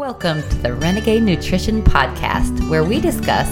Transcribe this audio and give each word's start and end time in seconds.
Welcome 0.00 0.40
to 0.40 0.56
the 0.56 0.72
Renegade 0.72 1.24
Nutrition 1.24 1.82
Podcast, 1.82 2.70
where 2.70 2.82
we 2.82 3.02
discuss 3.02 3.46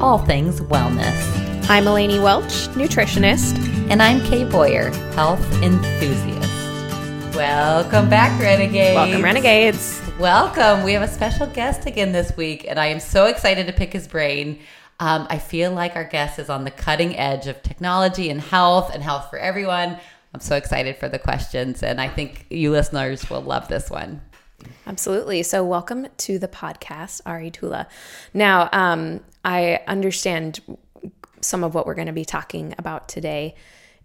all 0.00 0.18
things 0.18 0.60
wellness. 0.60 1.68
I'm 1.70 1.84
Elanie 1.84 2.20
Welch, 2.20 2.66
nutritionist. 2.74 3.56
And 3.88 4.02
I'm 4.02 4.20
Kay 4.22 4.42
Boyer, 4.42 4.90
health 5.14 5.40
enthusiast. 5.62 7.36
Welcome 7.36 8.10
back, 8.10 8.36
Renegades. 8.40 8.96
Welcome, 8.96 9.22
Renegades. 9.22 10.02
Welcome. 10.18 10.82
We 10.82 10.92
have 10.94 11.02
a 11.02 11.08
special 11.08 11.46
guest 11.46 11.86
again 11.86 12.10
this 12.10 12.36
week, 12.36 12.66
and 12.68 12.80
I 12.80 12.86
am 12.86 12.98
so 12.98 13.26
excited 13.26 13.68
to 13.68 13.72
pick 13.72 13.92
his 13.92 14.08
brain. 14.08 14.58
Um, 14.98 15.28
I 15.30 15.38
feel 15.38 15.70
like 15.70 15.94
our 15.94 16.02
guest 16.02 16.40
is 16.40 16.50
on 16.50 16.64
the 16.64 16.72
cutting 16.72 17.16
edge 17.16 17.46
of 17.46 17.62
technology 17.62 18.28
and 18.28 18.40
health 18.40 18.92
and 18.92 19.04
health 19.04 19.30
for 19.30 19.38
everyone. 19.38 20.00
I'm 20.34 20.40
so 20.40 20.56
excited 20.56 20.96
for 20.96 21.08
the 21.08 21.20
questions, 21.20 21.84
and 21.84 22.00
I 22.00 22.08
think 22.08 22.46
you 22.50 22.72
listeners 22.72 23.30
will 23.30 23.42
love 23.42 23.68
this 23.68 23.88
one. 23.88 24.20
Absolutely. 24.86 25.42
So, 25.42 25.64
welcome 25.64 26.06
to 26.18 26.38
the 26.38 26.48
podcast, 26.48 27.20
Ari 27.26 27.50
Tulla. 27.50 27.86
Now, 28.34 28.68
um, 28.72 29.20
I 29.44 29.80
understand 29.86 30.60
some 31.40 31.64
of 31.64 31.74
what 31.74 31.86
we're 31.86 31.94
going 31.94 32.06
to 32.06 32.12
be 32.12 32.24
talking 32.24 32.74
about 32.78 33.08
today 33.08 33.54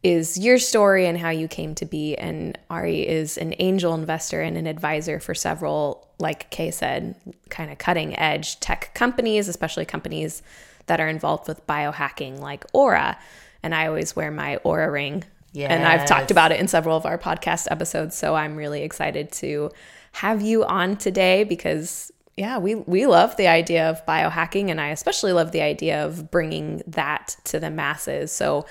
is 0.03 0.37
your 0.37 0.57
story 0.57 1.07
and 1.07 1.17
how 1.17 1.29
you 1.29 1.47
came 1.47 1.75
to 1.75 1.85
be. 1.85 2.15
And 2.15 2.57
Ari 2.69 3.07
is 3.07 3.37
an 3.37 3.53
angel 3.59 3.93
investor 3.93 4.41
and 4.41 4.57
an 4.57 4.67
advisor 4.67 5.19
for 5.19 5.33
several, 5.33 6.07
like 6.19 6.49
Kay 6.49 6.71
said, 6.71 7.15
kind 7.49 7.71
of 7.71 7.77
cutting 7.77 8.17
edge 8.17 8.59
tech 8.59 8.93
companies, 8.93 9.47
especially 9.47 9.85
companies 9.85 10.41
that 10.85 10.99
are 10.99 11.07
involved 11.07 11.47
with 11.47 11.65
biohacking 11.67 12.39
like 12.39 12.71
Oura. 12.71 13.17
And 13.63 13.73
I 13.73 13.87
always 13.87 14.15
wear 14.15 14.31
my 14.31 14.59
Oura 14.63 14.91
ring 14.91 15.23
Yes. 15.57 15.71
And 15.71 15.85
I've 15.85 16.05
talked 16.05 16.29
about 16.29 16.51
it 16.51 16.59
in 16.59 16.67
several 16.67 16.95
of 16.95 17.05
our 17.05 17.17
podcast 17.17 17.67
episodes. 17.71 18.15
So 18.15 18.35
I'm 18.35 18.55
really 18.55 18.83
excited 18.83 19.31
to 19.33 19.71
have 20.17 20.41
you 20.41 20.65
on 20.65 20.97
today 20.97 21.43
because 21.43 22.11
yeah, 22.37 22.57
we 22.57 22.73
we 22.73 23.05
love 23.05 23.37
the 23.37 23.47
idea 23.47 23.87
of 23.87 24.03
biohacking 24.07 24.69
and 24.71 24.81
I 24.81 24.87
especially 24.89 25.31
love 25.31 25.51
the 25.51 25.61
idea 25.61 26.03
of 26.03 26.31
bringing 26.31 26.81
that 26.87 27.35
to 27.45 27.59
the 27.59 27.69
masses. 27.69 28.31
So 28.31 28.65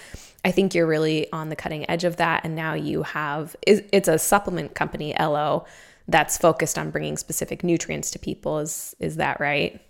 I 0.44 0.50
think 0.50 0.74
you're 0.74 0.88
really 0.88 1.30
on 1.32 1.48
the 1.48 1.56
cutting 1.56 1.88
edge 1.88 2.02
of 2.02 2.16
that 2.16 2.44
and 2.44 2.56
now 2.56 2.74
you 2.74 3.04
have 3.04 3.54
it's 3.62 4.08
a 4.08 4.18
supplement 4.18 4.74
company 4.74 5.16
Elo 5.16 5.66
that's 6.08 6.36
focused 6.36 6.78
on 6.78 6.90
bringing 6.90 7.16
specific 7.16 7.62
nutrients 7.62 8.10
to 8.10 8.18
people 8.18 8.58
is 8.58 8.96
is 8.98 9.14
that 9.16 9.38
right? 9.38 9.80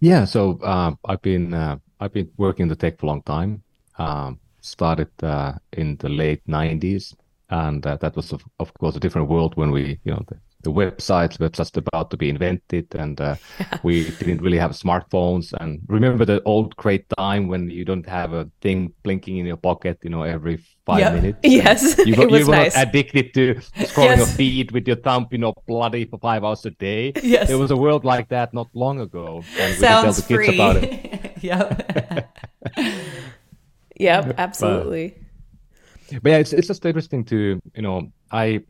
Yeah, 0.00 0.24
so 0.24 0.58
uh, 0.62 0.92
I've 1.04 1.22
been 1.22 1.54
uh, 1.54 1.76
I've 2.00 2.12
been 2.12 2.30
working 2.36 2.64
in 2.64 2.68
the 2.68 2.76
tech 2.76 2.98
for 2.98 3.06
a 3.06 3.10
long 3.10 3.22
time. 3.22 3.62
Um, 3.96 4.40
started 4.60 5.10
uh, 5.22 5.52
in 5.72 5.96
the 5.98 6.08
late 6.08 6.44
90s 6.48 7.14
and 7.50 7.86
uh, 7.86 7.96
that 7.96 8.16
was 8.16 8.32
of, 8.32 8.42
of, 8.58 8.72
course 8.74 8.96
a 8.96 9.00
different 9.00 9.28
world 9.28 9.56
when 9.56 9.70
we 9.70 10.00
you 10.04 10.12
know 10.12 10.22
the, 10.28 10.36
the 10.62 10.72
websites 10.72 11.38
were 11.38 11.48
just 11.48 11.76
about 11.76 12.10
to 12.10 12.16
be 12.16 12.28
invented 12.28 12.92
and 12.96 13.20
uh, 13.20 13.36
yeah. 13.60 13.78
we 13.84 14.10
didn't 14.18 14.42
really 14.42 14.58
have 14.58 14.72
smartphones 14.72 15.52
and 15.60 15.80
remember 15.86 16.24
the 16.24 16.42
old 16.42 16.74
great 16.76 17.06
time 17.16 17.46
when 17.46 17.70
you 17.70 17.84
don't 17.84 18.06
have 18.06 18.32
a 18.32 18.50
thing 18.60 18.92
blinking 19.04 19.36
in 19.36 19.46
your 19.46 19.56
pocket 19.56 19.98
you 20.02 20.10
know 20.10 20.22
every 20.22 20.58
five 20.84 20.98
yep. 20.98 21.14
minutes 21.14 21.38
yes 21.44 21.96
you, 21.98 22.14
it 22.20 22.30
was 22.30 22.40
you 22.40 22.46
were 22.46 22.56
nice. 22.56 22.74
not 22.74 22.88
addicted 22.88 23.32
to 23.32 23.54
scrolling 23.78 24.18
yes. 24.18 24.32
a 24.32 24.36
feed 24.36 24.72
with 24.72 24.86
your 24.86 24.96
thumb 24.96 25.26
you 25.30 25.38
know 25.38 25.54
bloody 25.68 26.04
for 26.04 26.18
five 26.18 26.42
hours 26.42 26.64
a 26.66 26.70
day 26.70 27.12
yes 27.22 27.46
there 27.46 27.58
was 27.58 27.70
a 27.70 27.76
world 27.76 28.04
like 28.04 28.28
that 28.28 28.52
not 28.52 28.68
long 28.74 29.00
ago 29.00 29.44
and 29.58 29.74
we 29.74 29.80
Sounds 29.80 30.04
tell 30.04 30.12
the 30.12 30.22
kids 30.22 30.46
free. 30.46 30.54
about 30.54 30.76
it 30.76 31.42
yep 31.42 32.32
Yep, 33.98 34.34
absolutely. 34.38 35.14
But, 35.16 35.25
but, 36.22 36.30
yeah, 36.30 36.38
it's 36.38 36.52
it's 36.52 36.68
just 36.68 36.84
interesting 36.84 37.24
to 37.24 37.60
you 37.74 37.82
know 37.82 38.10
I 38.30 38.62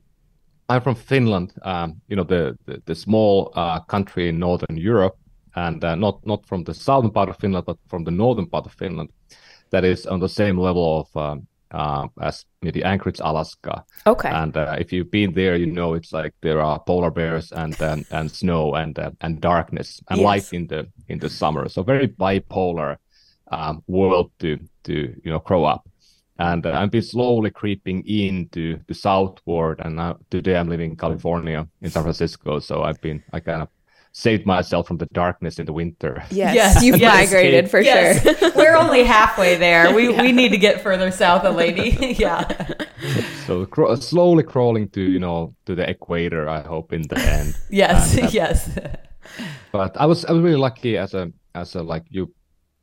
I'm 0.68 0.82
from 0.82 0.94
Finland, 0.94 1.52
um, 1.62 2.00
you 2.08 2.16
know 2.16 2.24
the 2.24 2.56
the, 2.66 2.82
the 2.86 2.94
small 2.94 3.52
uh, 3.54 3.80
country 3.80 4.28
in 4.28 4.38
northern 4.38 4.76
Europe, 4.76 5.16
and 5.54 5.84
uh, 5.84 5.94
not 5.94 6.24
not 6.26 6.46
from 6.46 6.64
the 6.64 6.74
southern 6.74 7.10
part 7.10 7.28
of 7.28 7.36
Finland, 7.38 7.66
but 7.66 7.78
from 7.88 8.04
the 8.04 8.10
northern 8.10 8.46
part 8.46 8.66
of 8.66 8.72
Finland, 8.72 9.10
that 9.70 9.84
is 9.84 10.06
on 10.06 10.20
the 10.20 10.28
same 10.28 10.58
level 10.58 11.00
of 11.00 11.16
um, 11.16 11.46
uh, 11.70 12.08
as 12.20 12.44
maybe 12.62 12.82
Anchorage, 12.84 13.20
Alaska. 13.20 13.84
Okay. 14.06 14.30
And 14.30 14.56
uh, 14.56 14.76
if 14.78 14.92
you've 14.92 15.10
been 15.10 15.32
there, 15.34 15.56
you 15.56 15.66
know 15.66 15.94
it's 15.94 16.12
like 16.12 16.32
there 16.40 16.60
are 16.60 16.80
polar 16.80 17.10
bears 17.10 17.52
and 17.52 17.80
and, 17.80 18.06
and 18.10 18.30
snow 18.30 18.74
and 18.74 18.98
uh, 18.98 19.10
and 19.20 19.40
darkness 19.40 20.00
and 20.08 20.20
yes. 20.20 20.24
light 20.24 20.52
in 20.52 20.66
the 20.66 20.88
in 21.08 21.18
the 21.18 21.30
summer. 21.30 21.68
So 21.68 21.82
very 21.82 22.08
bipolar 22.08 22.96
um, 23.52 23.82
world 23.86 24.30
to 24.38 24.58
to 24.84 24.92
you 24.92 25.30
know 25.30 25.40
grow 25.40 25.64
up 25.64 25.88
and 26.38 26.66
uh, 26.66 26.72
I've 26.72 26.90
been 26.90 27.02
slowly 27.02 27.50
creeping 27.50 28.06
into 28.06 28.78
the 28.86 28.94
southward. 28.94 29.80
And 29.84 29.96
now, 29.96 30.18
today 30.30 30.56
I'm 30.56 30.68
living 30.68 30.90
in 30.90 30.96
California, 30.96 31.66
in 31.80 31.90
San 31.90 32.02
Francisco. 32.02 32.58
So 32.58 32.82
I've 32.82 33.00
been, 33.00 33.22
I 33.32 33.40
kind 33.40 33.62
of 33.62 33.68
saved 34.16 34.46
myself 34.46 34.86
from 34.88 34.96
the 34.96 35.06
darkness 35.12 35.58
in 35.58 35.66
the 35.66 35.72
winter. 35.74 36.24
Yes, 36.30 36.54
yes 36.54 36.82
you've 36.82 36.96
yes. 36.96 37.14
migrated 37.14 37.70
for 37.70 37.80
yes. 37.80 38.22
sure. 38.22 38.52
We're 38.56 38.74
only 38.74 39.04
halfway 39.04 39.56
there. 39.56 39.94
We 39.94 40.10
yeah. 40.10 40.22
we 40.22 40.32
need 40.32 40.50
to 40.50 40.58
get 40.58 40.80
further 40.80 41.10
south, 41.10 41.44
a 41.44 41.50
lady. 41.50 41.90
yeah. 42.18 42.48
So 43.46 43.66
cr- 43.66 43.94
slowly 43.96 44.42
crawling 44.42 44.88
to 44.90 45.02
you 45.02 45.18
know 45.18 45.54
to 45.66 45.74
the 45.74 45.88
equator. 45.88 46.48
I 46.48 46.62
hope 46.62 46.94
in 46.94 47.02
the 47.02 47.18
end. 47.18 47.56
yes, 47.70 48.16
and, 48.16 48.26
uh, 48.26 48.30
yes. 48.32 48.78
But 49.70 50.00
I 50.00 50.06
was 50.06 50.24
I 50.24 50.32
was 50.32 50.42
really 50.42 50.56
lucky 50.56 50.96
as 50.96 51.12
a 51.12 51.30
as 51.54 51.74
a 51.74 51.82
like 51.82 52.04
you 52.08 52.32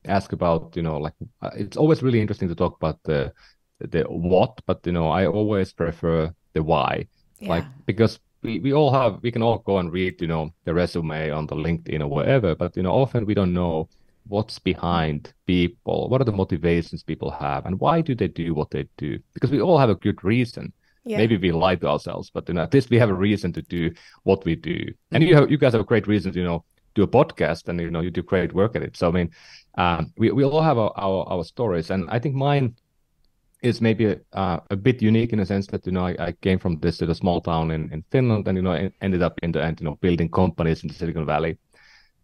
ask 0.06 0.34
about 0.34 0.76
you 0.76 0.82
know 0.82 0.98
like 0.98 1.14
uh, 1.42 1.52
it's 1.56 1.78
always 1.78 2.04
really 2.04 2.22
interesting 2.22 2.50
to 2.50 2.56
talk 2.56 2.76
about 2.76 3.00
the 3.04 3.32
the 3.80 4.04
what 4.04 4.62
but 4.66 4.86
you 4.86 4.92
know 4.92 5.08
i 5.10 5.26
always 5.26 5.74
prefer 5.74 6.32
the 6.54 6.64
why. 6.64 7.06
Yeah. 7.40 7.50
like 7.50 7.66
because 7.86 8.20
we, 8.42 8.60
we 8.60 8.74
all 8.74 8.92
have 8.92 9.20
we 9.22 9.32
can 9.32 9.42
all 9.42 9.60
go 9.60 9.80
and 9.80 9.92
read 9.92 10.22
you 10.22 10.28
know 10.28 10.54
the 10.66 10.74
resume 10.74 11.32
on 11.32 11.48
the 11.48 11.56
linkedin 11.56 12.02
or 12.02 12.08
whatever 12.08 12.56
but 12.56 12.78
you 12.78 12.84
know 12.84 12.92
often 12.92 13.26
we 13.26 13.34
don't 13.34 13.54
know 13.54 13.90
what's 14.28 14.60
behind 14.60 15.34
people 15.46 16.10
what 16.10 16.22
are 16.22 16.26
the 16.26 16.32
motivations 16.32 17.04
people 17.04 17.32
have 17.32 17.66
and 17.66 17.80
why 17.80 18.02
do 18.02 18.16
they 18.16 18.28
do 18.28 18.54
what 18.54 18.72
they 18.72 18.88
do? 18.98 19.20
Because 19.34 19.52
we 19.52 19.62
all 19.62 19.78
have 19.78 19.90
a 19.90 19.96
good 19.96 20.24
reason. 20.24 20.72
Yeah. 21.06 21.18
maybe 21.18 21.36
we 21.36 21.52
lie 21.52 21.76
to 21.76 21.88
ourselves 21.88 22.30
but 22.30 22.48
you 22.48 22.54
know 22.54 22.62
at 22.62 22.74
least 22.74 22.90
we 22.90 22.98
have 22.98 23.10
a 23.10 23.14
reason 23.14 23.52
to 23.54 23.62
do 23.64 23.92
what 24.24 24.46
we 24.46 24.56
do. 24.56 24.86
And 25.12 25.22
you 25.22 25.36
have 25.36 25.52
you 25.52 25.58
guys 25.58 25.74
have 25.74 25.82
a 25.82 25.86
great 25.86 26.08
reason 26.08 26.32
to 26.32 26.40
you 26.40 26.46
know 26.46 26.64
do 26.96 27.04
a 27.04 27.08
podcast 27.08 27.68
and 27.68 27.80
you 27.80 27.92
know 27.92 28.00
you 28.00 28.12
do 28.12 28.24
great 28.24 28.54
work 28.54 28.76
at 28.78 28.84
it. 28.84 28.96
So 28.96 29.10
i 29.10 29.12
mean 29.12 29.30
um, 29.76 30.14
we, 30.18 30.32
we 30.32 30.44
all 30.44 30.62
have 30.62 30.78
our, 30.78 30.92
our, 30.96 31.28
our 31.30 31.44
stories 31.44 31.90
and 31.90 32.10
i 32.10 32.20
think 32.20 32.36
mine 32.36 32.76
is 33.64 33.80
maybe 33.80 34.18
uh, 34.34 34.60
a 34.70 34.76
bit 34.76 35.02
unique 35.02 35.32
in 35.32 35.40
a 35.40 35.46
sense 35.46 35.68
that 35.68 35.86
you 35.86 35.92
know 35.94 36.06
I, 36.06 36.16
I 36.20 36.32
came 36.34 36.60
from 36.60 36.80
this 36.80 37.00
little 37.00 37.16
small 37.16 37.40
town 37.42 37.72
in, 37.72 37.92
in 37.94 38.04
Finland 38.12 38.48
and 38.48 38.58
you 38.58 38.62
know 38.62 38.92
ended 39.02 39.24
up 39.24 39.40
in 39.42 39.54
the 39.54 39.64
end 39.64 39.80
you 39.80 39.86
know 39.86 39.96
building 40.02 40.30
companies 40.30 40.84
in 40.84 40.90
the 40.90 40.94
Silicon 40.94 41.26
Valley, 41.26 41.58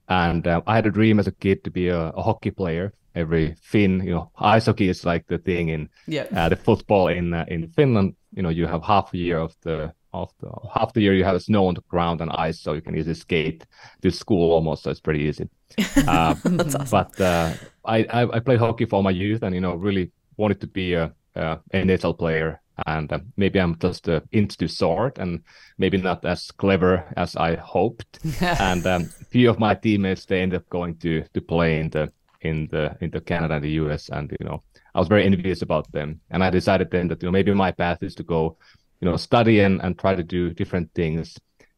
and 0.09 0.45
uh, 0.45 0.61
I 0.67 0.75
had 0.75 0.85
a 0.85 0.91
dream 0.91 1.17
as 1.17 1.27
a 1.27 1.31
kid 1.31 1.63
to 1.63 1.71
be 1.71 1.87
a, 1.87 2.09
a, 2.09 2.21
hockey 2.21 2.51
player. 2.51 2.93
Every 3.15 3.55
Finn, 3.61 4.03
you 4.05 4.13
know, 4.13 4.31
ice 4.37 4.67
hockey 4.67 4.89
is 4.89 5.03
like 5.03 5.25
the 5.27 5.39
thing 5.39 5.69
in 5.69 5.89
yeah. 6.07 6.27
uh, 6.35 6.49
the 6.49 6.55
football 6.55 7.07
in 7.07 7.33
uh, 7.33 7.45
in 7.47 7.69
Finland. 7.69 8.15
You 8.35 8.43
know, 8.43 8.49
you 8.49 8.67
have 8.67 8.83
half 8.83 9.13
a 9.13 9.17
year 9.17 9.39
of 9.39 9.55
the 9.61 9.93
of 10.13 10.31
the 10.39 10.51
half 10.73 10.93
the 10.93 11.01
year 11.01 11.13
you 11.13 11.23
have 11.23 11.41
snow 11.41 11.67
on 11.67 11.75
the 11.75 11.81
ground 11.89 12.21
and 12.21 12.31
ice, 12.31 12.59
so 12.59 12.73
you 12.73 12.81
can 12.81 12.95
easily 12.95 13.15
skate 13.15 13.65
to 14.01 14.11
school 14.11 14.51
almost. 14.51 14.83
So 14.83 14.91
it's 14.91 14.99
pretty 14.99 15.21
easy. 15.21 15.49
Uh, 16.07 16.33
That's 16.43 16.75
awesome. 16.75 16.87
But 16.89 17.21
uh, 17.21 17.53
I, 17.85 17.97
I 18.05 18.37
I 18.37 18.39
played 18.39 18.59
hockey 18.59 18.85
for 18.85 19.03
my 19.03 19.11
youth, 19.11 19.43
and 19.43 19.53
you 19.53 19.61
know, 19.61 19.75
really 19.75 20.11
wanted 20.37 20.59
to 20.61 20.67
be 20.67 20.93
a 20.93 21.13
uh, 21.35 21.57
NHL 21.73 22.17
player, 22.17 22.61
and 22.87 23.11
uh, 23.11 23.19
maybe 23.37 23.59
I'm 23.59 23.77
just 23.79 24.09
uh, 24.09 24.21
into 24.31 24.67
sword 24.67 25.17
and 25.19 25.41
maybe 25.77 25.97
not 25.97 26.25
as 26.25 26.51
clever 26.51 27.05
as 27.17 27.35
I 27.35 27.55
hoped. 27.55 28.19
and 28.41 28.85
um, 28.87 29.09
a 29.21 29.25
few 29.25 29.49
of 29.49 29.59
my 29.59 29.75
teammates 29.75 30.25
they 30.25 30.41
ended 30.41 30.61
up 30.61 30.69
going 30.69 30.97
to 30.97 31.23
to 31.33 31.41
play 31.41 31.79
in 31.79 31.89
the 31.89 32.11
in 32.41 32.67
the 32.71 32.95
in 33.01 33.09
the 33.11 33.21
Canada 33.21 33.55
and 33.55 33.63
the 33.63 33.71
US, 33.83 34.09
and 34.09 34.31
you 34.39 34.45
know 34.45 34.63
I 34.95 34.99
was 34.99 35.07
very 35.07 35.25
envious 35.25 35.61
about 35.61 35.91
them. 35.91 36.21
And 36.29 36.43
I 36.43 36.49
decided 36.49 36.91
then 36.91 37.07
that 37.09 37.21
you 37.21 37.27
know 37.27 37.31
maybe 37.31 37.53
my 37.53 37.71
path 37.71 38.03
is 38.03 38.15
to 38.15 38.23
go, 38.23 38.57
you 38.99 39.09
know, 39.09 39.17
study 39.17 39.59
and 39.59 39.81
and 39.81 39.97
try 39.97 40.15
to 40.15 40.23
do 40.23 40.53
different 40.53 40.93
things. 40.93 41.37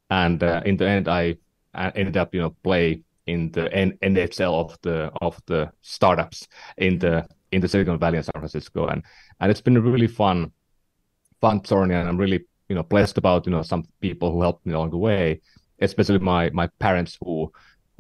And 0.09 0.42
uh, 0.44 0.62
in 0.66 0.78
the 0.78 0.88
end, 0.88 1.08
I, 1.08 1.38
ended 1.74 2.18
up 2.18 2.34
you 2.36 2.41
know 2.41 2.56
play 2.64 3.03
in 3.28 3.52
the 3.52 3.72
N- 3.73 3.97
NHL 4.02 4.53
of 4.53 4.78
the 4.82 5.12
of 5.22 5.41
the 5.46 5.72
startups 5.82 6.47
in 6.78 7.00
the 7.00 7.28
in 7.52 7.62
the 7.62 7.68
Silicon 7.68 8.00
Valley 8.00 8.18
in 8.18 8.23
San 8.23 8.34
Francisco, 8.34 8.88
and 8.88 9.03
and 9.40 9.52
it's 9.52 9.62
been 9.62 9.78
a 9.78 9.82
really 9.82 10.08
fun, 10.08 10.52
fun 11.40 11.62
journey, 11.62 11.96
and 11.96 12.09
I'm 12.09 12.18
really 12.18 12.46
you 12.70 12.76
know 12.76 12.84
blessed 12.84 13.18
about 13.18 13.46
you 13.46 13.52
know 13.52 13.62
some 13.62 13.85
people 14.00 14.32
who 14.32 14.41
helped 14.41 14.66
me 14.66 14.74
along 14.74 14.91
the 14.91 14.97
way, 14.97 15.41
especially 15.79 16.20
my 16.20 16.50
my 16.52 16.67
parents 16.79 17.17
who 17.24 17.52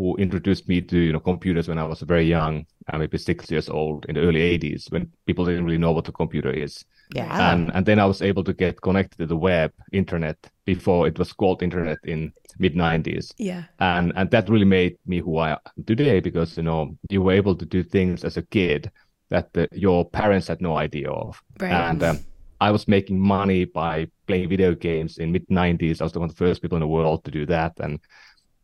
who 0.01 0.15
introduced 0.15 0.67
me 0.67 0.81
to 0.81 0.97
you 0.97 1.13
know 1.13 1.19
computers 1.19 1.67
when 1.67 1.77
I 1.77 1.83
was 1.83 2.01
very 2.01 2.25
young, 2.25 2.65
uh, 2.91 2.97
maybe 2.97 3.17
six 3.17 3.51
years 3.51 3.69
old 3.69 4.05
in 4.09 4.15
the 4.15 4.21
early 4.21 4.57
80s 4.57 4.91
when 4.91 5.11
people 5.27 5.45
didn't 5.45 5.65
really 5.65 5.77
know 5.77 5.91
what 5.91 6.07
a 6.07 6.11
computer 6.11 6.49
is. 6.49 6.83
Yeah. 7.13 7.53
And 7.53 7.71
and 7.75 7.85
then 7.85 7.99
I 7.99 8.05
was 8.05 8.21
able 8.21 8.43
to 8.45 8.53
get 8.53 8.81
connected 8.81 9.17
to 9.19 9.27
the 9.27 9.37
web, 9.37 9.71
internet 9.91 10.37
before 10.65 11.07
it 11.07 11.19
was 11.19 11.33
called 11.33 11.61
internet 11.61 11.99
in 12.03 12.33
mid 12.57 12.73
90s. 12.73 13.33
Yeah. 13.37 13.63
And 13.79 14.11
and 14.15 14.31
that 14.31 14.49
really 14.49 14.65
made 14.65 14.97
me 15.05 15.19
who 15.19 15.37
I 15.37 15.51
am 15.51 15.83
today 15.85 16.19
because 16.19 16.57
you 16.57 16.63
know 16.63 16.97
you 17.09 17.21
were 17.21 17.33
able 17.33 17.55
to 17.55 17.65
do 17.65 17.83
things 17.83 18.23
as 18.23 18.37
a 18.37 18.47
kid 18.57 18.91
that 19.29 19.53
the, 19.53 19.67
your 19.71 20.09
parents 20.09 20.47
had 20.47 20.61
no 20.61 20.77
idea 20.77 21.11
of. 21.11 21.41
Right. 21.59 21.71
And 21.71 22.01
um, 22.03 22.19
I 22.59 22.71
was 22.71 22.87
making 22.87 23.19
money 23.19 23.65
by 23.65 24.07
playing 24.27 24.49
video 24.49 24.73
games 24.75 25.19
in 25.19 25.31
mid 25.31 25.47
90s. 25.47 26.01
I 26.01 26.05
was 26.05 26.13
one 26.13 26.29
of 26.29 26.35
the 26.35 26.45
first 26.45 26.61
people 26.61 26.77
in 26.77 26.81
the 26.81 26.87
world 26.87 27.23
to 27.25 27.31
do 27.31 27.45
that, 27.45 27.73
and 27.79 27.99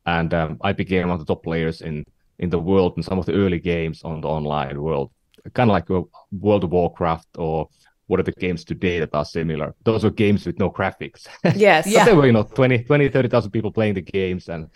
and 0.08 0.34
um, 0.34 0.58
I 0.62 0.74
became 0.74 1.10
one 1.10 1.20
of 1.20 1.26
the 1.26 1.32
top 1.34 1.44
players 1.44 1.82
in 1.82 2.04
in 2.40 2.50
the 2.50 2.60
world 2.60 2.94
in 2.98 3.04
some 3.04 3.20
of 3.20 3.26
the 3.26 3.34
early 3.34 3.60
games 3.60 4.04
on 4.04 4.22
the 4.22 4.28
online 4.28 4.82
world, 4.82 5.12
kind 5.54 5.70
of 5.70 5.74
like 5.74 5.90
World 6.32 6.64
of 6.64 6.72
Warcraft 6.72 7.28
or 7.38 7.68
what 8.08 8.20
are 8.20 8.24
the 8.24 8.32
games 8.32 8.64
today 8.64 9.00
that 9.00 9.14
are 9.14 9.26
similar? 9.26 9.76
Those 9.84 10.04
were 10.04 10.12
games 10.12 10.46
with 10.46 10.60
no 10.60 10.72
graphics. 10.72 11.28
Yes. 11.56 11.92
but 11.94 12.06
there 12.06 12.16
were, 12.16 12.26
you 12.26 12.32
know, 12.32 12.44
20, 12.44 12.84
20 12.84 13.10
30,000 13.10 13.52
people 13.52 13.72
playing 13.72 13.96
the 13.96 14.02
games. 14.02 14.48
And 14.50 14.70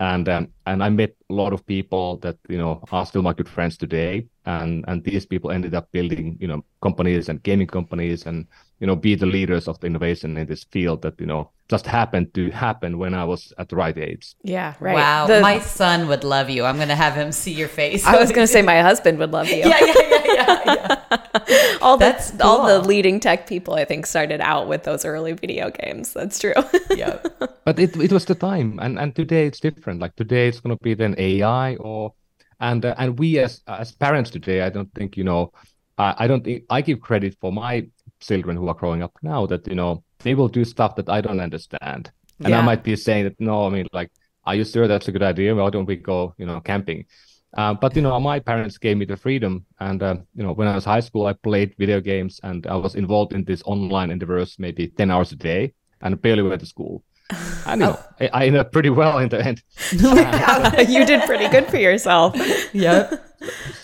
and 0.00 0.28
um, 0.28 0.48
and 0.66 0.82
I 0.82 0.88
met 0.90 1.14
a 1.30 1.32
lot 1.34 1.52
of 1.52 1.66
people 1.66 2.18
that 2.18 2.36
you 2.48 2.58
know 2.58 2.82
are 2.92 3.06
still 3.06 3.22
my 3.22 3.32
good 3.32 3.48
friends 3.48 3.76
today, 3.76 4.26
and 4.44 4.84
and 4.88 5.02
these 5.04 5.24
people 5.26 5.50
ended 5.50 5.74
up 5.74 5.90
building 5.92 6.36
you 6.40 6.48
know 6.48 6.64
companies 6.82 7.28
and 7.28 7.42
gaming 7.42 7.66
companies, 7.66 8.26
and 8.26 8.46
you 8.80 8.86
know 8.86 8.96
be 8.96 9.14
the 9.14 9.26
leaders 9.26 9.68
of 9.68 9.80
the 9.80 9.86
innovation 9.86 10.36
in 10.36 10.46
this 10.46 10.64
field 10.64 11.02
that 11.02 11.18
you 11.18 11.26
know 11.26 11.50
just 11.68 11.86
happened 11.86 12.32
to 12.34 12.50
happen 12.50 12.98
when 12.98 13.14
I 13.14 13.24
was 13.24 13.52
at 13.58 13.68
the 13.68 13.76
right 13.76 13.96
age. 13.96 14.34
Yeah, 14.42 14.74
right. 14.80 14.94
Wow, 14.94 15.26
The- 15.26 15.40
my 15.40 15.58
son 15.60 16.08
would 16.08 16.24
love 16.24 16.50
you. 16.50 16.64
I'm 16.64 16.78
gonna 16.78 16.94
have 16.94 17.14
him 17.14 17.32
see 17.32 17.52
your 17.52 17.68
face. 17.68 18.06
I 18.06 18.18
was 18.20 18.30
going 18.30 18.46
to 18.48 18.52
say 18.52 18.62
my 18.62 18.82
husband 18.82 19.18
would 19.18 19.32
love 19.32 19.48
you. 19.48 19.56
yeah, 19.56 19.78
yeah, 19.80 19.94
yeah, 20.10 20.15
yeah, 20.34 20.62
yeah. 21.48 21.78
all 21.80 21.96
the 21.96 22.04
That's 22.06 22.40
all 22.40 22.66
the 22.66 22.80
leading 22.80 23.20
tech 23.20 23.46
people 23.46 23.74
I 23.74 23.84
think 23.84 24.06
started 24.06 24.40
out 24.40 24.68
with 24.68 24.82
those 24.84 25.04
early 25.04 25.32
video 25.32 25.70
games. 25.70 26.12
That's 26.12 26.38
true. 26.38 26.54
yeah. 26.96 27.18
but 27.64 27.78
it 27.78 27.96
it 27.96 28.12
was 28.12 28.24
the 28.24 28.34
time 28.34 28.78
and 28.80 28.98
and 28.98 29.14
today 29.14 29.46
it's 29.46 29.60
different 29.60 30.00
like 30.00 30.14
today 30.16 30.48
it's 30.48 30.60
going 30.60 30.76
to 30.76 30.82
be 30.82 30.94
then 30.94 31.14
ai 31.18 31.76
or 31.76 32.12
and 32.60 32.84
uh, 32.84 32.94
and 32.98 33.18
we 33.18 33.38
as 33.38 33.60
as 33.66 33.92
parents 33.92 34.30
today 34.30 34.62
i 34.62 34.70
don't 34.70 34.92
think 34.94 35.16
you 35.16 35.24
know 35.24 35.52
I, 35.98 36.14
I 36.24 36.26
don't 36.26 36.44
think 36.44 36.64
i 36.70 36.80
give 36.80 37.00
credit 37.00 37.36
for 37.40 37.52
my 37.52 37.86
children 38.20 38.56
who 38.56 38.68
are 38.68 38.74
growing 38.74 39.02
up 39.02 39.12
now 39.22 39.46
that 39.46 39.66
you 39.66 39.74
know 39.74 40.02
they 40.20 40.34
will 40.34 40.48
do 40.48 40.64
stuff 40.64 40.94
that 40.96 41.08
i 41.08 41.20
don't 41.20 41.40
understand 41.40 42.10
and 42.44 42.50
Yeah. 42.50 42.58
i 42.60 42.62
might 42.62 42.82
be 42.84 42.96
saying 42.96 43.24
that 43.24 43.38
no 43.40 43.66
i 43.66 43.70
mean 43.70 43.86
like 43.92 44.10
are 44.44 44.54
you 44.54 44.64
sure 44.64 44.86
that's 44.88 45.08
a 45.08 45.12
good 45.12 45.22
idea 45.22 45.54
why 45.54 45.70
don't 45.70 45.86
we 45.86 45.96
go 45.96 46.34
you 46.38 46.46
know 46.46 46.60
camping 46.60 47.04
uh, 47.54 47.74
but 47.74 47.96
you 47.96 48.02
know 48.02 48.18
my 48.20 48.38
parents 48.38 48.78
gave 48.78 48.96
me 48.96 49.04
the 49.04 49.16
freedom. 49.16 49.64
And 49.80 50.02
uh, 50.02 50.16
you 50.34 50.42
know 50.42 50.52
when 50.52 50.68
i 50.68 50.74
was 50.74 50.84
high 50.84 51.00
school 51.00 51.26
i 51.26 51.32
played 51.32 51.74
video 51.78 52.00
games 52.00 52.40
and 52.42 52.66
i 52.66 52.76
was 52.76 52.94
involved 52.94 53.32
in 53.32 53.44
this 53.44 53.62
online 53.64 54.10
endeavors 54.10 54.56
maybe 54.58 54.88
10 54.88 55.10
hours 55.10 55.32
a 55.32 55.36
day 55.36 55.72
and 56.02 56.20
barely 56.20 56.42
went 56.42 56.60
to 56.60 56.66
school. 56.66 57.02
And 57.66 57.80
you 57.80 57.86
know 57.88 57.98
I, 58.20 58.28
I 58.28 58.46
ended 58.46 58.60
up 58.60 58.72
pretty 58.72 58.90
well 58.90 59.18
in 59.18 59.28
the 59.28 59.44
end. 59.44 59.62
You 60.88 61.04
did 61.04 61.22
pretty 61.22 61.48
good 61.48 61.66
for 61.66 61.78
yourself. 61.78 62.34
Yeah. 62.72 63.10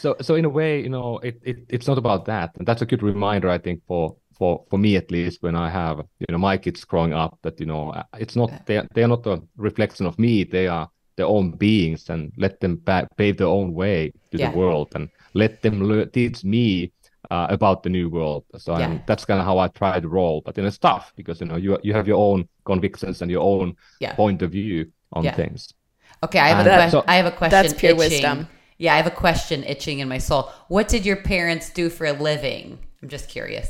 so 0.00 0.16
so 0.20 0.34
in 0.34 0.44
a 0.44 0.48
way 0.48 0.80
you 0.80 0.88
know 0.88 1.18
it, 1.18 1.40
it 1.42 1.56
it's 1.68 1.86
not 1.86 1.98
about 1.98 2.24
that. 2.26 2.56
And 2.56 2.66
that's 2.66 2.82
a 2.82 2.86
good 2.86 3.02
reminder 3.02 3.48
i 3.48 3.58
think 3.58 3.82
for 3.86 4.16
for 4.38 4.64
for 4.70 4.78
me 4.78 4.96
at 4.96 5.10
least 5.10 5.42
when 5.42 5.54
i 5.54 5.68
have 5.68 5.98
you 6.20 6.26
know 6.30 6.38
my 6.38 6.56
kids 6.56 6.84
growing 6.84 7.12
up 7.12 7.38
that 7.42 7.60
you 7.60 7.66
know 7.66 7.90
uh, 7.90 8.02
it's 8.18 8.34
not 8.34 8.50
they 8.66 8.80
they 8.94 9.02
are 9.04 9.08
not 9.08 9.26
a 9.26 9.42
reflection 9.56 10.06
of 10.06 10.18
me. 10.18 10.44
They 10.44 10.66
are 10.68 10.88
their 11.16 11.26
own 11.26 11.50
beings 11.52 12.10
and 12.10 12.32
let 12.36 12.60
them 12.60 12.76
pa- 12.84 13.06
pave 13.16 13.36
their 13.36 13.46
own 13.58 13.72
way 13.74 14.12
to 14.30 14.38
Yeah. 14.38 14.50
the 14.50 14.56
world 14.58 14.88
and 14.94 15.08
let 15.34 15.62
them 15.62 15.80
lear- 15.88 16.06
teach 16.06 16.44
me 16.44 16.92
uh, 17.30 17.46
about 17.50 17.82
the 17.82 17.88
new 17.90 18.08
world 18.08 18.44
so 18.56 18.72
Yeah. 18.78 18.86
I'm, 18.86 19.02
that's 19.06 19.24
kind 19.24 19.40
of 19.40 19.46
how 19.46 19.58
i 19.58 19.68
try 19.68 20.00
to 20.00 20.08
roll 20.08 20.40
but 20.44 20.56
you 20.56 20.62
know, 20.62 20.68
it's 20.68 20.78
tough 20.78 21.12
because 21.16 21.40
you 21.40 21.46
know 21.46 21.56
you 21.56 21.78
you 21.82 21.92
have 21.94 22.06
your 22.08 22.18
own 22.18 22.48
convictions 22.64 23.22
and 23.22 23.30
your 23.30 23.42
own 23.42 23.76
Yeah. 24.00 24.14
point 24.14 24.42
of 24.42 24.50
view 24.50 24.90
on 25.12 25.24
Yeah. 25.24 25.34
things 25.36 25.72
Okay, 26.24 26.38
I 26.38 26.48
have 26.48 26.66
a 26.66 26.70
que- 26.84 26.90
so- 26.90 27.04
I 27.08 27.16
have 27.16 27.26
a 27.26 27.36
question. 27.36 27.50
That's 27.62 27.74
pure 27.74 27.92
itching. 27.92 27.98
wisdom. 28.10 28.48
Yeah, 28.78 28.94
I 28.94 28.96
have 29.02 29.08
a 29.08 29.16
question 29.26 29.64
itching 29.64 29.98
in 29.98 30.08
my 30.08 30.18
soul. 30.18 30.42
What 30.68 30.86
did 30.88 31.04
your 31.04 31.16
parents 31.16 31.66
do 31.70 31.90
for 31.90 32.06
a 32.06 32.12
living? 32.12 32.78
I'm 33.02 33.08
just 33.08 33.28
curious. 33.28 33.68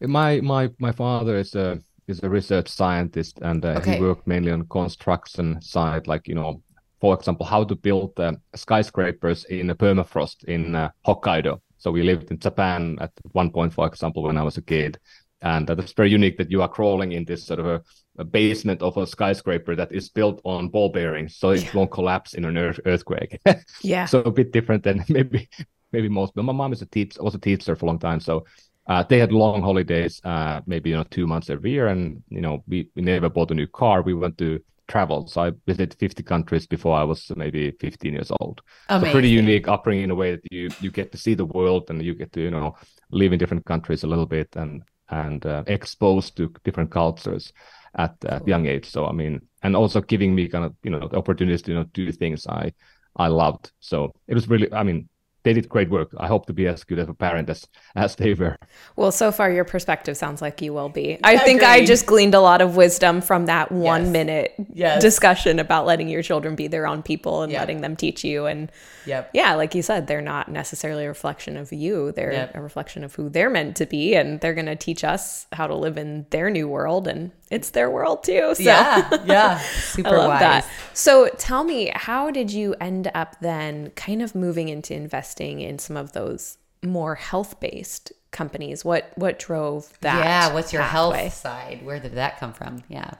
My 0.00 0.40
my 0.42 0.70
my 0.78 0.92
father 0.92 1.36
is 1.38 1.54
a 1.54 1.78
is 2.06 2.20
a 2.22 2.28
research 2.28 2.68
scientist, 2.68 3.38
and 3.42 3.64
uh, 3.64 3.68
Okay. 3.78 3.94
he 3.96 4.00
worked 4.02 4.26
mainly 4.26 4.52
on 4.52 4.66
construction 4.68 5.60
side, 5.62 6.06
like 6.06 6.28
you 6.28 6.34
know, 6.34 6.62
for 7.00 7.14
example, 7.14 7.46
how 7.46 7.64
to 7.64 7.74
build 7.76 8.18
uh, 8.20 8.32
skyscrapers 8.54 9.44
in 9.44 9.70
a 9.70 9.74
permafrost 9.74 10.44
in 10.44 10.74
uh, 10.74 10.90
Hokkaido. 11.06 11.60
So 11.78 11.90
we 11.90 12.02
lived 12.02 12.30
in 12.30 12.38
Japan 12.38 12.96
at 13.00 13.12
one 13.32 13.50
point, 13.50 13.72
for 13.74 13.86
example, 13.86 14.22
when 14.22 14.38
I 14.38 14.42
was 14.42 14.56
a 14.56 14.62
kid, 14.62 14.98
and 15.42 15.68
uh, 15.70 15.74
that's 15.74 15.92
very 15.92 16.10
unique 16.10 16.38
that 16.38 16.50
you 16.50 16.62
are 16.62 16.68
crawling 16.68 17.12
in 17.12 17.24
this 17.24 17.44
sort 17.44 17.60
of 17.60 17.66
a, 17.66 17.82
a 18.18 18.24
basement 18.24 18.80
of 18.82 18.96
a 18.96 19.06
skyscraper 19.06 19.76
that 19.76 19.92
is 19.92 20.08
built 20.08 20.40
on 20.44 20.68
ball 20.70 20.88
bearings, 20.90 21.36
so 21.36 21.50
it 21.50 21.74
won't 21.74 21.90
collapse 21.90 22.34
in 22.34 22.44
an 22.44 22.56
earth- 22.56 22.80
earthquake. 22.86 23.38
Yeah. 23.82 24.06
so 24.06 24.20
a 24.20 24.30
bit 24.30 24.52
different 24.52 24.82
than 24.84 25.04
maybe 25.08 25.48
maybe 25.92 26.08
most. 26.08 26.34
But 26.34 26.44
my 26.44 26.52
mom 26.52 26.72
is 26.72 26.82
a 26.82 26.86
teacher, 26.86 27.22
was 27.22 27.34
a 27.34 27.38
teacher 27.38 27.76
for 27.76 27.86
a 27.86 27.88
long 27.88 27.98
time, 27.98 28.20
so 28.20 28.44
uh, 28.86 29.02
they 29.02 29.18
had 29.18 29.32
long 29.32 29.62
holidays, 29.62 30.20
uh, 30.24 30.60
maybe 30.66 30.90
you 30.90 30.96
know 30.96 31.04
two 31.04 31.26
months 31.26 31.50
every 31.50 31.70
year, 31.70 31.88
and 31.88 32.22
you 32.28 32.40
know 32.40 32.62
we, 32.66 32.88
we 32.94 33.02
never 33.02 33.28
bought 33.28 33.50
a 33.50 33.54
new 33.54 33.66
car. 33.66 34.02
We 34.02 34.14
went 34.14 34.38
to 34.38 34.60
travel, 34.88 35.26
so 35.26 35.42
I 35.42 35.52
visited 35.66 35.94
50 35.98 36.22
countries 36.22 36.66
before 36.66 36.96
I 36.96 37.04
was 37.04 37.30
maybe 37.36 37.70
15 37.80 38.12
years 38.12 38.30
old. 38.40 38.60
So 38.96 39.06
pretty 39.06 39.28
unique 39.30 39.68
upbringing 39.68 40.04
in 40.04 40.10
a 40.10 40.14
way 40.14 40.32
that 40.32 40.52
you 40.52 40.70
you 40.80 40.90
get 40.90 41.12
to 41.12 41.18
see 41.18 41.34
the 41.34 41.46
world 41.46 41.88
and 41.88 42.02
you 42.02 42.14
get 42.14 42.32
to 42.32 42.40
you 42.40 42.50
know 42.50 42.76
live 43.10 43.32
in 43.32 43.38
different 43.38 43.64
countries 43.64 44.02
a 44.02 44.06
little 44.06 44.26
bit 44.26 44.54
and 44.56 44.82
and 45.08 45.44
uh, 45.46 45.64
exposed 45.66 46.36
to 46.36 46.52
different 46.64 46.90
cultures 46.90 47.52
at 47.96 48.16
a 48.24 48.42
young 48.46 48.66
age. 48.66 48.86
So 48.90 49.06
I 49.06 49.12
mean, 49.12 49.40
and 49.62 49.76
also 49.76 50.00
giving 50.00 50.34
me 50.34 50.48
kind 50.48 50.64
of 50.64 50.74
you 50.82 50.90
know 50.90 51.08
the 51.08 51.16
opportunities 51.16 51.62
to 51.62 51.72
you 51.72 51.78
know 51.78 51.84
do 51.94 52.12
things 52.12 52.46
I 52.46 52.72
I 53.16 53.28
loved. 53.28 53.72
So 53.80 54.12
it 54.26 54.34
was 54.34 54.48
really, 54.48 54.72
I 54.72 54.82
mean, 54.82 55.08
they 55.44 55.52
did 55.52 55.68
great 55.68 55.90
work. 55.90 56.10
I 56.18 56.26
hope 56.26 56.46
to 56.46 56.52
be 56.52 56.66
as 56.66 56.82
good 56.84 56.98
of 56.98 57.08
a 57.08 57.14
parent 57.14 57.48
as 57.50 57.66
as 57.94 58.16
they 58.16 58.34
were. 58.34 58.56
Well, 58.96 59.12
so 59.12 59.30
far 59.30 59.50
your 59.52 59.64
perspective 59.64 60.16
sounds 60.16 60.42
like 60.42 60.60
you 60.62 60.72
will 60.72 60.88
be. 60.88 61.18
I 61.22 61.38
think 61.38 61.62
I 61.62 61.84
just 61.84 62.06
gleaned 62.06 62.34
a 62.34 62.40
lot 62.40 62.60
of 62.60 62.76
wisdom 62.76 63.20
from 63.20 63.46
that 63.46 63.70
one 63.70 64.04
Yes. 64.04 64.10
minute 64.12 64.54
Yes. 64.72 65.02
discussion 65.02 65.58
about 65.58 65.86
letting 65.86 66.08
your 66.08 66.22
children 66.22 66.54
be 66.56 66.66
their 66.66 66.86
own 66.86 67.02
people 67.02 67.42
and 67.42 67.52
Yeah. 67.52 67.60
letting 67.60 67.80
them 67.82 67.94
teach 67.94 68.24
you. 68.24 68.46
And 68.46 68.72
Yep. 69.06 69.30
yeah, 69.34 69.54
like 69.54 69.74
you 69.74 69.82
said, 69.82 70.06
they're 70.06 70.22
not 70.22 70.50
necessarily 70.50 71.04
a 71.04 71.08
reflection 71.08 71.56
of 71.58 71.72
you. 71.72 72.10
They're 72.12 72.32
Yep. 72.32 72.54
a 72.56 72.60
reflection 72.62 73.04
of 73.04 73.14
who 73.14 73.28
they're 73.28 73.50
meant 73.50 73.76
to 73.76 73.86
be. 73.86 74.14
And 74.14 74.40
they're 74.40 74.54
going 74.54 74.64
to 74.66 74.76
teach 74.76 75.04
us 75.04 75.46
how 75.52 75.66
to 75.66 75.74
live 75.74 75.98
in 75.98 76.24
their 76.30 76.48
new 76.50 76.66
world. 76.68 77.06
And 77.06 77.30
it's 77.50 77.70
their 77.70 77.90
world 77.90 78.24
too. 78.24 78.54
So 78.54 78.62
Yeah. 78.62 79.08
Yeah. 79.24 79.62
I 80.04 80.10
love 80.10 80.28
wise. 80.28 80.40
that. 80.40 80.66
So 80.94 81.28
tell 81.38 81.64
me, 81.64 81.92
how 81.94 82.30
did 82.30 82.50
you 82.52 82.74
end 82.80 83.10
up 83.14 83.36
then 83.40 83.90
kind 83.96 84.22
of 84.22 84.34
moving 84.34 84.68
into 84.68 84.94
investing 84.94 85.60
in 85.60 85.78
some 85.78 85.96
of 85.96 86.12
those 86.12 86.58
more 86.82 87.14
health 87.14 87.60
based 87.60 88.12
companies? 88.30 88.84
What 88.84 89.12
what 89.16 89.38
drove 89.38 89.92
that? 90.00 90.18
Yeah. 90.24 90.54
What's 90.54 90.72
your 90.72 90.82
pathway? 90.82 91.22
health 91.22 91.34
side? 91.34 91.84
Where 91.84 92.00
did 92.00 92.14
that 92.14 92.38
come 92.38 92.52
from? 92.52 92.82
Yeah. 92.88 93.10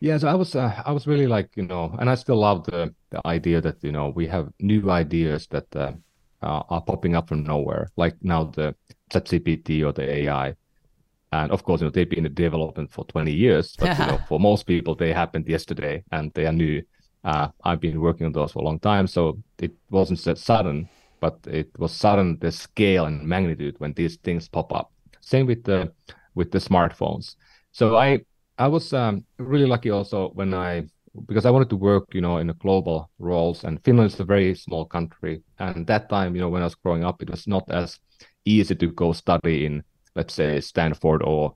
Yeah, 0.00 0.18
so 0.18 0.28
I 0.28 0.34
was 0.34 0.54
uh, 0.54 0.82
I 0.84 0.92
was 0.92 1.06
really 1.06 1.26
like 1.26 1.50
you 1.56 1.62
know, 1.64 1.96
and 1.98 2.10
I 2.10 2.14
still 2.16 2.36
love 2.36 2.64
the 2.64 2.94
the 3.10 3.26
idea 3.26 3.60
that 3.62 3.82
you 3.82 3.92
know 3.92 4.10
we 4.10 4.26
have 4.26 4.52
new 4.60 4.90
ideas 4.90 5.46
that 5.48 5.74
uh, 5.74 5.92
uh, 6.42 6.62
are 6.68 6.82
popping 6.82 7.16
up 7.16 7.28
from 7.28 7.44
nowhere, 7.44 7.88
like 7.96 8.14
now 8.22 8.44
the 8.44 8.74
ChatGPT 9.10 9.82
or 9.86 9.92
the 9.92 10.02
AI, 10.10 10.54
and 11.42 11.52
of 11.52 11.64
course 11.64 11.80
you 11.80 11.86
know 11.86 11.90
they've 11.90 12.08
been 12.08 12.26
in 12.26 12.34
development 12.34 12.90
for 12.90 13.04
20 13.04 13.32
years, 13.32 13.74
but 13.78 13.98
you 13.98 14.06
know 14.06 14.18
for 14.28 14.40
most 14.40 14.66
people 14.66 14.94
they 14.94 15.12
happened 15.12 15.46
yesterday 15.48 16.02
and 16.12 16.32
they 16.34 16.46
are 16.46 16.52
new. 16.52 16.82
Uh, 17.24 17.48
I've 17.64 17.80
been 17.80 18.00
working 18.00 18.26
on 18.26 18.32
those 18.32 18.52
for 18.52 18.60
a 18.60 18.64
long 18.64 18.78
time, 18.78 19.06
so 19.06 19.38
it 19.58 19.72
wasn't 19.90 20.20
so 20.20 20.34
sudden, 20.34 20.88
but 21.20 21.38
it 21.46 21.68
was 21.78 21.92
sudden 21.92 22.38
the 22.40 22.52
scale 22.52 23.06
and 23.06 23.26
magnitude 23.26 23.74
when 23.78 23.92
these 23.94 24.16
things 24.16 24.48
pop 24.48 24.72
up. 24.72 24.92
Same 25.20 25.46
with 25.46 25.64
the 25.64 25.92
with 26.34 26.52
the 26.52 26.58
smartphones. 26.58 27.34
So 27.72 27.96
I 27.96 28.20
I 28.58 28.68
was 28.68 28.92
um, 28.92 29.24
really 29.38 29.66
lucky 29.66 29.90
also 29.90 30.30
when 30.30 30.54
I 30.54 30.86
because 31.26 31.46
I 31.46 31.50
wanted 31.50 31.70
to 31.70 31.76
work, 31.76 32.14
you 32.14 32.20
know, 32.20 32.38
in 32.38 32.50
a 32.50 32.54
global 32.54 33.10
roles, 33.18 33.64
and 33.64 33.82
Finland 33.84 34.12
is 34.12 34.20
a 34.20 34.24
very 34.24 34.54
small 34.54 34.84
country, 34.84 35.42
and 35.58 35.86
that 35.86 36.08
time, 36.08 36.34
you 36.34 36.42
know, 36.42 36.48
when 36.48 36.62
I 36.62 36.66
was 36.66 36.74
growing 36.74 37.04
up, 37.04 37.22
it 37.22 37.30
was 37.30 37.46
not 37.46 37.64
as 37.70 37.98
easy 38.44 38.74
to 38.74 38.92
go 38.92 39.12
study 39.12 39.66
in, 39.66 39.82
let's 40.16 40.34
say, 40.34 40.60
Stanford 40.60 41.22
or, 41.22 41.54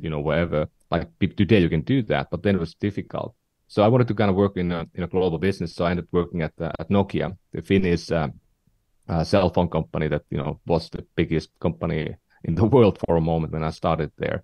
you 0.00 0.10
know, 0.10 0.20
wherever. 0.20 0.66
Like 0.90 1.06
today, 1.20 1.60
you 1.60 1.68
can 1.68 1.82
do 1.82 2.02
that, 2.04 2.28
but 2.30 2.42
then 2.42 2.56
it 2.56 2.60
was 2.60 2.74
difficult. 2.74 3.34
So 3.68 3.82
I 3.82 3.88
wanted 3.88 4.08
to 4.08 4.14
kind 4.14 4.30
of 4.30 4.36
work 4.36 4.56
in 4.56 4.72
a 4.72 4.86
in 4.94 5.04
a 5.04 5.06
global 5.06 5.38
business. 5.38 5.74
So 5.74 5.84
I 5.84 5.90
ended 5.90 6.06
up 6.06 6.12
working 6.12 6.42
at 6.42 6.52
uh, 6.60 6.72
at 6.78 6.88
Nokia, 6.88 7.36
the 7.52 7.62
Finnish 7.62 8.10
uh, 8.10 8.28
uh, 9.08 9.24
cell 9.24 9.50
phone 9.50 9.68
company 9.68 10.08
that 10.08 10.22
you 10.30 10.38
know 10.38 10.60
was 10.66 10.88
the 10.90 11.04
biggest 11.14 11.50
company 11.60 12.16
in 12.44 12.54
the 12.54 12.64
world 12.74 12.98
for 13.06 13.16
a 13.16 13.20
moment 13.20 13.52
when 13.52 13.62
I 13.62 13.70
started 13.70 14.10
there 14.16 14.42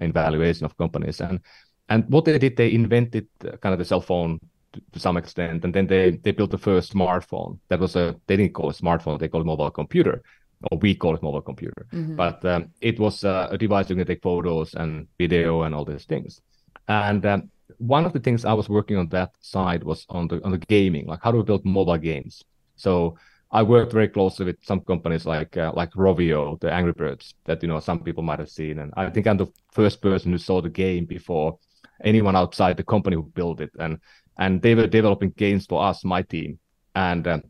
in 0.00 0.12
valuation 0.12 0.66
of 0.66 0.76
companies. 0.76 1.20
And 1.20 1.40
and 1.88 2.04
what 2.08 2.24
they 2.24 2.38
did, 2.38 2.56
they 2.56 2.72
invented 2.72 3.28
uh, 3.44 3.56
kind 3.58 3.72
of 3.72 3.78
the 3.78 3.84
cell 3.84 4.00
phone 4.00 4.40
to, 4.72 4.80
to 4.92 4.98
some 4.98 5.16
extent, 5.16 5.64
and 5.64 5.72
then 5.72 5.86
they 5.86 6.18
they 6.22 6.32
built 6.32 6.50
the 6.50 6.58
first 6.58 6.92
smartphone. 6.92 7.60
That 7.68 7.78
was 7.78 7.94
a 7.94 8.16
they 8.26 8.36
didn't 8.36 8.54
call 8.54 8.70
it 8.70 8.76
smartphone, 8.76 9.20
they 9.20 9.28
called 9.28 9.44
it 9.44 9.46
mobile 9.46 9.70
computer, 9.70 10.22
or 10.70 10.78
we 10.78 10.94
call 10.94 11.14
it 11.14 11.22
mobile 11.22 11.42
computer. 11.42 11.86
But 12.16 12.44
um, 12.44 12.70
it 12.80 12.98
was 12.98 13.24
uh, 13.24 13.48
a 13.50 13.58
device 13.58 13.90
you 13.90 13.96
can 13.96 14.06
take 14.06 14.22
photos 14.22 14.74
and 14.74 15.08
video 15.18 15.62
and 15.62 15.74
all 15.74 15.84
these 15.84 16.04
things. 16.04 16.40
And 16.88 17.24
um, 17.26 17.50
one 17.78 18.04
of 18.04 18.12
the 18.12 18.20
things 18.20 18.44
I 18.44 18.52
was 18.52 18.68
working 18.68 18.96
on 18.96 19.08
that 19.08 19.30
side 19.40 19.84
was 19.84 20.06
on 20.08 20.28
the 20.28 20.42
on 20.44 20.52
the 20.52 20.58
gaming, 20.58 21.06
like 21.06 21.20
how 21.22 21.30
do 21.32 21.38
we 21.38 21.44
build 21.44 21.64
mobile 21.64 21.98
games. 21.98 22.42
So 22.76 23.16
I 23.50 23.62
worked 23.62 23.92
very 23.92 24.08
closely 24.08 24.46
with 24.46 24.56
some 24.62 24.80
companies 24.80 25.26
like 25.26 25.56
uh, 25.56 25.72
like 25.74 25.92
Rovio, 25.92 26.58
the 26.60 26.72
Angry 26.72 26.92
Birds, 26.92 27.34
that 27.44 27.62
you 27.62 27.68
know 27.68 27.80
some 27.80 28.00
people 28.00 28.22
might 28.22 28.40
have 28.40 28.50
seen, 28.50 28.80
and 28.80 28.92
I 28.96 29.10
think 29.10 29.26
I'm 29.26 29.36
the 29.36 29.52
first 29.72 30.02
person 30.02 30.32
who 30.32 30.38
saw 30.38 30.60
the 30.60 30.68
game 30.68 31.04
before 31.04 31.58
anyone 32.02 32.36
outside 32.36 32.76
the 32.76 32.84
company 32.84 33.16
who 33.16 33.22
built 33.22 33.60
it. 33.60 33.70
And 33.78 33.98
and 34.38 34.60
they 34.60 34.74
were 34.74 34.88
developing 34.88 35.30
games 35.36 35.66
for 35.66 35.84
us, 35.84 36.04
my 36.04 36.22
team, 36.22 36.58
and 36.94 37.26
um, 37.28 37.42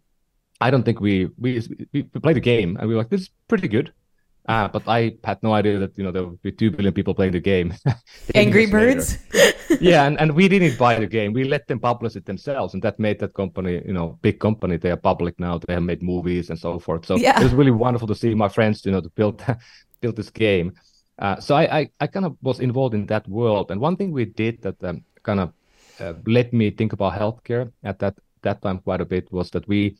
I 0.60 0.70
don't 0.70 0.84
think 0.84 1.00
we 1.00 1.28
we 1.38 1.62
we 1.92 2.02
played 2.02 2.36
the 2.36 2.40
game 2.40 2.76
and 2.78 2.88
we 2.88 2.94
were 2.94 3.00
like, 3.00 3.10
this 3.10 3.22
is 3.22 3.30
pretty 3.48 3.68
good. 3.68 3.92
Uh, 4.46 4.68
but 4.68 4.82
I 4.86 5.16
had 5.24 5.42
no 5.42 5.54
idea 5.54 5.78
that 5.78 5.96
you 5.96 6.04
know 6.04 6.12
there 6.12 6.24
would 6.24 6.42
be 6.42 6.52
two 6.52 6.70
billion 6.70 6.92
people 6.92 7.14
playing 7.14 7.32
the 7.32 7.40
game. 7.40 7.72
Angry 8.34 8.66
Birds. 8.66 9.18
yeah, 9.80 10.04
and, 10.04 10.20
and 10.20 10.34
we 10.34 10.48
didn't 10.48 10.78
buy 10.78 10.98
the 10.98 11.06
game. 11.06 11.32
We 11.32 11.44
let 11.44 11.66
them 11.66 11.80
publish 11.80 12.14
it 12.14 12.26
themselves, 12.26 12.74
and 12.74 12.82
that 12.82 12.98
made 12.98 13.18
that 13.20 13.32
company, 13.32 13.80
you 13.86 13.94
know, 13.94 14.18
big 14.20 14.40
company. 14.40 14.76
They 14.76 14.90
are 14.90 14.98
public 14.98 15.40
now. 15.40 15.58
They 15.58 15.72
have 15.72 15.82
made 15.82 16.02
movies 16.02 16.50
and 16.50 16.58
so 16.58 16.78
forth. 16.78 17.06
So 17.06 17.16
yeah. 17.16 17.40
it 17.40 17.42
was 17.42 17.54
really 17.54 17.70
wonderful 17.70 18.06
to 18.08 18.14
see 18.14 18.34
my 18.34 18.50
friends, 18.50 18.84
you 18.84 18.92
know, 18.92 19.00
to 19.00 19.08
build 19.10 19.42
build 20.02 20.16
this 20.16 20.28
game. 20.28 20.74
Uh, 21.18 21.40
so 21.40 21.54
I, 21.54 21.78
I, 21.78 21.90
I 22.00 22.06
kind 22.06 22.26
of 22.26 22.36
was 22.42 22.60
involved 22.60 22.94
in 22.94 23.06
that 23.06 23.26
world, 23.26 23.70
and 23.70 23.80
one 23.80 23.96
thing 23.96 24.12
we 24.12 24.26
did 24.26 24.60
that 24.60 24.82
um, 24.84 25.04
kind 25.22 25.40
of 25.40 25.52
uh, 26.00 26.12
let 26.26 26.52
me 26.52 26.70
think 26.70 26.92
about 26.92 27.14
healthcare 27.14 27.72
at 27.82 27.98
that 28.00 28.14
that 28.42 28.60
time 28.60 28.78
quite 28.80 29.00
a 29.00 29.06
bit 29.06 29.32
was 29.32 29.50
that 29.52 29.66
we 29.66 29.96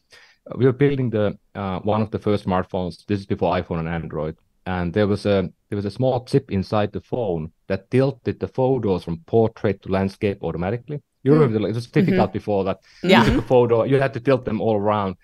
we 0.57 0.67
were 0.67 0.73
building 0.73 1.11
the 1.11 1.39
uh, 1.55 1.81
one 1.81 2.03
of 2.03 2.11
the 2.11 2.19
first 2.19 2.47
smartphones. 2.47 3.05
This 3.07 3.21
is 3.21 3.27
before 3.27 3.55
iPhone 3.55 3.79
and 3.81 3.89
Android, 3.89 4.37
and 4.67 4.93
there 4.93 5.07
was 5.07 5.27
a 5.27 5.51
there 5.71 5.77
was 5.77 5.85
a 5.85 5.91
small 5.91 6.25
chip 6.25 6.51
inside 6.51 6.93
the 6.93 7.01
phone 7.01 7.53
that 7.69 7.91
tilted 7.91 8.41
the 8.41 8.49
photos 8.49 9.05
from 9.05 9.19
portrait 9.27 9.83
to 9.83 9.89
landscape 9.91 10.39
automatically. 10.43 11.01
You 11.23 11.33
mm. 11.33 11.41
remember 11.41 11.69
it 11.69 11.75
was 11.75 11.87
difficult 11.87 12.29
mm-hmm. 12.29 12.33
before 12.33 12.65
that. 12.65 12.81
Yeah. 13.03 13.25
You 13.25 13.31
took 13.31 13.45
a 13.45 13.47
photo, 13.47 13.85
you 13.85 13.99
had 13.99 14.13
to 14.15 14.21
tilt 14.21 14.45
them 14.45 14.61
all 14.61 14.77
around. 14.77 15.17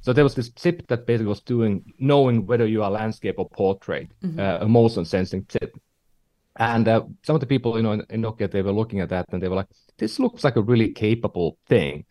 So 0.00 0.12
there 0.12 0.24
was 0.24 0.34
this 0.34 0.50
chip 0.50 0.86
that 0.88 1.06
basically 1.06 1.28
was 1.28 1.40
doing 1.40 1.84
knowing 1.98 2.46
whether 2.46 2.66
you 2.66 2.82
are 2.82 2.90
landscape 2.90 3.36
or 3.38 3.48
portrait, 3.48 4.10
mm-hmm. 4.24 4.40
uh, 4.40 4.58
a 4.60 4.68
motion 4.68 5.04
sensing 5.04 5.46
chip. 5.46 5.78
And 6.56 6.88
uh, 6.88 7.04
some 7.22 7.36
of 7.36 7.40
the 7.40 7.46
people, 7.46 7.76
you 7.76 7.82
know, 7.82 7.92
in, 7.92 8.04
in 8.10 8.22
Nokia, 8.22 8.50
they 8.50 8.62
were 8.62 8.72
looking 8.72 9.00
at 9.00 9.10
that 9.10 9.26
and 9.30 9.42
they 9.42 9.48
were 9.48 9.56
like, 9.56 9.68
"This 9.96 10.18
looks 10.18 10.44
like 10.44 10.56
a 10.56 10.62
really 10.62 10.90
capable 10.92 11.56
thing." 11.66 12.04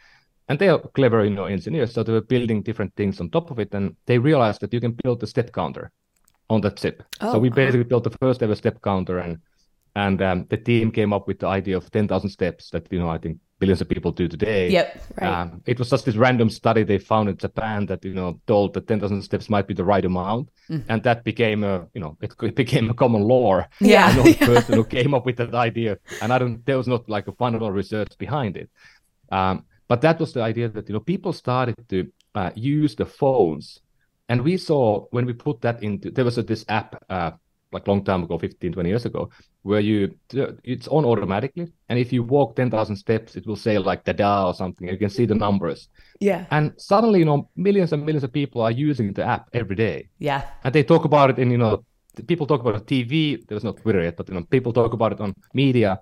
And 0.52 0.60
they 0.60 0.68
are 0.68 0.80
clever, 0.80 1.24
you 1.24 1.30
know, 1.30 1.46
engineers. 1.46 1.94
So 1.94 2.04
they 2.04 2.12
were 2.12 2.20
building 2.20 2.62
different 2.62 2.94
things 2.98 3.22
on 3.22 3.30
top 3.30 3.52
of 3.52 3.60
it, 3.60 3.74
and 3.74 3.96
they 4.06 4.18
realized 4.18 4.60
that 4.60 4.74
you 4.74 4.82
can 4.82 4.92
build 5.02 5.24
a 5.24 5.28
step 5.28 5.54
counter 5.54 5.92
on 6.50 6.60
that 6.62 6.76
chip. 6.76 7.04
Oh, 7.22 7.32
so 7.32 7.40
we 7.40 7.50
basically 7.50 7.86
built 7.86 8.04
the 8.04 8.18
first 8.20 8.44
ever 8.44 8.56
step 8.56 8.82
counter, 8.82 9.20
and 9.20 9.38
and 9.96 10.22
um, 10.22 10.48
the 10.50 10.58
team 10.58 10.92
came 10.92 11.14
up 11.14 11.26
with 11.26 11.40
the 11.40 11.48
idea 11.48 11.78
of 11.78 11.90
ten 11.90 12.06
thousand 12.06 12.32
steps 12.32 12.70
that 12.72 12.86
you 12.92 13.00
know 13.00 13.08
I 13.08 13.18
think 13.18 13.38
billions 13.60 13.80
of 13.80 13.88
people 13.88 14.12
do 14.12 14.28
today. 14.28 14.70
Yep. 14.72 15.04
Right. 15.22 15.28
Um, 15.28 15.62
it 15.66 15.80
was 15.80 15.90
just 15.90 16.04
this 16.04 16.18
random 16.18 16.50
study 16.50 16.84
they 16.84 16.98
found 16.98 17.30
in 17.30 17.38
Japan 17.38 17.86
that 17.86 18.04
you 18.04 18.14
know 18.14 18.42
told 18.46 18.74
that 18.74 18.88
ten 18.88 19.00
thousand 19.00 19.22
steps 19.22 19.50
might 19.50 19.68
be 19.68 19.74
the 19.74 19.86
right 19.86 20.04
amount, 20.04 20.50
mm. 20.70 20.84
and 20.90 21.02
that 21.04 21.24
became 21.24 21.64
a 21.64 21.88
you 21.94 22.02
know 22.02 22.18
it, 22.20 22.34
it 22.42 22.56
became 22.56 22.90
a 22.90 22.94
common 22.94 23.22
law. 23.22 23.66
Yeah. 23.80 24.08
I 24.08 24.16
know 24.18 24.24
the 24.24 24.46
person 24.54 24.74
who 24.76 24.84
came 24.84 25.14
up 25.14 25.26
with 25.26 25.38
that 25.38 25.56
idea, 25.56 25.98
and 26.22 26.34
I 26.34 26.40
don't 26.40 26.66
there 26.66 26.78
was 26.78 26.90
not 26.90 27.08
like 27.08 27.30
a 27.30 27.32
fundamental 27.32 27.72
research 27.72 28.18
behind 28.18 28.58
it. 28.58 28.70
Um, 29.32 29.64
but 29.92 30.00
that 30.00 30.22
was 30.22 30.32
the 30.32 30.42
idea 30.42 30.70
that 30.70 30.88
you 30.88 30.94
know 30.94 31.02
people 31.02 31.34
started 31.34 31.76
to 31.90 32.10
uh, 32.34 32.52
use 32.56 32.96
the 32.96 33.06
phones, 33.06 33.82
and 34.30 34.42
we 34.42 34.56
saw 34.56 35.06
when 35.12 35.26
we 35.26 35.34
put 35.34 35.60
that 35.60 35.84
into 35.84 36.10
there 36.10 36.24
was 36.24 36.38
a, 36.38 36.44
this 36.44 36.64
app 36.70 36.96
uh, 37.10 37.32
like 37.74 37.86
long 37.90 38.02
time 38.06 38.24
ago 38.24 38.38
15 38.38 38.72
20 38.72 38.88
years 38.90 39.06
ago 39.06 39.30
where 39.64 39.82
you 39.82 40.16
it's 40.64 40.88
on 40.88 41.04
automatically. 41.04 41.74
And 41.90 42.00
if 42.00 42.14
you 42.14 42.24
walk 42.24 42.56
10,000 42.56 42.96
steps 42.96 43.36
it 43.36 43.46
will 43.46 43.58
say 43.58 43.78
like 43.80 44.06
da 44.06 44.14
da 44.14 44.48
or 44.48 44.54
something. 44.54 44.88
You 44.88 44.98
can 44.98 45.10
see 45.10 45.26
the 45.26 45.36
numbers. 45.36 45.90
Yeah. 46.22 46.46
And 46.52 46.72
suddenly 46.78 47.20
you 47.20 47.26
know 47.26 47.50
millions 47.58 47.92
and 47.92 48.06
millions 48.06 48.24
of 48.24 48.32
people 48.32 48.62
are 48.62 48.72
using 48.72 49.12
the 49.12 49.26
app 49.26 49.50
every 49.52 49.76
day. 49.76 50.08
Yeah. 50.20 50.48
And 50.64 50.74
they 50.74 50.84
talk 50.84 51.04
about 51.04 51.32
it 51.32 51.38
in 51.38 51.52
you 51.52 51.58
know 51.58 51.84
people 52.28 52.46
talk 52.46 52.62
about 52.62 52.86
tv 52.86 53.40
there's 53.48 53.64
no 53.64 53.72
twitter 53.72 54.04
yet 54.04 54.18
but 54.18 54.28
you 54.28 54.36
know 54.36 54.44
people 54.44 54.74
talk 54.74 54.92
about 54.94 55.14
it 55.14 55.22
on 55.22 55.34
media 55.54 56.00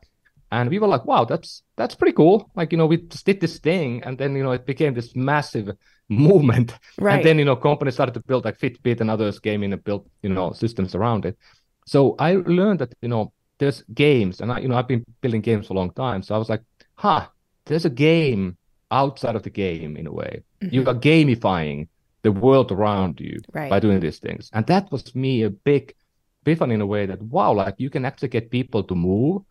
and 0.51 0.70
we 0.70 0.79
were 0.79 0.88
like 0.88 1.06
wow 1.06 1.25
that's 1.25 1.63
that's 1.75 1.96
pretty 1.96 2.13
cool 2.13 2.50
like 2.56 2.72
you 2.72 2.77
know 2.77 2.86
we 2.86 2.98
just 2.98 3.25
did 3.25 3.39
this 3.39 3.60
thing 3.60 4.01
and 4.03 4.18
then 4.18 4.36
you 4.36 4.44
know 4.44 4.51
it 4.51 4.65
became 4.65 4.94
this 4.94 5.15
massive 5.15 5.72
movement 6.10 6.77
right. 7.00 7.18
and 7.18 7.25
then 7.25 7.38
you 7.38 7.46
know 7.46 7.56
companies 7.56 7.94
started 7.94 8.13
to 8.13 8.20
build 8.22 8.46
like 8.46 8.58
fitbit 8.58 9.00
and 9.00 9.12
others 9.12 9.39
came 9.39 9.63
in 9.63 9.74
and 9.74 9.84
built 9.84 10.08
you 10.24 10.29
know 10.29 10.51
systems 10.51 10.96
around 10.96 11.25
it 11.25 11.38
so 11.86 12.15
i 12.20 12.34
learned 12.34 12.79
that 12.79 12.94
you 13.01 13.10
know 13.10 13.32
there's 13.60 13.84
games 13.94 14.41
and 14.41 14.51
i 14.51 14.60
you 14.60 14.68
know 14.68 14.75
i've 14.75 14.88
been 14.88 15.06
building 15.22 15.41
games 15.41 15.68
for 15.68 15.74
a 15.74 15.77
long 15.77 15.91
time 15.91 16.24
so 16.24 16.34
i 16.34 16.38
was 16.38 16.50
like 16.50 16.62
huh 16.96 17.27
there's 17.65 17.86
a 17.86 17.89
game 17.89 18.58
outside 18.89 19.36
of 19.36 19.44
the 19.44 19.50
game 19.51 19.96
in 19.98 20.08
a 20.08 20.12
way 20.12 20.41
mm-hmm. 20.62 20.74
you 20.74 20.82
are 20.82 20.96
gamifying 20.96 21.88
the 22.24 22.32
world 22.32 22.72
around 22.72 23.20
you 23.20 23.39
right. 23.53 23.70
by 23.70 23.79
doing 23.79 24.00
these 24.00 24.18
things 24.18 24.50
and 24.53 24.65
that 24.65 24.91
was 24.91 25.13
me 25.15 25.44
a 25.44 25.50
big 25.50 25.94
epiphany 26.41 26.74
in 26.74 26.82
a 26.82 26.88
way 26.88 27.06
that 27.06 27.22
wow 27.22 27.53
like 27.53 27.75
you 27.77 27.89
can 27.89 28.03
actually 28.03 28.27
get 28.27 28.50
people 28.50 28.84
to 28.84 28.96
move 28.96 29.44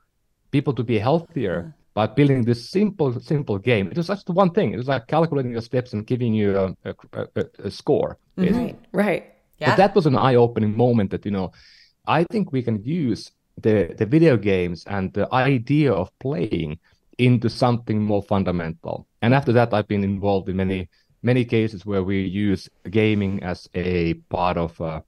people 0.50 0.72
to 0.74 0.84
be 0.84 0.98
healthier 0.98 1.74
by 1.94 2.06
building 2.06 2.44
this 2.44 2.70
simple, 2.70 3.18
simple 3.20 3.58
game. 3.58 3.88
It 3.90 3.96
was 3.96 4.06
just 4.06 4.30
one 4.30 4.50
thing. 4.50 4.72
It 4.72 4.76
was 4.76 4.88
like 4.88 5.06
calculating 5.08 5.52
your 5.52 5.60
steps 5.60 5.92
and 5.92 6.06
giving 6.06 6.32
you 6.32 6.56
a, 6.56 6.76
a, 6.84 6.94
a, 7.34 7.44
a 7.64 7.70
score. 7.70 8.18
Mm-hmm. 8.38 8.56
Right. 8.56 8.78
Right. 8.92 9.34
Yeah. 9.58 9.70
But 9.70 9.76
that 9.78 9.94
was 9.94 10.06
an 10.06 10.16
eye-opening 10.16 10.76
moment. 10.76 11.10
That 11.10 11.24
you 11.24 11.32
know, 11.32 11.50
I 12.06 12.24
think 12.24 12.52
we 12.52 12.62
can 12.62 12.82
use 12.84 13.32
the 13.60 13.94
the 13.98 14.06
video 14.06 14.36
games 14.36 14.84
and 14.86 15.12
the 15.12 15.26
idea 15.34 15.92
of 15.92 16.16
playing 16.20 16.78
into 17.18 17.48
something 17.50 18.00
more 18.00 18.22
fundamental. 18.22 19.06
And 19.22 19.34
after 19.34 19.52
that, 19.54 19.74
I've 19.74 19.88
been 19.88 20.04
involved 20.04 20.48
in 20.48 20.56
many 20.56 20.88
many 21.22 21.44
cases 21.44 21.84
where 21.84 22.04
we 22.04 22.22
use 22.22 22.68
gaming 22.90 23.42
as 23.42 23.68
a 23.74 24.14
part 24.30 24.56
of 24.56 24.80
uh, 24.80 25.00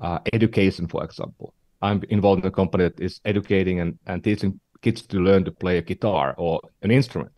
uh, 0.00 0.18
education, 0.32 0.86
for 0.86 1.02
example. 1.04 1.52
I'm 1.82 2.02
involved 2.08 2.42
in 2.42 2.48
a 2.48 2.50
company 2.50 2.84
that 2.84 3.00
is 3.00 3.20
educating 3.24 3.80
and, 3.80 3.98
and 4.06 4.22
teaching 4.22 4.60
kids 4.82 5.02
to 5.02 5.18
learn 5.18 5.44
to 5.44 5.50
play 5.50 5.78
a 5.78 5.82
guitar 5.82 6.34
or 6.38 6.60
an 6.82 6.90
instrument. 6.90 7.32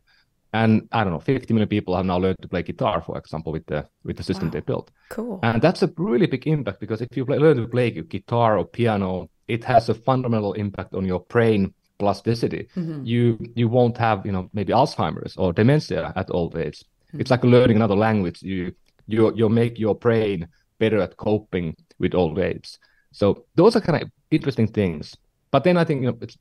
And 0.52 0.88
I 0.90 1.04
don't 1.04 1.12
know, 1.12 1.20
50 1.20 1.54
million 1.54 1.68
people 1.68 1.96
have 1.96 2.04
now 2.04 2.18
learned 2.18 2.38
to 2.42 2.48
play 2.48 2.62
guitar, 2.62 3.00
for 3.00 3.16
example, 3.16 3.52
with 3.52 3.66
the 3.66 3.88
with 4.04 4.16
the 4.16 4.24
system 4.24 4.48
wow. 4.48 4.52
they 4.52 4.60
built. 4.60 4.90
Cool. 5.08 5.38
And 5.42 5.62
that's 5.62 5.82
a 5.82 5.92
really 5.96 6.26
big 6.26 6.46
impact 6.48 6.80
because 6.80 7.00
if 7.00 7.16
you 7.16 7.24
play, 7.24 7.38
learn 7.38 7.56
to 7.58 7.68
play 7.68 7.90
guitar 7.90 8.58
or 8.58 8.64
piano, 8.64 9.30
it 9.46 9.62
has 9.64 9.88
a 9.88 9.94
fundamental 9.94 10.54
impact 10.54 10.94
on 10.94 11.04
your 11.04 11.20
brain 11.20 11.72
plasticity. 12.00 12.66
Mm-hmm. 12.74 13.04
You 13.04 13.38
you 13.54 13.68
won't 13.68 13.96
have 13.98 14.26
you 14.26 14.32
know 14.32 14.50
maybe 14.52 14.72
Alzheimer's 14.72 15.36
or 15.36 15.52
dementia 15.52 16.12
at 16.16 16.30
old 16.30 16.56
age. 16.56 16.80
Mm-hmm. 16.80 17.20
It's 17.20 17.30
like 17.30 17.44
learning 17.44 17.76
another 17.76 17.96
language. 17.96 18.42
You 18.42 18.72
you 19.06 19.32
you 19.36 19.48
make 19.48 19.78
your 19.78 19.94
brain 19.94 20.48
better 20.80 21.00
at 21.00 21.16
coping 21.16 21.76
with 22.00 22.14
old 22.14 22.40
age. 22.40 22.76
So 23.12 23.44
those 23.54 23.76
are 23.76 23.80
kind 23.80 24.02
of 24.02 24.10
interesting 24.32 24.66
things. 24.66 25.16
But 25.52 25.62
then 25.62 25.76
I 25.76 25.84
think 25.84 26.02
you 26.02 26.08
know 26.08 26.18
it's 26.20 26.36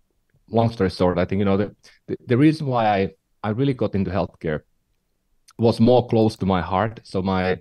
long 0.51 0.71
story 0.71 0.89
short, 0.89 1.17
I 1.17 1.25
think 1.25 1.39
you 1.39 1.45
know 1.45 1.57
the, 1.57 1.75
the, 2.07 2.17
the 2.27 2.37
reason 2.37 2.67
why 2.67 2.87
I 2.87 3.09
I 3.43 3.49
really 3.49 3.73
got 3.73 3.95
into 3.95 4.11
healthcare 4.11 4.61
was 5.57 5.79
more 5.79 6.07
close 6.07 6.35
to 6.37 6.45
my 6.45 6.61
heart. 6.61 7.01
So 7.03 7.21
my 7.21 7.59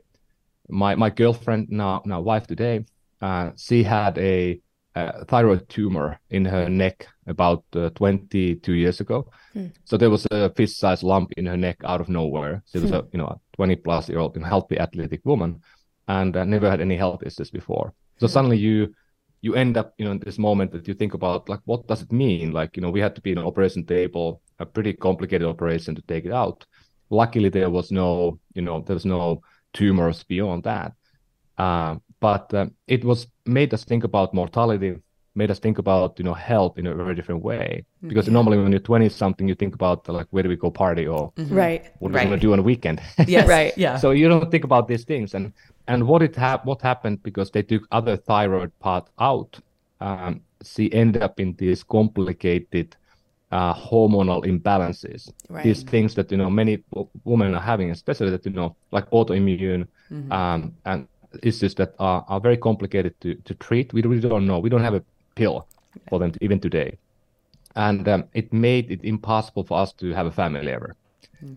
my 0.69 0.95
my 0.95 1.11
girlfriend 1.11 1.69
now 1.71 2.03
now 2.05 2.21
wife 2.21 2.47
today, 2.47 2.85
uh, 3.21 3.51
she 3.57 3.83
had 3.83 4.19
a, 4.19 4.61
a, 4.95 5.25
thyroid 5.25 5.69
tumor 5.69 6.21
in 6.31 6.45
her 6.45 6.69
neck 6.69 7.07
about 7.27 7.65
uh, 7.75 7.91
22 7.91 8.73
years 8.73 9.01
ago. 9.01 9.31
Hmm. 9.53 9.67
So 9.85 9.97
there 9.97 10.11
was 10.11 10.27
a 10.31 10.51
fist-sized 10.51 11.03
lump 11.03 11.33
in 11.37 11.47
her 11.47 11.57
neck 11.57 11.79
out 11.85 12.01
of 12.01 12.09
nowhere. 12.09 12.63
She 12.67 12.79
was 12.79 12.91
hmm. 12.91 12.97
a 12.97 13.05
you 13.13 13.19
know 13.19 13.27
a 13.27 13.41
20 13.57 13.77
plus 13.77 14.09
year 14.09 14.19
old 14.19 14.37
healthy 14.37 14.79
athletic 14.79 15.25
woman, 15.25 15.63
and 16.07 16.37
uh, 16.37 16.45
never 16.45 16.71
had 16.71 16.81
any 16.81 16.97
health 16.97 17.23
issues 17.25 17.51
before. 17.51 17.95
So 18.19 18.27
hmm. 18.27 18.33
suddenly 18.33 18.59
you 18.59 18.95
you 19.41 19.55
end 19.55 19.77
up 19.77 19.95
you 19.99 20.05
know 20.05 20.13
in 20.13 20.19
this 20.19 20.39
moment 20.39 20.73
that 20.73 20.89
you 20.89 20.95
think 20.95 21.15
about 21.15 21.49
like 21.49 21.61
what 21.65 21.87
does 21.87 22.03
it 22.03 22.13
mean? 22.13 22.53
Like 22.53 22.77
you 22.77 22.83
know 22.83 22.91
we 22.91 23.01
had 23.01 23.15
to 23.15 23.21
be 23.21 23.33
in 23.33 23.39
an 23.39 23.47
operation 23.47 23.85
table 23.85 24.43
a 24.59 24.67
pretty 24.67 24.93
complicated 24.93 25.47
operation 25.47 25.95
to 25.95 26.03
take 26.03 26.25
it 26.25 26.33
out. 26.33 26.67
Luckily 27.11 27.49
there 27.49 27.71
was 27.71 27.91
no 27.91 28.39
you 28.55 28.63
know 28.63 28.81
there 28.81 28.95
was 28.95 29.07
no 29.07 29.43
tumors 29.73 30.25
beyond 30.25 30.65
that. 30.65 30.93
Uh, 31.57 31.97
but 32.21 32.53
uh, 32.55 32.67
it 32.87 33.05
was 33.05 33.27
made 33.47 33.73
us 33.75 33.85
think 33.85 34.05
about 34.05 34.35
mortality 34.35 34.97
made 35.39 35.51
us 35.51 35.59
think 35.59 35.79
about 35.79 36.19
you 36.19 36.25
know 36.25 36.35
health 36.35 36.77
in 36.79 36.87
a 36.87 36.95
very 36.95 37.15
different 37.15 37.43
way. 37.43 37.85
Because 38.07 38.27
yeah. 38.27 38.33
normally 38.33 38.59
when 38.59 38.73
you're 38.73 38.81
20 38.81 39.09
something 39.09 39.49
you 39.49 39.55
think 39.55 39.75
about 39.75 40.07
like 40.09 40.27
where 40.31 40.43
do 40.43 40.49
we 40.49 40.57
go 40.57 40.71
party 40.71 41.07
or 41.07 41.33
mm-hmm. 41.33 41.55
right. 41.55 41.83
what 42.01 42.13
right. 42.13 42.25
we 42.25 42.29
going 42.31 42.41
to 42.41 42.47
do 42.47 42.53
on 42.53 42.59
a 42.59 42.63
weekend? 42.63 43.01
Yes. 43.27 43.49
Right. 43.57 43.73
Yeah. 43.79 43.97
So 43.97 44.11
you 44.11 44.29
don't 44.29 44.51
think 44.51 44.65
about 44.65 44.89
these 44.89 45.05
things. 45.05 45.33
And 45.33 45.53
and 45.89 46.07
what 46.07 46.23
it 46.23 46.37
ha- 46.37 46.61
what 46.63 46.81
happened 46.83 47.23
because 47.23 47.51
they 47.51 47.63
took 47.63 47.83
other 47.91 48.17
thyroid 48.17 48.71
part 48.79 49.09
out 49.19 49.59
um, 50.01 50.41
she 50.63 50.93
ended 50.93 51.23
up 51.23 51.41
in 51.41 51.55
these 51.55 51.83
complicated 51.83 52.95
uh, 53.51 53.75
hormonal 53.75 54.45
imbalances 54.45 55.33
right. 55.49 55.65
these 55.65 55.83
things 55.83 56.15
that 56.15 56.31
you 56.31 56.37
know 56.37 56.51
many 56.51 56.85
women 57.25 57.55
are 57.55 57.61
having 57.61 57.91
especially 57.91 58.31
that 58.31 58.45
you 58.45 58.53
know 58.53 58.77
like 58.93 59.11
autoimmune 59.11 59.87
mm-hmm. 60.11 60.31
um, 60.31 60.75
and 60.85 61.09
issues 61.43 61.75
that 61.75 61.95
are, 61.99 62.25
are 62.29 62.41
very 62.41 62.57
complicated 62.57 63.19
to, 63.21 63.35
to 63.47 63.55
treat 63.55 63.93
we 63.93 64.03
really 64.03 64.21
don't 64.21 64.47
know 64.47 64.59
we 64.59 64.69
don't 64.69 64.85
have 64.85 64.95
a 64.95 65.03
pill 65.35 65.67
for 66.09 66.19
them 66.19 66.31
to, 66.31 66.45
even 66.45 66.61
today 66.61 66.97
and 67.77 68.07
um, 68.09 68.25
it 68.35 68.53
made 68.53 68.91
it 68.91 69.03
impossible 69.05 69.65
for 69.65 69.79
us 69.79 69.93
to 69.93 70.13
have 70.13 70.27
a 70.27 70.33
family 70.33 70.71
ever 70.71 70.95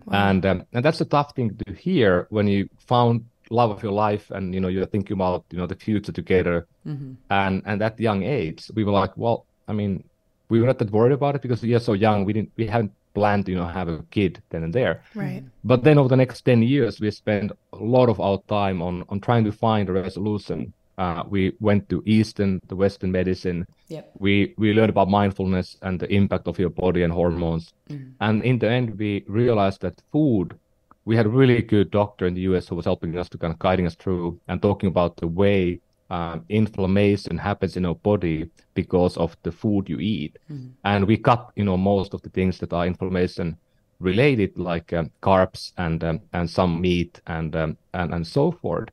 wow. 0.06 0.30
and 0.30 0.46
um, 0.46 0.64
and 0.72 0.82
that's 0.84 1.00
a 1.02 1.04
tough 1.04 1.34
thing 1.34 1.54
to 1.66 1.74
hear 1.74 2.26
when 2.30 2.46
you 2.46 2.68
found 2.78 3.24
love 3.52 3.70
of 3.70 3.82
your 3.82 3.92
life 4.06 4.30
and 4.30 4.54
you 4.54 4.60
know 4.60 4.68
you're 4.68 4.92
thinking 4.94 5.14
about 5.14 5.44
you 5.50 5.58
know 5.58 5.66
the 5.66 5.80
future 5.86 6.12
together 6.20 6.66
mm-hmm. 6.86 7.12
and 7.30 7.62
and 7.66 7.82
at 7.82 7.98
young 8.00 8.22
age 8.22 8.70
we 8.76 8.82
were 8.84 8.96
like 9.02 9.14
well 9.16 9.38
i 9.68 9.72
mean 9.72 10.02
we 10.48 10.60
were 10.60 10.66
not 10.66 10.78
that 10.78 10.90
worried 10.90 11.12
about 11.12 11.34
it 11.36 11.42
because 11.42 11.62
we 11.62 11.74
are 11.74 11.84
so 11.90 11.92
young 11.92 12.24
we 12.24 12.32
didn't 12.32 12.52
we 12.56 12.66
haven't 12.66 12.92
planned, 13.14 13.48
you 13.48 13.54
know, 13.54 13.66
have 13.66 13.88
a 13.88 14.04
kid 14.10 14.42
then 14.50 14.62
and 14.64 14.74
there. 14.74 15.02
Right. 15.14 15.44
But 15.64 15.84
then 15.84 15.98
over 15.98 16.08
the 16.08 16.16
next 16.16 16.42
10 16.42 16.62
years, 16.62 17.00
we 17.00 17.10
spent 17.10 17.52
a 17.72 17.76
lot 17.76 18.08
of 18.08 18.20
our 18.20 18.40
time 18.48 18.82
on, 18.82 19.04
on 19.08 19.20
trying 19.20 19.44
to 19.44 19.52
find 19.52 19.88
a 19.88 19.92
resolution. 19.92 20.72
Uh, 20.98 21.24
we 21.28 21.52
went 21.60 21.88
to 21.88 22.02
Eastern, 22.06 22.60
the 22.68 22.76
Western 22.76 23.10
medicine. 23.10 23.66
Yep. 23.88 24.12
We, 24.18 24.54
we 24.58 24.72
learned 24.72 24.90
about 24.90 25.08
mindfulness 25.08 25.76
and 25.82 25.98
the 25.98 26.12
impact 26.12 26.46
of 26.46 26.58
your 26.58 26.70
body 26.70 27.02
and 27.02 27.12
hormones. 27.12 27.72
And 28.20 28.42
in 28.44 28.58
the 28.58 28.70
end, 28.70 28.98
we 28.98 29.24
realized 29.26 29.82
that 29.82 30.00
food, 30.12 30.58
we 31.04 31.16
had 31.16 31.26
a 31.26 31.28
really 31.28 31.60
good 31.62 31.90
doctor 31.90 32.26
in 32.26 32.34
the 32.34 32.42
US 32.42 32.68
who 32.68 32.76
was 32.76 32.84
helping 32.84 33.16
us 33.18 33.28
to 33.30 33.38
kind 33.38 33.52
of 33.52 33.58
guiding 33.58 33.86
us 33.86 33.94
through 33.96 34.38
and 34.48 34.60
talking 34.62 34.88
about 34.88 35.16
the 35.16 35.26
way 35.26 35.80
um, 36.10 36.44
inflammation 36.48 37.38
happens 37.38 37.76
in 37.76 37.86
our 37.86 37.94
body 37.94 38.48
because 38.74 39.16
of 39.16 39.36
the 39.42 39.50
food 39.52 39.88
you 39.88 39.98
eat. 39.98 40.38
And 40.84 41.06
we 41.06 41.16
cut, 41.16 41.50
you 41.56 41.64
know, 41.64 41.76
most 41.76 42.14
of 42.14 42.20
the 42.22 42.28
things 42.28 42.58
that 42.58 42.72
are 42.72 42.86
inflammation 42.86 43.56
related, 43.98 44.58
like 44.58 44.92
um, 44.92 45.10
carbs 45.22 45.72
and 45.78 46.04
um, 46.04 46.20
and 46.32 46.48
some 46.50 46.80
meat 46.80 47.20
and 47.26 47.56
um, 47.56 47.76
and 47.94 48.12
and 48.14 48.26
so 48.26 48.52
forth. 48.52 48.90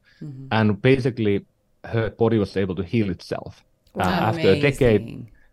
And 0.51 0.81
basically, 0.81 1.45
her 1.83 2.09
body 2.09 2.37
was 2.37 2.55
able 2.57 2.75
to 2.75 2.83
heal 2.83 3.09
itself. 3.09 3.63
Uh, 3.95 4.03
after 4.29 4.49
a 4.49 4.59
decade, 4.61 5.01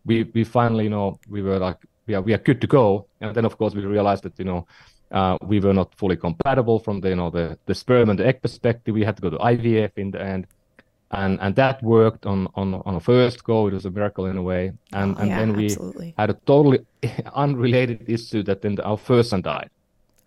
we 0.04 0.24
we 0.34 0.44
finally, 0.44 0.84
you 0.84 0.90
know, 0.90 1.18
we 1.28 1.42
were 1.42 1.58
like, 1.58 1.78
we 2.06 2.14
are 2.14 2.22
we 2.22 2.32
are 2.32 2.38
good 2.38 2.60
to 2.60 2.66
go. 2.66 3.06
And 3.20 3.34
then 3.34 3.44
of 3.44 3.56
course 3.58 3.74
we 3.74 3.84
realized 3.84 4.22
that, 4.24 4.38
you 4.38 4.44
know, 4.44 4.66
uh, 5.12 5.38
we 5.42 5.60
were 5.60 5.72
not 5.74 5.94
fully 5.96 6.16
compatible 6.16 6.78
from 6.80 7.00
the, 7.00 7.10
you 7.10 7.16
know, 7.16 7.30
the 7.30 7.58
the 7.66 7.74
sperm 7.74 8.10
and 8.10 8.18
the 8.18 8.26
egg 8.26 8.42
perspective. 8.42 8.94
We 8.94 9.04
had 9.04 9.16
to 9.16 9.22
go 9.22 9.30
to 9.30 9.38
IVF 9.38 9.92
in 9.96 10.10
the 10.10 10.22
end, 10.22 10.46
and 11.10 11.38
and 11.40 11.54
that 11.56 11.82
worked 11.82 12.26
on 12.26 12.48
on 12.54 12.74
on 12.74 12.96
a 12.96 13.00
first 13.00 13.44
go. 13.44 13.68
It 13.68 13.74
was 13.74 13.86
a 13.86 13.90
miracle 13.90 14.26
in 14.26 14.36
a 14.36 14.42
way. 14.42 14.72
And 14.92 15.16
and 15.18 15.28
yeah, 15.30 15.38
then 15.38 15.54
we 15.54 15.68
absolutely. 15.70 16.14
had 16.18 16.30
a 16.30 16.34
totally 16.46 16.80
unrelated 17.34 18.08
issue 18.08 18.42
that 18.44 18.62
then 18.62 18.78
our 18.80 18.98
first 18.98 19.30
son 19.30 19.42
died 19.42 19.70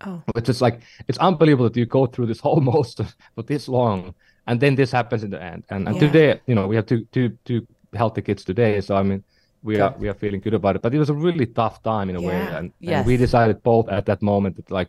Oh, 0.06 0.22
which 0.34 0.48
is 0.48 0.62
like 0.62 0.80
it's 1.08 1.18
unbelievable 1.18 1.64
that 1.68 1.76
you 1.76 1.86
go 1.86 2.06
through 2.06 2.26
this 2.26 2.40
whole 2.40 2.60
most 2.72 3.00
for 3.34 3.42
this 3.42 3.68
long 3.68 4.14
and 4.46 4.60
then 4.60 4.74
this 4.74 4.90
happens 4.92 5.22
in 5.22 5.30
the 5.30 5.42
end 5.42 5.64
and, 5.70 5.86
and 5.88 5.96
Yeah. 5.96 6.00
today 6.00 6.40
you 6.46 6.54
know 6.54 6.66
we 6.66 6.76
have 6.76 6.86
two 6.86 7.04
two 7.12 7.38
two 7.44 7.66
healthy 7.94 8.22
kids 8.22 8.44
today 8.44 8.80
so 8.80 8.96
i 8.96 9.02
mean 9.02 9.24
we 9.62 9.78
are 9.80 9.94
we 9.98 10.08
are 10.08 10.14
feeling 10.14 10.40
good 10.40 10.54
about 10.54 10.76
it 10.76 10.82
but 10.82 10.94
it 10.94 10.98
was 10.98 11.10
a 11.10 11.14
really 11.14 11.46
tough 11.46 11.82
time 11.82 12.08
in 12.10 12.16
a 12.16 12.20
way 12.20 12.36
and, 12.56 12.72
Yes. 12.80 12.98
and 12.98 13.06
we 13.06 13.16
decided 13.16 13.62
both 13.62 13.88
at 13.88 14.06
that 14.06 14.22
moment 14.22 14.56
that 14.56 14.70
like 14.70 14.88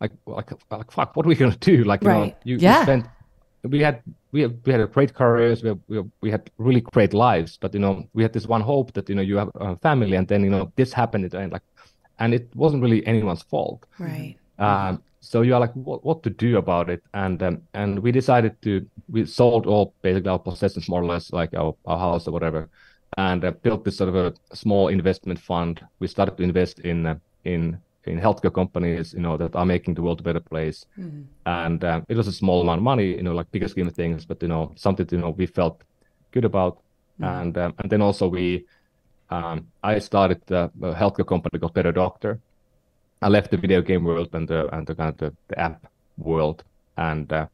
like 0.00 0.12
like, 0.26 0.50
like 0.70 0.90
fuck 0.90 1.16
what 1.16 1.26
are 1.26 1.28
we 1.28 1.34
gonna 1.34 1.56
do 1.60 1.84
like 1.84 2.02
you 2.02 2.08
know 2.08 2.20
Right. 2.20 2.36
you, 2.44 2.54
you 2.56 2.60
Yeah. 2.62 2.82
spent 2.82 3.06
we 3.62 3.80
had 3.80 4.02
we 4.32 4.42
had, 4.42 4.52
we 4.64 4.72
had 4.72 4.80
a 4.80 4.86
great 4.86 5.12
careers 5.14 5.62
we, 5.62 5.72
we 5.88 6.02
we 6.22 6.30
had 6.30 6.50
really 6.58 6.80
great 6.80 7.12
lives 7.12 7.58
but 7.60 7.74
you 7.74 7.80
know 7.80 8.08
we 8.14 8.22
had 8.22 8.32
this 8.32 8.46
one 8.46 8.60
hope 8.62 8.92
that 8.92 9.08
you 9.08 9.14
know 9.14 9.22
you 9.22 9.36
have 9.36 9.50
a 9.54 9.76
family 9.76 10.16
and 10.16 10.26
then 10.28 10.42
you 10.44 10.50
know 10.50 10.72
this 10.76 10.92
happened 10.92 11.24
at 11.24 11.30
the 11.32 11.40
end 11.40 11.52
like 11.52 11.62
and 12.18 12.32
it 12.32 12.48
wasn't 12.54 12.82
really 12.82 13.06
anyone's 13.06 13.42
fault 13.42 13.84
right. 13.98 14.36
um, 14.58 15.02
so 15.20 15.42
you 15.42 15.54
are 15.54 15.60
like, 15.60 15.72
what, 15.74 16.04
what 16.04 16.22
to 16.22 16.30
do 16.30 16.56
about 16.56 16.88
it? 16.88 17.02
And 17.12 17.42
um, 17.42 17.62
and 17.74 17.98
we 17.98 18.12
decided 18.12 18.62
to 18.62 18.86
we 19.08 19.26
sold 19.26 19.66
all 19.66 19.92
basically 20.00 20.30
our 20.30 20.38
possessions 20.38 20.88
more 20.88 21.02
or 21.02 21.06
less, 21.06 21.32
like 21.32 21.52
our, 21.54 21.74
our 21.84 21.98
house 21.98 22.28
or 22.28 22.30
whatever, 22.30 22.68
and 23.16 23.44
uh, 23.44 23.50
built 23.62 23.84
this 23.84 23.96
sort 23.96 24.08
of 24.08 24.16
a 24.16 24.34
small 24.54 24.88
investment 24.88 25.38
fund. 25.38 25.80
We 26.00 26.06
started 26.06 26.36
to 26.36 26.42
invest 26.42 26.80
in 26.80 27.06
uh, 27.06 27.16
in 27.44 27.78
in 28.04 28.20
healthcare 28.20 28.54
companies, 28.54 29.14
you 29.14 29.20
know, 29.20 29.36
that 29.36 29.56
are 29.56 29.66
making 29.66 29.94
the 29.94 30.02
world 30.02 30.20
a 30.20 30.22
better 30.22 30.40
place. 30.40 30.86
And 31.44 31.82
uh, 31.84 32.02
it 32.08 32.16
was 32.16 32.28
a 32.28 32.32
small 32.32 32.60
amount 32.60 32.78
of 32.78 32.84
money, 32.84 33.16
you 33.16 33.22
know, 33.22 33.34
like 33.34 33.50
bigger 33.50 33.68
scheme 33.68 33.88
of 33.88 33.94
things, 33.94 34.24
but 34.24 34.40
you 34.42 34.48
know, 34.48 34.72
something 34.76 35.06
you 35.10 35.18
know 35.18 35.30
we 35.30 35.46
felt 35.46 35.82
good 36.30 36.44
about. 36.44 36.78
And 37.20 37.56
um, 37.58 37.74
and 37.78 37.90
then 37.90 38.02
also 38.02 38.28
we, 38.28 38.66
um, 39.30 39.66
I 39.82 39.98
started 39.98 40.40
uh, 40.52 40.68
a 40.82 40.94
healthcare 40.94 41.26
company 41.26 41.58
called 41.58 41.74
Better 41.74 41.92
Doctor. 41.92 42.38
I 43.22 43.28
left 43.28 43.50
the 43.50 43.56
video 43.56 43.80
game 43.82 44.04
world 44.04 44.28
and 44.34 44.46
the 44.46 44.68
and 44.74 44.86
the 44.86 44.94
kind 44.94 45.10
of 45.10 45.16
the, 45.16 45.34
the 45.48 45.58
app 45.58 45.86
world, 46.18 46.62
and 46.96 47.32
uh, 47.32 47.46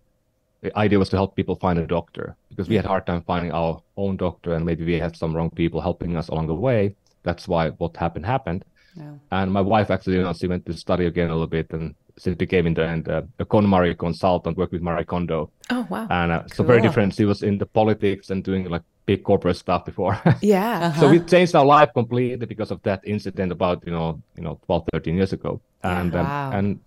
the 0.63 0.77
idea 0.79 0.99
was 0.99 1.09
to 1.11 1.17
help 1.17 1.35
people 1.37 1.57
find 1.57 1.79
a 1.79 1.87
doctor 1.87 2.37
because 2.49 2.69
we 2.69 2.77
had 2.77 2.85
a 2.85 2.89
hard 2.89 3.07
time 3.07 3.23
finding 3.23 3.53
our 3.53 3.83
own 3.97 4.17
doctor, 4.17 4.55
and 4.55 4.65
maybe 4.65 4.85
we 4.85 4.99
had 4.99 5.17
some 5.17 5.35
wrong 5.35 5.51
people 5.51 5.81
helping 5.81 6.17
us 6.17 6.29
along 6.29 6.47
the 6.47 6.55
way. 6.55 6.95
That's 7.25 7.47
why 7.49 7.71
what 7.71 7.97
happened 7.97 8.27
happened. 8.27 8.65
Yeah. 8.97 9.15
And 9.31 9.53
my 9.53 9.61
wife 9.61 9.91
actually, 9.91 10.17
you 10.17 10.23
know, 10.23 10.33
she 10.33 10.47
went 10.47 10.67
to 10.67 10.73
study 10.75 11.07
again 11.07 11.31
a 11.31 11.33
little 11.33 11.47
bit, 11.47 11.71
and 11.73 11.95
she 12.19 12.35
became 12.35 12.67
in 12.67 12.75
the 12.75 12.87
end 12.87 13.09
uh, 13.09 13.23
a 13.39 13.45
KonMari 13.45 13.97
consultant, 13.99 14.57
worked 14.57 14.73
with 14.73 14.83
Marie 14.83 15.05
Kondo, 15.05 15.51
Oh, 15.71 15.87
wow. 15.91 16.07
and 16.11 16.31
uh, 16.33 16.43
so 16.55 16.63
very 16.63 16.81
different. 16.83 17.15
She 17.15 17.25
was 17.25 17.43
in 17.43 17.59
the 17.59 17.67
politics 17.67 18.31
and 18.31 18.45
doing 18.45 18.69
like 18.69 18.83
big 19.07 19.25
corporate 19.25 19.57
stuff 19.57 19.85
before. 19.85 20.21
yeah. 20.43 20.93
so 20.93 21.11
we 21.11 21.19
changed 21.21 21.55
our 21.57 21.65
life 21.65 21.91
completely 21.95 22.47
because 22.47 22.71
of 22.71 22.81
that 22.83 23.01
incident 23.05 23.51
about 23.51 23.83
you 23.87 23.93
know 23.93 24.21
you 24.37 24.43
know 24.45 24.61
12 24.67 24.85
13 24.93 25.17
years 25.17 25.33
ago 25.33 25.61
and 25.83 26.15
um, 26.15 26.25
Wow. 26.27 26.51
and 26.53 26.79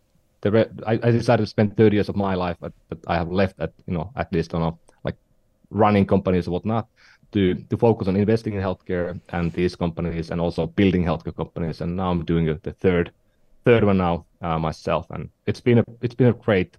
the 0.45 0.51
re- 0.51 0.73
I, 0.85 0.93
I 1.07 1.11
decided 1.11 1.43
to 1.43 1.47
spend 1.55 1.75
30 1.75 1.95
years 1.97 2.09
of 2.09 2.15
my 2.15 2.35
life 2.35 2.57
but, 2.59 2.73
but 2.89 2.99
i 3.07 3.15
have 3.21 3.31
left 3.31 3.55
at 3.59 3.71
you 3.87 3.95
know 3.95 4.11
at 4.15 4.31
least 4.31 4.53
on 4.53 4.77
like 5.03 5.17
running 5.71 6.05
companies 6.05 6.45
and 6.47 6.53
whatnot 6.53 6.87
to 7.35 7.55
to 7.69 7.77
focus 7.77 8.07
on 8.07 8.15
investing 8.15 8.53
in 8.53 8.61
healthcare 8.61 9.19
and 9.29 9.51
these 9.51 9.75
companies 9.75 10.31
and 10.31 10.39
also 10.39 10.67
building 10.67 11.03
healthcare 11.03 11.35
companies. 11.35 11.81
And 11.81 11.95
now 11.95 12.09
i'm 12.11 12.23
doing 12.25 12.45
the 12.45 12.75
third 12.83 13.11
third 13.65 13.83
one 13.83 13.97
now 13.97 14.25
uh, 14.41 14.57
myself. 14.57 15.05
And 15.09 15.29
it's 15.45 15.61
been 15.61 15.79
a 15.79 15.85
it's 16.01 16.15
been 16.15 16.29
a 16.35 16.39
great 16.47 16.77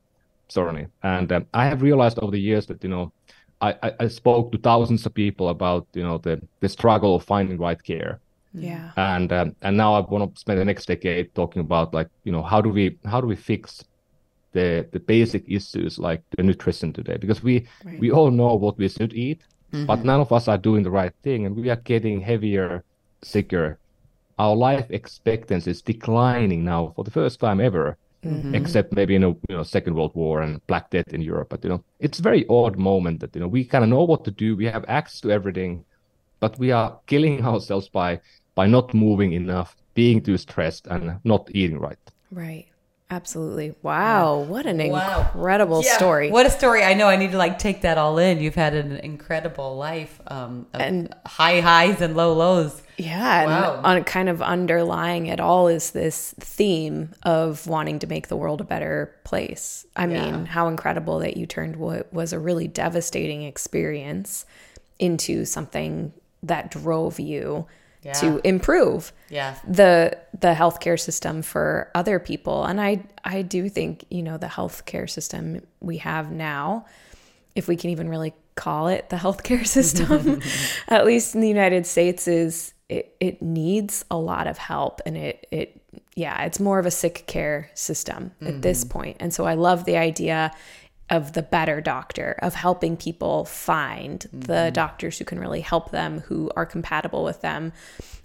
journey. 0.49 0.87
And 1.03 1.31
um, 1.33 1.47
i 1.53 1.65
have 1.67 1.83
realized 1.83 2.19
over 2.19 2.33
the 2.33 2.41
years 2.51 2.67
that 2.67 2.83
you 2.83 2.91
know 2.91 3.13
I, 3.61 3.71
I, 3.83 3.93
I 4.01 4.09
spoke 4.09 4.53
to 4.53 4.59
thousands 4.59 5.07
of 5.07 5.15
people 5.15 5.49
about 5.49 5.87
you 5.95 6.03
know 6.03 6.19
the 6.19 6.41
the 6.61 6.69
struggle 6.69 7.15
of 7.17 7.25
finding 7.25 7.59
right 7.59 7.83
care 7.83 8.21
Yeah. 8.63 8.93
and 8.97 9.33
um, 9.33 9.57
and 9.63 9.77
now 9.77 9.95
I 9.95 10.01
want 10.01 10.35
to 10.35 10.41
spend 10.41 10.59
the 10.61 10.65
next 10.65 10.87
decade 10.87 11.35
talking 11.35 11.61
about 11.61 11.93
like 11.95 12.09
you 12.25 12.33
know 12.33 12.43
how 12.43 12.61
do 12.63 12.71
we 12.71 12.99
how 13.05 13.21
do 13.21 13.27
we 13.27 13.37
fix 13.37 13.85
the 14.53 14.89
the 14.93 15.01
basic 15.01 15.45
issues 15.49 15.99
like 15.99 16.23
the 16.37 16.43
nutrition 16.43 16.93
today 16.93 17.17
because 17.19 17.43
we 17.43 17.67
Right. 17.85 18.01
we 18.01 18.11
all 18.11 18.31
know 18.31 18.55
what 18.55 18.79
we 18.79 18.89
should 18.89 19.13
eat 19.15 19.43
but 19.87 20.05
none 20.05 20.21
of 20.21 20.33
us 20.33 20.49
are 20.49 20.59
doing 20.59 20.83
the 20.85 20.91
right 20.91 21.13
thing 21.23 21.45
and 21.47 21.55
we 21.57 21.69
are 21.71 21.77
getting 21.85 22.21
heavier 22.21 22.85
sicker 23.23 23.79
our 24.39 24.57
life 24.57 24.87
expectancy 24.91 25.71
is 25.71 25.83
declining 25.83 26.65
now 26.65 26.93
for 26.97 27.05
the 27.05 27.11
first 27.11 27.41
time 27.41 27.61
ever 27.61 27.99
except 28.53 28.93
maybe 28.93 29.15
in 29.15 29.25
a 29.25 29.29
you 29.29 29.57
know 29.57 29.63
second 29.63 29.95
world 29.95 30.13
war 30.15 30.43
and 30.43 30.61
black 30.67 30.91
death 30.91 31.13
in 31.15 31.21
europe 31.23 31.49
but 31.51 31.63
you 31.65 31.71
know 31.71 31.85
it's 32.01 32.19
a 32.19 32.23
very 32.23 32.45
odd 32.49 32.77
moment 32.79 33.21
that 33.21 33.35
you 33.35 33.41
know 33.41 33.49
we 33.49 33.65
kind 33.65 33.85
of 33.85 33.91
know 33.91 34.05
what 34.05 34.25
to 34.25 34.31
do 34.33 34.57
we 34.57 34.65
have 34.67 34.85
access 34.89 35.21
to 35.21 35.31
everything 35.31 35.85
but 36.41 36.59
we 36.59 36.73
are 36.73 37.01
killing 37.07 37.45
ourselves 37.51 37.89
by 37.89 38.21
by 38.57 38.67
not 38.67 38.93
moving 38.93 39.33
enough 39.33 39.77
being 39.95 40.21
too 40.21 40.37
stressed 40.37 40.87
and 40.89 41.21
not 41.23 41.49
eating 41.55 41.79
right 41.79 41.99
Right. 42.33 42.67
Absolutely. 43.09 43.73
Wow. 43.83 44.41
What 44.41 44.67
an 44.67 44.79
Wow. 44.91 45.31
incredible 45.33 45.81
Yeah, 45.85 45.97
story. 45.97 46.29
What 46.33 46.45
a 46.45 46.51
story! 46.51 46.83
I 46.83 46.93
know 46.95 47.07
I 47.07 47.15
need 47.15 47.31
to 47.31 47.39
like 47.39 47.57
take 47.57 47.83
that 47.83 47.99
all 47.99 48.19
in. 48.19 48.41
You've 48.41 48.57
had 48.57 48.75
an 48.75 48.97
incredible 48.97 49.77
life, 49.77 50.21
um, 50.27 50.67
of 50.75 50.81
And- 50.81 51.15
high 51.25 51.61
highs 51.61 52.01
and 52.01 52.17
low 52.17 52.33
lows. 52.33 52.83
Yeah, 52.99 53.43
and 53.43 53.51
Wow. 53.51 53.81
on 53.85 54.03
kind 54.03 54.29
of 54.29 54.43
underlying 54.43 55.27
it 55.27 55.39
all 55.39 55.69
is 55.69 55.93
this 55.93 56.35
theme 56.41 57.11
of 57.23 57.69
wanting 57.69 58.01
to 58.01 58.09
make 58.09 58.27
the 58.27 58.37
world 58.37 58.61
a 58.61 58.65
better 58.65 59.13
place. 59.23 59.87
I 59.95 60.07
Yeah. 60.09 60.25
mean, 60.33 60.47
how 60.47 60.67
incredible 60.67 61.21
that 61.21 61.37
you 61.37 61.47
turned 61.47 61.77
what 61.77 62.13
was 62.13 62.33
a 62.33 62.41
really 62.41 62.67
devastating 62.67 63.45
experience 63.45 64.45
into 64.99 65.45
something 65.45 66.13
that 66.43 66.73
drove 66.73 67.21
you 67.21 67.67
Yeah. 68.03 68.13
to 68.15 68.41
improve 68.45 69.13
Yeah, 69.29 69.57
the 69.67 70.17
the 70.39 70.55
healthcare 70.55 70.99
system 70.99 71.43
for 71.43 71.91
other 71.95 72.19
people. 72.19 72.65
And 72.65 72.81
I 72.81 73.05
I 73.25 73.43
do 73.43 73.69
think, 73.69 74.05
you 74.11 74.23
know, 74.23 74.39
the 74.39 74.47
healthcare 74.47 75.09
system 75.11 75.61
we 75.81 75.99
have 75.99 76.31
now, 76.31 76.87
if 77.55 77.67
we 77.69 77.77
can 77.77 77.91
even 77.91 78.09
really 78.09 78.33
call 78.55 78.89
it 78.89 79.11
the 79.11 79.17
healthcare 79.17 79.67
system, 79.79 80.41
at 80.89 81.05
least 81.05 81.35
in 81.35 81.41
the 81.41 81.49
United 81.49 81.87
States, 81.87 82.29
is 82.29 82.75
it, 82.89 83.17
it 83.19 83.43
needs 83.43 84.05
a 84.11 84.17
lot 84.17 84.47
of 84.47 84.59
help 84.59 85.01
and 85.05 85.17
it 85.17 85.47
it 85.51 85.81
yeah, 86.15 86.45
it's 86.45 86.59
more 86.59 86.79
of 86.79 86.87
a 86.87 86.91
sick 86.91 87.25
care 87.27 87.71
system 87.75 88.33
at 88.41 88.63
this 88.63 88.85
mm-hmm. 88.85 88.99
point. 88.99 89.17
And 89.21 89.35
so 89.35 89.45
I 89.45 89.53
love 89.53 89.85
the 89.85 89.99
idea 89.99 90.51
of 91.09 91.35
the 91.35 91.43
better 91.43 91.81
doctor, 91.81 92.37
of 92.43 92.55
helping 92.55 92.97
people 92.97 93.45
find 93.45 94.27
the 94.33 94.71
doctors 94.75 95.19
who 95.19 95.25
can 95.25 95.39
really 95.39 95.61
help 95.61 95.91
them, 95.91 96.21
who 96.21 96.51
are 96.57 96.67
compatible 96.67 97.23
with 97.23 97.41
them. 97.43 97.73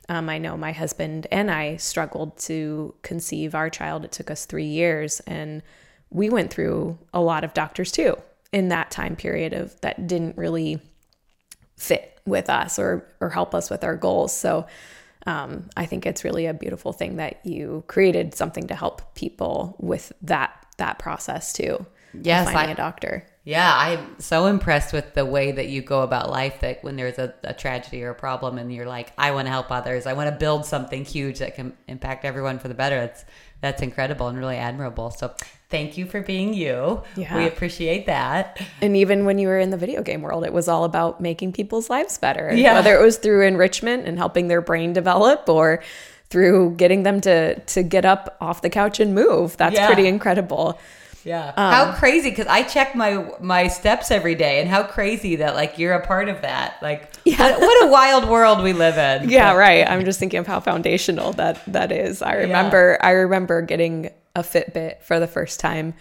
Um, 0.10 0.30
I 0.30 0.40
know 0.40 0.58
my 0.58 0.72
husband 0.72 1.28
and 1.32 1.52
I 1.52 1.78
struggled 1.78 2.38
to 2.40 2.96
conceive 3.04 3.54
our 3.54 3.70
child. 3.70 4.04
It 4.04 4.12
took 4.12 4.32
us 4.32 4.46
three 4.46 4.66
years, 4.66 5.20
and 5.22 5.62
we 6.10 6.30
went 6.30 6.52
through 6.52 6.98
a 7.14 7.22
lot 7.22 7.44
of 7.44 7.54
doctors 7.54 7.92
too 7.92 8.18
in 8.52 8.70
that 8.70 8.92
time 8.92 9.16
period 9.16 9.54
of 9.54 9.80
that 9.82 10.08
didn't 10.08 10.38
really 10.38 10.80
fit 11.78 12.20
with 12.26 12.50
us 12.50 12.78
or 12.78 13.08
or 13.20 13.30
help 13.30 13.56
us 13.56 13.70
with 13.70 13.84
our 13.84 13.96
goals. 13.96 14.36
So 14.36 14.68
um, 15.26 15.70
I 15.78 15.86
think 15.86 16.06
it's 16.06 16.24
really 16.24 16.48
a 16.48 16.54
beautiful 16.54 16.94
thing 16.94 17.18
that 17.18 17.46
you 17.46 17.84
created 17.88 18.36
something 18.36 18.68
to 18.68 18.76
help 18.76 19.16
people 19.16 19.76
with 19.80 20.12
that 20.24 20.66
that 20.78 21.00
process 21.00 21.54
too. 21.54 21.86
Yes, 22.20 22.52
finding 22.52 22.70
I- 22.70 22.74
a 22.74 22.76
doctor. 22.76 23.26
Yeah, 23.44 23.74
I'm 23.76 24.20
so 24.20 24.46
impressed 24.46 24.94
with 24.94 25.16
the 25.16 25.26
way 25.26 25.52
that 25.52 25.68
you 25.68 25.82
go 25.82 26.04
about 26.04 26.30
life 26.30 26.60
that 26.60 26.84
when 26.84 26.96
there's 26.96 27.18
a, 27.18 27.34
a 27.44 27.56
tragedy 27.56 28.04
or 28.04 28.12
a 28.12 28.16
problem 28.16 28.60
and 28.60 28.72
you're 28.72 28.86
like, 28.86 29.12
I 29.18 29.32
want 29.32 29.48
to 29.48 29.50
help 29.52 29.72
others. 29.72 30.06
I 30.06 30.14
want 30.14 30.30
to 30.30 30.36
build 30.36 30.64
something 30.64 31.04
huge 31.06 31.40
that 31.40 31.56
can 31.56 31.76
impact 31.88 32.24
everyone 32.24 32.60
for 32.60 32.68
the 32.68 32.76
better. 32.76 33.00
That's 33.00 33.26
that's 33.62 33.82
incredible 33.82 34.28
and 34.28 34.38
really 34.38 34.58
admirable. 34.58 35.10
So 35.10 35.34
thank 35.70 35.98
you 35.98 36.06
for 36.06 36.22
being 36.22 36.54
you. 36.54 37.02
Yeah. 37.16 37.36
We 37.36 37.48
appreciate 37.48 38.06
that. 38.08 38.62
And 38.80 38.96
even 38.96 39.26
when 39.26 39.40
you 39.40 39.48
were 39.48 39.60
in 39.60 39.72
the 39.72 39.78
video 39.78 40.04
game 40.04 40.22
world, 40.22 40.46
it 40.46 40.54
was 40.54 40.68
all 40.68 40.84
about 40.84 41.20
making 41.20 41.54
people's 41.54 41.90
lives 41.90 42.20
better. 42.20 42.52
Yeah. 42.54 42.76
Whether 42.76 42.96
it 42.96 43.02
was 43.02 43.18
through 43.18 43.42
enrichment 43.48 44.08
and 44.08 44.20
helping 44.20 44.50
their 44.50 44.62
brain 44.62 44.94
develop 44.94 45.50
or 45.50 45.82
through 46.30 46.76
getting 46.76 47.02
them 47.04 47.22
to 47.22 47.60
to 47.60 47.82
get 47.82 48.06
up 48.06 48.38
off 48.40 48.62
the 48.62 48.70
couch 48.70 49.00
and 49.00 49.16
move. 49.16 49.58
That's 49.58 49.74
Yeah. 49.76 49.88
pretty 49.88 50.08
incredible. 50.08 50.80
Yeah. 51.24 51.54
how 51.56 51.94
crazy 51.94 52.30
because 52.30 52.48
I 52.48 52.64
check 52.64 52.96
my 52.96 53.30
my 53.40 53.68
steps 53.68 54.12
every 54.12 54.36
day 54.36 54.60
and 54.60 54.70
how 54.70 54.84
crazy 54.84 55.38
that 55.38 55.56
like 55.56 55.78
you're 55.78 55.94
a 55.94 56.06
part 56.06 56.30
of 56.30 56.42
that. 56.42 56.78
Like 56.82 57.14
what, 57.26 57.60
what 57.60 57.86
a 57.86 57.92
wild 57.92 58.28
world 58.30 58.64
we 58.64 58.74
live 58.74 58.98
in. 58.98 59.30
Yeah, 59.32 59.54
right. 59.54 59.88
I'm 59.88 60.04
just 60.06 60.20
thinking 60.20 60.40
of 60.40 60.48
how 60.48 60.60
foundational 60.60 61.34
that 61.34 61.62
that 61.68 61.92
is. 61.92 62.22
I 62.22 62.34
remember 62.36 62.98
I 63.02 63.12
remember 63.12 63.62
getting 63.62 64.10
a 64.36 64.42
Fitbit 64.42 65.02
for 65.04 65.20
the 65.20 65.28
first 65.28 65.60
time 65.60 65.94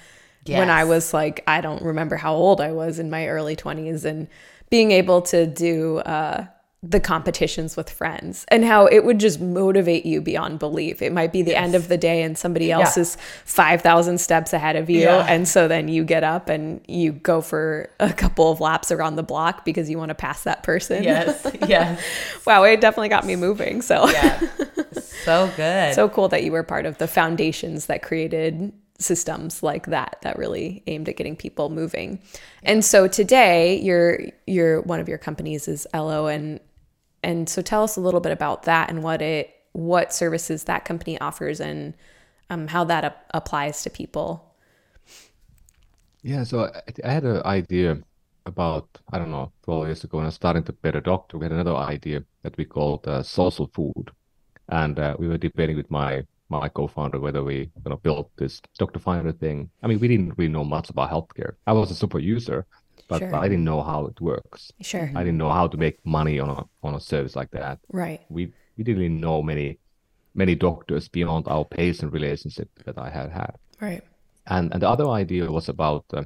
when 0.58 0.70
I 0.70 0.84
was 0.84 1.12
like 1.12 1.42
I 1.46 1.60
don't 1.60 1.82
remember 1.82 2.16
how 2.16 2.34
old 2.34 2.60
I 2.60 2.72
was 2.72 2.98
in 2.98 3.10
my 3.10 3.28
early 3.28 3.56
20s 3.56 4.04
and 4.04 4.26
being 4.70 4.90
able 4.92 5.22
to 5.22 5.46
do 5.46 5.98
uh 5.98 6.46
the 6.82 6.98
competitions 6.98 7.76
with 7.76 7.90
friends 7.90 8.46
and 8.48 8.64
how 8.64 8.86
it 8.86 9.04
would 9.04 9.20
just 9.20 9.38
motivate 9.38 10.06
you 10.06 10.18
beyond 10.22 10.58
belief. 10.58 11.02
It 11.02 11.12
might 11.12 11.30
be 11.30 11.42
the 11.42 11.54
end 11.54 11.74
of 11.74 11.88
the 11.88 11.98
day 11.98 12.22
and 12.22 12.38
somebody 12.38 12.72
else 12.72 12.96
is 12.96 13.18
5,000 13.44 14.18
steps 14.18 14.54
ahead 14.54 14.76
of 14.76 14.88
you. 14.88 15.00
Yeah. 15.00 15.26
And 15.28 15.46
so 15.46 15.68
then 15.68 15.88
you 15.88 16.04
get 16.04 16.24
up 16.24 16.48
and 16.48 16.80
you 16.88 17.12
go 17.12 17.42
for 17.42 17.90
a 18.00 18.10
couple 18.14 18.50
of 18.50 18.60
laps 18.60 18.90
around 18.90 19.16
the 19.16 19.22
block 19.22 19.62
because 19.66 19.90
you 19.90 19.98
want 19.98 20.08
to 20.08 20.14
pass 20.14 20.44
that 20.44 20.62
person. 20.62 21.02
Yes. 21.04 21.46
Yes. 21.68 22.02
wow, 22.46 22.62
it 22.64 22.80
definitely 22.80 23.10
got 23.10 23.26
me 23.26 23.36
moving. 23.36 23.82
So 23.82 24.08
Yeah. 24.08 24.40
so 25.02 25.52
good. 25.56 25.94
so 25.94 26.08
cool 26.08 26.28
that 26.28 26.44
you 26.44 26.50
were 26.52 26.62
part 26.62 26.86
of 26.86 26.96
the 26.96 27.06
foundations 27.06 27.86
that 27.86 28.02
created 28.02 28.72
systems 28.98 29.62
like 29.62 29.86
that 29.86 30.16
that 30.22 30.38
really 30.38 30.82
aimed 30.86 31.08
at 31.10 31.16
getting 31.16 31.36
people 31.36 31.68
moving. 31.68 32.20
And 32.62 32.82
so 32.84 33.06
today 33.06 33.78
your 33.80 34.20
your 34.46 34.80
one 34.82 34.98
of 35.00 35.08
your 35.08 35.18
companies 35.18 35.68
is 35.68 35.86
Elo 35.92 36.26
and 36.26 36.58
and 37.22 37.48
so 37.48 37.62
tell 37.62 37.82
us 37.82 37.96
a 37.96 38.00
little 38.00 38.20
bit 38.20 38.32
about 38.32 38.64
that 38.64 38.90
and 38.90 39.02
what 39.02 39.22
it 39.22 39.54
what 39.72 40.12
services 40.12 40.64
that 40.64 40.84
company 40.84 41.20
offers 41.20 41.60
and 41.60 41.94
um, 42.48 42.66
how 42.68 42.84
that 42.84 43.04
ap- 43.04 43.30
applies 43.32 43.82
to 43.84 43.90
people. 43.90 44.54
Yeah, 46.22 46.42
so 46.42 46.64
I, 46.64 46.82
I 47.04 47.12
had 47.12 47.24
an 47.24 47.42
idea 47.44 47.98
about, 48.46 48.88
I 49.12 49.18
don't 49.18 49.30
know, 49.30 49.52
12 49.62 49.86
years 49.86 50.04
ago 50.04 50.18
when 50.18 50.24
I 50.24 50.28
was 50.28 50.34
starting 50.34 50.64
to 50.64 50.72
Better 50.72 51.00
Doctor. 51.00 51.38
We 51.38 51.44
had 51.44 51.52
another 51.52 51.76
idea 51.76 52.24
that 52.42 52.56
we 52.56 52.64
called 52.64 53.06
uh, 53.06 53.22
social 53.22 53.70
food. 53.72 54.10
And 54.68 54.98
uh, 54.98 55.16
we 55.18 55.28
were 55.28 55.38
debating 55.38 55.76
with 55.76 55.90
my 55.90 56.24
my 56.48 56.68
co-founder 56.68 57.20
whether 57.20 57.44
we 57.44 57.70
you 57.84 57.90
know 57.90 57.96
built 57.96 58.28
this 58.36 58.60
Dr. 58.76 58.98
Finder 58.98 59.32
thing. 59.32 59.70
I 59.82 59.86
mean, 59.86 60.00
we 60.00 60.08
didn't 60.08 60.36
really 60.36 60.52
know 60.52 60.64
much 60.64 60.90
about 60.90 61.10
healthcare. 61.10 61.54
I 61.66 61.72
was 61.72 61.90
a 61.90 61.94
super 61.94 62.18
user, 62.18 62.66
but 63.10 63.18
Sure. 63.18 63.34
I 63.36 63.48
didn't 63.48 63.64
know 63.64 63.82
how 63.82 64.06
it 64.06 64.20
works. 64.20 64.72
Sure. 64.80 65.10
I 65.16 65.20
didn't 65.24 65.38
know 65.38 65.50
how 65.50 65.66
to 65.68 65.76
make 65.76 65.98
money 66.06 66.38
on 66.40 66.48
a 66.50 66.64
on 66.86 66.94
a 66.94 67.00
service 67.00 67.36
like 67.36 67.50
that. 67.50 67.78
Right. 67.92 68.20
We 68.30 68.52
we 68.76 68.84
didn't 68.84 69.20
know 69.20 69.42
many 69.42 69.78
many 70.34 70.54
doctors 70.54 71.08
beyond 71.08 71.48
our 71.48 71.64
patient 71.64 72.12
relationship 72.12 72.68
that 72.86 72.96
I 72.98 73.10
had 73.10 73.30
had. 73.30 73.54
Right. 73.80 74.02
And 74.46 74.72
and 74.72 74.80
the 74.82 74.88
other 74.88 75.08
idea 75.22 75.50
was 75.50 75.68
about 75.68 76.04
uh, 76.14 76.24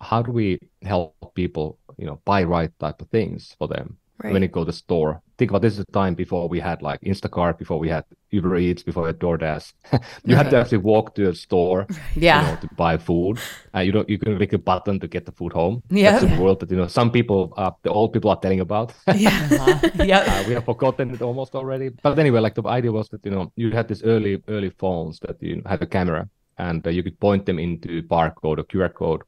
how 0.00 0.22
do 0.22 0.32
we 0.32 0.58
help 0.82 1.14
people, 1.34 1.78
you 1.96 2.06
know, 2.06 2.20
buy 2.24 2.42
right 2.44 2.72
type 2.78 3.00
of 3.02 3.08
things 3.10 3.54
for 3.58 3.68
them 3.68 3.98
Right. 4.22 4.32
when 4.32 4.42
you 4.42 4.48
go 4.48 4.62
to 4.62 4.66
the 4.66 4.72
store. 4.72 5.22
Think 5.38 5.52
about 5.52 5.62
this 5.62 5.78
is 5.78 5.84
the 5.84 5.92
time 5.92 6.14
before 6.14 6.48
we 6.48 6.58
had 6.58 6.82
like 6.82 7.00
Instacart, 7.02 7.56
before 7.56 7.78
we 7.78 7.88
had 7.88 8.04
Uber 8.30 8.56
Eats, 8.56 8.82
before 8.82 9.04
we 9.04 9.08
had 9.10 9.20
DoorDash. 9.20 9.72
you 10.24 10.34
had 10.34 10.50
to 10.50 10.56
actually 10.56 10.78
walk 10.78 11.14
to 11.14 11.28
a 11.28 11.34
store, 11.34 11.86
Yeah. 12.16 12.40
you 12.40 12.46
know, 12.54 12.60
to 12.62 12.68
buy 12.74 12.96
food. 12.96 13.38
Uh, 13.72 13.78
you 13.78 13.92
don't 13.92 14.08
you 14.08 14.18
can 14.18 14.36
click 14.36 14.52
a 14.54 14.58
button 14.58 14.98
to 14.98 15.06
get 15.06 15.24
the 15.24 15.30
food 15.32 15.52
home. 15.52 15.82
Yeah. 15.88 16.18
That's 16.18 16.34
the 16.34 16.42
world 16.42 16.58
that 16.60 16.70
you 16.72 16.76
know 16.76 16.88
some 16.88 17.12
people, 17.12 17.52
uh, 17.56 17.70
the 17.84 17.90
old 17.90 18.12
people 18.12 18.30
are 18.30 18.40
telling 18.40 18.60
about. 18.60 18.92
Uh-huh. 19.06 20.04
Yep. 20.04 20.28
Uh, 20.28 20.44
we 20.48 20.54
have 20.54 20.64
forgotten 20.64 21.10
it 21.14 21.22
almost 21.22 21.54
already. 21.54 21.90
But 22.02 22.18
anyway, 22.18 22.40
like 22.40 22.54
the 22.56 22.66
idea 22.66 22.90
was 22.90 23.08
that 23.10 23.24
you 23.24 23.30
know 23.30 23.52
you 23.56 23.70
had 23.70 23.86
these 23.88 24.02
early 24.02 24.42
early 24.48 24.70
phones 24.70 25.20
that 25.20 25.36
you 25.40 25.62
had 25.64 25.80
a 25.82 25.86
camera 25.86 26.28
and 26.58 26.84
uh, 26.86 26.90
you 26.90 27.02
could 27.04 27.18
point 27.20 27.46
them 27.46 27.58
into 27.58 28.02
barcode 28.02 28.58
or 28.58 28.64
QR 28.64 28.92
code, 28.92 29.22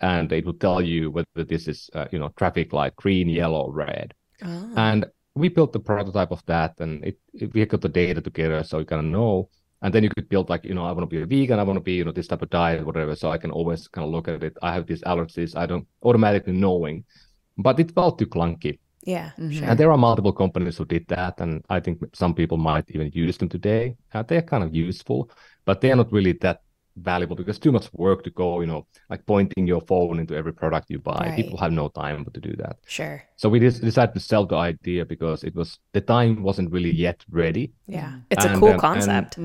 and 0.00 0.30
it 0.32 0.46
would 0.46 0.60
tell 0.60 0.80
you 0.80 1.10
whether 1.10 1.44
this 1.44 1.66
is 1.66 1.90
uh, 1.94 2.06
you 2.12 2.18
know 2.20 2.28
traffic 2.36 2.72
light 2.72 2.94
green, 2.96 3.28
yellow, 3.28 3.70
red. 3.72 4.14
Oh. 4.44 4.72
And 4.76 5.06
we 5.34 5.48
built 5.48 5.72
the 5.72 5.80
prototype 5.80 6.30
of 6.30 6.44
that, 6.46 6.74
and 6.78 7.04
it, 7.04 7.18
it 7.34 7.54
we 7.54 7.64
got 7.66 7.80
the 7.80 7.88
data 7.88 8.20
together, 8.20 8.62
so 8.64 8.78
you 8.78 8.84
kind 8.84 9.00
of 9.00 9.06
know. 9.06 9.48
And 9.80 9.94
then 9.94 10.02
you 10.02 10.10
could 10.10 10.28
build 10.28 10.50
like 10.50 10.64
you 10.64 10.74
know 10.74 10.84
I 10.84 10.92
want 10.92 11.08
to 11.08 11.16
be 11.16 11.22
a 11.22 11.26
vegan, 11.26 11.60
I 11.60 11.62
want 11.62 11.76
to 11.76 11.80
be 11.80 11.94
you 11.94 12.04
know 12.04 12.12
this 12.12 12.26
type 12.26 12.42
of 12.42 12.50
diet, 12.50 12.84
whatever. 12.84 13.14
So 13.14 13.30
I 13.30 13.38
can 13.38 13.50
always 13.50 13.86
kind 13.88 14.04
of 14.04 14.10
look 14.10 14.26
at 14.28 14.42
it. 14.42 14.56
I 14.60 14.74
have 14.74 14.86
these 14.86 15.02
allergies. 15.02 15.56
I 15.56 15.66
don't 15.66 15.86
automatically 16.02 16.52
knowing, 16.52 17.04
but 17.56 17.78
it 17.78 17.92
felt 17.92 18.18
too 18.18 18.26
clunky. 18.26 18.78
Yeah. 19.04 19.30
Sure. 19.50 19.64
And 19.64 19.78
there 19.78 19.92
are 19.92 19.96
multiple 19.96 20.32
companies 20.32 20.76
who 20.76 20.84
did 20.84 21.06
that, 21.08 21.40
and 21.40 21.64
I 21.70 21.80
think 21.80 22.02
some 22.14 22.34
people 22.34 22.58
might 22.58 22.90
even 22.90 23.10
use 23.14 23.38
them 23.38 23.48
today. 23.48 23.96
Uh, 24.12 24.22
they're 24.22 24.42
kind 24.42 24.64
of 24.64 24.74
useful, 24.74 25.30
but 25.64 25.80
they 25.80 25.92
are 25.92 25.96
not 25.96 26.12
really 26.12 26.32
that 26.40 26.62
valuable 27.02 27.36
because 27.36 27.58
too 27.58 27.72
much 27.72 27.92
work 27.92 28.22
to 28.24 28.30
go, 28.30 28.60
you 28.60 28.66
know, 28.66 28.86
like 29.10 29.24
pointing 29.26 29.66
your 29.66 29.80
phone 29.82 30.18
into 30.18 30.34
every 30.34 30.52
product 30.52 30.90
you 30.90 30.98
buy. 30.98 31.26
Right. 31.28 31.36
People 31.36 31.58
have 31.58 31.72
no 31.72 31.88
time 31.88 32.24
to 32.32 32.40
do 32.40 32.54
that. 32.56 32.76
Sure. 32.86 33.22
So 33.36 33.48
we 33.48 33.60
just 33.60 33.80
decided 33.82 34.14
to 34.14 34.20
sell 34.20 34.46
the 34.46 34.56
idea 34.56 35.04
because 35.04 35.44
it 35.44 35.54
was 35.54 35.78
the 35.92 36.00
time 36.00 36.42
wasn't 36.42 36.70
really 36.70 36.90
yet 36.92 37.24
ready. 37.30 37.72
Yeah. 37.86 38.18
It's 38.30 38.44
a 38.44 38.54
cool 38.54 38.68
um, 38.68 38.72
and- 38.72 38.80
concept. 38.80 39.38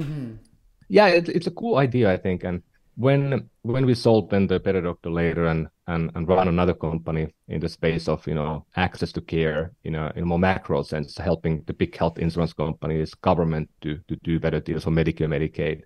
Yeah, 0.90 1.08
it, 1.08 1.30
it's 1.30 1.48
a 1.48 1.52
cool 1.52 1.78
idea, 1.78 2.12
I 2.12 2.18
think. 2.18 2.44
And 2.44 2.62
when 2.96 3.50
when 3.64 3.86
we 3.86 3.96
sold 3.96 4.30
then 4.30 4.48
the 4.48 4.60
Better 4.60 4.82
Doctor 4.82 5.10
later 5.10 5.48
and 5.48 5.68
and 5.88 6.12
and 6.16 6.28
run 6.28 6.48
another 6.48 6.74
company 6.74 7.34
in 7.48 7.60
the 7.60 7.70
space 7.70 8.08
of 8.08 8.26
you 8.28 8.36
know 8.36 8.66
access 8.76 9.12
to 9.14 9.22
care 9.22 9.74
in 9.84 9.96
a 9.96 10.12
in 10.16 10.24
a 10.24 10.26
more 10.26 10.40
macro 10.40 10.84
sense, 10.84 11.18
helping 11.18 11.64
the 11.66 11.74
big 11.74 11.96
health 11.98 12.20
insurance 12.20 12.54
companies, 12.54 13.14
government 13.16 13.70
to 13.82 13.98
to 14.08 14.16
do 14.24 14.40
better 14.40 14.60
deals 14.60 14.84
for 14.84 14.92
Medicare, 14.92 15.28
Medicaid, 15.28 15.82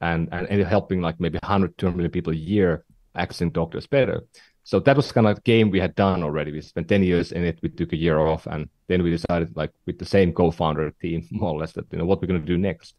and 0.00 0.28
and, 0.32 0.46
and 0.48 0.62
helping 0.66 1.00
like 1.00 1.18
maybe 1.20 1.38
100, 1.42 1.76
200 1.78 1.96
million 1.96 2.10
people 2.10 2.32
a 2.32 2.36
year 2.36 2.84
accessing 3.16 3.52
doctors 3.52 3.86
better. 3.86 4.22
So 4.64 4.80
that 4.80 4.96
was 4.96 5.12
kind 5.12 5.28
of 5.28 5.44
game 5.44 5.70
we 5.70 5.78
had 5.78 5.94
done 5.94 6.24
already. 6.24 6.50
We 6.50 6.60
spent 6.60 6.88
10 6.88 7.04
years 7.04 7.30
in 7.30 7.44
it. 7.44 7.60
We 7.62 7.68
took 7.68 7.92
a 7.92 7.96
year 7.96 8.18
off, 8.18 8.46
and 8.46 8.68
then 8.88 9.04
we 9.04 9.10
decided, 9.10 9.56
like 9.56 9.70
with 9.86 9.98
the 9.98 10.04
same 10.04 10.32
co-founder 10.32 10.90
team, 11.00 11.26
more 11.30 11.54
or 11.54 11.58
less, 11.58 11.72
that 11.72 11.86
you 11.92 11.98
know 11.98 12.04
what 12.04 12.20
we're 12.20 12.28
going 12.28 12.40
to 12.40 12.46
do 12.46 12.58
next 12.58 12.94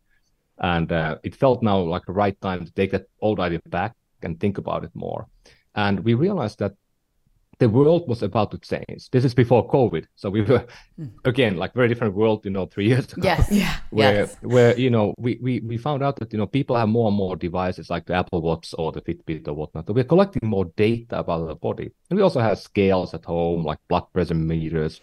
and 0.60 0.92
uh, 0.92 1.18
it 1.24 1.36
felt 1.36 1.62
now 1.62 1.78
like 1.80 2.06
the 2.06 2.12
right 2.12 2.40
time 2.42 2.66
to 2.66 2.72
take 2.74 2.92
that 2.92 3.08
old 3.22 3.40
idea 3.40 3.60
back 3.68 3.96
and 4.24 4.40
think 4.40 4.58
about 4.58 4.84
it 4.84 4.92
more 4.94 5.28
and 5.76 6.00
we 6.00 6.14
realized 6.14 6.60
that 6.60 6.74
the 7.60 7.68
world 7.68 8.08
was 8.08 8.22
about 8.22 8.52
to 8.52 8.58
change 8.60 9.10
this 9.12 9.26
is 9.26 9.34
before 9.34 9.68
covid 9.68 10.06
so 10.16 10.30
we 10.30 10.42
were 10.42 10.66
hmm. 10.96 11.06
again 11.26 11.58
like 11.58 11.74
very 11.74 11.88
different 11.88 12.14
world 12.14 12.46
you 12.46 12.52
know 12.52 12.66
three 12.66 12.88
years 12.88 13.12
ago 13.14 13.22
Yes. 13.24 13.52
Yeah. 13.52 13.76
where 13.90 14.14
Yes. 14.14 14.38
where 14.42 14.78
you 14.78 14.90
know 14.90 15.14
we, 15.18 15.40
we 15.42 15.60
we 15.62 15.78
found 15.78 16.04
out 16.04 16.16
that 16.20 16.32
you 16.32 16.40
know 16.40 16.48
people 16.48 16.76
have 16.76 16.90
more 16.90 17.08
and 17.08 17.18
more 17.18 17.36
devices 17.36 17.90
like 17.90 18.06
the 18.06 18.14
Apple 18.14 18.42
Watch 18.42 18.74
or 18.78 18.92
the 18.92 19.02
Fitbit 19.02 19.48
or 19.48 19.54
whatnot. 19.54 19.88
So 19.88 19.94
we're 19.94 20.04
collecting 20.04 20.48
more 20.48 20.66
data 20.76 21.20
about 21.20 21.48
the 21.48 21.56
body, 21.56 21.92
and 22.10 22.18
we 22.18 22.24
also 22.24 22.40
have 22.40 22.58
scales 22.60 23.14
at 23.14 23.26
home 23.26 23.66
like 23.66 23.80
blood 23.90 24.06
pressure 24.14 24.34
meters. 24.36 25.02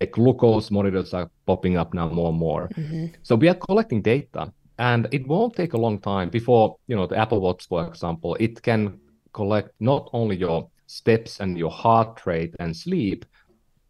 The 0.00 0.06
glucose 0.06 0.70
monitors 0.70 1.12
are 1.14 1.30
popping 1.46 1.76
up 1.76 1.92
now 1.94 2.08
more 2.08 2.30
and 2.30 2.38
more. 2.38 2.68
Mm-hmm. 2.68 3.06
So 3.22 3.36
we 3.36 3.48
are 3.48 3.54
collecting 3.54 4.02
data, 4.02 4.52
and 4.78 5.06
it 5.12 5.26
won't 5.26 5.54
take 5.54 5.74
a 5.74 5.78
long 5.78 6.00
time 6.00 6.30
before 6.30 6.76
you 6.86 6.96
know 6.96 7.06
the 7.06 7.18
Apple 7.18 7.40
Watch, 7.40 7.68
for 7.68 7.86
example, 7.86 8.36
it 8.40 8.62
can 8.62 8.98
collect 9.32 9.70
not 9.80 10.10
only 10.12 10.36
your 10.36 10.68
steps 10.92 11.40
and 11.40 11.56
your 11.56 11.70
heart 11.70 12.26
rate 12.26 12.54
and 12.60 12.76
sleep, 12.76 13.24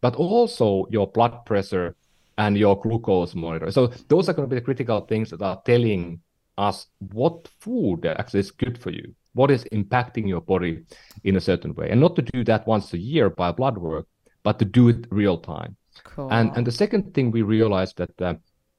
but 0.01 0.15
also 0.15 0.87
your 0.89 1.07
blood 1.07 1.45
pressure 1.45 1.95
and 2.37 2.57
your 2.57 2.79
glucose 2.79 3.35
monitor. 3.35 3.71
So 3.71 3.87
those 4.07 4.29
are 4.29 4.33
going 4.33 4.47
to 4.47 4.55
be 4.55 4.59
the 4.59 4.65
critical 4.65 5.01
things 5.01 5.29
that 5.31 5.41
are 5.41 5.61
telling 5.65 6.21
us 6.57 6.87
what 7.11 7.49
food 7.59 8.05
actually 8.05 8.39
is 8.39 8.51
good 8.51 8.77
for 8.77 8.91
you, 8.91 9.13
what 9.33 9.51
is 9.51 9.65
impacting 9.71 10.27
your 10.27 10.41
body 10.41 10.83
in 11.23 11.35
a 11.35 11.41
certain 11.41 11.73
way, 11.75 11.89
and 11.89 11.99
not 11.99 12.15
to 12.15 12.21
do 12.21 12.43
that 12.45 12.65
once 12.67 12.93
a 12.93 12.97
year 12.97 13.29
by 13.29 13.51
blood 13.51 13.77
work, 13.77 14.07
but 14.43 14.57
to 14.59 14.65
do 14.65 14.89
it 14.89 15.05
real 15.09 15.37
time. 15.37 15.75
Cool. 16.03 16.31
And 16.31 16.51
and 16.55 16.65
the 16.65 16.71
second 16.71 17.13
thing 17.13 17.31
we 17.31 17.41
realized 17.41 17.97
that 17.97 18.21
uh, 18.21 18.35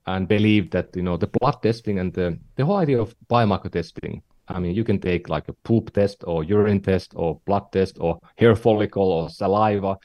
and 0.06 0.28
believe 0.28 0.70
that 0.70 0.88
you 0.96 1.02
know 1.02 1.16
the 1.16 1.26
blood 1.26 1.62
testing 1.62 1.98
and 1.98 2.12
the 2.12 2.38
the 2.56 2.64
whole 2.64 2.76
idea 2.76 3.00
of 3.00 3.14
biomarker 3.28 3.70
testing. 3.70 4.22
I 4.48 4.59
mean, 4.61 4.74
you 4.74 4.85
can 4.85 4.98
take 4.98 5.28
like 5.28 5.48
a 5.48 5.52
poop 5.64 5.92
test 5.92 6.24
or 6.26 6.44
urine 6.44 6.80
test 6.80 7.12
or 7.16 7.40
blood 7.46 7.72
test 7.72 7.96
or 8.00 8.20
hair 8.37 8.54
follicle 8.54 9.11
or 9.11 9.30
saliva. 9.30 9.96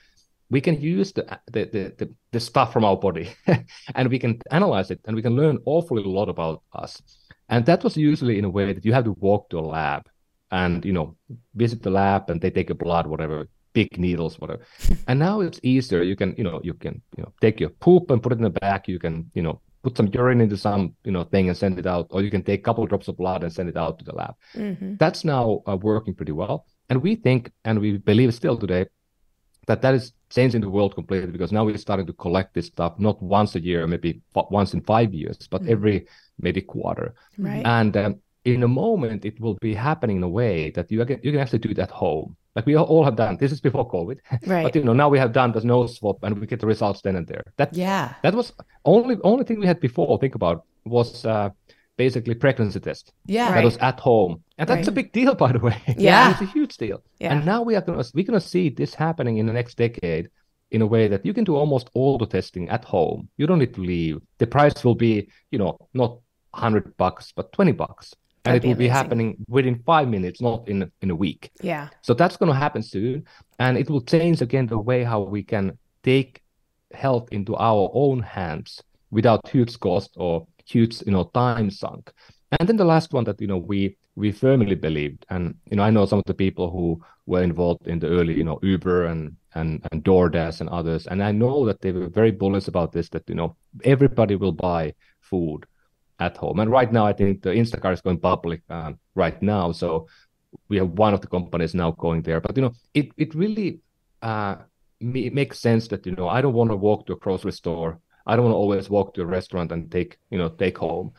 We 0.50 0.62
can 0.62 0.80
use 0.82 1.12
the 1.12 1.40
the 1.52 1.66
the, 1.66 1.94
the, 1.98 2.14
the 2.32 2.40
stuff 2.40 2.74
from 2.74 2.86
our 2.86 2.98
body, 2.98 3.30
and 3.96 4.10
we 4.10 4.20
can 4.20 4.40
analyze 4.52 4.92
it, 4.92 5.02
and 5.06 5.16
we 5.16 5.22
can 5.22 5.36
learn 5.36 5.60
awfully 5.66 6.04
a 6.04 6.08
lot 6.08 6.30
about 6.30 6.64
us. 6.74 7.02
And 7.50 7.66
that 7.66 7.84
was 7.84 7.98
usually 7.98 8.38
in 8.38 8.46
a 8.46 8.50
way 8.50 8.74
that 8.74 8.86
you 8.86 8.94
have 8.94 9.06
to 9.06 9.14
walk 9.14 9.50
to 9.50 9.60
a 9.60 9.62
lab 9.62 10.08
and 10.52 10.86
you 10.86 10.94
know 10.94 11.16
visit 11.56 11.84
the 11.84 11.90
lab 11.90 12.30
and 12.30 12.42
they 12.42 12.50
take 12.50 12.70
a 12.70 12.76
blood 12.76 13.08
whatever 13.08 13.48
big 13.74 14.00
needles 14.00 14.40
whatever 14.40 14.62
and 15.08 15.20
now 15.20 15.42
it's 15.42 15.60
easier 15.64 16.02
you 16.02 16.16
can 16.16 16.34
you 16.38 16.44
know 16.44 16.60
you 16.64 16.74
can 16.74 17.02
you 17.16 17.24
know 17.24 17.32
take 17.40 17.60
your 17.60 17.70
poop 17.70 18.10
and 18.10 18.24
put 18.24 18.32
it 18.32 18.38
in 18.38 18.44
the 18.44 18.50
bag 18.50 18.88
you 18.88 19.00
can 19.00 19.30
you 19.34 19.44
know 19.44 19.62
put 19.84 19.96
some 19.98 20.08
urine 20.14 20.42
into 20.42 20.58
some 20.58 20.94
you 21.04 21.12
know 21.12 21.24
thing 21.24 21.48
and 21.50 21.58
send 21.58 21.80
it 21.80 21.86
out 21.88 22.08
or 22.12 22.22
you 22.22 22.32
can 22.32 22.44
take 22.44 22.60
a 22.60 22.64
couple 22.64 22.84
of 22.84 22.90
drops 22.90 23.08
of 23.08 23.16
blood 23.18 23.44
and 23.44 23.52
send 23.54 23.70
it 23.70 23.78
out 23.78 23.98
to 24.00 24.06
the 24.06 24.16
lab 24.16 24.34
Mm-hmm. 24.56 24.96
that's 25.00 25.24
now 25.24 25.62
uh, 25.68 25.78
working 25.78 26.14
pretty 26.14 26.32
well 26.34 26.66
and 26.90 27.02
we 27.02 27.16
think 27.16 27.52
and 27.66 27.80
we 27.80 27.98
believe 27.98 28.34
still 28.34 28.58
today 28.58 28.86
that 29.68 29.82
that 29.82 29.94
is 29.94 30.14
changing 30.30 30.62
the 30.62 30.70
world 30.70 30.96
completely 30.96 31.32
because 31.32 31.52
now 31.52 31.64
we're 31.66 31.78
starting 31.78 32.06
to 32.08 32.14
collect 32.14 32.54
this 32.54 32.68
stuff 32.68 32.94
not 33.00 33.22
once 33.22 33.56
a 33.56 33.60
year 33.62 33.86
maybe 33.88 34.22
f- 34.36 34.46
once 34.52 34.74
in 34.74 34.82
five 34.82 35.14
years 35.14 35.38
but 35.50 35.62
Mhm. 35.64 35.70
every 35.70 36.08
maybe 36.40 36.62
quarter 36.62 37.14
Right. 37.38 37.66
and 37.66 37.96
um, 37.98 38.16
in 38.46 38.64
a 38.64 38.68
moment 38.68 39.26
it 39.26 39.40
will 39.40 39.56
be 39.62 39.74
happening 39.74 40.18
in 40.18 40.24
a 40.24 40.30
way 40.30 40.72
that 40.72 40.92
you 40.92 41.04
can 41.06 41.20
you 41.24 41.32
can 41.32 41.40
actually 41.42 41.60
do 41.60 41.70
it 41.70 41.80
at 41.80 41.92
home 41.92 42.36
like 42.56 42.66
we 42.66 42.76
all 42.76 43.04
have 43.04 43.16
done 43.16 43.36
this 43.38 43.52
is 43.52 43.60
before 43.62 43.90
covid 43.90 44.18
right. 44.48 44.64
but 44.64 44.76
you 44.76 44.84
know 44.84 44.94
now 44.94 45.10
we 45.10 45.20
have 45.20 45.34
done 45.34 45.52
the 45.52 45.62
nose 45.62 45.98
swap 45.98 46.18
and 46.24 46.40
we 46.40 46.48
get 46.48 46.60
the 46.60 46.68
results 46.68 47.02
then 47.02 47.16
and 47.16 47.28
there 47.28 47.44
that 47.58 47.74
Yeah. 47.74 48.14
that 48.24 48.34
was 48.34 48.54
only 48.86 49.18
only 49.24 49.44
thing 49.44 49.60
we 49.60 49.68
had 49.68 49.80
before 49.80 50.18
think 50.20 50.36
about 50.36 50.64
was 50.86 51.26
uh, 51.26 51.50
basically 51.98 52.34
pregnancy 52.34 52.80
test 52.80 53.12
Yeah. 53.26 53.50
that 53.50 53.56
Right. 53.56 53.66
was 53.66 53.78
at 53.78 54.00
home 54.00 54.42
and 54.58 54.70
that's 54.70 54.88
a 54.88 54.92
big 55.00 55.12
deal 55.12 55.36
by 55.36 55.52
the 55.52 55.60
way 55.60 55.76
Yeah. 55.98 56.32
it's 56.32 56.42
a 56.42 56.46
huge 56.46 56.78
deal 56.78 57.04
yeah. 57.20 57.32
and 57.34 57.46
now 57.46 57.62
we 57.62 57.76
are 57.76 57.82
gonna 57.82 58.04
we're 58.14 58.26
gonna 58.26 58.40
see 58.40 58.70
this 58.70 58.94
happening 58.94 59.38
in 59.38 59.46
the 59.48 59.54
next 59.54 59.76
decade 59.78 60.30
in 60.72 60.82
a 60.82 60.88
way 60.88 61.08
that 61.10 61.26
you 61.26 61.34
can 61.34 61.44
do 61.44 61.56
almost 61.56 61.90
all 61.96 62.18
the 62.20 62.28
testing 62.28 62.70
at 62.70 62.86
home. 62.86 63.28
You 63.38 63.48
don't 63.48 63.58
need 63.58 63.74
to 63.74 63.82
leave. 63.82 64.22
The 64.38 64.46
price 64.46 64.84
will 64.86 64.94
be, 64.94 65.28
you 65.50 65.58
know, 65.58 65.80
not 65.96 66.20
hundred 66.54 66.96
bucks, 66.96 67.34
but 67.36 67.52
twenty 67.52 67.72
bucks. 67.72 68.14
And 68.50 68.64
it 68.64 68.68
will 68.68 68.76
be 68.76 68.88
happening 68.88 69.38
within 69.48 69.82
five 69.86 70.08
minutes, 70.08 70.42
not 70.42 70.68
in 70.68 70.92
in 71.02 71.12
a 71.12 71.16
week. 71.16 71.52
yeah. 71.62 71.90
So 72.02 72.14
that's 72.14 72.38
going 72.38 72.52
to 72.52 72.58
happen 72.58 72.84
soon, 72.84 73.26
and 73.60 73.78
it 73.78 73.90
will 73.90 74.02
change 74.02 74.42
again 74.42 74.68
the 74.68 74.80
way 74.80 75.04
how 75.04 75.22
we 75.22 75.44
can 75.44 75.78
take 76.04 76.42
health 76.94 77.30
into 77.32 77.56
our 77.56 77.90
own 77.94 78.20
hands 78.22 78.82
without 79.12 79.48
huge 79.48 79.80
cost 79.80 80.12
or 80.18 80.48
huge, 80.66 81.02
you 81.06 81.12
know, 81.12 81.26
time 81.34 81.70
sunk. 81.70 82.12
And 82.60 82.68
then 82.68 82.78
the 82.78 82.86
last 82.86 83.14
one 83.14 83.24
that 83.26 83.40
you 83.42 83.48
know 83.48 83.58
we 83.58 83.98
we 84.16 84.32
firmly 84.32 84.76
believed, 84.76 85.26
and 85.30 85.56
you 85.70 85.78
know 85.78 85.84
I 85.84 85.92
know 85.92 86.06
some 86.06 86.20
of 86.20 86.26
the 86.26 86.34
people 86.34 86.72
who 86.72 87.02
were 87.26 87.44
involved 87.44 87.88
in 87.88 88.00
the 88.00 88.08
early, 88.08 88.36
you 88.36 88.44
know, 88.44 88.60
Uber 88.64 89.06
and 89.06 89.36
and 89.56 89.86
and 89.92 90.04
DoorDash 90.04 90.62
and 90.62 90.70
others, 90.70 91.08
and 91.08 91.24
I 91.24 91.32
know 91.32 91.66
that 91.66 91.82
they 91.82 91.92
were 91.92 92.10
very 92.10 92.32
bullish 92.32 92.68
about 92.68 92.92
this. 92.92 93.10
That 93.10 93.24
you 93.28 93.36
know 93.36 93.56
everybody 93.84 94.36
will 94.36 94.52
buy 94.52 94.94
food 95.22 95.66
at 96.20 96.38
home, 96.38 96.60
and 96.60 96.70
right 96.72 96.92
now 96.92 97.06
I 97.06 97.14
think 97.14 97.42
the 97.42 97.52
Instacart 97.52 97.94
is 97.94 98.02
going 98.02 98.20
public 98.20 98.62
um, 98.70 99.00
right 99.16 99.42
now, 99.42 99.72
so 99.72 100.08
we 100.68 100.78
have 100.78 100.90
one 100.90 101.14
of 101.14 101.22
the 101.22 101.28
companies 101.28 101.74
now 101.74 101.92
going 101.92 102.22
there. 102.22 102.42
But 102.42 102.56
you 102.58 102.64
know, 102.64 102.74
it 102.94 103.12
it 103.18 103.36
really 103.36 103.80
uh, 104.22 104.56
me- 105.00 105.30
makes 105.30 105.60
sense 105.60 105.88
that 105.90 106.06
you 106.06 106.14
know 106.14 106.28
I 106.28 106.42
don't 106.42 106.54
want 106.54 106.72
to 106.72 106.76
walk 106.76 107.06
to 107.08 107.14
a 107.14 107.18
grocery 107.18 107.52
store. 107.52 108.00
I 108.26 108.36
don't 108.36 108.46
want 108.46 108.54
to 108.54 108.58
always 108.58 108.90
walk 108.90 109.14
to 109.16 109.22
a 109.22 109.26
restaurant 109.26 109.72
and 109.72 109.92
take 109.92 110.18
you 110.30 110.38
know 110.38 110.50
take 110.50 110.78
home, 110.78 111.14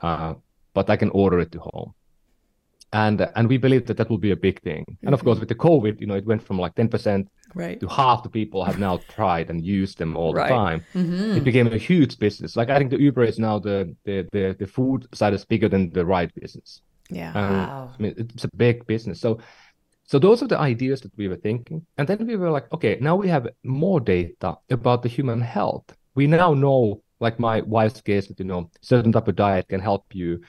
uh, 0.00 0.34
but 0.74 0.90
I 0.90 0.96
can 0.96 1.10
order 1.10 1.40
it 1.40 1.52
to 1.52 1.60
home. 1.60 1.94
And 2.92 3.26
and 3.36 3.48
we 3.48 3.56
believe 3.56 3.86
that 3.86 3.96
that 3.96 4.10
will 4.10 4.18
be 4.18 4.32
a 4.32 4.36
big 4.36 4.60
thing. 4.62 4.84
And 5.02 5.14
of 5.14 5.24
course, 5.24 5.38
with 5.40 5.48
the 5.48 5.54
COVID, 5.54 6.00
you 6.00 6.06
know, 6.06 6.14
it 6.14 6.26
went 6.26 6.42
from 6.42 6.58
like 6.58 6.74
ten 6.74 6.88
percent 6.88 7.28
Right. 7.54 7.78
to 7.80 7.86
half 7.88 8.22
the 8.22 8.30
people 8.30 8.64
have 8.64 8.78
now 8.78 8.98
tried 9.08 9.50
and 9.50 9.64
used 9.64 9.98
them 9.98 10.16
all 10.16 10.32
Right. 10.32 10.48
the 10.48 10.54
time. 10.54 10.80
hmm 10.92 11.36
It 11.36 11.44
became 11.44 11.66
a 11.68 11.76
huge 11.78 12.18
business. 12.18 12.56
Like 12.56 12.70
I 12.70 12.78
think 12.78 12.90
the 12.90 13.00
Uber 13.00 13.24
is 13.24 13.38
now 13.38 13.58
the 13.58 13.94
the 14.04 14.28
the, 14.32 14.56
the 14.58 14.66
food 14.66 15.06
side 15.14 15.34
is 15.34 15.44
bigger 15.44 15.68
than 15.68 15.90
the 15.90 16.04
ride 16.04 16.32
business. 16.34 16.82
Yeah. 17.10 17.32
Um, 17.34 17.56
Wow. 17.66 17.90
I 17.98 18.02
mean, 18.02 18.14
it's 18.16 18.44
a 18.44 18.56
big 18.56 18.86
business. 18.86 19.20
So, 19.20 19.40
so 20.04 20.18
those 20.18 20.42
are 20.42 20.48
the 20.48 20.58
ideas 20.58 21.00
that 21.02 21.12
we 21.16 21.28
were 21.28 21.36
thinking, 21.36 21.86
and 21.96 22.06
then 22.08 22.26
we 22.26 22.36
were 22.36 22.50
like, 22.50 22.70
okay, 22.72 22.98
now 23.00 23.16
we 23.16 23.28
have 23.28 23.48
more 23.64 24.00
data 24.00 24.56
about 24.70 25.02
the 25.02 25.08
human 25.08 25.40
health. 25.40 25.84
We 26.14 26.26
now 26.26 26.54
know, 26.54 27.02
like 27.20 27.38
my 27.38 27.62
wife's 27.62 28.00
case, 28.02 28.28
that 28.28 28.38
you 28.38 28.44
know, 28.46 28.70
certain 28.82 29.12
type 29.12 29.28
of 29.28 29.36
diet 29.36 29.68
can 29.68 29.80
help 29.80 30.04
you 30.14 30.40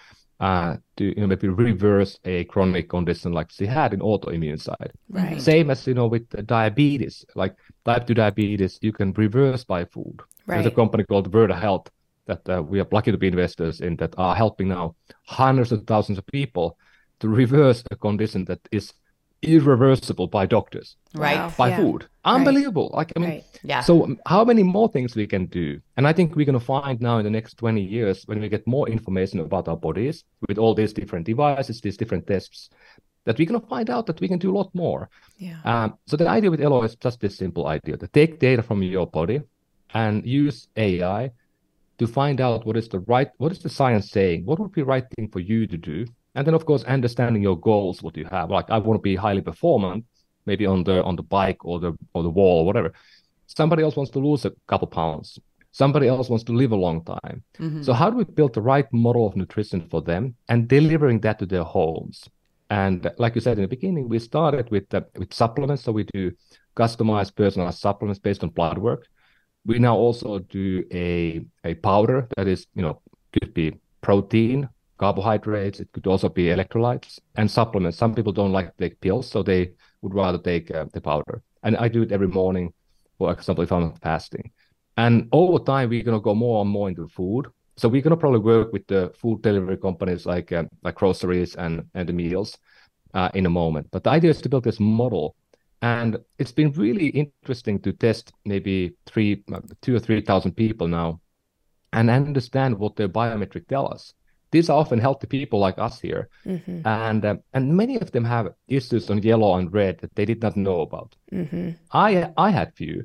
uh, 0.44 0.76
to 0.98 1.06
you 1.06 1.22
know 1.22 1.28
maybe 1.28 1.48
reverse 1.48 2.20
a 2.26 2.44
chronic 2.44 2.90
condition 2.90 3.32
like 3.32 3.50
she 3.50 3.66
had 3.66 3.94
in 3.94 4.02
autoimmune 4.02 4.60
side. 4.60 4.92
Right. 5.10 5.42
Same 5.42 5.72
as 5.72 5.88
you 5.88 5.94
know 5.94 6.08
with 6.08 6.28
diabetes, 6.46 7.24
like 7.34 7.56
type 7.86 8.06
two 8.06 8.14
diabetes, 8.14 8.78
you 8.82 8.92
can 8.92 9.14
reverse 9.14 9.64
by 9.64 9.86
food. 9.86 10.20
There's 10.46 10.66
a 10.66 10.72
company 10.72 11.06
called 11.06 11.32
Virta 11.32 11.58
Health 11.58 11.90
that 12.28 12.42
uh, 12.50 12.62
we 12.62 12.82
are 12.82 12.88
lucky 12.92 13.12
to 13.14 13.18
be 13.18 13.30
investors 13.30 13.80
in 13.80 13.96
that 13.98 14.14
are 14.18 14.36
helping 14.36 14.68
now 14.68 14.96
hundreds 15.28 15.72
of 15.72 15.88
thousands 15.88 16.18
of 16.18 16.26
people 16.28 16.78
to 17.22 17.30
reverse 17.30 17.82
a 17.92 17.96
condition 17.96 18.44
that 18.46 18.60
is 18.70 18.92
irreversible 19.44 20.28
by 20.28 20.46
doctors 20.46 20.96
Right. 21.16 21.38
Wow. 21.38 21.54
by 21.58 21.70
Yeah. 21.70 21.78
food. 21.78 22.06
Unbelievable. 22.26 22.90
Like 22.94 23.12
I 23.16 23.20
mean, 23.20 23.30
Right. 23.30 23.44
Yeah. 23.64 23.82
so 23.82 24.04
um, 24.06 24.18
how 24.26 24.44
many 24.46 24.64
more 24.64 24.90
things 24.90 25.16
we 25.16 25.28
can 25.28 25.46
do? 25.48 25.80
And 25.98 26.08
I 26.08 26.14
think 26.14 26.36
we're 26.36 26.46
going 26.46 26.60
to 26.60 26.66
find 26.66 27.00
now 27.02 27.18
in 27.20 27.24
the 27.26 27.30
next 27.40 27.58
20 27.58 27.82
years 27.82 28.24
when 28.28 28.40
we 28.40 28.50
get 28.50 28.66
more 28.66 28.88
information 28.90 29.40
about 29.40 29.68
our 29.68 29.78
bodies 29.78 30.24
with 30.48 30.58
all 30.58 30.74
these 30.74 30.94
different 30.94 31.26
devices, 31.26 31.82
these 31.82 31.98
different 31.98 32.26
tests, 32.28 32.70
that 33.26 33.38
we're 33.38 33.48
going 33.48 33.62
to 33.62 33.68
find 33.68 33.90
out 33.90 34.06
that 34.08 34.20
we 34.22 34.28
can 34.28 34.40
do 34.40 34.52
a 34.52 34.58
lot 34.58 34.70
more. 34.74 35.10
Yeah. 35.38 35.58
Um, 35.64 35.98
so 36.08 36.18
the 36.18 36.28
idea 36.28 36.50
with 36.52 36.62
Elo 36.62 36.84
is 36.84 36.96
just 36.96 37.20
this 37.22 37.38
simple 37.38 37.68
idea 37.68 37.98
to 37.98 38.08
take 38.08 38.40
data 38.40 38.62
from 38.64 38.82
your 38.84 39.08
body 39.08 39.42
and 39.94 40.26
use 40.26 40.68
AI 40.76 41.32
to 42.00 42.08
find 42.08 42.42
out 42.42 42.66
what 42.66 42.76
is 42.76 42.88
the 42.90 43.00
right, 43.02 43.30
what 43.38 43.52
is 43.52 43.60
the 43.60 43.70
science 43.70 44.10
saying, 44.10 44.46
what 44.46 44.60
would 44.60 44.72
be 44.72 44.82
the 44.82 44.86
right 44.86 45.06
thing 45.16 45.30
for 45.30 45.40
you 45.40 45.68
to 45.68 45.78
do, 45.78 46.06
and 46.36 46.46
then 46.48 46.54
of 46.54 46.66
course 46.66 46.84
understanding 46.84 47.44
your 47.44 47.60
goals, 47.60 48.02
what 48.04 48.18
you 48.18 48.26
have. 48.26 48.50
Like 48.50 48.70
I 48.70 48.78
want 48.80 48.98
to 49.00 49.02
be 49.02 49.16
highly 49.16 49.42
performant, 49.42 50.06
maybe 50.46 50.66
on 50.66 50.84
the 50.84 51.04
on 51.04 51.16
the 51.16 51.24
bike 51.24 51.64
or 51.66 51.80
the 51.80 51.94
or 52.14 52.24
the 52.24 52.30
wall 52.30 52.60
or 52.62 52.66
whatever. 52.66 52.92
Somebody 53.48 53.84
else 53.84 53.96
wants 53.96 54.12
to 54.12 54.20
lose 54.20 54.46
a 54.46 54.52
couple 54.68 54.88
pounds. 54.88 55.40
Somebody 55.72 56.08
else 56.08 56.30
wants 56.30 56.44
to 56.46 56.54
live 56.54 56.72
a 56.72 56.76
long 56.76 57.04
time. 57.04 57.44
Mhm. 57.60 57.84
So 57.84 57.94
how 57.94 58.10
do 58.10 58.18
we 58.18 58.26
build 58.26 58.54
the 58.54 58.62
right 58.62 58.88
model 58.92 59.26
of 59.28 59.36
nutrition 59.36 59.82
for 59.90 60.02
them 60.02 60.36
and 60.50 60.68
delivering 60.68 61.22
that 61.22 61.40
to 61.40 61.46
their 61.46 61.64
homes? 61.64 62.30
And 62.70 63.12
like 63.18 63.36
you 63.36 63.42
said 63.42 63.58
in 63.58 63.64
the 63.64 63.68
beginning, 63.68 64.10
we 64.10 64.20
started 64.20 64.70
with 64.72 64.94
uh, 64.94 65.02
with 65.18 65.34
supplements. 65.34 65.84
So 65.84 65.92
we 65.92 66.06
do 66.14 66.32
customized, 66.76 67.36
personalized 67.36 67.80
supplements 67.80 68.20
based 68.20 68.44
on 68.44 68.50
blood 68.50 68.78
work. 68.78 69.08
We 69.66 69.80
now 69.80 69.96
also 69.96 70.40
do 70.40 70.84
a 70.92 71.46
a 71.64 71.74
powder 71.76 72.28
that 72.36 72.48
is, 72.48 72.68
you 72.76 72.82
know, 72.82 73.02
could 73.34 73.54
be 73.54 73.80
protein, 74.02 74.70
carbohydrates. 75.04 75.80
It 75.82 75.90
could 75.94 76.08
also 76.08 76.30
be 76.30 76.46
electrolytes 76.56 77.20
and 77.36 77.52
supplements. 77.60 77.98
Some 77.98 78.14
people 78.16 78.34
don't 78.34 78.56
like 78.58 78.70
to 78.72 78.84
take 78.84 79.02
pills, 79.02 79.26
so 79.30 79.44
they 79.44 79.72
would 80.02 80.16
rather 80.24 80.38
take 80.52 80.72
uh, 80.72 80.86
the 80.94 81.02
powder. 81.02 81.36
And 81.64 81.76
I 81.86 81.88
do 81.90 82.04
it 82.04 82.12
every 82.12 82.32
morning, 82.42 82.74
for 83.18 83.32
example, 83.32 83.64
if 83.64 83.72
I'm 83.72 83.94
fasting. 84.08 84.52
And 84.96 85.28
over 85.32 85.60
time, 85.74 85.90
we're 85.90 86.08
going 86.10 86.20
to 86.22 86.30
go 86.30 86.36
more 86.36 86.62
and 86.62 86.72
more 86.72 86.88
into 86.90 87.08
food. 87.08 87.48
So 87.76 87.90
we're 87.90 88.06
going 88.06 88.18
to 88.18 88.24
probably 88.24 88.40
work 88.56 88.72
with 88.72 88.86
the 88.88 89.12
food 89.22 89.42
delivery 89.42 89.78
companies 89.78 90.26
like 90.26 90.52
uh, 90.52 90.66
like 90.86 90.96
groceries 90.96 91.56
and 91.56 91.74
and 91.96 92.08
the 92.08 92.14
meals 92.14 92.58
uh, 93.14 93.30
in 93.34 93.46
a 93.46 93.50
moment. 93.62 93.88
But 93.92 94.04
the 94.04 94.12
idea 94.18 94.32
is 94.32 94.42
to 94.42 94.50
build 94.50 94.64
this 94.64 94.80
model, 94.80 95.36
and 95.82 96.18
it's 96.38 96.56
been 96.56 96.72
really 96.84 97.08
interesting 97.08 97.82
to 97.82 97.92
test 97.92 98.32
maybe 98.46 98.94
three, 99.06 99.44
uh, 99.52 99.62
two 99.82 99.96
or 99.96 100.00
three 100.00 100.22
thousand 100.22 100.54
people 100.56 100.88
now, 100.88 101.20
and 101.92 102.10
understand 102.10 102.78
what 102.78 102.96
their 102.96 103.10
biometric 103.10 103.68
tell 103.68 103.88
us. 103.96 104.14
These 104.54 104.70
are 104.72 104.80
often 104.84 105.00
healthy 105.00 105.28
people 105.38 105.60
like 105.68 105.78
us 105.88 105.96
here, 106.08 106.24
Mm-hmm. 106.46 106.78
and 106.86 107.22
uh, 107.26 107.36
and 107.56 107.64
many 107.82 107.96
of 108.04 108.10
them 108.14 108.26
have 108.26 108.46
issues 108.68 109.10
on 109.12 109.18
yellow 109.32 109.52
and 109.58 109.74
red 109.74 109.96
that 110.02 110.14
they 110.16 110.26
did 110.32 110.42
not 110.46 110.56
know 110.56 110.80
about. 110.88 111.10
Mm-hmm. 111.32 111.68
I 112.08 112.10
I 112.38 112.50
had 112.58 112.68
few, 112.82 112.96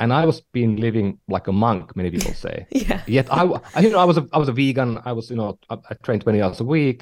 and 0.00 0.12
I 0.12 0.22
was 0.30 0.38
been 0.52 0.76
living 0.86 1.08
like 1.34 1.46
a 1.48 1.52
monk. 1.52 1.84
Many 1.96 2.10
people 2.10 2.34
say. 2.46 2.56
Yeah. 2.88 3.00
Yet 3.06 3.26
I, 3.40 3.42
you 3.84 3.90
know, 3.92 4.00
I 4.04 4.06
was 4.10 4.18
a, 4.18 4.24
I 4.36 4.38
was 4.42 4.48
a 4.48 4.56
vegan. 4.62 4.90
I 5.10 5.12
was, 5.18 5.30
you 5.30 5.36
know, 5.40 5.50
I, 5.70 5.74
I 5.90 5.94
trained 6.04 6.22
20 6.22 6.42
hours 6.42 6.60
a 6.60 6.64
week. 6.64 7.00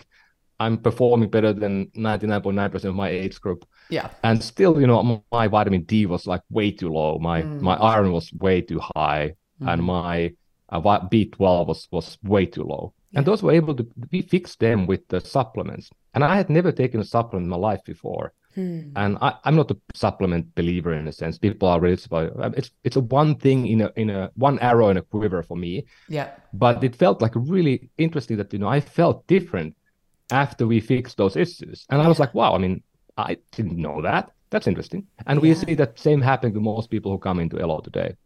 I'm 0.58 0.76
performing 0.78 1.28
better 1.30 1.52
than 1.52 1.74
99.9% 1.96 2.84
of 2.84 2.94
my 2.94 3.10
age 3.10 3.36
group. 3.44 3.60
Yeah. 3.90 4.08
And 4.22 4.42
still, 4.42 4.80
you 4.80 4.86
know, 4.86 5.22
my 5.30 5.48
vitamin 5.48 5.82
D 5.90 6.06
was 6.06 6.26
like 6.26 6.42
way 6.58 6.70
too 6.80 6.88
low. 6.98 7.18
My 7.30 7.42
Mm. 7.42 7.60
my 7.60 7.76
iron 7.94 8.10
was 8.12 8.32
way 8.32 8.60
too 8.70 8.80
high, 8.96 9.24
and 9.60 9.80
Mhm. 9.80 9.84
my 9.84 10.16
uh, 10.72 10.80
B12 11.12 11.66
was 11.70 11.80
was 11.92 12.18
way 12.22 12.46
too 12.46 12.64
low. 12.64 12.84
Yeah. 13.10 13.18
And 13.18 13.26
those 13.26 13.42
were 13.42 13.52
able 13.52 13.74
to 13.76 13.86
we 14.12 14.22
fixed 14.22 14.58
them 14.60 14.86
with 14.86 15.06
the 15.08 15.20
supplements. 15.20 15.90
And 16.14 16.24
I 16.24 16.36
had 16.36 16.50
never 16.50 16.72
taken 16.72 17.00
a 17.00 17.04
supplement 17.04 17.44
in 17.44 17.50
my 17.50 17.56
life 17.56 17.82
before. 17.84 18.32
Hmm. 18.54 18.90
And 18.96 19.18
I, 19.20 19.34
I'm 19.44 19.54
not 19.54 19.70
a 19.70 19.76
supplement 19.94 20.54
believer 20.54 20.94
in 20.94 21.06
a 21.08 21.12
sense. 21.12 21.38
People 21.38 21.68
are 21.68 21.78
really 21.80 22.02
about 22.06 22.32
it. 22.54 22.58
It's 22.58 22.70
it's 22.84 22.96
a 22.96 23.00
one 23.00 23.34
thing 23.36 23.66
in 23.66 23.80
a 23.82 23.92
in 23.96 24.08
a 24.10 24.30
one 24.34 24.58
arrow 24.60 24.88
in 24.88 24.96
a 24.96 25.02
quiver 25.02 25.42
for 25.42 25.56
me 25.56 25.84
Yeah. 26.08 26.28
but 26.52 26.82
it 26.82 26.96
felt 26.96 27.20
like 27.22 27.32
really 27.36 27.90
interesting 27.98 28.36
that 28.38 28.52
you 28.52 28.58
know 28.58 28.68
I 28.68 28.80
felt 28.80 29.26
different 29.26 29.76
after 30.30 30.66
we 30.66 30.80
fixed 30.80 31.16
those 31.18 31.36
issues, 31.36 31.86
and 31.90 32.02
I 32.02 32.08
was 32.08 32.18
like, 32.18 32.34
wow, 32.34 32.54
I 32.54 32.58
mean, 32.58 32.82
I 33.16 33.36
didn't 33.52 33.76
know 33.86 34.02
that. 34.02 34.30
That's 34.50 34.66
interesting, 34.66 35.06
and 35.26 35.40
we 35.40 35.54
see 35.54 35.74
that 35.74 35.98
same 35.98 36.20
happening 36.20 36.54
to 36.54 36.60
most 36.60 36.90
people 36.90 37.12
who 37.12 37.18
come 37.18 37.38
into 37.42 37.60
Elo 37.60 37.80
today. 37.80 38.16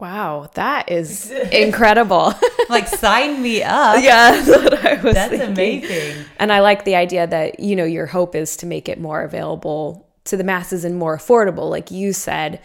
Wow, 0.00 0.48
that 0.54 0.90
is 0.90 1.30
incredible. 1.52 2.32
like 2.68 2.88
sign 2.88 3.42
me 3.42 3.62
up. 3.62 4.02
yeah, 4.02 4.32
that's 4.32 4.48
what 4.48 4.84
I 4.84 4.94
was 5.02 5.14
That's 5.14 5.40
amazing. 5.40 6.24
And 6.38 6.52
I 6.52 6.60
like 6.60 6.84
the 6.84 6.96
idea 6.96 7.26
that, 7.26 7.60
you 7.60 7.76
know, 7.76 7.84
your 7.84 8.06
hope 8.06 8.34
is 8.34 8.56
to 8.58 8.66
make 8.66 8.88
it 8.88 8.98
more 8.98 9.22
available 9.22 10.08
to 10.24 10.36
the 10.36 10.44
masses 10.44 10.84
and 10.84 10.96
more 10.96 11.16
affordable. 11.16 11.68
Like 11.68 11.90
you 11.90 12.12
said, 12.12 12.60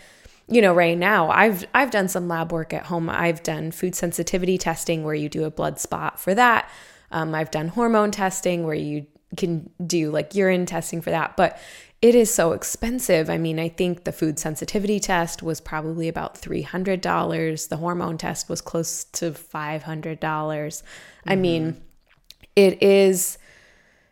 you 0.47 0.61
know, 0.61 0.73
right 0.73 0.97
now 0.97 1.29
I've 1.29 1.65
I've 1.73 1.91
done 1.91 2.07
some 2.07 2.27
lab 2.27 2.51
work 2.51 2.73
at 2.73 2.85
home. 2.85 3.09
I've 3.09 3.43
done 3.43 3.71
food 3.71 3.95
sensitivity 3.95 4.57
testing 4.57 5.03
where 5.03 5.15
you 5.15 5.27
do 5.27 5.43
a 5.43 5.51
blood 5.51 5.79
spot 5.79 6.19
for 6.19 6.33
that. 6.35 6.69
Um, 7.11 7.35
I've 7.35 7.51
done 7.51 7.67
hormone 7.69 8.11
testing 8.11 8.65
where 8.65 8.75
you 8.75 9.07
can 9.35 9.69
do 9.85 10.11
like 10.11 10.35
urine 10.35 10.65
testing 10.65 11.01
for 11.01 11.09
that. 11.09 11.35
But 11.35 11.59
it 12.05 12.13
is 12.13 12.31
so 12.31 12.51
expensive. 12.51 13.31
I 13.31 13.39
mean, 13.39 13.57
I 13.57 13.67
think 13.67 14.03
the 14.03 14.11
food 14.11 14.37
sensitivity 14.37 14.99
test 14.99 15.41
was 15.41 15.59
probably 15.59 16.07
about 16.07 16.39
$300. 16.39 17.67
The 17.67 17.77
hormone 17.77 18.19
test 18.19 18.47
was 18.47 18.61
close 18.61 19.05
to 19.05 19.33
500. 19.33 20.19
dollars 20.19 20.83
I 21.25 21.31
mm-hmm. 21.31 21.41
mean, 21.41 21.81
it 22.55 22.83
is 22.83 23.39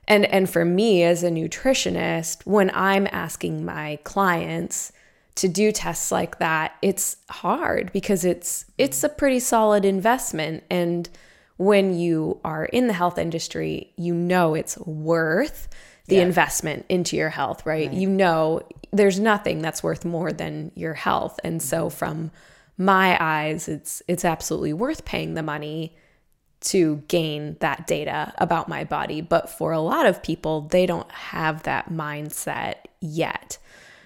and 0.08 0.26
and 0.26 0.50
for 0.50 0.66
me 0.66 1.04
as 1.04 1.24
a 1.24 1.30
nutritionist, 1.30 2.48
when 2.48 2.72
I'm 2.74 3.08
asking 3.12 3.64
my 3.64 4.00
clients 4.04 4.92
to 5.36 5.48
do 5.48 5.72
tests 5.72 6.12
like 6.12 6.40
that, 6.40 6.76
it's 6.82 7.18
hard 7.30 7.92
because 7.94 8.26
it's 8.26 8.66
it's 8.80 9.04
a 9.04 9.10
pretty 9.10 9.40
solid 9.40 9.86
investment 9.86 10.64
and 10.72 11.08
when 11.58 11.96
you 11.96 12.40
are 12.44 12.66
in 12.66 12.88
the 12.88 12.94
health 12.94 13.20
industry, 13.20 13.94
you 13.98 14.16
know 14.16 14.56
it's 14.56 14.80
worth 14.80 15.70
the 16.08 16.16
Yeah. 16.16 16.24
investment 16.24 16.86
into 16.90 17.16
your 17.16 17.30
health, 17.30 17.66
right? 17.66 17.92
You 17.92 18.10
know 18.10 18.62
there's 18.92 19.20
nothing 19.20 19.62
that's 19.62 19.82
worth 19.82 20.06
more 20.06 20.32
than 20.32 20.72
your 20.76 20.94
health. 20.94 21.40
And 21.44 21.62
so 21.62 21.88
mm-hmm. 21.88 21.98
from 21.98 22.32
my 22.78 23.18
eyes, 23.20 23.68
it's 23.68 24.02
it's 24.08 24.26
absolutely 24.26 24.74
worth 24.74 25.06
paying 25.06 25.34
the 25.34 25.44
money 25.44 25.96
to 26.62 27.04
gain 27.08 27.58
that 27.60 27.88
data 27.88 28.34
about 28.38 28.70
my 28.70 28.84
body. 28.84 29.20
But 29.22 29.50
for 29.50 29.72
a 29.72 29.80
lot 29.80 30.06
of 30.06 30.24
people, 30.24 30.62
they 30.62 30.86
don't 30.86 31.12
have 31.12 31.64
that 31.64 31.90
mindset 31.90 32.76
yet. 33.02 33.58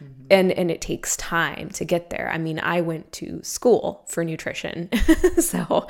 Mm-hmm. 0.04 0.24
And 0.30 0.52
and 0.52 0.72
it 0.72 0.82
takes 0.82 1.18
time 1.18 1.70
to 1.70 1.86
get 1.86 2.10
there. 2.10 2.30
I 2.32 2.38
mean, 2.38 2.60
I 2.60 2.82
went 2.82 3.12
to 3.14 3.42
school 3.44 4.06
for 4.08 4.24
nutrition. 4.24 4.90
so, 5.40 5.88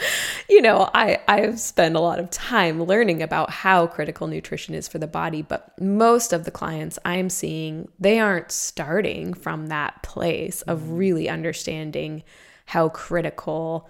you 0.49 0.61
know, 0.61 0.89
I 0.93 1.19
I've 1.27 1.59
spent 1.59 1.95
a 1.95 1.99
lot 1.99 2.19
of 2.19 2.29
time 2.29 2.83
learning 2.83 3.21
about 3.21 3.49
how 3.49 3.87
critical 3.87 4.27
nutrition 4.27 4.73
is 4.75 4.87
for 4.87 4.99
the 4.99 5.07
body, 5.07 5.41
but 5.41 5.73
most 5.81 6.33
of 6.33 6.45
the 6.45 6.51
clients 6.51 6.97
I'm 7.03 7.29
seeing, 7.29 7.89
they 7.99 8.19
aren't 8.19 8.51
starting 8.51 9.33
from 9.33 9.67
that 9.67 10.03
place 10.03 10.61
of 10.63 10.79
mm-hmm. 10.79 10.95
really 10.95 11.29
understanding 11.29 12.23
how 12.67 12.89
critical 12.89 13.89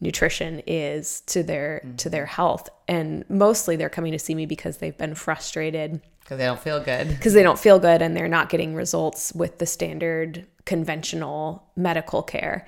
nutrition 0.00 0.60
is 0.66 1.22
to 1.22 1.42
their 1.42 1.80
to 1.80 1.86
mm-hmm. 1.86 2.10
their 2.10 2.26
health 2.26 2.68
and 2.88 3.24
mostly 3.30 3.76
they're 3.76 3.88
coming 3.88 4.12
to 4.12 4.18
see 4.18 4.34
me 4.34 4.44
because 4.44 4.78
they've 4.78 4.98
been 4.98 5.14
frustrated 5.14 6.00
Because 6.24 6.38
they 6.38 6.44
don't 6.46 6.58
feel 6.60 6.80
good. 6.80 7.08
because 7.16 7.34
they 7.34 7.42
don't 7.44 7.58
feel 7.58 7.78
good 7.78 8.02
and 8.02 8.16
they're 8.16 8.26
not 8.28 8.48
getting 8.48 8.74
results 8.74 9.32
with 9.34 9.58
the 9.58 9.66
standard 9.66 10.46
conventional 10.64 11.62
medical 11.76 12.22
care 12.22 12.66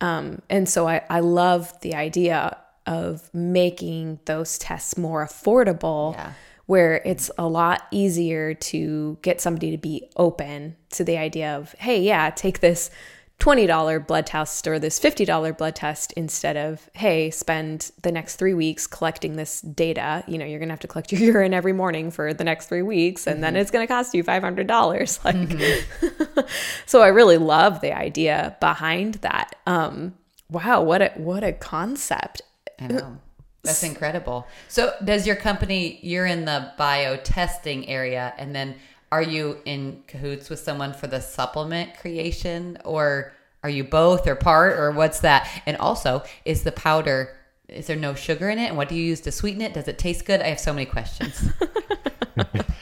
um, 0.00 0.42
and 0.50 0.68
so 0.68 0.86
I, 0.88 1.02
I 1.08 1.20
love 1.20 1.72
the 1.80 1.94
idea 1.94 2.56
of 2.86 3.32
making 3.34 4.20
those 4.26 4.58
tests 4.58 4.96
more 4.98 5.26
affordable 5.26 6.14
Yeah. 6.14 6.32
where 6.66 7.02
it's 7.04 7.30
a 7.38 7.46
lot 7.48 7.82
easier 7.90 8.54
to 8.54 9.18
get 9.22 9.40
somebody 9.40 9.70
to 9.72 9.78
be 9.78 10.08
open 10.16 10.76
to 10.90 11.04
the 11.04 11.16
idea 11.18 11.56
of 11.56 11.72
hey 11.78 12.00
yeah 12.02 12.30
take 12.30 12.60
this 12.60 12.90
$20 13.40 14.06
blood 14.06 14.26
test 14.26 14.66
or 14.66 14.78
this 14.78 14.98
$50 14.98 15.56
blood 15.58 15.76
test 15.76 16.12
instead 16.12 16.56
of 16.56 16.88
hey 16.94 17.30
spend 17.30 17.90
the 18.02 18.10
next 18.10 18.36
three 18.36 18.54
weeks 18.54 18.86
collecting 18.86 19.36
this 19.36 19.60
data. 19.60 20.24
You 20.26 20.38
know 20.38 20.46
you're 20.46 20.58
gonna 20.58 20.72
have 20.72 20.80
to 20.80 20.88
collect 20.88 21.12
your 21.12 21.20
urine 21.20 21.52
every 21.52 21.72
morning 21.72 22.10
for 22.10 22.32
the 22.32 22.44
next 22.44 22.68
three 22.68 22.82
weeks 22.82 23.26
and 23.26 23.42
then 23.42 23.54
it's 23.56 23.70
gonna 23.70 23.86
cost 23.86 24.14
you 24.14 24.24
$500 24.24 25.24
like 26.36 26.48
so 26.86 27.02
i 27.02 27.08
really 27.08 27.38
love 27.38 27.80
the 27.80 27.96
idea 27.96 28.56
behind 28.60 29.14
that. 29.16 29.56
Um 29.66 30.14
wow 30.50 30.82
what 30.82 31.02
a 31.02 31.12
what 31.16 31.44
a 31.44 31.52
concept. 31.52 32.42
I 32.80 32.86
know. 32.88 33.18
That's 33.66 33.82
incredible. 33.82 34.46
So, 34.68 34.94
does 35.04 35.26
your 35.26 35.36
company, 35.36 35.98
you're 36.02 36.26
in 36.26 36.44
the 36.44 36.72
bio 36.78 37.16
testing 37.16 37.88
area, 37.88 38.32
and 38.38 38.54
then 38.54 38.76
are 39.12 39.22
you 39.22 39.58
in 39.64 40.02
cahoots 40.06 40.50
with 40.50 40.58
someone 40.58 40.92
for 40.92 41.06
the 41.06 41.20
supplement 41.20 41.96
creation, 41.96 42.78
or 42.84 43.32
are 43.62 43.70
you 43.70 43.84
both 43.84 44.26
or 44.26 44.34
part, 44.34 44.78
or 44.78 44.90
what's 44.90 45.20
that? 45.20 45.48
And 45.66 45.76
also, 45.76 46.22
is 46.44 46.62
the 46.62 46.72
powder, 46.72 47.36
is 47.68 47.86
there 47.86 47.96
no 47.96 48.14
sugar 48.14 48.48
in 48.48 48.58
it? 48.58 48.66
And 48.66 48.76
what 48.76 48.88
do 48.88 48.94
you 48.94 49.02
use 49.02 49.20
to 49.22 49.32
sweeten 49.32 49.62
it? 49.62 49.74
Does 49.74 49.88
it 49.88 49.98
taste 49.98 50.24
good? 50.24 50.40
I 50.40 50.48
have 50.48 50.60
so 50.60 50.72
many 50.72 50.86
questions. 50.86 51.50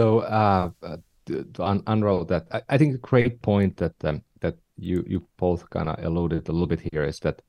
So 0.00 0.20
uh, 0.20 0.70
uh, 0.82 0.96
to, 1.26 1.44
to 1.44 1.62
un- 1.62 1.82
unroll 1.86 2.24
that, 2.24 2.46
I, 2.50 2.62
I 2.70 2.78
think 2.78 2.94
a 2.94 2.98
great 2.98 3.42
point 3.42 3.76
that 3.76 3.92
um, 4.02 4.22
that 4.40 4.56
you 4.78 5.04
you 5.06 5.26
both 5.36 5.68
kind 5.68 5.90
of 5.90 6.02
alluded 6.02 6.48
a 6.48 6.52
little 6.52 6.66
bit 6.66 6.80
here 6.90 7.04
is 7.04 7.18
that 7.20 7.42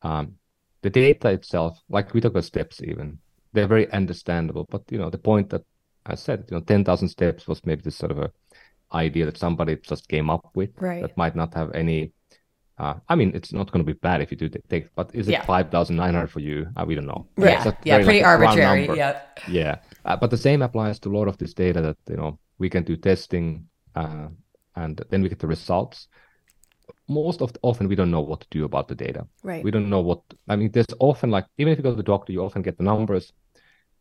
um, 0.00 0.36
the 0.80 0.88
data 0.88 1.28
itself, 1.28 1.78
like 1.90 2.14
we 2.14 2.22
talk 2.22 2.30
about 2.30 2.44
steps, 2.44 2.80
even 2.82 3.18
they're 3.52 3.66
very 3.66 3.90
understandable. 3.92 4.66
But 4.70 4.84
you 4.90 4.96
know, 4.96 5.10
the 5.10 5.18
point 5.18 5.50
that 5.50 5.62
I 6.10 6.14
said, 6.16 6.44
you 6.50 6.56
know, 6.56 6.62
ten 6.62 6.84
thousand 6.84 7.08
steps 7.08 7.46
was 7.48 7.64
maybe 7.64 7.82
this 7.82 7.96
sort 7.96 8.12
of 8.12 8.18
a 8.18 8.30
idea 8.92 9.24
that 9.26 9.38
somebody 9.38 9.76
just 9.76 10.08
came 10.08 10.28
up 10.30 10.50
with 10.54 10.70
Right. 10.80 11.02
that 11.02 11.16
might 11.16 11.36
not 11.36 11.54
have 11.54 11.72
any. 11.74 12.12
Uh, 12.78 12.94
I 13.10 13.14
mean, 13.14 13.32
it's 13.34 13.52
not 13.52 13.70
going 13.70 13.84
to 13.84 13.92
be 13.92 13.98
bad 13.98 14.22
if 14.22 14.30
you 14.30 14.38
do 14.38 14.48
take, 14.48 14.94
but 14.94 15.10
is 15.14 15.28
it 15.28 15.32
Yeah. 15.32 15.44
five 15.44 15.70
thousand 15.70 15.96
nine 15.96 16.14
hundred 16.14 16.30
for 16.30 16.40
you? 16.40 16.66
Uh, 16.76 16.84
we 16.88 16.94
don't 16.94 17.06
know. 17.06 17.26
yeah, 17.36 17.72
yeah, 17.84 17.96
pretty 18.02 18.20
like, 18.20 18.26
arbitrary. 18.26 18.86
Yeah. 18.96 19.20
Yeah, 19.48 19.76
uh, 20.04 20.16
but 20.16 20.30
the 20.30 20.36
same 20.38 20.62
applies 20.62 20.98
to 21.00 21.10
a 21.10 21.14
lot 21.18 21.28
of 21.28 21.36
this 21.38 21.52
data 21.54 21.80
that 21.82 21.96
you 22.08 22.16
know 22.16 22.38
we 22.58 22.68
can 22.70 22.82
do 22.82 22.96
testing, 22.96 23.68
uh, 23.94 24.28
and 24.76 25.00
then 25.10 25.22
we 25.22 25.28
get 25.28 25.38
the 25.40 25.46
results. 25.46 26.08
Most 27.06 27.42
of 27.42 27.52
the, 27.52 27.58
often 27.62 27.88
we 27.88 27.96
don't 27.96 28.10
know 28.10 28.20
what 28.20 28.40
to 28.40 28.46
do 28.50 28.64
about 28.64 28.86
the 28.88 28.94
data. 28.94 29.26
Right. 29.42 29.62
We 29.64 29.70
don't 29.70 29.90
know 29.90 30.00
what. 30.00 30.22
I 30.48 30.56
mean, 30.56 30.70
there's 30.72 30.94
often 31.00 31.30
like 31.30 31.46
even 31.58 31.72
if 31.72 31.78
you 31.78 31.82
go 31.82 31.90
to 31.90 31.96
the 31.96 32.02
doctor, 32.14 32.32
you 32.32 32.42
often 32.42 32.62
get 32.62 32.76
the 32.78 32.84
numbers. 32.84 33.32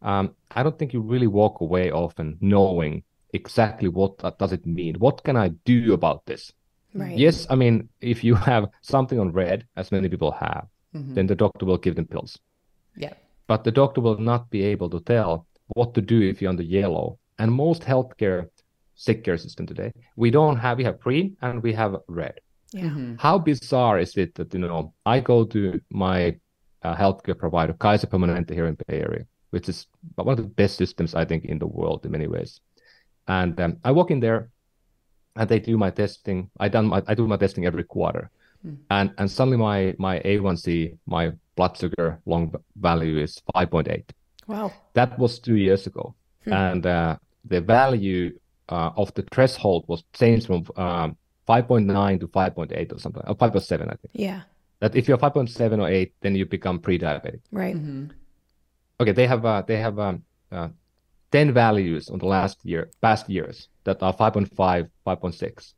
Um, 0.01 0.35
I 0.51 0.63
don't 0.63 0.77
think 0.79 0.93
you 0.93 1.01
really 1.01 1.27
walk 1.27 1.61
away 1.61 1.91
often 1.91 2.37
knowing 2.41 3.03
exactly 3.33 3.89
what 3.89 4.17
that 4.19 4.39
does 4.39 4.51
it 4.53 4.65
mean. 4.65 4.95
What 4.95 5.23
can 5.23 5.35
I 5.37 5.49
do 5.65 5.93
about 5.93 6.25
this? 6.25 6.51
right 6.95 7.17
Yes, 7.17 7.45
I 7.49 7.55
mean 7.55 7.89
if 8.01 8.23
you 8.23 8.35
have 8.51 8.65
something 8.81 9.19
on 9.19 9.31
red, 9.31 9.65
as 9.75 9.91
many 9.91 10.09
people 10.09 10.31
have, 10.31 10.65
then 11.15 11.27
the 11.27 11.35
doctor 11.35 11.65
will 11.65 11.77
give 11.77 11.95
them 11.95 12.05
pills 12.07 12.39
Yeah. 12.97 13.13
but 13.47 13.63
the 13.63 13.71
doctor 13.71 14.01
will 14.01 14.17
not 14.17 14.49
be 14.49 14.63
able 14.73 14.89
to 14.89 14.99
tell 15.13 15.45
what 15.77 15.93
to 15.93 16.01
do 16.01 16.17
if 16.21 16.41
you're 16.41 16.49
on 16.49 16.57
the 16.57 16.63
yellow. 16.79 17.17
And 17.37 17.51
most 17.51 17.83
healthcare 17.83 18.49
sick 18.95 19.23
care 19.23 19.37
system 19.37 19.65
today, 19.67 19.91
we 20.15 20.29
don't 20.31 20.57
have 20.57 20.77
we 20.79 20.83
have 20.83 20.99
green 20.99 21.37
and 21.41 21.61
we 21.63 21.73
have 21.73 21.93
red. 22.07 22.35
yeah 22.73 22.95
How 23.25 23.35
bizarre 23.39 23.99
is 24.05 24.17
it 24.23 24.33
that 24.35 24.53
you 24.53 24.59
know 24.59 24.93
I 25.05 25.19
go 25.31 25.37
to 25.53 25.61
my 26.05 26.19
uh, 26.85 26.95
healthcare 26.95 27.37
provider, 27.37 27.73
Kaiser 27.73 28.07
Permanente 28.07 28.53
here 28.53 28.67
in 28.71 28.75
Bay 28.81 28.97
Area, 29.07 29.25
which 29.51 29.69
is 29.69 29.87
one 30.15 30.29
of 30.29 30.37
the 30.37 30.43
best 30.43 30.77
systems 30.77 31.15
I 31.15 31.25
think 31.25 31.45
in 31.45 31.59
the 31.59 31.67
world 31.67 32.05
in 32.05 32.11
many 32.11 32.27
ways. 32.27 32.61
And 33.27 33.59
um, 33.59 33.77
I 33.83 33.91
walk 33.91 34.11
in 34.11 34.19
there, 34.19 34.49
and 35.35 35.47
they 35.47 35.59
do 35.59 35.77
my 35.77 35.91
testing. 35.91 36.49
I 36.59 36.67
done 36.69 36.87
my, 36.87 37.03
I 37.07 37.13
do 37.13 37.27
my 37.27 37.37
testing 37.37 37.65
every 37.65 37.83
quarter, 37.83 38.31
and 38.89 39.13
and 39.17 39.29
suddenly 39.29 39.57
my 39.57 39.95
my 39.97 40.19
A1C, 40.19 40.97
my 41.05 41.31
blood 41.55 41.77
sugar 41.77 42.19
long 42.25 42.53
value 42.75 43.19
is 43.19 43.41
5.8 43.55 44.03
wow. 44.49 44.73
That 44.93 45.17
was 45.17 45.39
two 45.39 45.55
years 45.55 45.87
ago. 45.87 46.15
And 46.45 46.85
uh, 46.85 47.17
the 47.45 47.61
value 47.61 48.37
uh, 48.69 48.89
of 48.97 49.13
the 49.13 49.23
threshold 49.31 49.85
was 49.87 50.03
changed 50.13 50.47
from 50.47 50.65
um, 50.75 51.15
5.9 51.47 52.19
to 52.19 52.27
5.8 52.27 52.95
or 52.95 52.99
something 52.99 53.23
or 53.27 53.35
5.7 53.35 53.81
i 53.81 53.95
think. 53.95 53.99
Yeah. 54.13 54.41
That 54.79 54.95
if 54.95 55.07
you're 55.07 55.17
5.7 55.17 55.79
or 55.79 55.87
8 55.87 56.13
then 56.21 56.35
you 56.35 56.45
become 56.45 56.79
pre-diabetic. 56.79 57.41
Right 57.51 57.75
okay 58.99 59.11
they 59.11 59.27
have 59.27 59.45
uh, 59.45 59.61
they 59.67 59.77
have 59.77 59.97
um, 59.99 60.23
uh, 60.51 60.69
10 61.31 61.53
values 61.53 62.09
on 62.09 62.19
the 62.19 62.25
last 62.25 62.57
year 62.63 62.89
past 63.01 63.29
years 63.29 63.69
that 63.83 64.01
are 64.03 64.13
5.5 64.13 64.89
5.6 65.05 65.73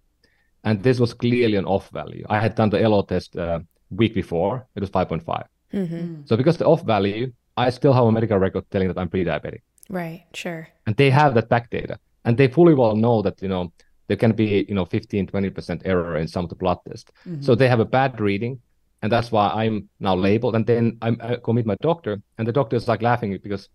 and 0.64 0.82
this 0.84 1.00
was 1.00 1.14
clearly 1.14 1.58
an 1.58 1.66
off 1.66 1.90
value. 1.90 2.24
I 2.30 2.40
had 2.40 2.54
done 2.56 2.70
the 2.70 2.80
Elo 2.80 3.02
test 3.02 3.36
uh, 3.36 3.60
week 3.90 4.14
before. 4.14 4.68
It 4.76 4.82
was 4.82 4.90
5.5 4.90 5.44
hmm 5.72 6.22
so 6.26 6.36
because 6.36 6.58
the 6.58 6.66
off 6.66 6.84
value 6.84 7.32
i 7.56 7.70
still 7.70 7.94
have 7.94 8.06
a 8.06 8.12
medical 8.12 8.38
record 8.38 8.64
telling 8.72 8.88
that 8.90 8.98
i'm 8.98 9.10
pre-diabetic. 9.10 9.62
Right 9.90 10.26
sure. 10.34 10.68
And 10.86 10.96
they 10.96 11.10
have 11.10 11.34
that 11.36 11.48
back 11.50 11.70
data. 11.70 11.98
And 12.26 12.38
they 12.38 12.48
fully 12.48 12.74
well 12.74 12.96
know 12.96 13.22
that 13.22 13.42
you 13.42 13.50
know 13.54 13.72
there 14.08 14.18
can 14.18 14.34
be 14.34 14.66
you 14.70 14.76
know 14.76 14.86
15 14.86 15.28
20% 15.28 15.82
error 15.86 16.18
in 16.18 16.28
some 16.28 16.44
of 16.46 16.50
the 16.50 16.56
blood 16.56 16.80
tests. 16.88 17.12
So 17.40 17.56
they 17.56 17.68
have 17.68 17.80
a 17.80 17.86
bad 17.86 18.20
reading 18.20 18.60
and 19.02 19.12
that's 19.12 19.32
why 19.32 19.48
i'm 19.50 19.90
now 20.00 20.16
labeled 20.16 20.56
and 20.56 20.66
then 20.66 20.98
I'm, 21.02 21.18
i 21.22 21.38
go 21.44 21.54
meet 21.54 21.66
my 21.66 21.76
doctor 21.82 22.22
and 22.38 22.48
the 22.48 22.52
doctor 22.52 22.76
is 22.76 22.88
like 22.88 23.02
laughing 23.02 23.38
because 23.44 23.70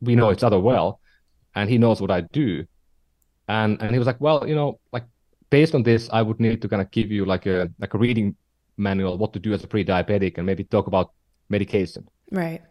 we 0.00 0.14
know 0.14 0.32
each 0.32 0.42
other 0.42 0.58
well 0.58 1.00
and 1.54 1.68
he 1.68 1.78
knows 1.78 2.00
what 2.00 2.10
i 2.10 2.20
do 2.22 2.64
and 3.48 3.80
and 3.82 3.90
he 3.92 3.98
was 3.98 4.06
like 4.06 4.20
well 4.20 4.46
you 4.46 4.54
know 4.54 4.78
like 4.92 5.04
based 5.50 5.74
on 5.74 5.82
this 5.82 6.08
i 6.12 6.22
would 6.22 6.40
need 6.40 6.62
to 6.62 6.68
kind 6.68 6.82
of 6.82 6.90
give 6.90 7.10
you 7.10 7.24
like 7.24 7.46
a 7.46 7.68
like 7.78 7.94
a 7.94 7.98
reading 7.98 8.34
manual 8.76 9.18
what 9.18 9.32
to 9.32 9.38
do 9.38 9.52
as 9.52 9.62
a 9.64 9.66
pre-diabetic 9.66 10.38
and 10.38 10.46
maybe 10.46 10.64
talk 10.64 10.86
about 10.86 11.10
medication 11.48 12.06
Right. 12.32 12.62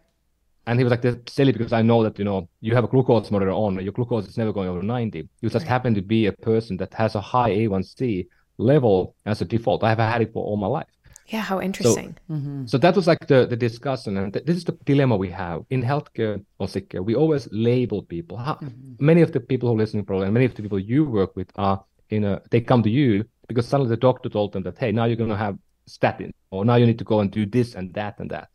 and 0.66 0.78
he 0.78 0.84
was 0.84 0.90
like, 0.90 1.02
"That's 1.02 1.32
silly 1.34 1.52
because 1.52 1.72
I 1.72 1.82
know 1.82 2.02
that 2.02 2.18
you 2.18 2.24
know 2.24 2.48
you 2.60 2.74
have 2.74 2.84
a 2.84 2.88
glucose 2.88 3.30
monitor 3.30 3.50
on, 3.52 3.78
your 3.86 3.92
glucose 3.92 4.26
is 4.26 4.38
never 4.38 4.52
going 4.52 4.68
over 4.68 4.82
90. 4.82 5.28
You 5.42 5.48
just 5.50 5.66
happen 5.66 5.94
to 5.94 6.02
be 6.02 6.26
a 6.26 6.32
person 6.32 6.76
that 6.78 6.92
has 6.94 7.14
a 7.14 7.20
high 7.20 7.50
A1C 7.50 8.26
level 8.56 9.14
as 9.26 9.40
a 9.42 9.44
default. 9.44 9.84
I 9.84 9.90
have 9.90 9.98
had 9.98 10.22
it 10.22 10.32
for 10.32 10.42
all 10.44 10.56
my 10.56 10.66
life. 10.78 10.92
Yeah. 11.32 11.44
How 11.50 11.60
interesting. 11.60 12.16
Mm-hmm. 12.30 12.66
So 12.66 12.76
that 12.78 12.94
was 12.98 13.06
like 13.06 13.26
the 13.26 13.46
the 13.46 13.56
discussion, 13.56 14.16
and 14.18 14.32
th- 14.32 14.44
this 14.44 14.56
is 14.56 14.64
the 14.64 14.76
dilemma 14.84 15.16
we 15.16 15.30
have 15.30 15.58
in 15.70 15.80
healthcare 15.82 16.44
or 16.58 16.66
sick 16.68 16.90
care. 16.90 17.02
We 17.02 17.14
always 17.14 17.48
label 17.52 18.02
people. 18.02 18.36
How, 18.36 18.54
mm-hmm. 18.54 19.04
Many 19.10 19.22
of 19.22 19.30
the 19.32 19.40
people 19.40 19.68
who 19.68 19.74
are 19.74 19.82
listening 19.82 20.04
probably, 20.04 20.26
and 20.26 20.34
many 20.34 20.46
of 20.46 20.54
the 20.54 20.62
people 20.62 20.78
you 20.78 21.04
work 21.04 21.36
with 21.36 21.50
are 21.56 21.78
in 22.08 22.24
a. 22.24 22.42
They 22.50 22.60
come 22.60 22.82
to 22.82 22.90
you 22.90 23.24
because 23.48 23.66
suddenly 23.66 23.90
the 23.90 23.96
doctor 24.08 24.28
told 24.28 24.52
them 24.52 24.62
that, 24.64 24.78
hey, 24.78 24.92
now 24.92 25.04
you're 25.06 25.22
going 25.24 25.36
to 25.38 25.44
have 25.46 25.56
statin, 25.86 26.32
or 26.50 26.64
now 26.64 26.76
you 26.76 26.86
need 26.86 26.98
to 26.98 27.04
go 27.04 27.20
and 27.20 27.30
do 27.30 27.46
this 27.46 27.74
and 27.74 27.94
that 27.94 28.18
and 28.20 28.30
that. 28.30 28.48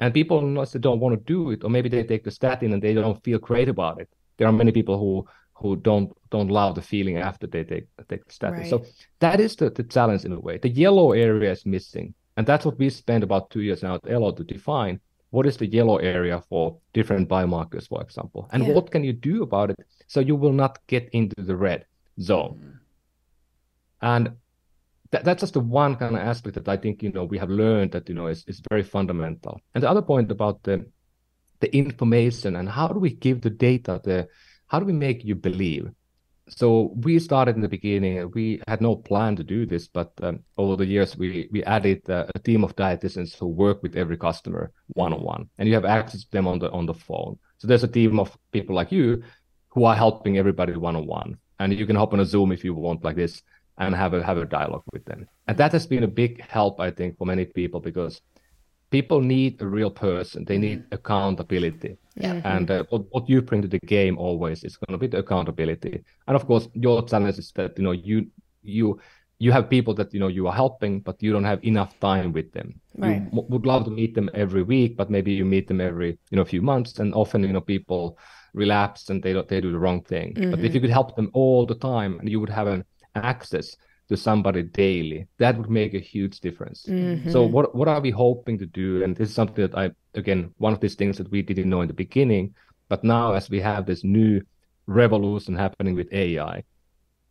And 0.00 0.12
people 0.12 0.38
unless 0.38 0.72
they 0.72 0.80
don't 0.80 1.00
want 1.00 1.14
to 1.14 1.22
do 1.24 1.50
it, 1.52 1.64
or 1.64 1.70
maybe 1.70 1.88
they 1.88 2.02
take 2.04 2.24
the 2.24 2.30
statin 2.30 2.72
and 2.72 2.82
they 2.82 2.94
don't 2.94 3.22
feel 3.22 3.38
great 3.38 3.68
about 3.68 4.00
it. 4.00 4.08
There 4.36 4.48
are 4.48 4.52
many 4.52 4.72
people 4.72 4.98
who 4.98 5.26
who 5.54 5.76
don't 5.76 6.12
don't 6.30 6.48
love 6.48 6.74
the 6.74 6.82
feeling 6.82 7.16
after 7.18 7.46
they 7.46 7.64
take 7.64 7.86
take 8.08 8.24
the 8.26 8.32
statin. 8.32 8.64
So 8.66 8.84
that 9.20 9.40
is 9.40 9.56
the, 9.56 9.70
the 9.70 9.84
challenge 9.84 10.24
in 10.24 10.32
a 10.32 10.40
way. 10.40 10.58
The 10.58 10.68
yellow 10.68 11.12
area 11.12 11.52
is 11.52 11.64
missing. 11.64 12.14
And 12.36 12.46
that's 12.46 12.64
what 12.64 12.78
we 12.78 12.90
spent 12.90 13.22
about 13.22 13.50
two 13.50 13.60
years 13.60 13.82
now 13.82 13.94
at 13.94 14.10
Elo 14.10 14.32
to 14.32 14.44
define 14.44 15.00
what 15.30 15.46
is 15.46 15.56
the 15.56 15.66
yellow 15.66 15.98
area 15.98 16.40
for 16.48 16.78
different 16.92 17.28
biomarkers, 17.28 17.88
for 17.88 18.00
example, 18.02 18.48
and 18.52 18.64
Yeah. 18.64 18.74
what 18.74 18.90
can 18.90 19.02
you 19.04 19.12
do 19.12 19.42
about 19.42 19.70
it 19.70 19.78
so 20.06 20.20
you 20.20 20.36
will 20.36 20.52
not 20.52 20.78
get 20.86 21.08
into 21.12 21.42
the 21.42 21.56
red 21.56 21.86
zone. 22.20 22.54
Mm-hmm. 22.54 22.76
And 24.02 24.30
that, 25.10 25.24
that's 25.24 25.40
just 25.40 25.54
the 25.54 25.60
one 25.60 25.96
kind 25.96 26.14
of 26.16 26.22
aspect 26.22 26.54
that 26.54 26.68
I 26.68 26.76
think 26.76 27.02
you 27.02 27.10
know 27.12 27.24
we 27.24 27.38
have 27.38 27.50
learned 27.50 27.92
that 27.92 28.08
you 28.08 28.14
know 28.14 28.26
is, 28.26 28.44
is 28.46 28.60
very 28.70 28.82
fundamental. 28.82 29.60
And 29.74 29.82
the 29.82 29.90
other 29.90 30.02
point 30.02 30.30
about 30.30 30.62
the 30.62 30.86
the 31.60 31.74
information 31.74 32.56
and 32.56 32.68
how 32.68 32.88
do 32.88 32.98
we 32.98 33.10
give 33.10 33.40
the 33.40 33.50
data 33.50 34.00
the 34.04 34.28
how 34.74 34.80
do 34.80 34.86
we 34.86 34.92
make 35.08 35.24
you 35.24 35.36
believe? 35.36 35.88
So 36.48 36.92
we 37.06 37.20
started 37.20 37.54
in 37.54 37.62
the 37.62 37.68
beginning. 37.68 38.28
We 38.34 38.60
had 38.66 38.80
no 38.80 38.96
plan 38.96 39.36
to 39.36 39.44
do 39.44 39.64
this, 39.64 39.86
but 39.86 40.10
um, 40.20 40.40
over 40.58 40.74
the 40.74 40.84
years 40.94 41.16
we 41.16 41.48
we 41.54 41.62
added 41.62 42.00
uh, 42.10 42.26
a 42.34 42.40
team 42.40 42.64
of 42.64 42.74
dietitians 42.74 43.30
who 43.38 43.46
work 43.46 43.78
with 43.84 43.94
every 44.02 44.18
customer 44.26 44.72
one 44.88 45.12
on 45.12 45.22
one, 45.22 45.42
and 45.56 45.68
you 45.68 45.74
have 45.78 45.84
access 45.98 46.24
to 46.24 46.30
them 46.32 46.46
on 46.48 46.58
the 46.58 46.68
on 46.78 46.86
the 46.86 46.98
phone. 47.06 47.38
So 47.58 47.68
there's 47.68 47.84
a 47.84 47.94
team 47.98 48.18
of 48.18 48.36
people 48.56 48.74
like 48.74 48.90
you 48.98 49.22
who 49.72 49.84
are 49.84 49.98
helping 50.04 50.38
everybody 50.38 50.72
one 50.88 50.96
on 50.96 51.06
one, 51.06 51.30
and 51.60 51.72
you 51.72 51.86
can 51.86 51.96
hop 51.96 52.12
on 52.12 52.24
a 52.24 52.30
Zoom 52.32 52.50
if 52.50 52.64
you 52.64 52.74
want 52.74 53.04
like 53.04 53.18
this 53.22 53.42
and 53.78 53.94
have 53.94 54.12
a 54.18 54.20
have 54.30 54.38
a 54.38 54.52
dialogue 54.58 54.86
with 54.92 55.04
them. 55.04 55.20
And 55.46 55.56
that 55.60 55.72
has 55.72 55.86
been 55.86 56.04
a 56.04 56.14
big 56.22 56.32
help, 56.56 56.74
I 56.88 56.90
think, 56.90 57.16
for 57.16 57.26
many 57.26 57.44
people 57.60 57.80
because 57.80 58.14
people 58.90 59.20
need 59.34 59.62
a 59.62 59.68
real 59.78 59.92
person. 60.08 60.44
They 60.44 60.58
need 60.58 60.80
accountability. 60.98 61.96
Yeah. 62.16 62.40
And 62.44 62.70
uh, 62.70 62.84
what, 62.90 63.02
what 63.10 63.28
you 63.28 63.42
bring 63.42 63.62
to 63.62 63.68
the 63.68 63.78
game 63.80 64.18
always 64.18 64.64
is 64.64 64.76
going 64.76 64.94
to 64.94 64.98
be 64.98 65.08
the 65.08 65.18
accountability. 65.18 66.04
And 66.26 66.36
of 66.36 66.46
course, 66.46 66.68
your 66.74 67.04
challenge 67.06 67.38
is 67.38 67.52
that 67.52 67.76
you 67.76 67.84
know 67.84 67.92
you 67.92 68.28
you 68.62 69.00
you 69.38 69.52
have 69.52 69.68
people 69.68 69.94
that 69.94 70.14
you 70.14 70.20
know 70.20 70.28
you 70.28 70.46
are 70.46 70.54
helping, 70.54 71.00
but 71.00 71.22
you 71.22 71.32
don't 71.32 71.44
have 71.44 71.64
enough 71.64 71.98
time 72.00 72.32
with 72.32 72.52
them. 72.52 72.80
Right. 72.96 73.22
You 73.32 73.40
m- 73.40 73.48
would 73.48 73.66
love 73.66 73.84
to 73.84 73.90
meet 73.90 74.14
them 74.14 74.30
every 74.34 74.62
week, 74.62 74.96
but 74.96 75.10
maybe 75.10 75.32
you 75.32 75.44
meet 75.44 75.66
them 75.66 75.80
every 75.80 76.18
you 76.30 76.36
know 76.36 76.44
few 76.44 76.62
months, 76.62 76.98
and 77.00 77.14
often 77.14 77.42
you 77.42 77.52
know 77.52 77.60
people 77.60 78.16
relapse 78.52 79.10
and 79.10 79.22
they 79.22 79.32
don't 79.32 79.48
they 79.48 79.60
do 79.60 79.72
the 79.72 79.78
wrong 79.78 80.02
thing. 80.02 80.34
But 80.50 80.60
if 80.60 80.74
you 80.74 80.80
could 80.80 80.90
help 80.90 81.16
them 81.16 81.30
all 81.32 81.66
the 81.66 81.74
time, 81.74 82.20
and 82.20 82.28
you 82.28 82.38
would 82.40 82.50
have 82.50 82.68
an 82.68 82.84
access 83.16 83.76
to 84.08 84.16
somebody 84.16 84.62
daily, 84.62 85.26
that 85.38 85.56
would 85.56 85.70
make 85.70 85.94
a 85.94 85.98
huge 85.98 86.40
difference. 86.40 86.86
Mm-hmm. 86.88 87.30
So 87.30 87.42
what 87.42 87.74
what 87.74 87.88
are 87.88 88.00
we 88.00 88.10
hoping 88.10 88.58
to 88.58 88.66
do? 88.66 89.02
And 89.02 89.16
this 89.16 89.30
is 89.30 89.34
something 89.34 89.66
that 89.66 89.76
I 89.76 89.90
again 90.14 90.52
one 90.58 90.72
of 90.72 90.80
these 90.80 90.94
things 90.94 91.16
that 91.18 91.30
we 91.30 91.42
didn't 91.42 91.70
know 91.70 91.80
in 91.80 91.88
the 91.88 91.94
beginning, 91.94 92.54
but 92.88 93.04
now 93.04 93.32
as 93.32 93.48
we 93.50 93.60
have 93.60 93.86
this 93.86 94.04
new 94.04 94.42
revolution 94.86 95.54
happening 95.54 95.94
with 95.94 96.12
AI, 96.12 96.62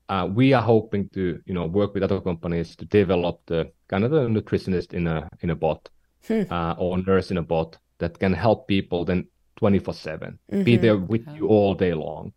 uh, 0.10 0.28
we 0.34 0.54
are 0.54 0.62
hoping 0.62 1.10
to 1.10 1.40
you 1.46 1.54
know 1.54 1.66
work 1.66 1.94
with 1.94 2.04
other 2.04 2.20
companies 2.22 2.76
to 2.76 2.86
develop 2.86 3.42
the 3.46 3.72
kind 3.88 4.04
of 4.04 4.12
the 4.12 4.28
nutritionist 4.28 4.94
in 4.94 5.08
a 5.08 5.30
in 5.42 5.50
a 5.52 5.56
bot 5.56 5.90
uh, 6.52 6.76
or 6.78 6.98
nurse 6.98 7.32
in 7.32 7.38
a 7.38 7.44
bot 7.44 7.78
that 8.00 8.20
can 8.20 8.34
help 8.34 8.68
people 8.68 9.06
then 9.06 9.28
24 9.58 9.94
7 9.94 10.40
be 10.64 10.76
there 10.78 10.98
with 10.98 11.26
you 11.36 11.48
all 11.48 11.74
day 11.74 11.94
long 11.94 12.34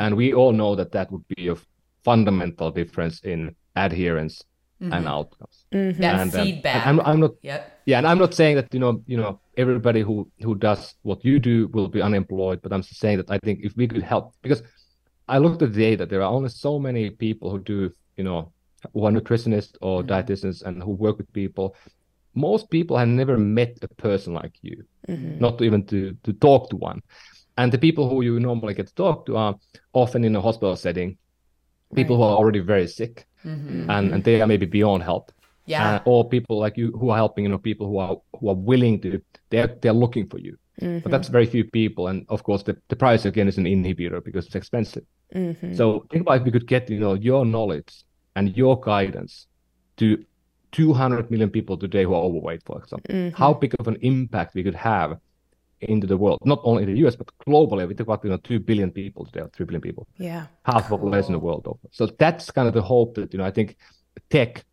and 0.00 0.16
we 0.16 0.34
all 0.34 0.52
know 0.52 0.74
that 0.74 0.92
that 0.92 1.10
would 1.12 1.26
be 1.36 1.48
a 1.48 1.56
fundamental 2.04 2.70
difference 2.70 3.20
in 3.20 3.54
adherence 3.76 4.42
and 4.80 4.92
mm-hmm. 4.92 5.06
outcomes. 5.06 5.64
Mm-hmm. 5.72 6.00
That 6.02 6.20
and 6.20 6.34
um, 6.34 6.44
feedback. 6.44 6.86
and 6.86 7.00
I'm, 7.00 7.06
I'm 7.06 7.20
not 7.20 7.32
Yep. 7.40 7.80
yeah 7.86 7.98
and 7.98 8.06
i'm 8.06 8.18
not 8.18 8.34
saying 8.34 8.56
that 8.56 8.74
you 8.74 8.80
know 8.80 9.02
you 9.06 9.16
know 9.16 9.40
everybody 9.56 10.02
who 10.02 10.28
who 10.42 10.54
does 10.54 10.94
what 11.02 11.24
you 11.24 11.38
do 11.38 11.68
will 11.68 11.88
be 11.88 12.02
unemployed 12.02 12.60
but 12.62 12.74
i'm 12.74 12.82
saying 12.82 13.16
that 13.16 13.30
i 13.30 13.38
think 13.38 13.60
if 13.62 13.74
we 13.74 13.88
could 13.88 14.02
help 14.02 14.34
because 14.42 14.62
i 15.28 15.38
looked 15.38 15.62
at 15.62 15.72
the 15.72 15.80
data 15.80 16.04
there 16.04 16.20
are 16.20 16.30
only 16.30 16.50
so 16.50 16.78
many 16.78 17.08
people 17.08 17.50
who 17.50 17.58
do 17.58 17.90
you 18.18 18.24
know 18.24 18.52
who 18.92 19.04
are 19.04 19.10
nutritionists 19.12 19.76
or 19.80 20.02
mm-hmm. 20.02 20.12
dietitians 20.12 20.62
and 20.62 20.82
who 20.82 20.90
work 20.90 21.18
with 21.18 21.32
people. 21.32 21.74
Most 22.34 22.70
people 22.70 22.96
have 22.98 23.08
never 23.08 23.38
met 23.38 23.78
a 23.82 23.88
person 23.88 24.34
like 24.34 24.52
you 24.62 24.84
not 25.08 25.62
even 25.62 25.86
to 25.86 26.16
to 26.24 26.32
talk 26.34 26.68
to 26.70 26.76
one. 26.76 27.00
And 27.56 27.72
the 27.72 27.78
people 27.78 28.08
who 28.08 28.20
you 28.22 28.38
normally 28.38 28.74
get 28.74 28.88
to 28.88 28.94
talk 28.94 29.24
to 29.26 29.36
are 29.36 29.54
often 29.92 30.24
in 30.24 30.36
a 30.36 30.40
hospital 30.40 30.76
setting 30.76 31.16
people 31.94 32.16
who 32.16 32.22
are 32.24 32.36
already 32.36 32.58
very 32.58 32.86
sick 32.86 33.26
Mm-hmm. 33.46 33.90
and, 33.90 34.12
and 34.12 34.24
they 34.24 34.40
are 34.40 34.46
maybe 34.46 34.66
beyond 34.66 35.02
help. 35.02 35.32
Yeah. 35.68 35.96
uh, 35.96 36.02
or 36.04 36.28
people 36.28 36.60
like 36.60 36.76
you 36.76 36.92
who 36.92 37.10
are 37.10 37.16
helping 37.16 37.42
you 37.42 37.50
know 37.50 37.58
people 37.58 37.88
who 37.88 37.98
are 37.98 38.16
who 38.38 38.48
are 38.50 38.54
willing 38.54 39.00
to 39.00 39.20
they're 39.50 39.66
they're 39.80 39.92
looking 39.92 40.28
for 40.28 40.38
you. 40.38 40.56
But 40.78 41.10
that's 41.10 41.26
mm-hmm. 41.26 41.32
very 41.32 41.46
few 41.46 41.64
people. 41.64 42.08
And 42.08 42.26
of 42.28 42.42
course 42.44 42.62
the, 42.62 42.76
the 42.88 42.96
price 42.96 43.24
again 43.24 43.48
is 43.48 43.58
an 43.58 43.64
inhibitor 43.64 44.22
because 44.22 44.46
it's 44.46 44.54
expensive. 44.54 45.04
Mm-hmm. 45.34 45.74
So 45.74 46.06
think 46.10 46.22
about 46.22 46.38
if 46.38 46.44
we 46.44 46.52
could 46.52 46.68
get 46.68 46.88
you 46.88 47.00
know 47.00 47.14
your 47.14 47.44
knowledge 47.44 48.04
and 48.36 48.56
your 48.56 48.78
guidance 48.78 49.48
to 49.96 50.24
200 50.72 51.30
million 51.30 51.50
people 51.50 51.76
today 51.76 52.04
who 52.04 52.14
are 52.14 52.22
overweight 52.22 52.62
for 52.64 52.78
example. 52.80 53.32
How 53.34 53.52
big 53.54 53.74
of 53.80 53.88
an 53.88 53.96
impact 54.02 54.54
we 54.54 54.62
could 54.62 54.74
have 54.74 55.18
into 55.80 56.06
the 56.06 56.16
world 56.16 56.38
not 56.44 56.60
only 56.64 56.82
in 56.84 56.94
the 56.94 57.06
us 57.06 57.16
but 57.16 57.28
globally 57.46 57.86
we 57.86 57.94
talk 57.94 58.06
about 58.06 58.24
you 58.24 58.30
know 58.30 58.38
2 58.38 58.58
billion 58.60 58.90
people 58.90 59.24
today 59.26 59.40
or 59.40 59.48
3 59.48 59.66
billion 59.66 59.80
people 59.82 60.06
Yeah. 60.18 60.46
half 60.64 60.84
of 60.84 60.88
the 60.90 60.96
population 60.96 61.34
in 61.34 61.40
the 61.40 61.44
world 61.44 61.64
over. 61.66 61.78
So 61.90 62.06
that's 62.18 62.50
kind 62.50 62.66
of 62.68 62.74
the 62.74 62.82
hope 62.82 63.14
that 63.16 63.32
you 63.32 63.38
know 63.38 63.44
I 63.44 63.50
think 63.50 63.76
tech 64.30 64.64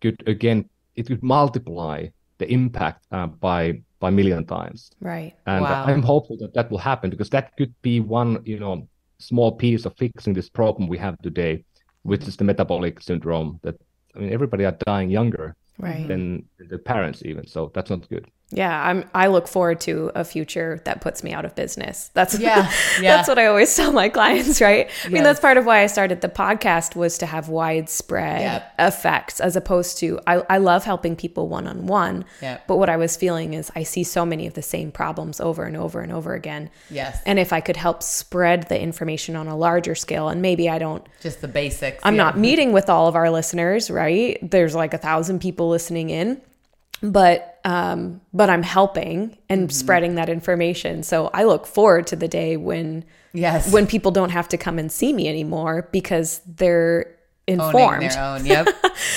could 0.00 0.22
again 0.26 0.68
it 0.94 1.06
could 1.06 1.22
multiply 1.22 2.06
the 2.38 2.46
impact 2.52 3.06
uh, 3.10 3.26
by 3.26 3.82
by 4.00 4.10
million 4.10 4.44
times, 4.44 4.90
Right. 5.00 5.32
and 5.46 5.62
Wow. 5.64 5.84
I'm 5.84 6.02
hopeful 6.02 6.36
that 6.38 6.54
that 6.54 6.70
will 6.70 6.78
happen 6.78 7.08
because 7.10 7.30
that 7.30 7.56
could 7.56 7.72
be 7.82 8.00
one 8.00 8.38
you 8.44 8.58
know 8.58 8.88
small 9.18 9.52
piece 9.52 9.86
of 9.86 9.92
fixing 9.96 10.34
this 10.34 10.48
problem 10.50 10.88
we 10.88 10.98
have 10.98 11.16
today, 11.22 11.64
which 12.02 12.26
is 12.28 12.36
the 12.36 12.44
metabolic 12.44 13.00
syndrome. 13.00 13.60
That 13.62 13.76
I 14.14 14.18
mean 14.20 14.32
everybody 14.32 14.64
are 14.64 14.76
dying 14.86 15.10
younger 15.10 15.54
Right. 15.78 16.06
than 16.08 16.44
the 16.58 16.78
parents 16.78 17.22
even, 17.24 17.46
so 17.46 17.70
that's 17.74 17.90
not 17.90 18.08
good. 18.08 18.26
Yeah, 18.52 18.86
I'm 18.88 19.04
I 19.14 19.28
look 19.28 19.48
forward 19.48 19.80
to 19.82 20.12
a 20.14 20.24
future 20.24 20.80
that 20.84 21.00
puts 21.00 21.24
me 21.24 21.32
out 21.32 21.44
of 21.44 21.54
business. 21.54 22.10
That's 22.14 22.38
Yeah, 22.38 22.70
yeah. 23.00 23.16
that's 23.16 23.28
what 23.28 23.38
I 23.38 23.46
always 23.46 23.74
tell 23.74 23.92
my 23.92 24.08
clients, 24.08 24.60
right? 24.60 24.90
I 25.04 25.08
mean, 25.08 25.22
that's 25.22 25.40
part 25.40 25.56
of 25.56 25.64
why 25.66 25.82
I 25.82 25.86
started 25.86 26.20
the 26.20 26.28
podcast 26.28 26.94
was 26.94 27.18
to 27.18 27.26
have 27.26 27.48
widespread 27.48 28.40
Yep. 28.42 28.74
effects 28.78 29.40
as 29.40 29.56
opposed 29.56 29.98
to 29.98 30.20
I, 30.26 30.42
I 30.50 30.58
love 30.58 30.84
helping 30.84 31.16
people 31.16 31.48
one 31.48 31.66
on 31.66 31.86
one. 31.86 32.24
But 32.40 32.76
what 32.76 32.88
I 32.88 32.96
was 32.96 33.16
feeling 33.16 33.54
is 33.54 33.70
I 33.74 33.82
see 33.82 34.04
so 34.04 34.24
many 34.26 34.46
of 34.46 34.54
the 34.54 34.62
same 34.62 34.92
problems 34.92 35.40
over 35.40 35.64
and 35.64 35.76
over 35.76 36.00
and 36.00 36.12
over 36.12 36.34
again. 36.34 36.70
Yes. 36.90 37.20
And 37.26 37.38
if 37.38 37.52
I 37.52 37.60
could 37.60 37.76
help 37.76 38.02
spread 38.02 38.68
the 38.68 38.80
information 38.80 39.34
on 39.36 39.48
a 39.48 39.56
larger 39.56 39.94
scale, 39.94 40.28
and 40.28 40.42
maybe 40.42 40.68
I 40.68 40.78
don't 40.78 41.06
Just 41.20 41.40
the 41.40 41.48
basics. 41.48 42.00
I'm 42.02 42.14
yeah. 42.16 42.24
not 42.24 42.38
meeting 42.48 42.72
with 42.72 42.90
all 42.90 43.08
of 43.08 43.16
our 43.16 43.30
listeners, 43.30 43.90
right? 43.90 44.38
There's 44.42 44.74
like 44.74 44.92
a 44.94 44.98
thousand 44.98 45.40
people 45.40 45.68
listening 45.68 46.10
in, 46.10 46.40
but 47.02 47.60
um, 47.64 48.20
but 48.32 48.50
I'm 48.50 48.62
helping 48.62 49.38
and 49.48 49.72
spreading 49.72 50.14
that 50.16 50.28
information. 50.28 51.02
So 51.02 51.30
I 51.32 51.44
look 51.44 51.66
forward 51.66 52.06
to 52.08 52.16
the 52.16 52.28
day 52.28 52.56
when 52.56 53.04
Yes. 53.34 53.72
when 53.72 53.86
people 53.86 54.10
don't 54.10 54.30
have 54.30 54.48
to 54.48 54.56
come 54.58 54.78
and 54.78 54.90
see 54.92 55.12
me 55.12 55.28
anymore 55.28 55.88
because 55.92 56.40
they're 56.46 57.16
Owning 57.48 57.64
informed. 57.66 58.02
their 58.10 58.22
own. 58.22 58.44
Yep. 58.46 58.66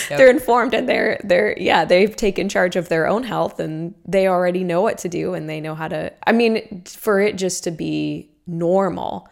Yep. 0.09 0.17
They're 0.17 0.29
informed 0.29 0.73
and 0.73 0.87
they're 0.89 1.19
they're 1.23 1.55
yeah 1.59 1.85
they've 1.85 2.15
taken 2.15 2.47
charge 2.49 2.75
of 2.75 2.89
their 2.89 3.07
own 3.07 3.23
health 3.23 3.59
and 3.59 3.93
they 4.07 4.27
already 4.27 4.63
know 4.63 4.81
what 4.81 4.97
to 4.99 5.09
do 5.09 5.33
and 5.33 5.49
they 5.49 5.59
know 5.61 5.75
how 5.75 5.87
to. 5.89 6.11
I 6.25 6.31
mean, 6.31 6.83
for 6.85 7.19
it 7.19 7.35
just 7.37 7.63
to 7.65 7.71
be 7.71 8.31
normal 8.47 9.27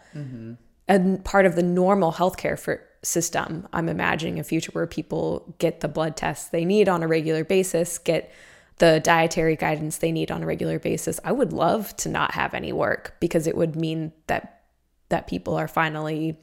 and 0.88 1.24
part 1.24 1.46
of 1.46 1.56
the 1.56 1.62
normal 1.62 2.12
healthcare 2.12 2.58
for 2.58 2.82
system. 3.04 3.68
I'm 3.72 3.88
imagining 3.88 4.38
a 4.38 4.44
future 4.44 4.72
where 4.72 4.86
people 4.86 5.54
get 5.58 5.80
the 5.80 5.88
blood 5.88 6.16
tests 6.16 6.48
they 6.48 6.64
need 6.64 6.88
on 6.88 7.02
a 7.02 7.08
regular 7.08 7.44
basis, 7.44 7.98
get 7.98 8.32
the 8.78 9.00
dietary 9.00 9.56
guidance 9.56 9.98
they 9.98 10.10
need 10.10 10.30
on 10.30 10.42
a 10.42 10.46
regular 10.46 10.78
basis. 10.78 11.20
I 11.24 11.32
would 11.32 11.52
love 11.52 11.96
to 11.98 12.08
not 12.08 12.34
have 12.34 12.54
any 12.54 12.72
work 12.72 13.16
because 13.20 13.46
it 13.46 13.56
would 13.56 13.76
mean 13.76 14.12
that 14.26 14.62
that 15.10 15.26
people 15.26 15.54
are 15.54 15.68
finally 15.68 16.38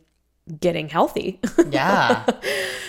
getting 0.60 0.88
healthy. 0.88 1.40
yeah. 1.70 2.26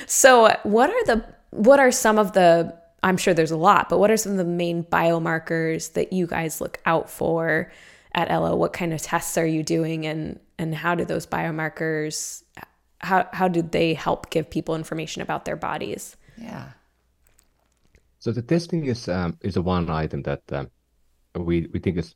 so, 0.07 0.57
what 0.63 0.91
are 0.91 1.05
the 1.07 1.25
what 1.51 1.81
are 1.81 1.91
some 1.91 2.19
of 2.19 2.33
the 2.33 2.77
I'm 3.03 3.17
sure 3.17 3.35
there's 3.35 3.51
a 3.51 3.57
lot, 3.57 3.89
but 3.89 3.99
what 3.99 4.11
are 4.11 4.17
some 4.17 4.33
of 4.33 4.39
the 4.39 4.45
main 4.45 4.85
biomarkers 4.85 5.95
that 5.95 6.13
you 6.13 6.27
guys 6.27 6.61
look 6.61 6.81
out 6.87 7.11
for 7.11 7.73
at 8.15 8.31
Elo? 8.31 8.55
What 8.55 8.73
kind 8.73 8.93
of 8.93 9.03
tests 9.03 9.37
are 9.37 9.47
you 9.47 9.63
doing 9.63 10.07
and 10.07 10.39
and 10.59 10.75
how 10.75 10.95
do 10.95 11.05
those 11.05 11.27
biomarkers 11.27 12.45
how 13.03 13.29
how 13.33 13.49
do 13.49 13.63
they 13.63 13.95
help 13.95 14.31
give 14.31 14.49
people 14.51 14.75
information 14.75 15.23
about 15.23 15.45
their 15.45 15.57
bodies? 15.57 16.17
Yeah. 16.37 16.71
So 18.19 18.33
the 18.33 18.43
testing 18.43 18.87
is 18.87 19.09
um, 19.09 19.37
is 19.41 19.57
a 19.57 19.63
one 19.63 19.91
item 19.91 20.23
that 20.23 20.43
um, 20.53 20.71
we 21.35 21.67
we 21.73 21.81
think 21.81 21.99
is 21.99 22.15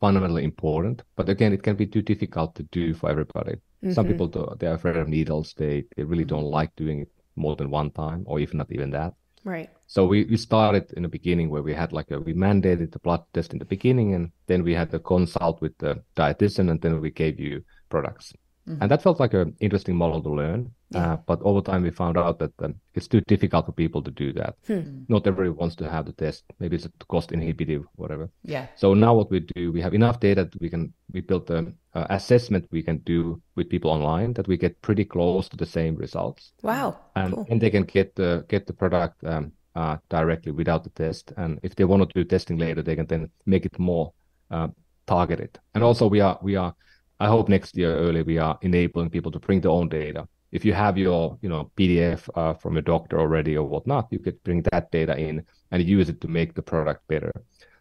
fundamentally 0.00 0.44
important, 0.44 1.02
but 1.16 1.28
again, 1.28 1.52
it 1.52 1.62
can 1.62 1.76
be 1.76 1.86
too 1.86 2.02
difficult 2.02 2.54
to 2.56 2.64
do 2.64 2.94
for 2.94 3.08
everybody. 3.10 3.52
Mm-hmm. 3.52 3.92
Some 3.92 4.06
people 4.06 4.26
do, 4.26 4.46
they're 4.58 4.74
afraid 4.74 4.96
of 4.96 5.08
needles. 5.08 5.54
They 5.56 5.84
they 5.96 6.04
really 6.04 6.24
don't 6.24 6.50
like 6.58 6.74
doing 6.76 7.00
it 7.00 7.10
more 7.36 7.56
than 7.56 7.70
one 7.70 7.90
time, 7.90 8.22
or 8.26 8.40
even 8.40 8.58
not 8.58 8.72
even 8.72 8.90
that. 8.90 9.14
Right. 9.44 9.70
So 9.86 10.06
we, 10.06 10.24
we 10.24 10.36
started 10.36 10.92
in 10.96 11.02
the 11.02 11.08
beginning 11.08 11.50
where 11.50 11.62
we 11.62 11.74
had 11.74 11.92
like 11.92 12.10
a, 12.12 12.20
we 12.20 12.32
mandated 12.32 12.92
the 12.92 13.00
blood 13.00 13.22
test 13.34 13.52
in 13.52 13.58
the 13.58 13.64
beginning, 13.64 14.14
and 14.14 14.30
then 14.46 14.62
we 14.62 14.74
had 14.74 14.90
to 14.92 15.00
consult 15.00 15.60
with 15.60 15.76
the 15.78 16.02
dietitian, 16.16 16.70
and 16.70 16.80
then 16.80 17.00
we 17.00 17.10
gave 17.10 17.40
you 17.40 17.64
products. 17.88 18.32
Mm-hmm. 18.68 18.82
And 18.82 18.90
that 18.90 19.02
felt 19.02 19.18
like 19.18 19.34
an 19.34 19.56
interesting 19.60 19.96
model 19.96 20.22
to 20.22 20.28
learn. 20.30 20.70
Yeah. 20.90 21.14
Uh, 21.14 21.16
but 21.26 21.40
over 21.42 21.60
time, 21.60 21.82
we 21.82 21.90
found 21.90 22.16
out 22.16 22.38
that 22.38 22.52
um, 22.60 22.76
it's 22.94 23.08
too 23.08 23.20
difficult 23.22 23.66
for 23.66 23.72
people 23.72 24.02
to 24.02 24.10
do 24.10 24.32
that. 24.34 24.54
Hmm. 24.66 25.02
Not 25.08 25.26
everybody 25.26 25.50
wants 25.50 25.74
to 25.76 25.90
have 25.90 26.06
the 26.06 26.12
test. 26.12 26.44
Maybe 26.60 26.76
it's 26.76 26.86
cost 27.08 27.32
inhibitive, 27.32 27.84
whatever. 27.96 28.30
Yeah. 28.44 28.66
So 28.76 28.94
now 28.94 29.14
what 29.14 29.30
we 29.30 29.40
do, 29.40 29.72
we 29.72 29.80
have 29.80 29.94
enough 29.94 30.20
data 30.20 30.44
that 30.44 30.60
we 30.60 30.68
can 30.68 30.92
we 31.12 31.22
built 31.22 31.50
an 31.50 31.76
uh, 31.94 32.06
assessment 32.10 32.68
we 32.70 32.82
can 32.82 32.98
do 32.98 33.40
with 33.56 33.68
people 33.68 33.90
online 33.90 34.34
that 34.34 34.46
we 34.46 34.56
get 34.56 34.80
pretty 34.82 35.04
close 35.04 35.48
to 35.48 35.56
the 35.56 35.66
same 35.66 35.96
results. 35.96 36.52
Wow. 36.62 36.98
And 37.16 37.34
cool. 37.34 37.46
and 37.50 37.60
they 37.60 37.70
can 37.70 37.84
get 37.84 38.14
the 38.14 38.44
get 38.48 38.66
the 38.66 38.74
product 38.74 39.24
um, 39.24 39.52
uh, 39.74 39.96
directly 40.08 40.52
without 40.52 40.84
the 40.84 40.90
test. 40.90 41.32
And 41.36 41.58
if 41.62 41.74
they 41.74 41.84
want 41.84 42.08
to 42.08 42.14
do 42.14 42.24
testing 42.24 42.58
later, 42.58 42.82
they 42.82 42.96
can 42.96 43.06
then 43.06 43.30
make 43.46 43.66
it 43.66 43.78
more 43.78 44.12
uh, 44.50 44.68
targeted. 45.06 45.58
And 45.74 45.82
also 45.82 46.06
we 46.06 46.20
are 46.20 46.38
we 46.42 46.56
are 46.56 46.74
I 47.22 47.28
hope 47.28 47.48
next 47.48 47.76
year 47.76 47.94
early 47.96 48.22
we 48.22 48.38
are 48.38 48.58
enabling 48.62 49.10
people 49.10 49.30
to 49.30 49.38
bring 49.38 49.60
their 49.60 49.70
own 49.70 49.88
data. 49.88 50.26
If 50.50 50.64
you 50.64 50.72
have 50.72 50.98
your, 50.98 51.38
you 51.40 51.48
know, 51.48 51.70
PDF 51.78 52.28
uh, 52.34 52.54
from 52.54 52.72
your 52.74 52.82
doctor 52.82 53.20
already 53.20 53.56
or 53.56 53.64
whatnot, 53.64 54.08
you 54.10 54.18
could 54.18 54.42
bring 54.42 54.62
that 54.72 54.90
data 54.90 55.16
in 55.16 55.44
and 55.70 55.84
use 55.84 56.08
it 56.08 56.20
to 56.22 56.28
make 56.28 56.54
the 56.54 56.62
product 56.62 57.06
better. 57.06 57.30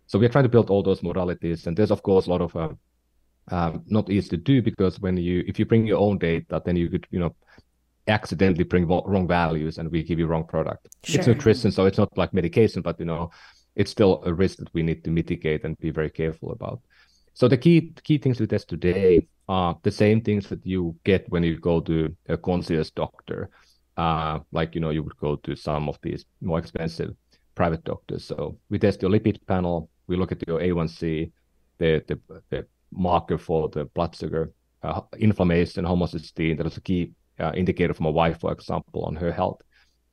So 0.05 0.19
we're 0.19 0.29
trying 0.29 0.43
to 0.43 0.49
build 0.55 0.69
all 0.69 0.83
those 0.83 1.01
modalities, 1.01 1.65
and 1.65 1.75
there's 1.75 1.89
of 1.89 2.03
course 2.03 2.27
a 2.27 2.29
lot 2.29 2.41
of 2.41 2.55
uh, 2.55 2.69
um, 3.49 3.83
not 3.87 4.11
easy 4.11 4.29
to 4.29 4.37
do 4.37 4.61
because 4.61 4.99
when 4.99 5.17
you 5.17 5.43
if 5.47 5.57
you 5.57 5.65
bring 5.65 5.87
your 5.87 5.97
own 5.97 6.19
data, 6.19 6.61
then 6.63 6.75
you 6.75 6.87
could, 6.87 7.07
you 7.09 7.19
know, 7.19 7.35
accidentally 8.07 8.63
bring 8.63 8.87
wrong 8.87 9.27
values 9.27 9.79
and 9.79 9.91
we 9.91 10.03
give 10.03 10.19
you 10.19 10.27
wrong 10.27 10.45
product. 10.45 10.87
Sure. 11.03 11.17
It's 11.17 11.27
nutrition, 11.27 11.71
so 11.71 11.87
it's 11.87 11.97
not 11.97 12.15
like 12.15 12.31
medication, 12.31 12.83
but 12.83 12.99
you 12.99 13.05
know, 13.05 13.31
it's 13.75 13.89
still 13.89 14.21
a 14.23 14.31
risk 14.31 14.59
that 14.59 14.71
we 14.75 14.83
need 14.83 15.03
to 15.05 15.09
mitigate 15.09 15.63
and 15.63 15.79
be 15.79 15.89
very 15.89 16.11
careful 16.11 16.51
about. 16.51 16.81
So 17.33 17.47
the 17.47 17.57
key 17.57 17.93
key 18.03 18.17
things 18.17 18.39
we 18.39 18.47
test 18.47 18.67
today 18.69 19.27
are 19.47 19.77
the 19.83 19.91
same 19.91 20.21
things 20.21 20.47
that 20.49 20.65
you 20.65 20.95
get 21.03 21.29
when 21.29 21.43
you 21.43 21.57
go 21.59 21.79
to 21.81 22.15
a 22.27 22.37
concierge 22.37 22.91
doctor. 22.91 23.49
Uh, 23.97 24.39
like 24.51 24.75
you 24.75 24.81
know, 24.81 24.89
you 24.89 25.03
would 25.03 25.17
go 25.17 25.35
to 25.37 25.55
some 25.55 25.89
of 25.89 25.97
these 26.01 26.25
more 26.41 26.59
expensive 26.59 27.13
private 27.55 27.83
doctors. 27.83 28.25
So 28.25 28.57
we 28.69 28.79
test 28.79 29.01
your 29.01 29.11
lipid 29.11 29.45
panel, 29.47 29.89
we 30.07 30.15
look 30.15 30.31
at 30.31 30.47
your 30.47 30.59
A1C, 30.59 31.31
the 31.77 32.03
the, 32.07 32.19
the 32.49 32.65
marker 32.91 33.37
for 33.37 33.69
the 33.69 33.85
blood 33.85 34.15
sugar, 34.15 34.51
uh, 34.83 35.01
inflammation, 35.17 35.85
homocysteine. 35.85 36.57
That 36.57 36.67
is 36.67 36.77
a 36.77 36.81
key 36.81 37.11
uh, 37.39 37.51
indicator 37.55 37.93
for 37.93 38.03
my 38.03 38.09
wife, 38.09 38.39
for 38.39 38.51
example, 38.51 39.03
on 39.05 39.15
her 39.15 39.31
health. 39.31 39.61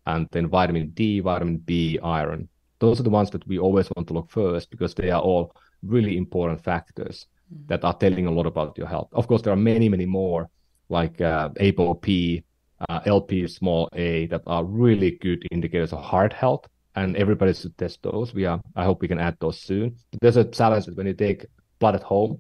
And 0.07 0.27
then 0.33 0.49
vitamin 0.49 0.91
D, 0.91 1.21
vitamin 1.21 1.59
B, 1.59 1.99
iron. 2.03 2.49
Those 2.79 3.01
are 3.01 3.03
the 3.03 3.11
ones 3.11 3.31
that 3.31 3.47
we 3.47 3.59
always 3.59 3.91
want 3.95 4.09
to 4.09 4.15
look 4.15 4.31
first 4.31 4.71
because 4.71 4.95
they 4.95 5.11
are 5.11 5.21
all 5.21 5.53
really 5.83 6.17
important 6.17 6.63
factors 6.63 7.27
mm. 7.53 7.67
that 7.69 7.85
are 7.85 7.97
telling 7.97 8.27
a 8.27 8.31
lot 8.31 8.47
about 8.47 8.77
your 8.79 8.87
health. 8.87 9.09
Of 9.13 9.27
course, 9.29 9.43
there 9.43 9.53
are 9.53 9.57
many, 9.57 9.89
many 9.89 10.07
more 10.07 10.49
like 10.89 11.21
uh, 11.21 11.51
ApoB, 11.51 12.43
uh, 12.89 13.01
LP 13.07 13.47
small 13.49 13.89
a 13.93 14.27
that 14.27 14.43
are 14.47 14.65
really 14.65 15.13
good 15.21 15.47
indicators 15.51 15.93
of 15.93 16.01
heart 16.01 16.33
health, 16.33 16.67
and 16.95 17.17
everybody 17.17 17.53
should 17.53 17.77
test 17.77 18.03
those. 18.03 18.35
We 18.35 18.45
are. 18.47 18.61
I 18.77 18.85
hope 18.85 19.03
we 19.03 19.09
can 19.09 19.21
add 19.21 19.37
those 19.41 19.61
soon. 19.61 19.97
There's 20.21 20.37
a 20.37 20.45
challenge 20.45 20.87
that 20.87 20.97
when 20.97 21.07
you 21.07 21.15
take 21.15 21.47
blood 21.79 21.95
at 21.95 22.03
home, 22.03 22.39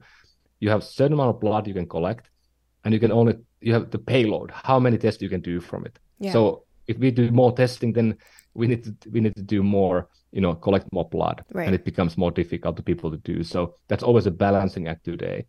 you 0.60 0.70
have 0.70 0.80
a 0.80 0.84
certain 0.84 1.14
amount 1.14 1.34
of 1.34 1.40
blood 1.40 1.66
you 1.66 1.74
can 1.74 1.88
collect, 1.88 2.30
and 2.84 2.94
you 2.94 3.00
can 3.00 3.12
only 3.12 3.34
you 3.60 3.72
have 3.72 3.90
the 3.90 3.98
payload. 3.98 4.50
How 4.50 4.78
many 4.78 4.98
tests 4.98 5.22
you 5.22 5.28
can 5.28 5.40
do 5.40 5.60
from 5.60 5.84
it? 5.84 5.98
Yeah. 6.18 6.32
So 6.32 6.64
if 6.86 6.98
we 6.98 7.10
do 7.10 7.30
more 7.30 7.52
testing, 7.52 7.92
then 7.92 8.16
we 8.54 8.66
need 8.66 8.84
to 8.84 8.94
we 9.10 9.20
need 9.20 9.36
to 9.36 9.42
do 9.42 9.62
more 9.62 10.08
you 10.32 10.40
know 10.40 10.54
collect 10.54 10.90
more 10.92 11.08
blood 11.08 11.44
right. 11.52 11.66
and 11.66 11.74
it 11.74 11.84
becomes 11.84 12.16
more 12.16 12.30
difficult 12.30 12.76
to 12.76 12.82
people 12.82 13.10
to 13.10 13.16
do 13.18 13.42
so 13.42 13.74
that's 13.88 14.02
always 14.02 14.26
a 14.26 14.30
balancing 14.30 14.88
act 14.88 15.04
today 15.04 15.44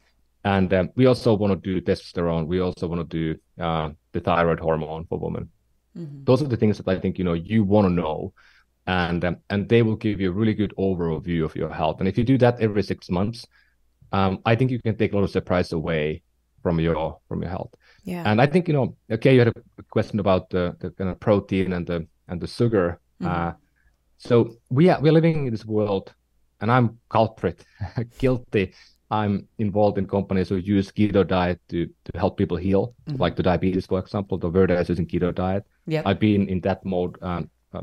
and 0.45 0.73
um, 0.73 0.89
we 0.95 1.05
also 1.05 1.33
want 1.33 1.51
to 1.51 1.73
do 1.73 1.81
testosterone 1.81 2.47
we 2.47 2.59
also 2.59 2.87
want 2.87 3.01
to 3.09 3.17
do 3.17 3.63
uh, 3.63 3.89
the 4.13 4.19
thyroid 4.19 4.59
hormone 4.59 5.05
for 5.05 5.19
women 5.19 5.49
mm-hmm. 5.97 6.23
those 6.23 6.41
are 6.41 6.47
the 6.47 6.57
things 6.57 6.77
that 6.77 6.87
i 6.87 6.97
think 6.97 7.17
you 7.17 7.25
know 7.25 7.33
you 7.33 7.63
want 7.63 7.85
to 7.85 7.93
know 7.93 8.33
and 8.87 9.25
um, 9.25 9.37
and 9.49 9.67
they 9.67 9.81
will 9.81 9.95
give 9.95 10.21
you 10.21 10.29
a 10.29 10.33
really 10.33 10.53
good 10.53 10.73
overall 10.77 11.19
view 11.19 11.43
of 11.43 11.55
your 11.55 11.71
health 11.73 11.99
and 11.99 12.07
if 12.07 12.17
you 12.17 12.23
do 12.23 12.37
that 12.37 12.59
every 12.61 12.83
six 12.83 13.09
months 13.09 13.45
um, 14.11 14.39
i 14.45 14.55
think 14.55 14.71
you 14.71 14.81
can 14.81 14.95
take 14.97 15.13
a 15.13 15.15
lot 15.15 15.23
of 15.23 15.29
surprise 15.29 15.73
away 15.73 16.21
from 16.63 16.79
your 16.79 17.19
from 17.27 17.41
your 17.41 17.51
health 17.51 17.73
yeah 18.03 18.23
and 18.25 18.41
i 18.41 18.45
think 18.45 18.67
you 18.67 18.73
know 18.73 18.95
okay 19.11 19.33
you 19.33 19.39
had 19.39 19.49
a 19.49 19.83
question 19.89 20.19
about 20.19 20.49
the, 20.49 20.75
the 20.79 20.89
kind 20.91 21.09
of 21.09 21.19
protein 21.19 21.73
and 21.73 21.85
the 21.85 22.07
and 22.29 22.39
the 22.39 22.47
sugar. 22.47 22.99
Mm-hmm. 23.21 23.31
Uh, 23.31 23.53
so 24.19 24.57
we 24.69 24.89
are 24.89 25.01
we're 25.01 25.13
living 25.13 25.47
in 25.47 25.51
this 25.51 25.65
world, 25.65 26.13
and 26.61 26.71
I'm 26.71 26.99
culprit, 27.09 27.65
guilty. 28.19 28.73
I'm 29.11 29.47
involved 29.57 29.97
in 29.97 30.07
companies 30.07 30.49
who 30.49 30.57
use 30.57 30.91
keto 30.91 31.25
diet 31.25 31.59
to, 31.69 31.87
to 31.87 32.19
help 32.19 32.37
people 32.37 32.57
heal, 32.57 32.93
mm-hmm. 33.07 33.19
like 33.19 33.35
the 33.35 33.41
diabetes, 33.41 33.87
for 33.87 33.97
example. 33.97 34.37
The 34.37 34.51
Virta 34.51 34.79
is 34.79 34.89
using 34.89 35.07
keto 35.07 35.33
diet. 35.33 35.65
Yep. 35.87 36.05
I've 36.05 36.19
been 36.19 36.47
in 36.47 36.59
that 36.61 36.85
mode 36.85 37.17
um, 37.23 37.49
uh, 37.73 37.81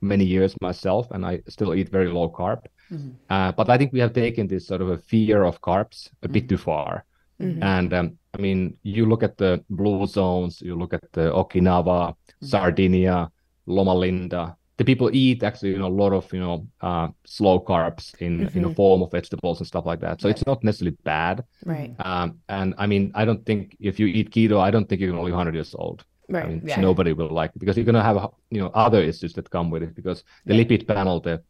many 0.00 0.24
years 0.24 0.56
myself, 0.60 1.06
and 1.12 1.24
I 1.24 1.42
still 1.48 1.74
eat 1.74 1.90
very 1.90 2.08
low 2.08 2.28
carb. 2.28 2.64
Mm-hmm. 2.90 3.10
Uh, 3.30 3.52
but 3.52 3.70
I 3.70 3.78
think 3.78 3.92
we 3.92 4.00
have 4.00 4.14
taken 4.14 4.48
this 4.48 4.66
sort 4.66 4.80
of 4.80 4.88
a 4.88 4.98
fear 4.98 5.44
of 5.44 5.60
carbs 5.60 6.10
a 6.22 6.28
bit 6.28 6.44
mm-hmm. 6.44 6.48
too 6.48 6.58
far. 6.58 7.04
Mm-hmm. 7.40 7.62
And 7.62 7.94
um, 7.94 8.18
I 8.34 8.38
mean, 8.38 8.76
you 8.82 9.06
look 9.06 9.22
at 9.22 9.36
the 9.36 9.64
blue 9.70 10.06
zones, 10.06 10.60
you 10.60 10.74
look 10.76 10.92
at 10.92 11.12
the 11.12 11.30
Okinawa, 11.30 12.10
mm-hmm. 12.10 12.46
Sardinia, 12.46 13.30
Loma 13.66 13.94
Linda. 13.94 14.56
The 14.76 14.84
people 14.84 15.08
eat 15.12 15.42
actually 15.42 15.70
you 15.70 15.78
know, 15.78 15.86
a 15.86 15.98
lot 16.02 16.12
of 16.12 16.32
you 16.32 16.40
know 16.40 16.66
uh, 16.80 17.08
slow 17.24 17.60
carbs 17.60 18.14
in 18.20 18.40
mm-hmm. 18.40 18.58
in 18.58 18.64
the 18.64 18.74
form 18.74 19.02
of 19.02 19.10
vegetables 19.10 19.60
and 19.60 19.66
stuff 19.66 19.86
like 19.86 20.00
that. 20.00 20.20
So 20.20 20.28
right. 20.28 20.36
it's 20.36 20.46
not 20.46 20.64
necessarily 20.64 20.96
bad. 21.04 21.44
Right. 21.64 21.94
Um, 21.98 22.38
and 22.48 22.74
I 22.76 22.86
mean, 22.86 23.12
I 23.14 23.24
don't 23.24 23.44
think 23.46 23.76
if 23.78 24.00
you 24.00 24.06
eat 24.06 24.30
keto, 24.30 24.60
I 24.60 24.70
don't 24.70 24.88
think 24.88 25.00
you're 25.00 25.16
only 25.16 25.32
100 25.32 25.54
years 25.54 25.74
old. 25.78 26.04
Right. 26.28 26.44
I 26.44 26.48
mean, 26.48 26.62
yeah. 26.64 26.80
nobody 26.80 27.12
will 27.12 27.28
like 27.28 27.50
it 27.54 27.58
because 27.58 27.76
you're 27.76 27.86
gonna 27.86 28.02
have 28.02 28.16
you 28.50 28.60
know 28.60 28.70
other 28.74 29.00
issues 29.00 29.32
that 29.34 29.50
come 29.50 29.70
with 29.70 29.82
it 29.82 29.94
because 29.94 30.24
the 30.46 30.54
yeah. 30.54 30.64
lipid 30.64 30.88
panel, 30.88 31.20
the 31.20 31.42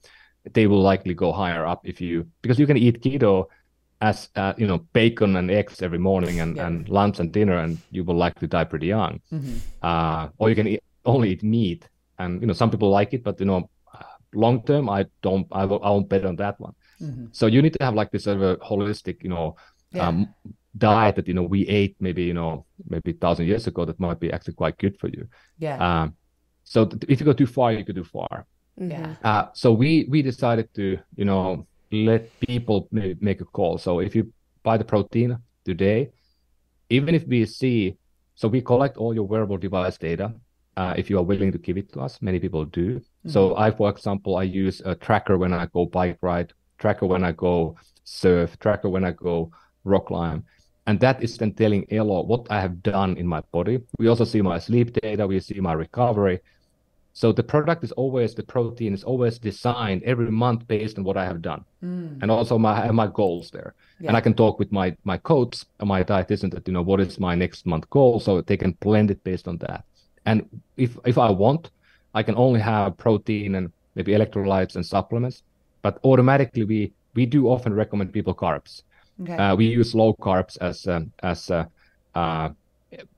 they 0.53 0.66
will 0.66 0.83
likely 0.83 1.14
go 1.14 1.33
higher 1.33 1.64
up 1.64 1.81
if 1.85 2.01
you 2.01 2.27
because 2.43 2.59
you 2.59 2.66
can 2.66 2.77
eat 2.77 3.03
keto 3.03 3.47
as 4.01 4.29
uh, 4.37 4.53
you 4.59 4.66
know 4.66 4.79
bacon 4.93 5.37
and 5.37 5.51
eggs 5.51 5.81
every 5.81 5.99
morning 5.99 6.41
and, 6.41 6.57
yeah. 6.57 6.66
and 6.66 6.89
lunch 6.89 7.20
and 7.20 7.33
dinner 7.33 7.59
and 7.59 7.79
you 7.91 8.05
will 8.05 8.16
likely 8.16 8.47
die 8.49 8.64
pretty 8.64 8.87
young 8.87 9.20
mm-hmm. 9.33 9.57
uh, 9.83 10.29
or 10.39 10.51
you 10.51 10.55
can 10.55 10.66
eat, 10.66 10.83
only 11.07 11.31
eat 11.31 11.43
meat 11.43 11.89
and 12.18 12.40
you 12.40 12.46
know 12.46 12.52
some 12.52 12.70
people 12.70 12.90
like 12.90 13.12
it 13.14 13.22
but 13.24 13.38
you 13.40 13.46
know 13.46 13.68
long 14.34 14.62
term 14.64 14.88
i 14.88 15.04
don't 15.22 15.46
i, 15.52 15.64
will, 15.64 15.82
I 15.82 15.90
won't 15.90 16.08
bet 16.08 16.24
on 16.24 16.36
that 16.36 16.58
one 16.60 16.74
mm-hmm. 17.00 17.26
so 17.32 17.46
you 17.46 17.62
need 17.62 17.74
to 17.74 17.84
have 17.84 17.94
like 17.94 18.10
this 18.10 18.24
sort 18.24 18.36
of 18.36 18.42
a 18.42 18.56
holistic 18.56 19.22
you 19.22 19.30
know 19.30 19.56
yeah. 19.92 20.08
um, 20.08 20.34
diet 20.76 21.16
that 21.16 21.28
you 21.28 21.34
know 21.34 21.42
we 21.42 21.66
ate 21.68 21.96
maybe 22.00 22.24
you 22.24 22.34
know 22.34 22.66
maybe 22.88 23.12
a 23.12 23.14
thousand 23.14 23.46
years 23.46 23.66
ago 23.66 23.84
that 23.84 23.98
might 24.00 24.18
be 24.18 24.32
actually 24.32 24.54
quite 24.54 24.76
good 24.78 24.98
for 24.98 25.08
you 25.08 25.26
yeah 25.58 26.02
um, 26.02 26.14
so 26.64 26.84
th- 26.84 27.04
if 27.08 27.20
you 27.20 27.26
go 27.26 27.32
too 27.32 27.46
far 27.46 27.72
you 27.72 27.84
could 27.84 27.94
do 27.94 28.04
far 28.04 28.46
mm-hmm. 28.78 28.90
yeah 28.90 29.14
uh, 29.22 29.46
so 29.52 29.72
we 29.72 30.06
we 30.08 30.20
decided 30.20 30.72
to 30.74 30.98
you 31.16 31.24
know 31.24 31.66
let 31.92 32.28
people 32.40 32.88
make 32.90 33.40
a 33.40 33.44
call 33.44 33.78
so 33.78 34.00
if 34.00 34.16
you 34.16 34.32
buy 34.64 34.76
the 34.76 34.84
protein 34.84 35.38
today 35.64 36.10
even 36.90 37.14
if 37.14 37.24
we 37.26 37.46
see 37.46 37.96
so 38.34 38.48
we 38.48 38.60
collect 38.60 38.96
all 38.96 39.14
your 39.14 39.24
wearable 39.24 39.56
device 39.56 39.96
data 39.96 40.34
uh, 40.77 40.95
if 40.97 41.11
you 41.11 41.18
are 41.18 41.22
willing 41.22 41.53
to 41.53 41.59
give 41.59 41.77
it 41.77 41.93
to 41.93 42.01
us. 42.01 42.20
Many 42.20 42.39
people 42.39 42.64
do. 42.64 42.97
Mm-hmm. 42.97 43.31
So 43.31 43.57
I, 43.57 43.70
for 43.70 43.91
example, 43.91 44.37
I 44.37 44.43
use 44.45 44.83
a 44.85 44.95
tracker 44.95 45.39
when 45.39 45.53
I 45.53 45.66
go 45.66 45.87
bike 45.87 46.18
ride, 46.20 46.53
tracker 46.79 47.07
when 47.07 47.25
I 47.25 47.33
go 47.33 47.77
surf, 48.05 48.59
tracker 48.59 48.89
when 48.89 49.05
I 49.05 49.12
go 49.12 49.51
rock 49.85 50.07
climb. 50.07 50.45
And 50.87 51.01
that 51.01 51.22
is 51.22 51.39
then 51.39 51.53
telling 51.53 51.87
Elo 51.91 52.25
what 52.25 52.47
I 52.51 52.61
have 52.61 52.83
done 52.83 53.16
in 53.16 53.27
my 53.27 53.41
body. 53.53 53.81
We 53.99 54.09
also 54.09 54.25
see 54.25 54.43
my 54.43 54.59
sleep 54.59 54.93
data, 54.93 55.27
we 55.27 55.41
see 55.41 55.61
my 55.61 55.72
recovery. 55.72 56.41
So 57.14 57.31
the 57.31 57.45
product 57.45 57.85
is 57.85 57.93
always 57.93 58.35
the 58.35 58.43
protein 58.43 58.93
is 58.93 59.05
always 59.05 59.39
designed 59.39 60.03
every 60.03 60.33
month 60.33 60.66
based 60.66 60.99
on 60.99 61.05
what 61.05 61.16
I 61.16 61.25
have 61.25 61.41
done, 61.41 61.64
mm. 61.83 62.20
and 62.20 62.29
also 62.29 62.59
my 62.59 62.91
my 62.91 63.07
goals 63.07 63.53
there. 63.53 63.75
Yeah. 64.01 64.09
And 64.09 64.16
I 64.16 64.20
can 64.20 64.35
talk 64.35 64.59
with 64.59 64.72
my 64.72 64.97
my 65.05 65.18
coach 65.18 65.64
and 65.79 65.89
my 65.89 66.03
dietitian 66.03 66.51
that 66.51 66.66
you 66.66 66.75
know 66.75 66.83
what 66.83 67.01
is 67.01 67.20
my 67.20 67.37
next 67.37 67.66
month 67.66 67.89
goal, 67.89 68.18
so 68.18 68.41
they 68.41 68.57
can 68.57 68.72
blend 68.81 69.12
it 69.12 69.22
based 69.22 69.47
on 69.47 69.59
that. 69.59 69.85
And 70.27 70.49
if 70.77 70.97
if 71.05 71.18
I 71.18 71.31
want, 71.31 71.70
I 72.14 72.22
can 72.22 72.37
only 72.37 72.61
have 72.61 72.97
protein 72.97 73.55
and 73.57 73.72
maybe 73.95 74.12
electrolytes 74.12 74.77
and 74.77 74.85
supplements. 74.85 75.43
But 75.83 75.99
automatically, 76.05 76.64
we 76.64 76.93
we 77.14 77.27
do 77.27 77.49
often 77.49 77.75
recommend 77.75 78.12
people 78.12 78.35
carbs. 78.35 78.83
Okay. 79.22 79.37
Uh, 79.37 79.55
we 79.55 79.66
use 79.66 79.95
low 79.95 80.12
carbs 80.14 80.59
as 80.61 80.87
a, 80.87 81.07
as 81.22 81.49
a, 81.51 81.68
uh, 82.16 82.49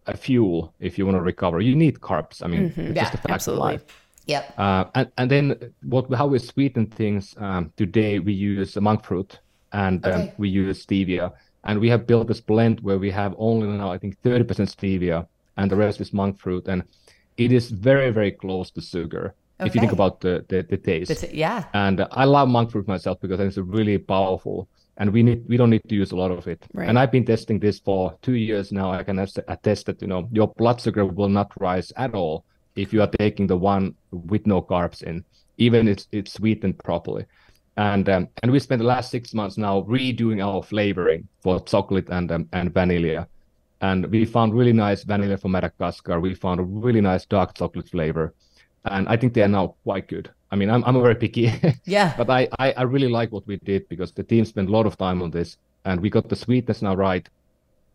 a 0.07 0.17
fuel 0.17 0.75
if 0.79 0.99
you 0.99 1.07
want 1.07 1.17
to 1.17 1.23
recover. 1.23 1.61
You 1.61 1.75
need 1.75 2.01
carbs. 2.01 2.43
I 2.43 2.49
mean, 2.49 2.71
Mm-hmm. 2.71 2.93
Yeah, 2.97 3.03
just 3.05 3.15
a 3.15 3.17
fact 3.19 3.31
absolutely. 3.31 3.75
of 3.77 3.81
life. 3.81 3.85
yep. 4.27 4.55
Uh, 4.59 4.85
and, 4.95 5.11
and 5.19 5.31
then 5.31 5.73
what 5.83 6.13
how 6.13 6.27
we 6.27 6.39
sweeten 6.39 6.87
things 6.87 7.35
um, 7.39 7.73
today 7.77 8.19
we 8.19 8.33
use 8.33 8.77
monk 8.77 9.05
fruit 9.05 9.39
and 9.73 10.05
um, 10.07 10.31
we 10.39 10.49
use 10.49 10.85
stevia 10.85 11.33
and 11.65 11.81
we 11.81 11.89
have 11.89 12.07
built 12.07 12.27
this 12.29 12.41
blend 12.41 12.81
where 12.81 12.99
we 12.99 13.11
have 13.11 13.35
only 13.39 13.67
now 13.69 13.91
I 13.93 13.99
think 13.99 14.21
30% 14.23 14.45
stevia 14.77 15.27
and 15.57 15.71
the 15.71 15.77
rest 15.77 16.01
is 16.01 16.13
monk 16.13 16.39
fruit 16.39 16.69
and 16.69 16.83
it 17.37 17.53
is 17.53 17.71
very 17.71 18.11
very 18.11 18.31
close 18.33 18.71
to 18.71 18.81
sugar 18.81 19.35
if 19.61 19.75
you 19.75 19.81
think 19.81 19.93
about 19.93 20.21
the 20.21 20.45
the, 20.51 20.63
the 20.71 20.77
taste 20.77 21.09
That's 21.09 21.23
it. 21.25 21.35
Yeah. 21.35 21.65
and 21.75 22.07
I 22.11 22.25
love 22.25 22.49
monk 22.49 22.71
fruit 22.73 22.87
myself 22.87 23.19
because 23.21 23.41
it's 23.41 23.57
really 23.59 23.99
powerful 23.99 24.69
and 24.99 25.11
we 25.13 25.23
need 25.23 25.45
we 25.49 25.57
don't 25.57 25.71
need 25.71 25.83
to 25.89 25.95
use 25.95 26.13
a 26.13 26.17
lot 26.17 26.31
of 26.31 26.47
it 26.47 26.61
Right. 26.75 26.89
and 26.89 26.99
I've 26.99 27.11
been 27.13 27.25
testing 27.25 27.59
this 27.59 27.79
for 27.79 28.17
two 28.23 28.35
years 28.35 28.71
now 28.73 28.91
I 28.93 29.03
can 29.03 29.19
attest 29.19 29.39
attest 29.49 29.87
that 29.87 30.01
you 30.03 30.09
know 30.09 30.29
your 30.33 30.49
blood 30.59 30.81
sugar 30.81 31.05
will 31.07 31.29
not 31.31 31.51
rise 31.61 31.93
at 31.97 32.15
all 32.15 32.45
if 32.77 32.93
you 32.93 33.01
are 33.01 33.11
taking 33.19 33.47
the 33.47 33.57
one 33.57 33.95
with 34.11 34.47
no 34.47 34.61
carbs 34.63 35.03
in 35.03 35.25
even 35.59 35.89
it's 35.89 36.07
it's 36.13 36.33
sweetened 36.35 36.79
properly 36.85 37.25
and 37.79 38.09
um, 38.09 38.29
and 38.43 38.51
we 38.53 38.59
spent 38.59 38.79
the 38.81 38.87
last 38.95 39.11
six 39.11 39.33
months 39.35 39.57
now 39.59 39.83
redoing 39.83 40.39
our 40.47 40.63
flavoring 40.63 41.27
for 41.43 41.61
chocolate 41.61 42.09
and 42.11 42.31
um, 42.33 42.47
and 42.53 42.73
vanilla 42.75 43.27
and 43.81 44.07
we 44.07 44.24
found 44.24 44.55
really 44.55 44.72
nice 44.72 45.05
vanilla 45.05 45.37
from 45.37 45.53
Madagascar. 45.53 46.20
We 46.20 46.35
found 46.35 46.61
a 46.61 46.62
really 46.62 47.01
nice 47.01 47.27
dark 47.27 47.55
chocolate 47.55 47.89
flavor, 47.89 48.35
and 48.85 49.09
I 49.09 49.16
think 49.16 49.35
they 49.35 49.43
are 49.43 49.49
now 49.49 49.74
quite 49.85 50.09
good. 50.09 50.31
I 50.51 50.57
mean, 50.57 50.70
I'm 50.70 50.85
I'm 50.85 51.01
very 51.01 51.14
picky, 51.14 51.53
Yeah. 51.85 52.14
but 52.16 52.31
I, 52.31 52.49
I 52.59 52.72
I 52.72 52.83
really 52.83 53.09
like 53.09 53.33
what 53.33 53.47
we 53.47 53.57
did 53.59 53.89
because 53.89 54.12
the 54.12 54.22
team 54.22 54.45
spent 54.45 54.68
a 54.68 54.72
lot 54.72 54.87
of 54.87 54.97
time 54.97 55.22
on 55.22 55.31
this, 55.31 55.57
and 55.85 56.01
we 56.01 56.11
got 56.11 56.29
the 56.29 56.37
sweetness 56.37 56.83
now 56.83 56.95
right, 56.95 57.29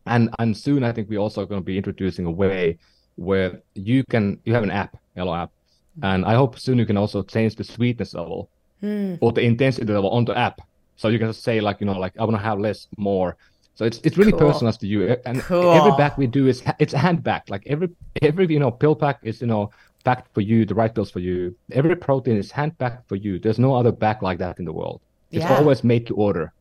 and 0.06 0.30
and 0.40 0.56
soon 0.56 0.84
I 0.84 0.92
think 0.92 1.10
we're 1.10 1.20
also 1.20 1.46
going 1.46 1.62
to 1.62 1.66
be 1.66 1.78
introducing 1.78 2.26
a 2.26 2.32
way 2.32 2.78
where 3.16 3.62
you 3.76 4.04
can 4.04 4.40
you 4.46 4.54
have 4.54 4.64
an 4.64 4.72
app, 4.72 4.98
Elo 5.16 5.34
app, 5.34 5.52
mm. 6.00 6.14
and 6.14 6.26
I 6.26 6.36
hope 6.36 6.60
soon 6.60 6.78
you 6.78 6.86
can 6.86 6.98
also 6.98 7.24
change 7.24 7.56
the 7.56 7.64
sweetness 7.64 8.14
level 8.14 8.50
hmm. 8.82 9.16
or 9.22 9.32
the 9.32 9.42
intensity 9.42 9.92
level 9.92 10.10
on 10.10 10.26
the 10.26 10.38
app, 10.38 10.62
so 10.96 11.08
you 11.08 11.20
can 11.20 11.30
just 11.30 11.44
say 11.44 11.62
like 11.62 11.80
you 11.80 11.88
know 11.88 11.98
like 11.98 12.14
I 12.20 12.24
want 12.24 12.36
to 12.36 12.44
have 12.44 12.60
less, 12.60 12.88
more. 12.98 13.38
So 13.76 13.86
it's 13.86 14.00
it's 14.04 14.18
really 14.18 14.32
Cool. 14.32 14.42
personalized 14.42 14.82
to 14.82 14.88
you, 14.88 15.16
and 15.26 15.40
Cool. 15.42 15.72
every 15.72 15.92
bag 15.94 16.14
we 16.18 16.28
do 16.28 16.48
is 16.48 16.62
ha- 16.62 16.76
it's 16.80 16.94
hand 16.94 17.24
backed. 17.24 17.50
Like 17.50 17.64
every 17.68 17.90
every 18.22 18.46
you 18.48 18.60
know 18.60 18.72
pill 18.72 18.96
pack 18.96 19.20
is 19.24 19.42
you 19.42 19.48
know 19.48 19.72
packed 20.04 20.34
for 20.34 20.42
you, 20.42 20.66
the 20.66 20.76
right 20.76 20.94
pills 20.94 21.10
for 21.12 21.20
you. 21.20 21.56
Every 21.72 21.96
protein 21.96 22.38
is 22.38 22.52
hand 22.52 22.78
packed 22.78 23.08
for 23.08 23.16
you. 23.16 23.40
There's 23.40 23.60
no 23.60 23.74
other 23.76 23.92
bag 23.92 24.22
like 24.22 24.40
that 24.40 24.60
in 24.60 24.66
the 24.66 24.74
world. 24.74 25.00
It's 25.32 25.44
Yeah. 25.46 25.58
always 25.58 25.84
made 25.84 26.06
to 26.08 26.16
order. 26.16 26.52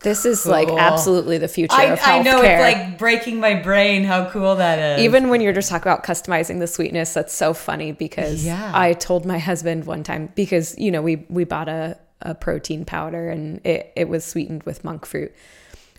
This 0.00 0.24
is 0.26 0.46
like 0.46 0.68
absolutely 0.68 1.38
the 1.38 1.48
future 1.48 1.74
I, 1.74 1.84
of 1.84 2.00
I 2.02 2.22
know 2.22 2.40
it's 2.42 2.60
like 2.60 2.98
breaking 2.98 3.40
my 3.40 3.54
brain 3.54 4.04
how 4.04 4.28
cool 4.30 4.54
that 4.56 4.78
is. 4.78 5.04
Even 5.04 5.30
when 5.30 5.40
you're 5.40 5.54
just 5.54 5.68
talking 5.70 5.90
about 5.90 6.04
customizing 6.04 6.58
the 6.60 6.66
sweetness, 6.66 7.12
that's 7.14 7.32
so 7.34 7.54
funny 7.54 7.92
because 7.92 8.44
Yeah. 8.44 8.70
I 8.74 8.92
told 8.92 9.24
my 9.26 9.38
husband 9.38 9.84
one 9.86 10.02
time 10.04 10.30
because 10.34 10.78
you 10.78 10.90
know 10.90 11.02
we 11.02 11.24
we 11.28 11.44
bought 11.44 11.68
a, 11.68 11.96
a 12.22 12.34
protein 12.34 12.84
powder 12.84 13.28
and 13.30 13.60
it, 13.66 13.90
it 13.96 14.08
was 14.08 14.24
sweetened 14.24 14.62
with 14.64 14.84
monk 14.84 15.06
fruit, 15.06 15.32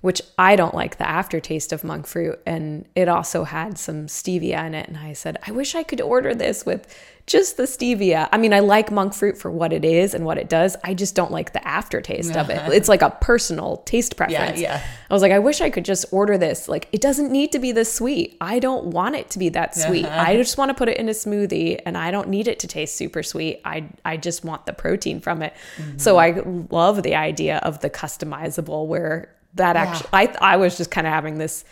which 0.01 0.21
I 0.37 0.55
don't 0.55 0.73
like 0.73 0.97
the 0.97 1.07
aftertaste 1.07 1.73
of 1.73 1.83
monk 1.83 2.07
fruit, 2.07 2.39
and 2.45 2.85
it 2.95 3.07
also 3.07 3.43
had 3.43 3.77
some 3.77 4.07
stevia 4.07 4.65
in 4.65 4.73
it. 4.73 4.87
And 4.87 4.97
I 4.97 5.13
said, 5.13 5.37
I 5.47 5.51
wish 5.51 5.75
I 5.75 5.83
could 5.83 6.01
order 6.01 6.33
this 6.35 6.65
with 6.65 6.87
just 7.27 7.57
the 7.57 7.63
stevia. 7.63 8.29
I 8.31 8.37
mean, 8.37 8.53
I 8.53 8.61
like 8.61 8.89
monk 8.89 9.13
fruit 9.13 9.37
for 9.37 9.51
what 9.51 9.73
it 9.73 9.83
is 9.83 10.13
and 10.13 10.23
what 10.23 10.37
it 10.37 10.47
does. 10.47 10.77
I 10.81 10.93
just 10.93 11.13
don't 11.13 11.29
like 11.31 11.51
the 11.51 11.65
aftertaste 11.67 12.35
of 12.37 12.49
it. 12.49 12.57
It's 12.77 12.87
like 12.87 13.01
a 13.01 13.09
personal 13.09 13.77
taste 13.85 14.15
preference. 14.15 14.59
yeah. 14.61 14.75
yeah. 14.77 14.87
I 15.09 15.13
was 15.13 15.21
like, 15.21 15.31
I 15.31 15.39
wish 15.39 15.61
I 15.61 15.69
could 15.69 15.83
just 15.83 16.05
order 16.11 16.37
this. 16.37 16.69
Like, 16.69 16.87
it 16.91 17.01
doesn't 17.01 17.31
need 17.31 17.51
to 17.51 17.59
be 17.59 17.71
this 17.71 17.91
sweet. 17.91 18.37
I 18.39 18.59
don't 18.59 18.87
want 18.87 19.15
it 19.15 19.29
to 19.31 19.39
be 19.39 19.49
that 19.49 19.75
sweet. 19.75 20.05
I 20.05 20.37
just 20.37 20.57
want 20.57 20.69
to 20.69 20.75
put 20.75 20.89
it 20.89 20.97
in 20.97 21.09
a 21.09 21.11
smoothie 21.11 21.81
and 21.85 21.97
I 21.97 22.11
don't 22.11 22.29
need 22.29 22.47
it 22.47 22.59
to 22.59 22.67
taste 22.67 22.95
super 22.95 23.23
sweet. 23.23 23.59
I 23.65 23.89
I 24.05 24.15
just 24.17 24.45
want 24.45 24.65
the 24.65 24.73
protein 24.73 25.19
from 25.19 25.41
it. 25.41 25.53
Mm-hmm. 25.77 25.97
So 25.97 26.17
I 26.17 26.41
love 26.69 27.03
the 27.03 27.15
idea 27.15 27.57
of 27.57 27.81
the 27.81 27.89
customizable 27.89 28.87
where 28.87 29.33
that 29.55 29.75
actually 29.75 30.09
I 30.13 30.33
I 30.41 30.57
was 30.57 30.77
just 30.77 30.91
kind 30.91 31.07
of 31.07 31.13
having 31.13 31.37
this 31.37 31.63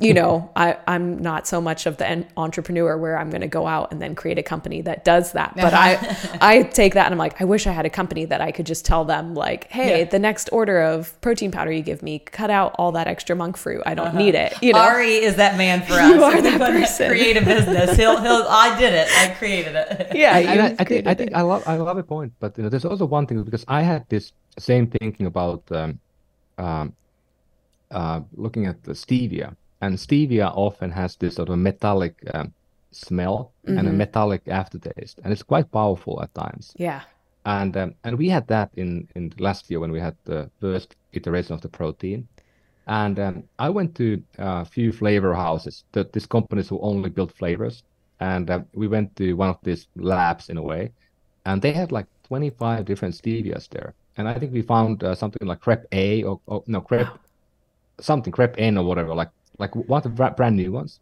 you 0.00 0.14
know, 0.14 0.48
I, 0.54 0.76
I'm 0.86 1.18
not 1.18 1.48
so 1.48 1.60
much 1.60 1.84
of 1.84 1.96
the 1.96 2.24
entrepreneur 2.36 2.96
where 2.96 3.18
I'm 3.18 3.30
going 3.30 3.40
to 3.40 3.48
go 3.48 3.66
out 3.66 3.90
and 3.90 4.00
then 4.00 4.14
create 4.14 4.38
a 4.38 4.44
company 4.44 4.80
that 4.82 5.04
does 5.04 5.32
that. 5.32 5.54
But 5.56 5.74
I, 5.74 6.38
I 6.40 6.62
take 6.62 6.94
that 6.94 7.06
and 7.06 7.12
I'm 7.14 7.18
like, 7.18 7.40
I 7.40 7.44
wish 7.44 7.66
I 7.66 7.72
had 7.72 7.84
a 7.84 7.90
company 7.90 8.24
that 8.26 8.40
I 8.40 8.52
could 8.52 8.64
just 8.64 8.84
tell 8.84 9.04
them 9.04 9.34
like, 9.34 9.66
hey, 9.72 9.98
Yeah. 9.98 10.04
the 10.04 10.20
next 10.20 10.50
order 10.52 10.80
of 10.80 11.20
protein 11.20 11.50
powder 11.50 11.72
you 11.72 11.82
give 11.82 12.00
me, 12.00 12.20
cut 12.20 12.48
out 12.48 12.76
all 12.78 12.92
that 12.92 13.08
extra 13.08 13.34
monk 13.34 13.56
fruit. 13.56 13.82
I 13.86 13.94
don't 13.94 14.14
need 14.14 14.36
it. 14.36 14.54
You 14.62 14.72
know, 14.74 14.78
Ari 14.78 15.14
is 15.16 15.34
that 15.34 15.58
man 15.58 15.82
for 15.82 15.94
us. 16.00 16.10
You 16.14 16.22
are 16.22 16.36
If 16.36 16.44
we 16.44 16.50
that 16.50 16.58
to 16.58 16.64
person. 16.78 17.08
Create 17.10 17.36
a 17.36 17.44
business. 17.44 17.96
He'll, 17.96 18.20
he'll. 18.20 18.46
I 18.48 18.78
did 18.78 18.92
it. 18.94 19.08
I 19.18 19.34
created 19.34 19.74
it. 19.74 20.14
yeah, 20.14 20.38
you 20.38 20.46
and 20.48 20.60
I, 20.60 20.66
I 20.78 20.84
think 20.84 21.08
I 21.08 21.10
it. 21.10 21.18
think 21.18 21.34
I 21.34 21.40
love 21.40 21.64
I 21.66 21.74
love 21.74 21.98
a 21.98 22.04
point, 22.04 22.34
but 22.38 22.56
you 22.56 22.62
know, 22.62 22.68
there's 22.68 22.84
also 22.84 23.04
one 23.04 23.26
thing 23.26 23.42
because 23.42 23.64
I 23.66 23.82
had 23.82 24.08
this 24.08 24.30
same 24.60 24.86
thinking 24.86 25.26
about 25.26 25.64
um, 25.72 25.98
um, 26.58 26.94
uh, 27.90 28.20
looking 28.34 28.66
at 28.66 28.82
the 28.84 28.92
stevia, 28.92 29.56
and 29.80 29.96
stevia 29.96 30.52
often 30.54 30.90
has 30.90 31.16
this 31.16 31.36
sort 31.36 31.48
of 31.48 31.58
metallic 31.58 32.14
um, 32.34 32.52
smell 32.90 33.52
and 33.64 33.86
a 33.86 33.92
metallic 33.92 34.42
aftertaste, 34.48 35.20
and 35.22 35.32
it's 35.32 35.42
quite 35.42 35.70
powerful 35.70 36.22
at 36.22 36.34
times. 36.34 36.72
yeah. 36.76 37.02
And 37.44 37.76
um, 37.76 37.94
and 38.04 38.18
we 38.18 38.28
had 38.28 38.46
that 38.48 38.70
in 38.74 39.08
in 39.14 39.32
last 39.38 39.70
year 39.70 39.80
when 39.80 39.92
we 39.92 40.00
had 40.00 40.16
the 40.24 40.50
first 40.60 40.96
iteration 41.12 41.54
of 41.54 41.60
the 41.60 41.68
protein. 41.68 42.28
And 42.86 43.18
um, 43.18 43.44
I 43.58 43.68
went 43.68 43.94
to 43.96 44.22
a 44.38 44.64
few 44.64 44.92
flavor 44.92 45.34
houses, 45.34 45.84
that 45.92 46.12
these 46.12 46.26
companies 46.26 46.68
who 46.68 46.80
only 46.80 47.10
build 47.10 47.32
flavors. 47.32 47.82
And 48.20 48.50
um, 48.50 48.66
we 48.72 48.88
went 48.88 49.14
to 49.16 49.34
one 49.34 49.50
of 49.50 49.58
these 49.62 49.86
labs 49.94 50.48
in 50.48 50.56
a 50.56 50.62
way, 50.62 50.92
and 51.44 51.62
they 51.62 51.72
had 51.72 51.92
like 51.92 52.06
25 52.24 52.84
different 52.84 53.14
stevias 53.14 53.68
there. 53.68 53.94
And 54.18 54.28
I 54.28 54.34
think 54.38 54.52
we 54.52 54.62
found 54.62 55.04
uh, 55.04 55.14
something 55.14 55.46
like 55.48 55.66
Reb 55.66 55.84
A 55.92 56.24
or, 56.24 56.40
or 56.46 56.64
no 56.66 56.82
Crep 56.82 57.18
something 58.00 58.32
Reb 58.36 58.54
M 58.58 58.78
or 58.78 58.84
whatever, 58.84 59.14
like 59.14 59.30
like 59.58 59.74
one 59.76 60.02
of 60.04 60.16
the 60.16 60.30
brand 60.36 60.56
new 60.56 60.72
ones. 60.72 61.00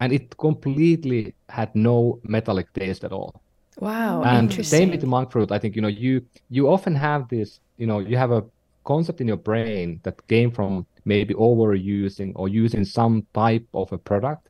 And 0.00 0.12
it 0.12 0.36
completely 0.38 1.34
had 1.48 1.74
no 1.74 2.20
metallic 2.24 2.72
taste 2.74 3.04
at 3.04 3.12
all 3.12 3.42
Wow. 3.78 4.22
and 4.24 4.44
interesting. 4.50 4.64
same 4.64 4.90
with 4.90 5.00
the 5.00 5.06
monk 5.06 5.32
fruit 5.32 5.52
i 5.52 5.58
think 5.58 5.76
you 5.76 5.82
know 5.82 5.88
you 5.88 6.26
you 6.50 6.68
often 6.68 6.94
have 6.96 7.28
this 7.28 7.60
you 7.76 7.86
know 7.86 8.00
you 8.00 8.16
have 8.16 8.32
a 8.32 8.44
concept 8.84 9.20
in 9.20 9.28
your 9.28 9.36
brain 9.36 10.00
that 10.04 10.26
came 10.28 10.50
from 10.50 10.86
maybe 11.04 11.34
overusing 11.34 12.32
or 12.36 12.48
using 12.48 12.84
some 12.84 13.26
type 13.34 13.66
of 13.74 13.92
a 13.92 13.98
product 13.98 14.48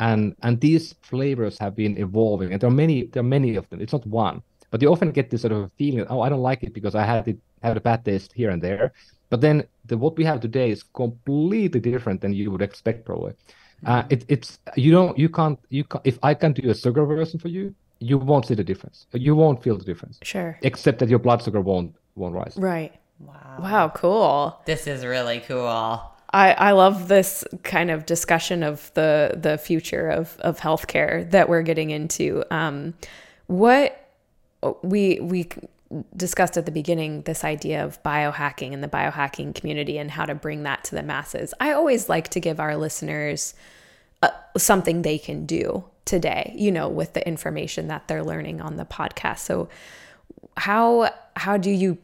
and 0.00 0.34
and 0.42 0.60
these 0.60 0.94
flavors 1.02 1.58
have 1.58 1.74
been 1.76 1.96
evolving 1.98 2.52
and 2.52 2.60
there 2.60 2.68
are 2.68 2.74
many 2.84 3.06
there 3.12 3.20
are 3.22 3.32
many 3.38 3.56
of 3.56 3.68
them 3.70 3.80
it's 3.80 3.92
not 3.92 4.06
one 4.06 4.42
but 4.70 4.82
you 4.82 4.88
often 4.90 5.10
get 5.12 5.30
this 5.30 5.42
sort 5.42 5.52
of 5.52 5.70
feeling 5.78 6.06
oh 6.10 6.20
i 6.20 6.28
don't 6.28 6.42
like 6.42 6.62
it 6.62 6.74
because 6.74 6.94
i 6.94 7.04
had 7.04 7.26
it 7.28 7.38
had 7.66 7.76
a 7.76 7.84
bad 7.90 8.00
taste 8.04 8.30
here 8.40 8.50
and 8.54 8.62
there 8.62 8.92
but 9.30 9.40
then 9.40 9.56
the 9.90 9.96
what 10.04 10.16
we 10.16 10.24
have 10.30 10.40
today 10.40 10.68
is 10.70 10.82
completely 11.02 11.80
different 11.80 12.20
than 12.22 12.32
you 12.32 12.50
would 12.52 12.62
expect 12.70 13.04
probably 13.04 13.34
uh, 13.90 14.02
it, 14.14 14.24
it's 14.34 14.58
you 14.84 14.90
don't 14.98 15.14
you 15.18 15.28
can't 15.38 15.58
you 15.68 15.84
can 15.84 16.00
if 16.04 16.16
i 16.22 16.32
can 16.42 16.52
do 16.52 16.70
a 16.70 16.74
sugar 16.74 17.04
version 17.04 17.38
for 17.38 17.48
you 17.48 17.74
you 17.98 18.16
won't 18.18 18.44
see 18.46 18.54
the 18.54 18.64
difference 18.72 19.06
you 19.12 19.34
won't 19.42 19.62
feel 19.62 19.76
the 19.82 19.84
difference 19.84 20.18
Sure. 20.22 20.58
except 20.62 20.98
that 21.00 21.08
your 21.08 21.18
blood 21.26 21.42
sugar 21.42 21.60
won't 21.60 21.94
won't 22.14 22.34
rise 22.34 22.54
Right. 22.56 22.92
Wow. 23.18 23.56
Wow. 23.60 23.88
Cool. 23.88 24.60
This 24.66 24.86
is 24.86 25.04
really 25.04 25.40
cool. 25.40 26.02
I, 26.32 26.52
I 26.52 26.72
love 26.72 27.08
this 27.08 27.44
kind 27.62 27.90
of 27.90 28.04
discussion 28.04 28.62
of 28.62 28.92
the 28.92 29.32
the 29.34 29.56
future 29.56 30.08
of, 30.08 30.36
of 30.40 30.60
healthcare 30.60 31.30
that 31.30 31.48
we're 31.48 31.62
getting 31.62 31.90
into. 31.90 32.44
Um, 32.50 32.92
what 33.46 33.88
we 34.82 35.18
we 35.20 35.48
discussed 36.16 36.56
at 36.56 36.66
the 36.66 36.72
beginning 36.72 37.22
this 37.22 37.44
idea 37.44 37.84
of 37.84 38.02
biohacking 38.02 38.72
and 38.72 38.82
the 38.82 38.88
biohacking 38.88 39.54
community 39.54 39.98
and 39.98 40.10
how 40.10 40.24
to 40.24 40.34
bring 40.34 40.64
that 40.64 40.84
to 40.84 40.94
the 40.94 41.02
masses. 41.02 41.54
I 41.60 41.72
always 41.72 42.08
like 42.08 42.28
to 42.30 42.40
give 42.40 42.58
our 42.58 42.76
listeners 42.76 43.54
uh, 44.22 44.30
something 44.56 45.02
they 45.02 45.18
can 45.18 45.46
do 45.46 45.84
today, 46.04 46.54
you 46.56 46.72
know, 46.72 46.88
with 46.88 47.12
the 47.12 47.26
information 47.26 47.88
that 47.88 48.08
they're 48.08 48.24
learning 48.24 48.60
on 48.60 48.76
the 48.76 48.84
podcast. 48.84 49.40
So 49.40 49.68
how 50.56 51.10
how 51.36 51.56
do 51.56 51.70
you 51.70 51.98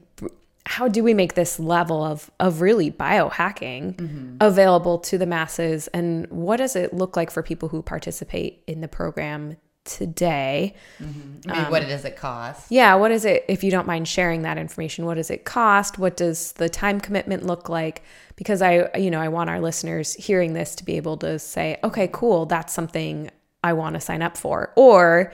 how 0.65 0.87
do 0.87 1.03
we 1.03 1.15
make 1.15 1.35
this 1.35 1.59
level 1.59 2.05
of 2.05 2.31
of 2.39 2.61
really 2.61 2.91
biohacking 2.91 4.37
available 4.41 4.99
to 4.99 5.19
the 5.19 5.27
masses 5.27 5.89
and 5.89 6.27
what 6.29 6.59
does 6.59 6.77
it 6.77 6.93
look 6.93 7.17
like 7.17 7.31
for 7.31 7.43
people 7.43 7.69
who 7.69 7.83
participate 7.83 8.63
in 8.67 8.81
the 8.81 8.89
program 8.89 9.57
today. 9.85 10.75
Mm-hmm. 11.01 11.51
I 11.51 11.63
mean, 11.63 11.71
what 11.71 11.83
um, 11.83 11.89
does 11.89 12.05
it 12.05 12.17
cost? 12.17 12.71
yeah 12.71 12.95
what 12.95 13.11
is 13.11 13.25
it 13.25 13.45
if 13.49 13.65
you 13.65 13.71
don't 13.71 13.87
mind 13.87 14.07
sharing 14.07 14.43
that 14.43 14.59
information 14.59 15.07
what 15.07 15.15
does 15.15 15.31
it 15.31 15.45
cost? 15.45 15.99
What 15.99 16.17
does 16.17 16.53
the 16.53 16.69
time 16.69 17.01
commitment 17.01 17.45
look 17.45 17.69
like? 17.69 18.03
Because 18.37 18.63
i 18.63 18.89
you 18.97 19.11
know 19.11 19.21
i 19.21 19.29
want 19.29 19.51
our 19.51 19.61
listeners 19.61 20.15
hearing 20.15 20.53
this 20.55 20.75
to 20.77 20.85
be 20.85 20.97
able 20.97 21.17
to 21.19 21.39
say 21.39 21.79
okay 21.85 22.09
cool 22.13 22.47
that's 22.47 22.73
something 22.73 23.31
i 23.63 23.73
want 23.73 23.95
to 23.95 24.01
sign 24.01 24.23
up 24.23 24.37
for. 24.37 24.73
Or 24.77 25.33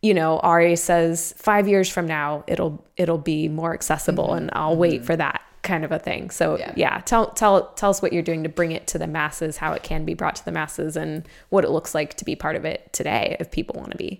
you 0.00 0.14
know, 0.14 0.38
Ari 0.38 0.76
says 0.76 1.34
five 1.36 1.66
years 1.66 1.88
from 1.88 2.06
now 2.06 2.44
it'll 2.46 2.84
it'll 2.96 3.18
be 3.18 3.48
more 3.48 3.74
accessible, 3.74 4.28
mm-hmm. 4.28 4.36
and 4.38 4.50
I'll 4.52 4.76
wait 4.76 4.98
mm-hmm. 4.98 5.06
for 5.06 5.16
that 5.16 5.42
kind 5.68 5.84
of 5.84 5.92
a 5.92 5.98
thing. 5.98 6.30
So 6.30 6.44
Yeah. 6.58 6.72
yeah. 6.76 6.96
tell 7.10 7.24
tell 7.40 7.54
tell 7.80 7.90
us 7.90 8.00
what 8.02 8.12
you're 8.12 8.28
doing 8.30 8.42
to 8.44 8.48
bring 8.58 8.72
it 8.78 8.86
to 8.92 8.98
the 8.98 9.06
masses, 9.06 9.58
how 9.58 9.72
it 9.78 9.82
can 9.90 10.04
be 10.04 10.14
brought 10.14 10.36
to 10.40 10.44
the 10.44 10.52
masses, 10.60 10.96
and 10.96 11.28
what 11.50 11.64
it 11.64 11.70
looks 11.76 11.94
like 11.94 12.10
to 12.20 12.24
be 12.24 12.34
part 12.36 12.56
of 12.56 12.64
it 12.64 12.80
today 12.92 13.36
if 13.40 13.50
people 13.50 13.74
want 13.80 13.92
to 13.92 13.98
be. 13.98 14.12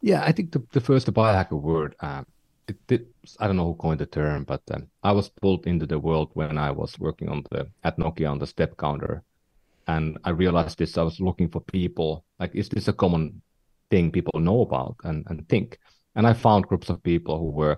Yeah, 0.00 0.22
I 0.28 0.32
think 0.32 0.52
the, 0.52 0.62
the 0.72 0.80
first 0.80 1.06
biohacker 1.12 1.60
word, 1.60 1.96
um, 2.00 2.26
it, 2.68 2.76
it, 2.90 3.06
I 3.40 3.46
don't 3.46 3.56
know 3.56 3.66
who 3.66 3.74
coined 3.74 4.00
the 4.00 4.06
term, 4.06 4.44
but 4.44 4.62
um, 4.74 4.86
I 5.02 5.12
was 5.12 5.30
pulled 5.42 5.66
into 5.66 5.86
the 5.86 5.98
world 5.98 6.30
when 6.34 6.58
I 6.58 6.70
was 6.70 6.98
working 6.98 7.28
on 7.28 7.42
the 7.50 7.60
at 7.82 7.98
Nokia 7.98 8.30
on 8.30 8.38
the 8.38 8.46
step 8.46 8.76
counter, 8.76 9.22
and 9.86 10.18
I 10.24 10.30
realized 10.30 10.78
this. 10.78 10.98
I 10.98 11.02
was 11.02 11.20
looking 11.20 11.48
for 11.50 11.60
people 11.60 12.24
like, 12.38 12.54
is 12.54 12.68
this 12.68 12.88
a 12.88 12.92
common 12.92 13.42
thing 13.90 14.10
people 14.12 14.40
know 14.40 14.60
about 14.62 14.96
and 15.04 15.24
and 15.28 15.48
think? 15.48 15.78
And 16.16 16.26
I 16.26 16.32
found 16.34 16.68
groups 16.68 16.90
of 16.90 17.02
people 17.02 17.38
who 17.38 17.50
were, 17.50 17.76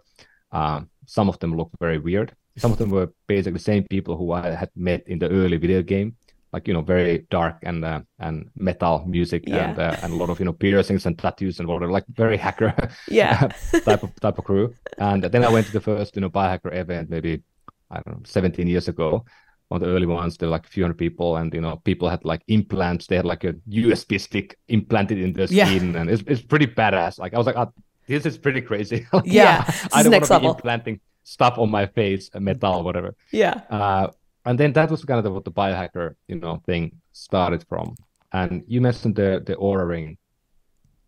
um, 0.53 0.91
some 1.07 1.29
of 1.29 1.39
them 1.39 1.57
looked 1.57 1.77
very 1.81 1.99
weird. 1.99 2.35
Some 2.59 2.73
of 2.73 2.79
them 2.79 2.91
were 2.91 3.13
basically 3.27 3.53
the 3.59 3.65
same 3.73 3.85
people 3.85 4.17
who 4.17 4.33
I 4.33 4.51
had 4.51 4.71
met 4.77 5.03
in 5.09 5.19
the 5.19 5.29
early 5.29 5.59
video 5.59 5.83
game, 5.83 6.17
like 6.53 6.67
you 6.69 6.75
know, 6.75 6.81
very 6.83 7.27
dark 7.31 7.57
and 7.63 7.85
uh, 7.85 8.01
and 8.19 8.51
metal 8.57 9.05
music 9.07 9.45
Yeah. 9.47 9.69
and 9.71 9.79
uh, 9.79 9.97
and 10.03 10.13
a 10.13 10.17
lot 10.17 10.31
of 10.31 10.39
you 10.39 10.47
know 10.47 10.53
piercings 10.55 11.07
and 11.07 11.19
tattoos 11.19 11.61
and 11.61 11.69
whatever, 11.69 11.93
like 11.93 12.05
very 12.09 12.37
hacker 12.39 12.73
Yeah. 13.09 13.49
type 13.85 14.03
of 14.03 14.11
type 14.21 14.39
of 14.39 14.45
crew. 14.45 14.75
And 14.99 15.23
then 15.25 15.45
I 15.45 15.51
went 15.51 15.67
to 15.67 15.73
the 15.73 15.81
first 15.81 16.17
you 16.17 16.23
know 16.23 16.31
biohacker 16.31 16.75
event 16.75 17.11
maybe 17.11 17.43
I 17.91 17.97
don't 18.01 18.17
know 18.17 18.23
17 18.25 18.67
years 18.67 18.89
ago. 18.89 19.25
One 19.69 19.83
of 19.83 19.89
the 19.89 19.93
early 19.95 20.07
ones, 20.07 20.37
there 20.37 20.49
were 20.49 20.53
like 20.53 20.67
a 20.67 20.71
few 20.71 20.85
hundred 20.85 20.99
people, 20.99 21.37
and 21.37 21.53
you 21.53 21.61
know 21.61 21.77
people 21.85 22.09
had 22.09 22.25
like 22.25 22.43
implants. 22.47 23.07
They 23.09 23.17
had 23.17 23.25
like 23.25 23.43
a 23.45 23.53
USB 23.69 24.19
stick 24.21 24.57
implanted 24.69 25.19
in 25.19 25.33
their 25.33 25.49
Yeah. 25.51 25.67
skin, 25.67 25.97
and 25.97 26.09
it's 26.09 26.23
it's 26.27 26.41
pretty 26.43 26.69
badass. 26.69 27.19
Like 27.19 27.35
I 27.35 27.39
was 27.39 27.47
like, 27.47 27.57
oh, 27.57 27.73
this 28.07 28.27
is 28.27 28.39
pretty 28.39 28.61
crazy. 28.61 29.07
Like, 29.13 29.25
Yeah. 29.41 29.65
I 29.93 30.03
don't 30.03 30.13
want 30.13 30.25
to 30.25 30.39
be 30.41 30.47
level. 30.47 30.51
implanting 30.55 31.01
stuff 31.25 31.59
on 31.59 31.71
my 31.71 31.87
face, 31.87 32.31
metal, 32.35 32.83
whatever. 32.85 33.15
Yeah. 33.33 33.63
Uh, 33.71 34.09
and 34.45 34.59
then 34.59 34.73
that 34.75 34.91
was 34.91 35.05
kind 35.05 35.19
of 35.19 35.25
the, 35.25 35.31
what 35.33 35.45
the 35.45 35.51
biohacker, 35.53 36.15
you 36.29 36.37
know, 36.37 36.63
thing 36.67 36.93
started 37.13 37.65
from. 37.69 37.97
And 38.33 38.65
you 38.69 38.81
mentioned 38.81 39.17
the 39.17 39.43
the 39.45 39.55
Oura 39.57 39.87
ring, 39.89 40.19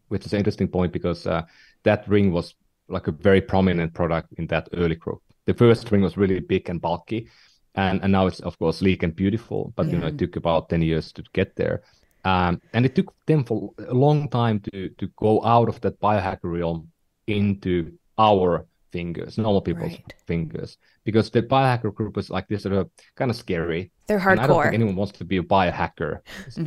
which 0.08 0.24
is 0.26 0.32
an 0.32 0.38
interesting 0.38 0.68
point 0.68 0.92
because 0.92 1.26
uh, 1.26 1.42
that 1.84 2.08
ring 2.08 2.32
was 2.32 2.54
like 2.88 3.06
a 3.06 3.12
very 3.12 3.40
prominent 3.40 3.92
product 3.94 4.32
in 4.38 4.46
that 4.48 4.68
early 4.72 4.94
group. 4.94 5.20
The 5.46 5.54
first 5.54 5.90
ring 5.90 6.02
was 6.02 6.16
really 6.16 6.40
big 6.40 6.68
and 6.70 6.80
bulky, 6.80 7.28
and 7.74 8.02
and 8.02 8.10
now 8.12 8.26
it's 8.26 8.40
of 8.40 8.58
course 8.58 8.78
sleek 8.78 9.02
and 9.02 9.14
beautiful. 9.14 9.72
But 9.76 9.86
you 9.90 9.98
know, 9.98 10.06
it 10.08 10.18
took 10.18 10.36
about 10.36 10.68
ten 10.68 10.82
years 10.82 11.12
to 11.12 11.22
get 11.32 11.54
there. 11.56 11.82
Um, 12.24 12.60
and 12.72 12.84
it 12.84 12.94
took 12.94 13.14
them 13.26 13.44
for 13.44 13.72
a 13.78 13.94
long 13.94 14.28
time 14.28 14.60
to 14.72 14.88
to 14.90 15.06
go 15.16 15.44
out 15.44 15.68
of 15.68 15.80
that 15.82 16.00
biohacker 16.00 16.50
realm 16.58 16.88
into 17.26 17.92
our 18.18 18.66
fingers, 18.92 19.38
normal 19.38 19.60
people's 19.60 19.92
Right. 19.92 20.14
fingers, 20.26 20.78
because 21.04 21.30
the 21.30 21.42
biohacker 21.42 21.94
group 21.94 22.16
was 22.16 22.30
like 22.30 22.48
this 22.48 22.62
sort 22.62 22.74
of 22.74 22.90
kind 23.16 23.30
of 23.30 23.36
scary. 23.36 23.92
They're 24.06 24.18
And 24.18 24.40
I 24.40 24.46
don't 24.46 24.62
think 24.62 24.74
anyone 24.74 24.96
wants 24.96 25.12
to 25.18 25.24
be 25.24 25.36
a 25.36 25.42
biohacker 25.42 26.20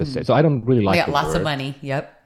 se. 0.04 0.24
So 0.24 0.34
I 0.34 0.42
don't 0.42 0.64
really 0.66 0.84
like 0.84 0.96
we 0.96 1.00
got 1.00 1.08
the 1.08 1.12
lots 1.12 1.36
of 1.36 1.44
money. 1.44 1.76
Yep. 1.82 2.18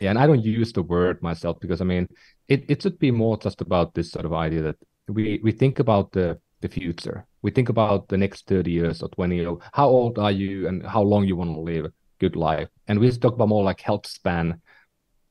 Yeah, 0.00 0.10
and 0.10 0.18
I 0.18 0.26
don't 0.26 0.44
use 0.44 0.72
the 0.72 0.82
word 0.82 1.20
myself 1.22 1.58
because 1.60 1.80
I 1.80 1.84
mean 1.84 2.06
it, 2.46 2.64
it 2.68 2.82
should 2.82 2.98
be 2.98 3.10
more 3.10 3.36
just 3.36 3.60
about 3.60 3.94
this 3.94 4.12
sort 4.12 4.24
of 4.26 4.32
idea 4.32 4.62
that 4.62 4.76
we 5.08 5.40
we 5.42 5.52
think 5.52 5.78
about 5.80 6.12
the 6.12 6.38
the 6.60 6.68
future. 6.68 7.26
We 7.42 7.50
think 7.50 7.68
about 7.68 8.08
the 8.08 8.16
next 8.16 8.46
30 8.46 8.70
years 8.70 9.02
or 9.02 9.08
20 9.08 9.36
years. 9.36 9.56
How 9.72 9.88
old 9.88 10.18
are 10.18 10.32
you 10.32 10.68
and 10.68 10.84
how 10.86 11.02
long 11.02 11.24
you 11.24 11.36
want 11.36 11.54
to 11.54 11.60
live 11.60 11.86
good 12.18 12.36
life? 12.36 12.68
And 12.86 12.98
we 12.98 13.10
talk 13.10 13.34
about 13.34 13.48
more 13.48 13.64
like 13.64 13.80
health 13.80 14.06
span, 14.06 14.60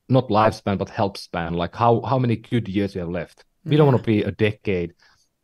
not 0.09 0.29
lifespan, 0.29 0.77
but 0.77 0.89
health 0.89 1.17
span, 1.17 1.53
like 1.53 1.75
how 1.75 2.01
how 2.01 2.17
many 2.19 2.35
good 2.35 2.67
years 2.67 2.95
you 2.95 3.01
have 3.01 3.09
left. 3.09 3.43
We 3.65 3.75
don't 3.75 3.87
want 3.87 3.97
to 4.03 4.07
be 4.11 4.23
a 4.23 4.31
decade 4.31 4.93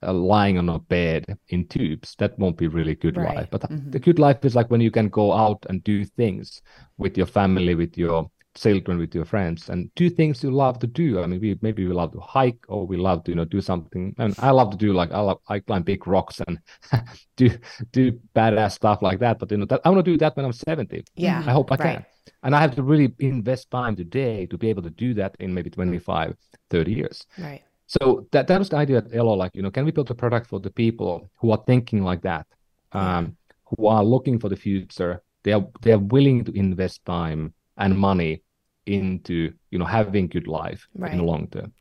uh, 0.01 0.13
lying 0.13 0.57
on 0.57 0.69
a 0.69 0.79
bed 0.79 1.37
in 1.49 1.67
tubes. 1.67 2.15
That 2.19 2.37
won't 2.39 2.57
be 2.57 2.67
really 2.67 2.95
good 2.95 3.17
Right. 3.17 3.35
life. 3.35 3.47
But 3.51 3.69
the 3.91 3.99
good 3.99 4.19
life 4.19 4.45
is 4.45 4.55
like 4.55 4.71
when 4.71 4.81
you 4.81 4.91
can 4.91 5.09
go 5.09 5.33
out 5.33 5.65
and 5.69 5.83
do 5.83 6.05
things 6.05 6.61
with 6.97 7.17
your 7.17 7.27
family, 7.27 7.75
with 7.75 7.97
your 7.97 8.29
children, 8.55 8.97
with 8.97 9.15
your 9.15 9.25
friends, 9.25 9.69
and 9.69 9.93
do 9.95 10.09
things 10.09 10.43
you 10.43 10.51
love 10.51 10.79
to 10.79 10.87
do. 10.87 11.21
I 11.21 11.25
mean, 11.27 11.39
we 11.41 11.57
maybe 11.61 11.85
we 11.87 11.93
love 11.93 12.11
to 12.13 12.19
hike 12.19 12.59
or 12.67 12.85
we 12.85 12.97
love 12.97 13.23
to 13.25 13.31
you 13.31 13.35
know 13.35 13.45
do 13.45 13.61
something. 13.61 14.13
And 14.17 14.35
I 14.39 14.51
love 14.51 14.71
to 14.71 14.77
do 14.77 14.93
like 14.93 15.11
I 15.11 15.19
love 15.19 15.39
I 15.47 15.59
climb 15.59 15.83
big 15.83 16.05
rocks 16.07 16.41
and 16.47 16.59
do 17.37 17.49
do 17.91 18.19
badass 18.35 18.73
stuff 18.73 19.01
like 19.01 19.19
that. 19.19 19.39
But 19.39 19.51
you 19.51 19.57
know 19.57 19.65
that 19.65 19.81
I 19.85 19.89
want 19.89 20.05
to 20.05 20.11
do 20.11 20.17
that 20.17 20.35
when 20.35 20.45
I'm 20.45 20.53
70. 20.53 21.03
Yeah. 21.15 21.43
I 21.45 21.51
hope 21.51 21.71
I 21.71 21.75
Right. 21.75 21.95
can. 21.97 22.05
And 22.43 22.55
I 22.55 22.61
have 22.61 22.75
to 22.75 22.83
really 22.83 23.13
invest 23.19 23.69
time 23.71 23.95
today 23.95 24.45
to 24.47 24.57
be 24.57 24.69
able 24.69 24.83
to 24.83 24.89
do 24.89 25.13
that 25.15 25.35
in 25.39 25.53
maybe 25.53 25.69
25, 25.69 26.35
30 26.69 26.93
years. 26.93 27.25
Right. 27.37 27.63
So 27.87 28.27
that 28.31 28.47
that 28.47 28.59
was 28.59 28.69
the 28.69 28.77
idea 28.77 28.97
at 28.97 29.13
Elo, 29.13 29.33
like, 29.33 29.55
you 29.55 29.61
know, 29.61 29.71
can 29.71 29.85
we 29.85 29.91
build 29.91 30.09
a 30.11 30.15
product 30.15 30.47
for 30.47 30.59
the 30.59 30.71
people 30.71 31.29
who 31.39 31.51
are 31.51 31.61
thinking 31.67 32.03
like 32.03 32.21
that, 32.21 32.47
um, 32.91 33.35
who 33.65 33.87
are 33.87 34.03
looking 34.03 34.39
for 34.39 34.49
the 34.49 34.55
future? 34.55 35.21
They 35.43 35.51
are 35.53 35.67
they 35.81 35.91
are 35.91 35.99
willing 35.99 36.43
to 36.45 36.51
invest 36.57 37.03
time 37.05 37.53
and 37.77 37.97
money 37.97 38.43
into, 38.85 39.53
you 39.71 39.79
know, 39.79 39.85
having 39.85 40.27
good 40.27 40.47
life 40.47 40.87
in 40.95 41.17
the 41.17 41.23
long 41.23 41.47
term. 41.47 41.73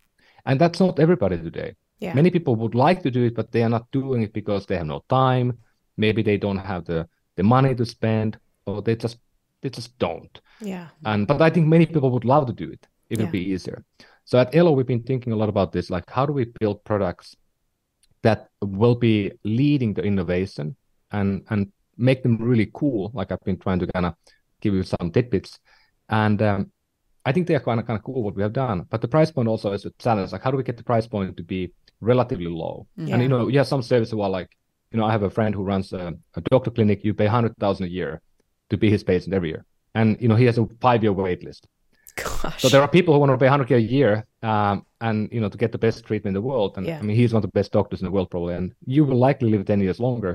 And 0.47 0.61
that's 0.61 0.81
not 0.81 0.99
everybody 0.99 1.39
today. 1.39 1.75
Yeah. 1.99 2.15
Many 2.15 2.31
people 2.31 2.57
would 2.57 2.75
like 2.75 3.03
to 3.03 3.11
do 3.11 3.25
it, 3.25 3.35
but 3.35 3.53
they 3.53 3.63
are 3.63 3.69
not 3.69 3.91
doing 3.93 4.23
it 4.23 4.33
because 4.33 4.67
they 4.67 4.77
have 4.77 4.87
no 4.87 5.05
time. 5.09 5.59
Maybe 5.97 6.23
they 6.23 6.37
don't 6.37 6.59
have 6.59 6.85
the 6.85 7.09
the 7.37 7.43
money 7.43 7.75
to 7.75 7.87
spend, 7.87 8.39
or 8.67 8.83
they 8.83 8.97
just 8.97 9.19
they 9.61 9.71
just 9.71 9.97
don't. 9.99 10.41
Yeah. 10.61 10.89
And 11.05 11.27
but 11.27 11.41
I 11.41 11.51
think 11.51 11.69
many 11.69 11.87
people 11.87 12.11
would 12.11 12.25
love 12.25 12.47
to 12.47 12.53
do 12.53 12.71
it 12.71 12.87
if 13.09 13.19
it'd 13.19 13.31
be 13.31 13.51
easier. 13.53 13.85
So 14.25 14.39
at 14.39 14.55
Elo, 14.55 14.73
we've 14.73 14.87
been 14.87 15.03
thinking 15.03 15.33
a 15.33 15.37
lot 15.37 15.49
about 15.49 15.73
this, 15.73 15.91
like 15.91 16.09
how 16.11 16.27
do 16.27 16.33
we 16.33 16.47
build 16.61 16.83
products 16.85 17.37
that 18.23 18.49
will 18.61 18.95
be 18.95 19.33
leading 19.45 19.95
the 19.95 20.03
innovation 20.03 20.77
and 21.11 21.45
and 21.51 21.73
make 21.97 22.23
them 22.23 22.37
really 22.39 22.71
cool. 22.73 23.11
Like 23.15 23.31
I've 23.31 23.45
been 23.45 23.59
trying 23.59 23.79
to 23.81 23.87
kind 23.87 24.07
of 24.07 24.15
give 24.61 24.75
you 24.75 24.83
some 24.83 25.11
tidbits, 25.11 25.59
and 26.21 26.41
um, 26.51 26.71
I 27.29 27.33
think 27.33 27.47
they 27.47 27.57
are 27.59 27.61
kind 27.69 27.81
of 27.81 27.87
kind 27.87 27.99
of 27.99 28.05
cool 28.05 28.23
what 28.23 28.37
we 28.37 28.43
have 28.43 28.53
done. 28.53 28.79
But 28.93 29.01
the 29.01 29.09
price 29.09 29.31
point 29.37 29.49
also 29.49 29.73
is 29.73 29.85
a 29.85 29.91
challenge. 30.05 30.31
Like 30.33 30.43
how 30.45 30.51
do 30.53 30.57
we 30.57 30.63
get 30.71 30.77
the 30.77 30.85
price 30.93 31.07
point 31.07 31.37
to 31.37 31.43
be 31.55 31.61
relatively 32.01 32.47
low? 32.63 32.87
Yeah. 32.97 33.15
And 33.15 33.23
you 33.23 33.29
know, 33.33 33.49
you 33.53 33.59
have 33.59 33.67
some 33.75 33.83
services 33.83 34.13
who 34.13 34.21
are 34.27 34.31
like, 34.39 34.51
you 34.93 34.99
know, 34.99 35.07
I 35.11 35.13
have 35.17 35.23
a 35.31 35.31
friend 35.31 35.55
who 35.55 35.63
runs 35.73 35.93
a, 35.93 36.05
a 36.39 36.41
doctor 36.53 36.71
clinic. 36.71 37.05
You 37.05 37.15
pay 37.15 37.27
hundred 37.27 37.57
thousand 37.63 37.87
a 37.87 37.91
year 37.99 38.21
to 38.71 38.77
be 38.77 38.89
his 38.91 39.03
patient 39.05 39.35
every 39.35 39.51
year, 39.55 39.65
and 39.95 40.09
you 40.23 40.29
know 40.29 40.37
he 40.43 40.47
has 40.51 40.59
a 40.59 40.67
five-year 40.81 41.13
wait 41.13 41.43
list. 41.49 41.67
Gosh. 42.17 42.61
So 42.63 42.69
there 42.69 42.83
are 42.83 42.89
people 42.89 43.15
who 43.15 43.21
want 43.21 43.33
to 43.33 43.39
pay 43.39 43.51
100k 43.51 43.77
a 43.77 43.81
year, 43.81 44.27
um, 44.43 44.85
and 45.01 45.17
you 45.35 45.41
know 45.43 45.49
to 45.49 45.59
get 45.59 45.73
the 45.73 45.79
best 45.87 46.05
treatment 46.05 46.37
in 46.37 46.43
the 46.43 46.47
world. 46.51 46.71
And 46.77 46.87
Yeah. 46.87 46.99
I 46.99 47.03
mean, 47.03 47.17
he's 47.17 47.33
one 47.33 47.43
of 47.43 47.49
the 47.51 47.57
best 47.61 47.73
doctors 47.73 48.01
in 48.03 48.07
the 48.09 48.11
world 48.17 48.29
probably, 48.31 48.55
and 48.55 48.75
you 48.87 49.03
will 49.07 49.17
likely 49.29 49.49
live 49.51 49.65
10 49.65 49.81
years 49.81 49.99
longer 49.99 50.33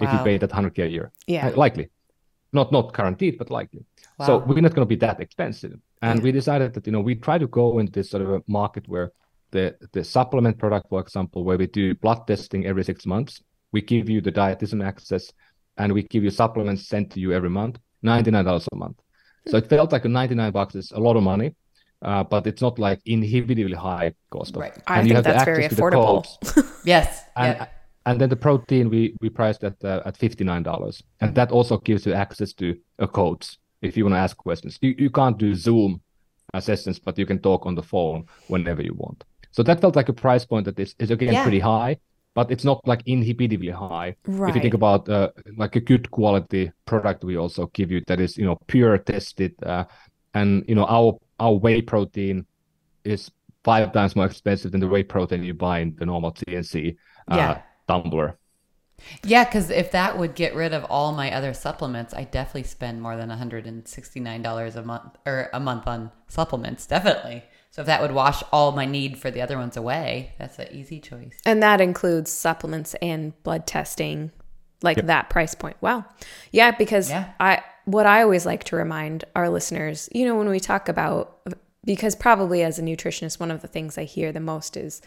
if 0.00 0.10
you 0.12 0.18
pay 0.28 0.38
that 0.38 0.50
100k 0.50 0.78
a 0.86 0.88
year. 0.96 1.10
yeah. 1.26 1.48
Uh, 1.48 1.56
likely, 1.64 1.90
not 2.52 2.72
not 2.72 2.94
guaranteed, 2.94 3.38
but 3.38 3.50
likely. 3.50 3.84
So 4.26 4.38
we're 4.38 4.60
not 4.60 4.74
going 4.74 4.86
to 4.88 4.94
be 4.96 4.96
that 5.06 5.20
expensive. 5.20 5.74
And 6.02 6.18
Yeah. 6.18 6.24
we 6.24 6.32
decided 6.32 6.72
that 6.74 6.86
you 6.86 6.92
know 6.92 7.00
we 7.00 7.14
try 7.14 7.38
to 7.38 7.46
go 7.46 7.78
into 7.78 7.92
this 7.92 8.10
sort 8.10 8.22
of 8.22 8.30
a 8.30 8.42
market 8.46 8.88
where 8.88 9.12
the 9.50 9.76
the 9.92 10.02
supplement 10.04 10.58
product, 10.58 10.88
for 10.88 11.00
example, 11.00 11.44
where 11.44 11.58
we 11.58 11.66
do 11.66 11.94
blood 11.94 12.26
testing 12.26 12.66
every 12.66 12.84
six 12.84 13.06
months, 13.06 13.40
we 13.72 13.80
give 13.82 14.08
you 14.08 14.20
the 14.20 14.32
dietitian 14.32 14.84
access, 14.84 15.32
and 15.76 15.92
we 15.92 16.02
give 16.02 16.22
you 16.24 16.30
supplements 16.30 16.86
sent 16.88 17.10
to 17.12 17.20
you 17.20 17.32
every 17.32 17.50
month, 17.50 17.78
ninety 18.02 18.30
nine 18.30 18.44
dollars 18.44 18.66
a 18.72 18.76
month. 18.76 18.98
So 19.48 19.56
it 19.56 19.66
felt 19.68 19.92
like 19.92 20.04
a 20.04 20.08
ninety 20.08 20.34
nine 20.34 20.52
bucks 20.52 20.74
is 20.74 20.90
a 20.92 21.00
lot 21.00 21.16
of 21.16 21.22
money, 21.22 21.54
uh, 22.02 22.24
but 22.24 22.46
it's 22.46 22.60
not 22.62 22.78
like 22.78 23.00
inhibitively 23.06 23.74
high 23.76 24.12
cost. 24.30 24.54
Of, 24.56 24.62
Right. 24.62 24.76
I 24.86 24.98
and 24.98 25.02
think 25.02 25.08
you 25.10 25.14
have 25.16 25.24
the 25.24 25.32
that's 25.32 25.44
very 25.44 25.64
access 25.64 25.78
to 25.78 25.84
the 25.84 25.90
affordable. 25.90 26.74
Yes. 26.84 27.24
And 27.36 27.58
yep. 27.58 27.72
And 28.08 28.18
then 28.20 28.30
the 28.30 28.36
protein 28.36 28.88
we 28.88 29.14
we 29.20 29.28
priced 29.28 29.62
at 29.64 29.76
uh, 29.84 30.00
at 30.08 30.16
fifty 30.16 30.44
nine 30.44 30.62
dollars, 30.62 31.02
and 31.20 31.34
that 31.34 31.50
also 31.52 31.76
gives 31.88 32.06
you 32.06 32.14
access 32.14 32.54
to 32.54 32.66
a 32.98 33.06
codes 33.06 33.58
if 33.82 33.96
you 33.96 34.04
want 34.04 34.14
to 34.14 34.18
ask 34.26 34.34
questions. 34.36 34.78
You 34.80 34.94
you 35.04 35.10
can't 35.10 35.38
do 35.38 35.54
Zoom 35.54 36.00
uh, 36.54 36.60
sessions, 36.60 36.98
but 36.98 37.18
you 37.18 37.26
can 37.26 37.38
talk 37.38 37.66
on 37.66 37.74
the 37.74 37.82
phone 37.82 38.24
whenever 38.48 38.82
you 38.82 38.94
want. 38.94 39.24
So 39.50 39.62
that 39.62 39.80
felt 39.80 39.96
like 39.96 40.08
a 40.08 40.14
price 40.14 40.46
point 40.46 40.64
that 40.64 40.78
is 40.80 40.94
is 40.98 41.10
again 41.10 41.34
Yeah. 41.34 41.42
pretty 41.42 41.60
high, 41.60 41.96
but 42.34 42.50
it's 42.50 42.64
not 42.64 42.78
like 42.86 43.02
inhibitively 43.06 43.72
high. 43.72 44.16
If 44.48 44.54
you 44.56 44.62
think 44.62 44.74
about 44.74 45.08
uh, 45.08 45.28
like 45.62 45.76
a 45.76 45.80
good 45.80 46.10
quality 46.10 46.72
product, 46.86 47.24
we 47.24 47.36
also 47.36 47.66
give 47.74 47.92
you 47.92 48.00
that 48.06 48.20
is 48.20 48.38
you 48.38 48.46
know 48.46 48.56
pure 48.68 48.96
tested, 48.98 49.52
uh, 49.62 49.84
and 50.32 50.64
you 50.68 50.74
know 50.74 50.86
our 50.86 51.18
our 51.44 51.54
whey 51.64 51.82
protein 51.82 52.46
is 53.04 53.30
five 53.64 53.92
times 53.92 54.16
more 54.16 54.26
expensive 54.26 54.70
than 54.72 54.80
the 54.80 54.88
whey 54.88 55.02
protein 55.02 55.42
you 55.44 55.54
buy 55.54 55.80
in 55.80 55.94
the 55.98 56.06
normal 56.06 56.32
GNC 56.32 56.96
uh, 57.30 57.36
Yeah. 57.36 57.62
Tumbler. 57.88 58.38
Yeah, 59.24 59.44
because 59.44 59.70
if 59.70 59.92
that 59.92 60.18
would 60.18 60.34
get 60.34 60.54
rid 60.54 60.74
of 60.74 60.84
all 60.84 61.12
my 61.12 61.32
other 61.32 61.54
supplements, 61.54 62.12
I 62.12 62.24
definitely 62.24 62.64
spend 62.64 63.00
more 63.00 63.16
than 63.16 63.30
$169 63.30 64.76
a 64.76 64.82
month 64.82 65.16
or 65.24 65.50
a 65.52 65.60
month 65.60 65.86
on 65.86 66.10
supplements. 66.26 66.86
Definitely. 66.86 67.44
So 67.70 67.82
if 67.82 67.86
that 67.86 68.02
would 68.02 68.12
wash 68.12 68.42
all 68.52 68.72
my 68.72 68.86
need 68.86 69.18
for 69.18 69.30
the 69.30 69.40
other 69.40 69.56
ones 69.56 69.76
away, 69.76 70.32
that's 70.38 70.58
an 70.58 70.68
easy 70.72 71.00
choice. 71.00 71.38
And 71.46 71.62
that 71.62 71.80
includes 71.80 72.30
supplements 72.30 72.94
and 73.00 73.40
blood 73.44 73.66
testing, 73.66 74.32
like 74.82 75.06
that 75.06 75.30
price 75.30 75.54
point. 75.54 75.76
Wow. 75.80 76.04
Yeah, 76.50 76.72
because 76.72 77.10
Yeah. 77.10 77.32
I 77.38 77.62
what 77.84 78.04
I 78.04 78.22
always 78.22 78.44
like 78.44 78.64
to 78.64 78.76
remind 78.76 79.24
our 79.34 79.48
listeners, 79.48 80.10
you 80.12 80.26
know, 80.26 80.36
when 80.36 80.48
we 80.48 80.60
talk 80.60 80.88
about 80.90 81.38
because 81.84 82.14
probably 82.14 82.62
as 82.62 82.78
a 82.78 82.82
nutritionist, 82.82 83.40
one 83.40 83.50
of 83.50 83.62
the 83.62 83.68
things 83.68 83.96
I 83.96 84.04
hear 84.04 84.30
the 84.30 84.40
most 84.40 84.76
is, 84.76 85.00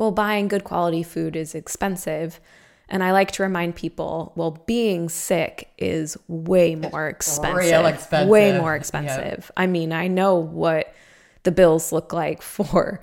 well, 0.00 0.10
buying 0.10 0.48
good 0.48 0.64
quality 0.64 1.02
food 1.02 1.36
is 1.36 1.54
expensive. 1.54 2.40
And 2.88 3.04
I 3.04 3.12
like 3.12 3.32
to 3.32 3.42
remind 3.42 3.76
people, 3.76 4.32
well, 4.34 4.62
being 4.66 5.10
sick 5.10 5.68
is 5.76 6.16
way 6.26 6.74
more 6.74 7.06
expensive. 7.06 7.56
Real 7.56 7.84
expensive. 7.84 8.30
Way 8.30 8.58
more 8.58 8.72
Yep. 8.72 8.80
expensive. 8.80 9.50
I 9.58 9.66
mean, 9.66 9.92
I 9.92 10.08
know 10.08 10.36
what 10.36 10.94
the 11.42 11.52
bills 11.52 11.92
look 11.92 12.14
like 12.14 12.40
for 12.42 13.02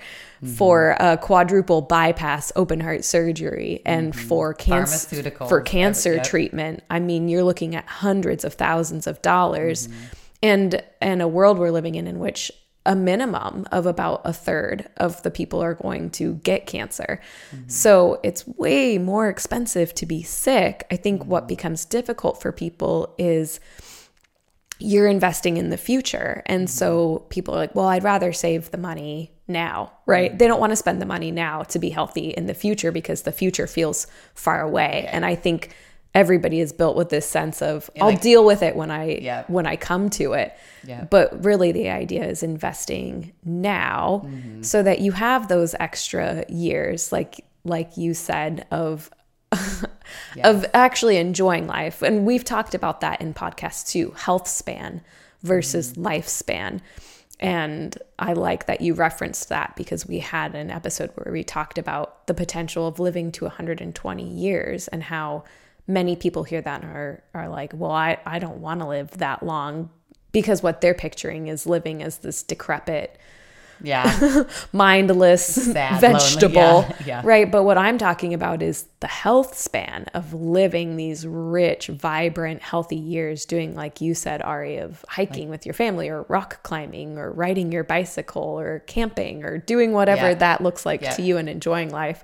for 0.56 0.96
a 1.00 1.18
quadruple 1.18 1.82
bypass 1.82 2.52
open 2.56 2.80
heart 2.80 3.06
surgery 3.06 3.84
and 3.86 4.16
for 4.16 4.56
cancer 4.56 5.30
for 5.48 5.62
cancer 5.62 6.16
yep. 6.16 6.24
treatment. 6.24 6.82
I 6.90 7.00
mean, 7.00 7.30
you're 7.30 7.44
looking 7.44 7.76
at 7.76 7.86
hundreds 7.86 8.44
of 8.44 8.56
thousands 8.56 9.06
of 9.06 9.22
dollars. 9.22 9.88
Mm-hmm. 9.88 10.06
And 10.42 10.84
and 11.00 11.22
a 11.22 11.28
world 11.28 11.60
we're 11.60 11.72
living 11.72 11.94
in 11.94 12.08
in 12.08 12.18
which 12.18 12.52
a 12.88 12.96
minimum 12.96 13.68
of 13.72 13.86
about 13.86 14.22
a 14.24 14.34
third 14.34 14.90
of 14.98 15.22
the 15.22 15.30
people 15.30 15.62
are 15.62 15.76
going 15.76 16.10
to 16.12 16.36
get 16.36 16.66
cancer. 16.66 17.22
Mm-hmm. 17.52 17.68
So 17.68 18.20
it's 18.24 18.48
way 18.48 18.98
more 18.98 19.30
expensive 19.30 19.94
to 19.96 20.06
be 20.08 20.24
sick. 20.24 20.88
I 20.90 20.96
think 20.96 21.18
Mm-hmm. 21.18 21.30
what 21.30 21.48
becomes 21.48 21.86
difficult 21.86 22.42
for 22.42 22.52
people 22.52 23.14
is 23.18 23.60
you're 24.80 25.08
investing 25.08 25.58
in 25.58 25.70
the 25.70 25.78
future. 25.78 26.44
And 26.46 26.70
so 26.70 27.26
people 27.30 27.56
are 27.56 27.58
like, 27.58 27.74
well, 27.74 27.88
I'd 27.88 28.04
rather 28.04 28.32
save 28.32 28.70
the 28.72 28.78
money 28.78 29.32
now, 29.48 29.92
right? 30.06 30.38
They 30.38 30.48
don't 30.48 30.60
want 30.60 30.72
to 30.72 30.76
spend 30.76 31.02
the 31.02 31.06
money 31.06 31.32
now 31.32 31.64
to 31.64 31.80
be 31.80 31.90
healthy 31.90 32.30
in 32.30 32.46
the 32.46 32.54
future 32.54 32.92
because 32.92 33.24
the 33.24 33.32
future 33.32 33.66
feels 33.66 34.06
far 34.36 34.62
away. 34.62 35.10
And 35.12 35.26
I 35.26 35.36
think 35.36 35.76
everybody 36.18 36.60
is 36.60 36.74
built 36.74 36.96
with 36.98 37.10
this 37.10 37.28
sense 37.30 37.62
of 37.62 37.90
I'll 38.02 38.08
like- 38.08 38.22
deal 38.22 38.44
with 38.44 38.62
it 38.64 38.76
when 38.76 38.90
I 38.92 39.20
Yeah. 39.22 39.44
when 39.48 39.66
I 39.68 39.76
come 39.76 40.10
to 40.12 40.34
it. 40.34 40.50
Yeah. 40.84 41.04
But 41.10 41.46
really 41.46 41.72
the 41.72 41.90
idea 41.90 42.26
is 42.26 42.42
investing 42.44 43.34
now 43.46 44.24
Mm-hmm. 44.26 44.64
so 44.64 44.82
that 44.84 45.00
you 45.00 45.12
have 45.12 45.48
those 45.48 45.76
extra 45.80 46.44
years 46.50 47.12
like 47.12 47.46
like 47.64 47.98
you 47.98 48.14
said 48.14 48.66
of 48.72 49.10
of 50.44 50.66
actually 50.74 51.18
enjoying 51.18 51.68
life. 51.68 52.02
And 52.02 52.26
we've 52.26 52.44
talked 52.44 52.74
about 52.76 53.02
that 53.02 53.22
in 53.22 53.34
podcasts 53.34 53.88
too 53.90 54.12
health 54.18 54.48
span 54.48 55.02
versus 55.44 55.94
lifespan. 55.94 56.80
And 57.40 57.96
I 58.18 58.34
like 58.34 58.66
that 58.66 58.82
you 58.82 58.94
referenced 58.96 59.50
that 59.50 59.76
because 59.76 60.08
we 60.08 60.20
had 60.20 60.56
an 60.56 60.72
episode 60.72 61.12
where 61.16 61.32
we 61.32 61.44
talked 61.44 61.78
about 61.78 62.26
the 62.28 62.34
potential 62.34 62.88
of 62.88 63.00
living 63.00 63.32
to 63.34 63.46
120 63.46 64.24
years 64.28 64.88
and 64.88 65.04
how 65.04 65.44
many 65.88 66.16
people 66.16 66.44
hear 66.44 66.62
that 66.62 66.84
and 66.84 66.92
are, 66.92 67.24
are 67.34 67.50
like, 67.50 67.72
well, 67.74 67.92
I, 67.92 68.20
I 68.26 68.40
don't 68.40 68.60
want 68.60 68.82
to 68.82 68.88
live 68.88 69.12
that 69.18 69.42
long 69.44 69.90
because 70.32 70.62
what 70.62 70.82
they're 70.82 70.94
picturing 70.94 71.48
is 71.48 71.66
living 71.66 72.04
as 72.04 72.20
this 72.20 72.44
decrepit, 72.44 73.18
Yeah. 73.82 74.44
mindless 74.74 75.46
Sad, 75.46 76.02
vegetable. 76.02 76.54
yeah, 76.56 76.94
yeah. 77.06 77.22
Right. 77.24 77.50
But 77.52 77.64
what 77.64 77.78
I'm 77.78 77.98
talking 77.98 78.34
about 78.34 78.62
is 78.62 78.88
the 79.00 79.08
health 79.08 79.58
span 79.58 80.06
of 80.14 80.34
living 80.34 80.96
these 80.98 81.26
rich, 81.28 81.88
vibrant, 81.88 82.62
healthy 82.62 82.96
years, 82.96 83.46
doing, 83.46 83.76
like 83.76 84.02
you 84.02 84.14
said, 84.16 84.42
Ari, 84.42 84.78
of 84.78 85.04
hiking 85.10 85.50
with 85.50 85.66
your 85.66 85.74
family 85.74 86.10
or 86.10 86.24
rock 86.24 86.64
climbing 86.64 87.18
or 87.18 87.32
riding 87.32 87.72
your 87.72 87.84
bicycle 87.84 88.42
or 88.44 88.80
camping 88.88 89.44
or 89.44 89.58
doing 89.60 89.92
whatever 89.92 90.30
Yeah. 90.30 90.34
that 90.36 90.62
looks 90.62 90.86
like 90.86 91.02
to 91.16 91.22
you 91.22 91.38
and 91.38 91.48
enjoying 91.50 91.90
life. 91.92 92.24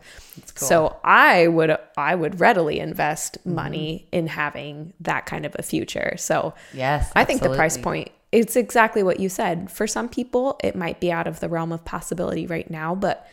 cool. 0.56 0.68
So 0.68 0.98
I 1.04 1.48
would 1.48 1.78
I 1.98 2.16
would 2.16 2.40
readily 2.40 2.80
invest 2.80 3.38
Mm-hmm. 3.44 3.56
money 3.56 4.08
in 4.12 4.28
having 4.28 4.94
that 5.02 5.26
kind 5.26 5.46
of 5.46 5.56
a 5.60 5.64
future. 5.64 6.16
So 6.18 6.54
Yes, 6.74 7.12
I 7.16 7.24
think 7.26 7.42
the 7.42 7.54
price 7.56 7.78
point 7.78 8.10
it's 8.34 8.56
exactly 8.56 9.04
what 9.04 9.20
you 9.20 9.30
said. 9.30 9.70
For 9.72 9.86
some 9.88 10.10
people, 10.10 10.60
it 10.64 10.76
might 10.76 11.00
be 11.00 11.12
out 11.12 11.28
of 11.28 11.40
the 11.40 11.48
realm 11.48 11.72
of 11.72 11.86
possibility 11.86 12.48
right 12.48 12.70
now, 12.70 12.96
but 12.96 13.28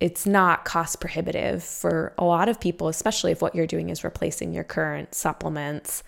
it's 0.00 0.26
not 0.26 0.64
cost 0.64 1.00
prohibitive 1.00 1.64
for 1.64 2.12
a 2.18 2.24
lot 2.24 2.48
of 2.48 2.60
people, 2.60 2.88
especially 2.88 3.32
if 3.32 3.40
what 3.42 3.54
you're 3.54 3.66
doing 3.66 3.88
is 3.90 4.04
replacing 4.04 4.52
your 4.52 4.64
current 4.64 5.14
supplements. 5.14 6.02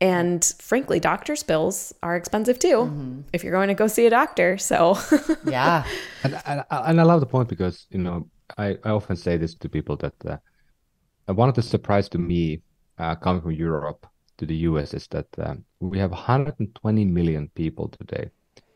And 0.00 0.44
frankly, 0.58 0.98
doctor's 0.98 1.42
bills 1.44 1.94
are 2.02 2.16
expensive 2.16 2.58
too 2.58 2.90
Mm-hmm. 2.90 3.20
if 3.32 3.44
you're 3.44 3.52
going 3.52 3.68
to 3.68 3.74
go 3.74 3.86
see 3.86 4.06
a 4.06 4.10
doctor. 4.10 4.58
So, 4.58 4.98
Yeah. 5.44 5.84
And, 6.24 6.40
and, 6.46 6.64
and 6.70 7.00
I 7.00 7.04
love 7.04 7.20
the 7.20 7.26
point 7.26 7.48
because, 7.48 7.86
you 7.90 7.98
know, 7.98 8.28
I, 8.58 8.78
I 8.84 8.90
often 8.90 9.16
say 9.16 9.36
this 9.36 9.54
to 9.56 9.68
people 9.68 9.96
that 9.98 10.14
uh, 10.26 10.38
one 11.34 11.48
of 11.48 11.54
the 11.54 11.62
surprise 11.62 12.08
to 12.10 12.18
me 12.18 12.62
uh, 12.98 13.14
coming 13.14 13.42
from 13.42 13.52
Europe 13.52 14.06
to 14.40 14.46
the 14.46 14.56
US 14.56 14.94
is 14.94 15.06
that 15.08 15.26
um, 15.38 15.64
we 15.80 15.98
have 15.98 16.10
120 16.10 17.04
million 17.04 17.48
people 17.54 17.88
today 17.88 18.30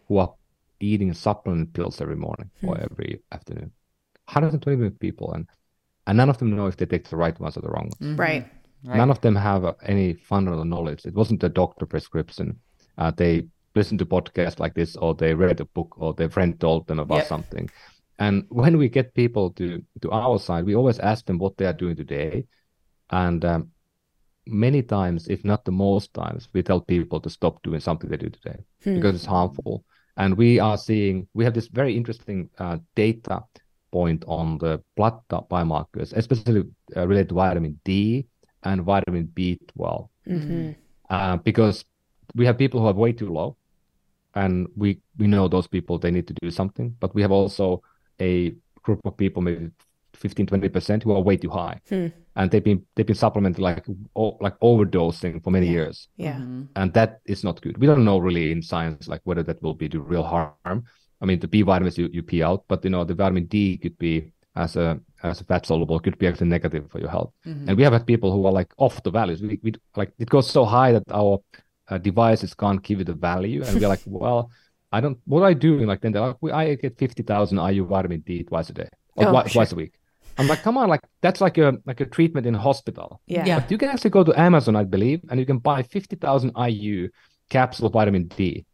who 0.07 0.19
are 0.19 0.33
eating 0.81 1.13
supplement 1.15 1.73
pills 1.73 2.01
every 2.01 2.17
morning 2.17 2.51
or 2.63 2.79
every 2.79 3.23
afternoon. 3.33 3.73
120 4.27 4.77
million 4.77 4.97
people. 4.99 5.33
And, 5.33 5.49
and 6.07 6.17
none 6.19 6.29
of 6.29 6.39
them 6.39 6.55
know 6.55 6.67
if 6.67 6.77
they 6.77 6.87
take 6.87 7.09
the 7.09 7.17
right 7.17 7.39
ones 7.41 7.57
or 7.57 7.63
the 7.63 7.69
wrong 7.69 7.91
ones. 7.91 8.19
right. 8.19 8.47
Right. 8.87 8.99
None 8.99 9.11
of 9.11 9.21
them 9.23 9.35
have 9.35 9.65
uh, 9.65 9.73
any 9.87 10.13
fundamental 10.13 10.67
knowledge. 10.67 11.07
It 11.07 11.15
wasn't 11.15 11.43
a 11.43 11.49
doctor 11.49 11.87
prescription. 11.87 12.61
Uh, 12.99 13.11
they 13.17 13.47
listened 13.75 13.99
to 14.01 14.07
podcasts 14.07 14.61
like 14.61 14.75
this, 14.75 14.95
or 14.97 15.15
they 15.15 15.33
read 15.33 15.61
a 15.61 15.65
book, 15.65 15.95
or 15.97 16.13
their 16.13 16.29
friend 16.29 16.61
told 16.61 16.87
them 16.87 16.99
about 16.99 17.21
Yep. 17.21 17.27
something. 17.27 17.69
And 18.19 18.45
when 18.51 18.77
we 18.77 18.91
get 18.91 19.15
people 19.15 19.51
to 19.53 19.83
to 20.03 20.11
our 20.11 20.39
side, 20.39 20.67
we 20.67 20.77
always 20.77 20.99
ask 20.99 21.25
them 21.25 21.39
what 21.39 21.57
they 21.57 21.65
are 21.65 21.73
doing 21.73 21.97
today, 21.97 22.45
and 23.09 23.43
um, 23.45 23.71
many 24.47 24.83
times, 24.83 25.29
if 25.29 25.45
not 25.45 25.65
the 25.65 25.73
most 25.73 26.13
times, 26.15 26.49
we 26.53 26.63
tell 26.63 26.81
people 26.81 27.21
to 27.21 27.31
stop 27.31 27.63
doing 27.63 27.81
something 27.81 28.11
they 28.11 28.17
do 28.17 28.31
today 28.31 28.59
because 28.95 29.15
it's 29.15 29.27
harmful. 29.27 29.85
And 30.17 30.37
we 30.37 30.61
are 30.61 30.77
seeing 30.79 31.29
we 31.35 31.45
have 31.45 31.55
this 31.55 31.69
very 31.69 31.97
interesting 31.97 32.51
uh, 32.59 32.79
data 32.95 33.43
point 33.93 34.25
on 34.27 34.59
the 34.59 34.83
blood 34.97 35.21
biomarkers, 35.31 36.13
especially 36.15 36.65
uh, 36.97 37.07
related 37.07 37.31
to 37.31 37.35
vitamin 37.35 37.81
D 37.85 38.27
and 38.63 38.83
vitamin 38.83 39.27
B12, 39.27 40.09
uh, 41.11 41.37
because 41.39 41.85
we 42.35 42.47
have 42.47 42.59
people 42.59 42.81
who 42.81 42.87
are 42.87 42.93
way 42.95 43.13
too 43.13 43.29
low, 43.33 43.57
and 44.35 44.69
we 44.77 45.01
we 45.19 45.27
know 45.27 45.49
those 45.49 45.67
people 45.69 45.99
they 45.99 46.11
need 46.11 46.27
to 46.29 46.35
do 46.43 46.51
something. 46.51 46.95
But 47.01 47.15
we 47.15 47.23
have 47.23 47.33
also 47.33 47.83
a 48.21 48.55
group 48.83 49.01
of 49.05 49.17
people, 49.17 49.43
maybe 49.43 49.71
15, 50.25 50.47
20 50.47 50.69
percent, 50.77 51.03
who 51.05 51.13
are 51.13 51.21
way 51.29 51.37
too 51.37 51.51
high, 51.51 51.77
hmm. 51.91 52.07
and 52.37 52.51
they've 52.51 52.65
been 52.71 52.81
they've 52.95 53.11
been 53.13 53.23
supplementing 53.27 53.63
like 53.71 53.85
o- 54.23 54.39
like 54.47 54.57
overdosing 54.61 55.35
for 55.45 55.51
many 55.57 55.69
years 55.77 55.97
Yeah. 56.27 56.37
Mm-hmm. 56.41 56.63
and 56.81 56.89
that 56.99 57.11
is 57.35 57.45
not 57.45 57.61
good. 57.65 57.77
We 57.83 57.87
don't 57.91 58.05
know 58.11 58.19
really 58.29 58.47
in 58.55 58.63
science 58.73 59.03
like 59.13 59.21
whether 59.29 59.45
that 59.49 59.59
will 59.63 59.75
be 59.83 59.89
do 59.89 60.01
real 60.15 60.27
harm. 60.35 60.79
I 61.23 61.25
mean, 61.29 61.39
the 61.45 61.49
B 61.55 61.57
vitamins 61.71 61.97
you, 62.01 62.09
you 62.17 62.23
pee 62.31 62.43
out, 62.49 62.61
but 62.71 62.79
you 62.85 62.91
know 62.95 63.05
the 63.05 63.15
vitamin 63.23 63.47
D 63.55 63.77
could 63.83 63.97
be 63.99 64.15
as 64.65 64.77
a 64.85 64.87
as 65.29 65.41
a 65.43 65.45
fat 65.51 65.63
soluble 65.67 65.99
could 66.05 66.17
be 66.23 66.27
actually 66.29 66.49
negative 66.57 66.85
for 66.91 67.01
your 67.05 67.11
health. 67.17 67.33
Mm-hmm. 67.47 67.69
And 67.69 67.77
we 67.79 67.83
have 67.87 67.93
had 67.99 68.07
people 68.13 68.31
who 68.35 68.43
are 68.49 68.53
like 68.61 68.71
off 68.85 68.97
the 69.07 69.11
values. 69.21 69.39
We, 69.43 69.59
we 69.65 69.71
like 70.01 70.11
it 70.25 70.29
goes 70.37 70.49
so 70.59 70.63
high 70.77 70.93
that 70.97 71.05
our 71.21 71.35
uh, 71.91 71.99
devices 71.99 72.55
can't 72.63 72.83
give 72.89 72.99
it 73.03 73.07
the 73.13 73.19
value, 73.31 73.61
and 73.65 73.73
we're 73.79 73.89
like, 73.95 74.05
well, 74.25 74.51
I 74.97 74.99
don't. 75.03 75.19
What 75.33 75.41
are 75.43 75.51
I 75.55 75.55
doing? 75.69 75.87
Like 75.93 76.01
then 76.03 76.13
they're 76.13 76.27
like, 76.29 76.39
we, 76.45 76.51
I 76.53 76.75
get 76.85 76.99
fifty 77.05 77.23
thousand 77.23 77.59
IU 77.59 77.85
vitamin 77.87 78.21
D 78.21 78.43
twice 78.45 78.71
a 78.71 78.75
day 78.83 78.89
or 79.17 79.27
Oh, 79.27 79.31
twi- 79.31 79.43
sure. 79.49 79.53
twice 79.61 79.73
a 79.73 79.77
week. 79.83 79.95
I'm 80.39 80.49
like, 80.49 80.63
come 80.63 80.77
on, 80.77 80.89
like 80.89 81.01
that's 81.23 81.41
like 81.41 81.59
a 81.59 81.79
like 81.87 82.01
a 82.01 82.07
treatment 82.07 82.47
in 82.47 82.55
a 82.55 82.59
hospital. 82.59 83.21
Yeah. 83.27 83.45
Yeah. 83.47 83.61
But 83.61 83.71
you 83.71 83.79
can 83.79 83.89
actually 83.89 84.11
go 84.11 84.25
to 84.25 84.39
Amazon, 84.39 84.77
I 84.77 84.85
believe, 84.85 85.21
and 85.31 85.39
you 85.39 85.47
can 85.47 85.59
buy 85.59 85.83
50,000 85.83 86.53
IU 86.57 87.09
capsule 87.51 87.87
of 87.87 87.93
vitamin 87.93 88.27
D. 88.29 88.65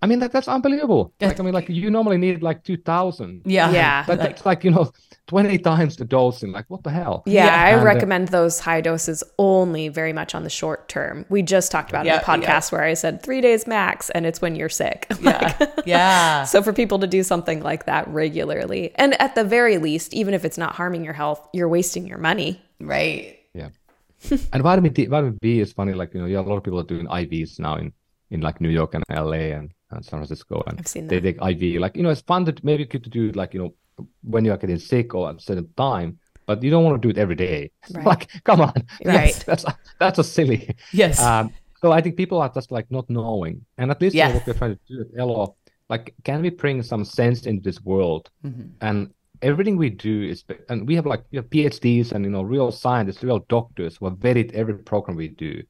I 0.00 0.06
mean, 0.06 0.20
that, 0.20 0.30
that's 0.30 0.46
unbelievable. 0.46 1.12
Like, 1.20 1.40
I 1.40 1.42
mean, 1.42 1.52
like 1.54 1.68
you 1.68 1.90
normally 1.90 2.18
need 2.18 2.40
like 2.40 2.62
2,000. 2.62 3.42
Yeah. 3.44 3.70
Yeah. 3.72 4.04
That, 4.04 4.18
that's 4.18 4.46
like, 4.46 4.62
you 4.62 4.70
know, 4.70 4.92
20 5.26 5.58
times 5.58 5.96
the 5.96 6.04
dosing. 6.04 6.52
Like, 6.52 6.66
what 6.68 6.84
the 6.84 6.90
hell? 6.90 7.24
Yeah, 7.26 7.46
Yeah. 7.46 7.64
I 7.64 7.70
And, 7.70 7.80
uh, 7.80 7.84
recommend 7.84 8.28
those 8.28 8.60
high 8.60 8.80
doses 8.80 9.24
only 9.38 9.88
very 9.88 10.12
much 10.12 10.36
on 10.36 10.44
the 10.44 10.50
short 10.50 10.88
term. 10.88 11.26
We 11.28 11.42
just 11.42 11.72
talked 11.72 11.90
about 11.90 12.06
it 12.06 12.10
in 12.10 12.14
Yeah, 12.14 12.20
a 12.20 12.24
podcast 12.24 12.70
where 12.70 12.84
I 12.84 12.94
said 12.94 13.22
three 13.24 13.40
days 13.40 13.66
max, 13.66 14.08
and 14.10 14.24
it's 14.24 14.40
when 14.40 14.54
you're 14.56 14.68
sick. 14.68 15.06
Yeah. 15.20 15.66
yeah. 15.84 16.44
so 16.44 16.62
for 16.62 16.72
people 16.72 17.00
to 17.00 17.06
do 17.08 17.22
something 17.24 17.60
like 17.60 17.86
that 17.86 18.06
regularly, 18.08 18.92
and 18.94 19.20
at 19.20 19.34
the 19.34 19.42
very 19.44 19.78
least, 19.78 20.14
even 20.14 20.32
if 20.32 20.44
it's 20.44 20.56
not 20.56 20.74
harming 20.76 21.04
your 21.04 21.12
health, 21.12 21.46
you're 21.52 21.68
wasting 21.68 22.06
your 22.06 22.18
money. 22.18 22.62
Right. 22.80 23.38
Yeah. 23.52 23.70
and 24.52 24.62
vitamin 24.62 24.92
D, 24.92 25.06
vitamin 25.06 25.38
B 25.42 25.58
is 25.58 25.72
funny. 25.72 25.92
Like, 25.92 26.14
you 26.14 26.20
know, 26.20 26.26
yeah, 26.26 26.38
a 26.38 26.42
lot 26.42 26.56
of 26.56 26.62
people 26.62 26.78
are 26.78 26.84
doing 26.84 27.06
IVs 27.06 27.58
now 27.58 27.76
in, 27.76 27.92
in 28.30 28.40
like 28.40 28.60
New 28.60 28.68
York 28.70 28.94
and 28.94 29.02
LA 29.10 29.56
and, 29.58 29.72
and 29.90 30.04
San 30.04 30.18
Francisco. 30.18 30.62
And 30.66 30.78
I've 30.78 30.88
seen 30.88 31.06
they 31.06 31.20
take 31.20 31.36
IV. 31.36 31.80
Like, 31.80 31.96
you 31.96 32.02
know, 32.02 32.10
it's 32.10 32.20
fun 32.22 32.44
to 32.46 32.54
maybe 32.62 32.84
good 32.84 33.04
to 33.04 33.10
do 33.10 33.28
it 33.28 33.36
like, 33.36 33.54
you 33.54 33.60
know, 33.60 34.06
when 34.22 34.44
you 34.44 34.52
are 34.52 34.56
getting 34.56 34.78
sick 34.78 35.14
or 35.14 35.30
at 35.30 35.36
a 35.36 35.40
certain 35.40 35.68
time, 35.76 36.18
but 36.46 36.62
you 36.62 36.70
don't 36.70 36.84
want 36.84 37.00
to 37.00 37.06
do 37.06 37.10
it 37.10 37.18
every 37.18 37.34
day. 37.34 37.70
Right. 37.94 38.06
like, 38.06 38.44
come 38.44 38.60
on. 38.60 38.72
Right. 39.04 39.32
That's, 39.46 39.64
that's, 39.64 39.64
that's 39.98 40.18
a 40.18 40.24
silly. 40.24 40.74
Yes. 40.92 41.20
Um, 41.20 41.52
so 41.80 41.92
I 41.92 42.00
think 42.00 42.16
people 42.16 42.40
are 42.40 42.48
just 42.48 42.72
like 42.72 42.90
not 42.90 43.08
knowing, 43.08 43.64
and 43.76 43.90
at 43.90 44.00
least 44.00 44.14
you 44.14 44.24
know, 44.24 44.34
what 44.34 44.46
we're 44.46 44.54
trying 44.54 44.76
to 44.76 44.80
do 44.88 45.00
at 45.00 45.20
Elo, 45.20 45.54
like, 45.88 46.14
can 46.24 46.42
we 46.42 46.50
bring 46.50 46.82
some 46.82 47.04
sense 47.04 47.46
into 47.46 47.62
this 47.62 47.80
world? 47.82 48.30
Mm-hmm. 48.44 48.68
And 48.80 49.14
everything 49.42 49.76
we 49.76 49.90
do 49.90 50.24
is, 50.24 50.44
and 50.68 50.86
we 50.86 50.94
have 50.96 51.06
like 51.06 51.24
we 51.30 51.36
have 51.36 51.48
PhDs 51.50 52.12
and 52.12 52.24
you 52.24 52.30
know 52.30 52.42
real 52.42 52.72
scientists, 52.72 53.22
real 53.22 53.44
doctors 53.48 53.96
who 53.96 54.06
have 54.06 54.18
vetted 54.18 54.52
every 54.52 54.78
program 54.78 55.16
we 55.16 55.28
do. 55.28 55.62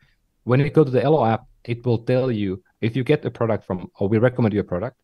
When 0.45 0.61
you 0.61 0.71
go 0.71 0.85
to 0.85 0.91
the 0.91 1.03
Elo 1.03 1.27
app, 1.27 1.45
it 1.65 1.85
will 1.85 1.99
tell 1.99 2.33
you 2.33 2.63
if 2.81 2.97
you 2.97 3.05
get 3.05 3.25
a 3.25 3.31
product 3.31 3.65
from, 3.65 3.91
or 3.99 4.09
we 4.09 4.19
recommend 4.19 4.55
you 4.55 4.61
a 4.61 4.65
product. 4.65 4.97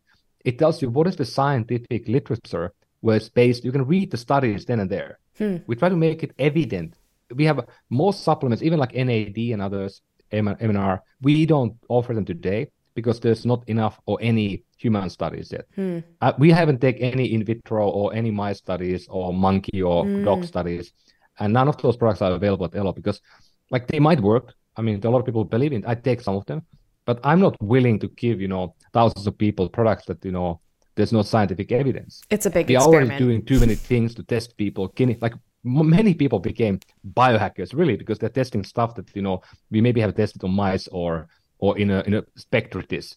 it 0.43 0.59
tells 0.59 0.81
you 0.81 0.89
what 0.89 1.07
is 1.07 1.15
the 1.15 1.25
scientific 1.25 2.07
literature 2.07 2.71
where 3.01 3.17
it's 3.17 3.29
based. 3.29 3.63
You 3.63 3.71
can 3.71 3.85
read 3.85 4.11
the 4.11 4.17
studies 4.17 4.65
then 4.65 4.79
and 4.79 4.89
there. 4.89 5.19
Hmm. 5.37 5.57
We 5.67 5.75
try 5.75 5.89
to 5.89 5.95
make 5.95 6.23
it 6.23 6.33
evident. 6.39 6.95
We 7.35 7.45
have 7.45 7.67
most 7.89 8.23
supplements, 8.23 8.63
even 8.63 8.79
like 8.79 8.93
NAD 8.95 9.37
and 9.37 9.61
others, 9.61 10.01
NMN, 10.31 10.99
we 11.21 11.45
don't 11.45 11.75
offer 11.89 12.13
them 12.13 12.25
today 12.25 12.67
because 12.93 13.19
there's 13.19 13.45
not 13.45 13.67
enough 13.67 13.99
or 14.05 14.17
any 14.21 14.63
human 14.77 15.09
studies 15.09 15.51
yet. 15.51 15.65
Hmm. 15.75 15.99
Uh, 16.21 16.33
we 16.37 16.49
haven't 16.51 16.81
taken 16.81 17.03
any 17.11 17.33
in 17.33 17.43
vitro 17.43 17.89
or 17.89 18.13
any 18.13 18.31
mice 18.31 18.57
studies 18.57 19.07
or 19.09 19.33
monkey 19.33 19.81
or 19.81 20.05
dog 20.23 20.45
studies, 20.45 20.93
and 21.39 21.53
none 21.53 21.67
of 21.67 21.77
those 21.81 21.97
products 21.97 22.21
are 22.21 22.31
available 22.31 22.65
at 22.65 22.75
Elo 22.75 22.93
because, 22.93 23.21
like, 23.69 23.87
they 23.87 23.99
might 23.99 24.21
work. 24.21 24.53
I 24.77 24.81
mean, 24.81 24.99
a 25.03 25.09
lot 25.09 25.19
of 25.19 25.25
people 25.25 25.43
believe 25.43 25.73
in. 25.73 25.85
I 25.85 25.95
take 25.95 26.21
some 26.21 26.35
of 26.35 26.45
them, 26.45 26.63
but 27.05 27.19
I'm 27.23 27.39
not 27.39 27.55
willing 27.61 27.99
to 27.99 28.07
give 28.09 28.41
you 28.41 28.47
know 28.47 28.75
thousands 28.93 29.27
of 29.27 29.37
people 29.37 29.69
products 29.69 30.05
that 30.05 30.23
you 30.25 30.31
know 30.31 30.59
there's 30.95 31.11
no 31.11 31.21
scientific 31.21 31.71
evidence. 31.71 32.21
It's 32.29 32.45
a 32.45 32.49
big 32.49 32.67
We 32.69 32.75
are 32.75 32.83
already 32.83 33.17
doing 33.17 33.43
too 33.45 33.59
many 33.59 33.75
things 33.75 34.15
to 34.15 34.23
test 34.23 34.55
people. 34.57 34.87
Guinea, 34.89 35.17
like 35.21 35.33
many 35.63 36.13
people 36.13 36.39
became 36.39 36.79
biohackers 37.13 37.73
really 37.73 37.97
because 37.97 38.19
they're 38.19 38.29
testing 38.29 38.63
stuff 38.63 38.95
that 38.95 39.13
you 39.15 39.21
know 39.21 39.41
we 39.71 39.81
maybe 39.81 40.01
have 40.01 40.15
tested 40.15 40.43
on 40.43 40.51
mice 40.51 40.87
or 40.87 41.27
or 41.59 41.77
in 41.77 41.91
a 41.91 42.01
in 42.01 42.13
a 42.15 42.23
Petri 42.51 42.83
dish. 42.83 43.13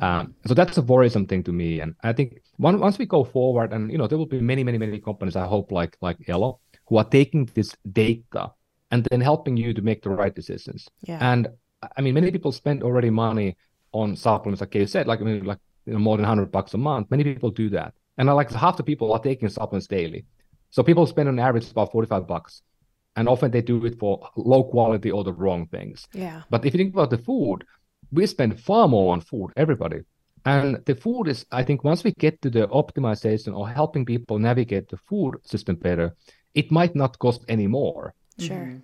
Um, 0.00 0.36
so 0.46 0.54
that's 0.54 0.78
a 0.78 0.82
worrisome 0.82 1.26
thing 1.26 1.42
to 1.42 1.52
me, 1.52 1.80
and 1.80 1.96
I 2.04 2.12
think 2.12 2.42
one, 2.58 2.78
once 2.78 2.96
we 2.96 3.06
go 3.06 3.24
forward, 3.24 3.72
and 3.72 3.90
you 3.90 3.98
know 3.98 4.06
there 4.06 4.18
will 4.18 4.26
be 4.26 4.40
many 4.40 4.62
many 4.62 4.78
many 4.78 5.00
companies 5.00 5.34
I 5.34 5.46
hope 5.46 5.72
like 5.72 5.96
like 6.00 6.16
Elo 6.28 6.60
who 6.86 6.96
are 6.96 7.04
taking 7.04 7.46
this 7.54 7.74
data 7.90 8.52
and 8.90 9.06
then 9.10 9.20
helping 9.20 9.56
you 9.56 9.72
to 9.72 9.82
make 9.82 10.02
the 10.02 10.10
right 10.10 10.34
decisions. 10.34 10.88
Yeah. 11.02 11.18
And 11.20 11.48
I 11.96 12.00
mean 12.00 12.14
many 12.14 12.30
people 12.30 12.52
spend 12.52 12.82
already 12.82 13.10
money 13.10 13.56
on 13.92 14.16
supplements, 14.16 14.60
like 14.60 14.74
you 14.74 14.86
said, 14.86 15.06
like 15.06 15.20
I 15.20 15.24
mean 15.24 15.44
like 15.44 15.58
you 15.86 15.92
know, 15.94 15.98
more 15.98 16.16
than 16.16 16.26
hundred 16.26 16.52
bucks 16.52 16.74
a 16.74 16.78
month. 16.78 17.10
Many 17.10 17.24
people 17.24 17.50
do 17.50 17.68
that, 17.70 17.94
and 18.18 18.28
I 18.28 18.32
like 18.32 18.50
half 18.50 18.76
the 18.76 18.82
people 18.82 19.12
are 19.12 19.18
taking 19.18 19.48
supplements 19.48 19.86
daily. 19.86 20.24
So 20.70 20.82
people 20.82 21.06
spend 21.06 21.28
on 21.28 21.38
average 21.38 21.70
about 21.70 21.92
forty 21.92 22.08
five 22.08 22.26
bucks, 22.26 22.62
and 23.16 23.28
often 23.28 23.50
they 23.50 23.62
do 23.62 23.84
it 23.86 23.98
for 23.98 24.28
low 24.36 24.62
quality 24.64 25.10
or 25.10 25.24
the 25.24 25.32
wrong 25.32 25.66
things. 25.66 26.06
yeah. 26.12 26.42
But 26.50 26.64
if 26.64 26.74
you 26.74 26.78
think 26.78 26.94
about 26.94 27.10
the 27.10 27.18
food, 27.18 27.64
we 28.12 28.26
spend 28.26 28.60
far 28.60 28.88
more 28.88 29.12
on 29.12 29.20
food, 29.20 29.52
everybody. 29.56 30.00
And 30.44 30.82
the 30.86 30.94
food 30.94 31.28
is, 31.28 31.44
I 31.52 31.62
think, 31.64 31.84
once 31.84 32.02
we 32.02 32.12
get 32.12 32.40
to 32.42 32.50
the 32.50 32.66
optimization 32.68 33.54
or 33.54 33.68
helping 33.68 34.06
people 34.06 34.38
navigate 34.38 34.88
the 34.88 34.96
food 34.96 35.36
system 35.44 35.76
better, 35.76 36.16
it 36.54 36.70
might 36.70 36.94
not 36.96 37.18
cost 37.18 37.44
any 37.48 37.66
more. 37.66 38.14
Sure. 38.38 38.56
Mm-hmm. 38.56 38.78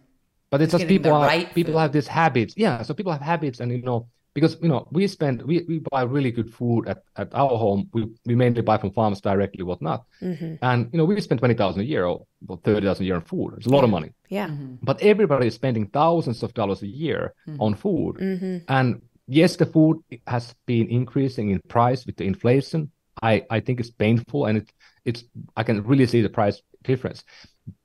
But 0.51 0.62
it's 0.62 0.72
Just 0.72 0.82
just 0.82 0.88
people 0.88 1.12
are, 1.12 1.26
right 1.26 1.53
people 1.55 1.74
food. 1.74 1.80
have 1.80 1.92
these 1.92 2.07
habits. 2.07 2.55
Yeah, 2.57 2.82
so 2.82 2.94
people 2.94 3.12
have 3.12 3.20
habits, 3.22 3.61
and 3.61 3.72
you 3.72 3.82
know, 3.82 4.09
because 4.32 4.57
you 4.62 4.68
know, 4.68 4.86
we 4.92 5.07
spend 5.09 5.42
we, 5.42 5.64
we 5.66 5.80
buy 5.90 6.03
really 6.03 6.30
good 6.30 6.53
food 6.53 6.88
at, 6.88 7.03
at 7.16 7.34
our 7.34 7.57
home. 7.57 7.88
We 7.92 8.07
we 8.26 8.34
mainly 8.34 8.62
buy 8.62 8.78
from 8.78 8.92
farms 8.92 9.20
directly, 9.20 9.64
whatnot. 9.64 10.05
Mm-hmm. 10.22 10.55
And 10.62 10.88
you 10.92 10.99
know, 10.99 11.05
we 11.05 11.20
spend 11.20 11.40
twenty 11.40 11.55
thousand 11.55 11.80
a 11.80 11.84
year 11.84 12.05
or 12.05 12.26
well, 12.47 12.61
thirty 12.62 12.86
thousand 12.86 13.05
a 13.05 13.07
year 13.07 13.16
on 13.16 13.22
food. 13.22 13.55
It's 13.57 13.66
a 13.66 13.70
lot 13.70 13.82
of 13.82 13.90
money. 13.90 14.12
Yeah. 14.28 14.49
But 14.82 15.03
everybody 15.03 15.49
is 15.49 15.55
spending 15.55 15.88
thousands 15.88 16.42
of 16.42 16.55
dollars 16.55 16.82
a 16.82 16.86
year 16.86 17.34
on 17.59 17.74
food. 17.74 18.16
Mm-hmm. 18.16 18.59
And 18.68 19.03
yes, 19.26 19.57
the 19.57 19.66
food 19.66 19.99
has 20.26 20.55
been 20.66 20.88
increasing 20.90 21.51
in 21.51 21.61
price 21.68 22.07
with 22.07 22.16
the 22.16 22.24
inflation. 22.24 22.90
I, 23.22 23.47
I 23.49 23.61
think 23.61 23.80
it's 23.80 23.90
painful 23.90 24.44
and 24.44 24.59
it, 24.59 24.72
it's 25.07 25.24
I 25.57 25.62
can 25.62 25.82
really 25.82 26.07
see 26.07 26.20
the 26.20 26.28
price 26.28 26.61
difference. 26.84 27.24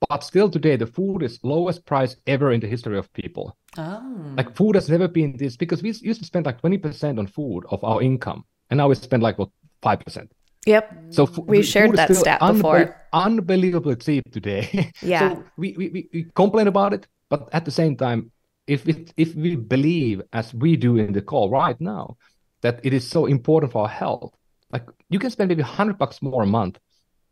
But 0.10 0.24
still 0.24 0.50
today 0.50 0.76
the 0.76 0.88
food 0.88 1.24
is 1.24 1.40
lowest 1.44 1.86
price 1.86 2.16
ever 2.28 2.52
in 2.52 2.60
the 2.60 2.68
history 2.68 2.98
of 2.98 3.12
people. 3.14 3.58
Oh. 3.78 4.34
Like 4.38 4.56
food 4.56 4.76
has 4.76 4.90
never 4.90 5.08
been 5.08 5.38
this 5.38 5.58
because 5.58 5.82
we 5.82 5.90
used 5.90 6.20
to 6.22 6.26
spend 6.26 6.46
like 6.46 6.62
20% 6.62 7.20
on 7.20 7.28
food 7.28 7.64
of 7.70 7.84
our 7.84 8.02
income. 8.02 8.46
And 8.70 8.78
now 8.78 8.90
we 8.90 8.96
spend 8.96 9.24
like 9.24 9.38
what 9.38 9.50
5%. 9.84 10.30
Yep. 10.66 10.98
So 11.10 11.26
fo- 11.26 11.44
We've 11.44 11.66
shared 11.66 11.96
that 11.96 12.16
stat 12.16 12.40
unbe- 12.42 12.54
before. 12.54 13.08
Unbelievably 13.14 13.96
cheap 13.98 14.32
today. 14.32 14.92
Yeah. 15.02 15.34
so 15.34 15.44
we, 15.58 15.76
we, 15.78 15.90
we, 15.90 16.10
we 16.14 16.26
complain 16.36 16.68
about 16.68 16.94
it, 16.94 17.08
but 17.30 17.50
at 17.52 17.66
the 17.66 17.72
same 17.72 17.96
time, 17.96 18.32
if 18.68 18.88
it, 18.88 19.14
if 19.18 19.34
we 19.36 19.56
believe 19.56 20.22
as 20.34 20.54
we 20.54 20.76
do 20.78 20.98
in 20.98 21.14
the 21.14 21.22
call 21.22 21.50
right 21.50 21.80
now 21.82 22.18
that 22.62 22.80
it 22.84 22.94
is 22.94 23.08
so 23.08 23.26
important 23.26 23.72
for 23.72 23.82
our 23.84 23.90
health, 23.90 24.34
like 24.72 24.86
you 25.10 25.20
can 25.20 25.32
spend 25.32 25.50
maybe 25.50 25.64
hundred 25.64 25.98
bucks 25.98 26.22
more 26.22 26.44
a 26.44 26.48
month, 26.48 26.80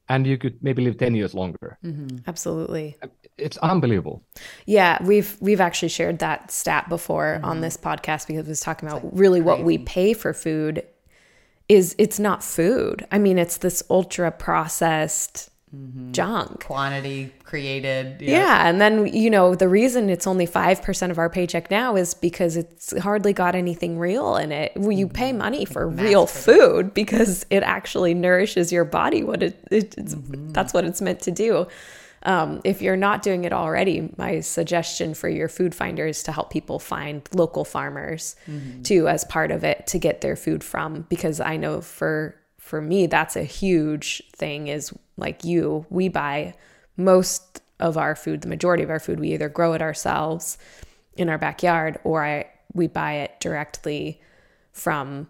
and 0.10 0.28
you 0.28 0.38
could 0.38 0.62
maybe 0.62 0.84
live 0.84 0.98
ten 0.98 1.16
years 1.16 1.34
longer. 1.34 1.78
Mm-hmm. 1.84 2.18
Absolutely. 2.28 2.98
It's 3.38 3.58
unbelievable. 3.58 4.24
Yeah, 4.66 5.02
we've 5.04 5.38
we've 5.40 5.62
actually 5.62 5.90
shared 5.90 6.20
that 6.20 6.52
stat 6.52 6.90
before 6.90 7.36
on 7.36 7.42
mm-hmm. 7.42 7.62
this 7.62 7.78
podcast 7.78 8.28
because 8.28 8.46
it 8.46 8.50
was 8.50 8.60
talking 8.60 8.90
about 8.90 9.16
really 9.16 9.42
what 9.42 9.64
we 9.64 9.78
pay 9.78 10.14
for 10.14 10.34
food 10.34 10.86
is 11.70 11.96
it's 12.00 12.20
not 12.20 12.44
food. 12.44 13.06
I 13.12 13.20
mean, 13.20 13.38
it's 13.38 13.58
this 13.58 13.84
ultra 13.90 14.32
processed 14.32 15.49
Mm-hmm. 15.76 16.14
junk. 16.14 16.66
Quantity 16.66 17.32
created. 17.44 18.22
Yeah. 18.22 18.68
and 18.68 18.82
then 18.82 19.06
you 19.06 19.30
know 19.30 19.54
the 19.54 19.68
reason 19.68 20.10
it's 20.10 20.26
only 20.26 20.48
five 20.48 20.82
percent 20.82 21.12
of 21.12 21.20
our 21.20 21.30
paycheck 21.30 21.70
now 21.70 21.96
is 21.96 22.16
because 22.16 22.58
it's 22.58 22.98
hardly 22.98 23.34
got 23.34 23.54
anything 23.54 24.00
real 24.00 24.36
in 24.36 24.52
it. 24.52 24.72
Well, 24.76 24.92
You 24.92 25.08
pay 25.08 25.30
mm-hmm. 25.30 25.38
money 25.38 25.66
for 25.66 25.88
real 25.88 26.26
food 26.26 26.96
because 26.96 27.46
it 27.52 27.62
actually 27.62 28.16
nourishes 28.16 28.72
your 28.72 28.84
body. 28.84 29.22
What 29.22 29.44
it, 29.44 29.64
it 29.70 29.96
it's 29.96 30.16
mm-hmm. 30.16 30.54
that's 30.54 30.74
what 30.74 30.86
it's 30.86 31.02
meant 31.02 31.22
to 31.22 31.32
do. 31.32 31.68
Um, 32.24 32.62
if 32.64 32.82
you're 32.82 32.98
not 32.98 33.22
doing 33.22 33.46
it 33.46 33.54
already, 33.54 34.12
my 34.18 34.40
suggestion 34.40 35.14
for 35.14 35.30
your 35.30 35.48
food 35.48 35.74
finder 35.74 36.06
is 36.06 36.24
to 36.24 36.32
help 36.32 36.52
people 36.52 36.80
find 36.80 37.22
local 37.34 37.64
farmers 37.64 38.36
too 38.84 39.08
as 39.08 39.24
part 39.24 39.52
of 39.52 39.64
it 39.64 39.88
to 39.88 40.00
get 40.00 40.22
their 40.22 40.36
food 40.36 40.64
from. 40.64 41.06
Because 41.10 41.40
I 41.40 41.58
know 41.58 41.82
for 41.82 42.36
for 42.58 42.82
me 42.82 43.08
that's 43.08 43.36
a 43.36 43.44
huge 43.44 44.22
thing. 44.36 44.68
Is 44.68 44.94
like 45.20 45.44
you, 45.44 45.86
we 45.90 46.10
buy 46.10 46.54
most 46.98 47.62
of 47.80 47.98
our 47.98 48.16
food, 48.16 48.42
the 48.42 48.48
majority 48.48 48.84
of 48.84 48.90
our 48.90 49.00
food, 49.00 49.20
we 49.20 49.34
either 49.34 49.50
grow 49.50 49.74
it 49.74 49.82
ourselves 49.82 50.58
in 51.16 51.30
our 51.30 51.38
backyard 51.38 51.98
or 52.04 52.26
I 52.26 52.48
we 52.74 52.88
buy 52.88 53.14
it 53.14 53.40
directly 53.40 54.22
from 54.72 55.30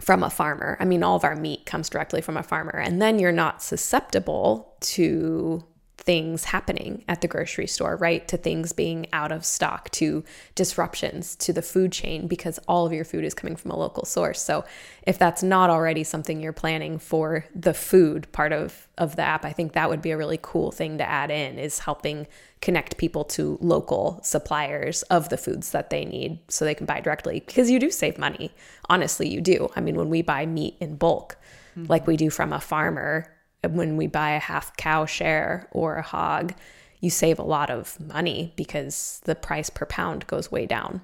from 0.00 0.22
a 0.22 0.30
farmer. 0.30 0.76
I 0.78 0.84
mean, 0.84 1.02
all 1.02 1.16
of 1.16 1.24
our 1.24 1.34
meat 1.34 1.66
comes 1.66 1.88
directly 1.88 2.20
from 2.20 2.36
a 2.36 2.42
farmer. 2.42 2.78
And 2.78 3.02
then 3.02 3.18
you're 3.18 3.32
not 3.32 3.62
susceptible 3.62 4.76
to 4.80 5.64
things 6.08 6.44
happening 6.44 7.04
at 7.06 7.20
the 7.20 7.28
grocery 7.28 7.66
store, 7.66 7.94
right? 7.94 8.26
To 8.28 8.38
things 8.38 8.72
being 8.72 9.08
out 9.12 9.30
of 9.30 9.44
stock, 9.44 9.90
to 9.90 10.24
disruptions 10.54 11.36
to 11.36 11.52
the 11.52 11.60
food 11.60 11.92
chain 11.92 12.26
because 12.26 12.58
all 12.66 12.86
of 12.86 12.94
your 12.94 13.04
food 13.04 13.26
is 13.26 13.34
coming 13.34 13.56
from 13.56 13.72
a 13.72 13.76
local 13.76 14.06
source. 14.06 14.40
So 14.40 14.64
if 15.02 15.18
that's 15.18 15.42
not 15.42 15.68
already 15.68 16.04
something 16.04 16.40
you're 16.40 16.54
planning 16.54 16.98
for 16.98 17.44
the 17.54 17.74
food 17.74 18.26
part 18.32 18.54
of 18.54 18.88
of 18.96 19.16
the 19.16 19.22
app, 19.22 19.44
I 19.44 19.52
think 19.52 19.74
that 19.74 19.90
would 19.90 20.00
be 20.00 20.10
a 20.10 20.16
really 20.16 20.38
cool 20.40 20.70
thing 20.70 20.96
to 20.96 21.06
add 21.06 21.30
in 21.30 21.58
is 21.58 21.80
helping 21.80 22.26
connect 22.62 22.96
people 22.96 23.24
to 23.24 23.58
local 23.60 24.18
suppliers 24.22 25.02
of 25.02 25.28
the 25.28 25.36
foods 25.36 25.72
that 25.72 25.90
they 25.90 26.06
need 26.06 26.38
so 26.48 26.64
they 26.64 26.74
can 26.74 26.86
buy 26.86 27.00
directly 27.00 27.40
because 27.46 27.70
you 27.70 27.78
do 27.78 27.90
save 27.90 28.16
money. 28.16 28.50
Honestly, 28.88 29.28
you 29.28 29.42
do. 29.42 29.68
I 29.76 29.82
mean, 29.82 29.96
when 29.96 30.08
we 30.08 30.22
buy 30.22 30.46
meat 30.46 30.78
in 30.80 30.96
bulk, 30.96 31.36
mm-hmm. 31.76 31.84
like 31.90 32.06
we 32.06 32.16
do 32.16 32.30
from 32.30 32.54
a 32.54 32.60
farmer, 32.60 33.30
when 33.62 33.96
we 33.96 34.06
buy 34.06 34.30
a 34.30 34.38
half 34.38 34.76
cow 34.76 35.06
share 35.06 35.68
or 35.72 35.96
a 35.96 36.02
hog, 36.02 36.54
you 37.00 37.10
save 37.10 37.38
a 37.38 37.44
lot 37.44 37.70
of 37.70 37.98
money 38.00 38.52
because 38.56 39.20
the 39.24 39.34
price 39.34 39.70
per 39.70 39.86
pound 39.86 40.26
goes 40.26 40.50
way 40.50 40.66
down. 40.66 41.00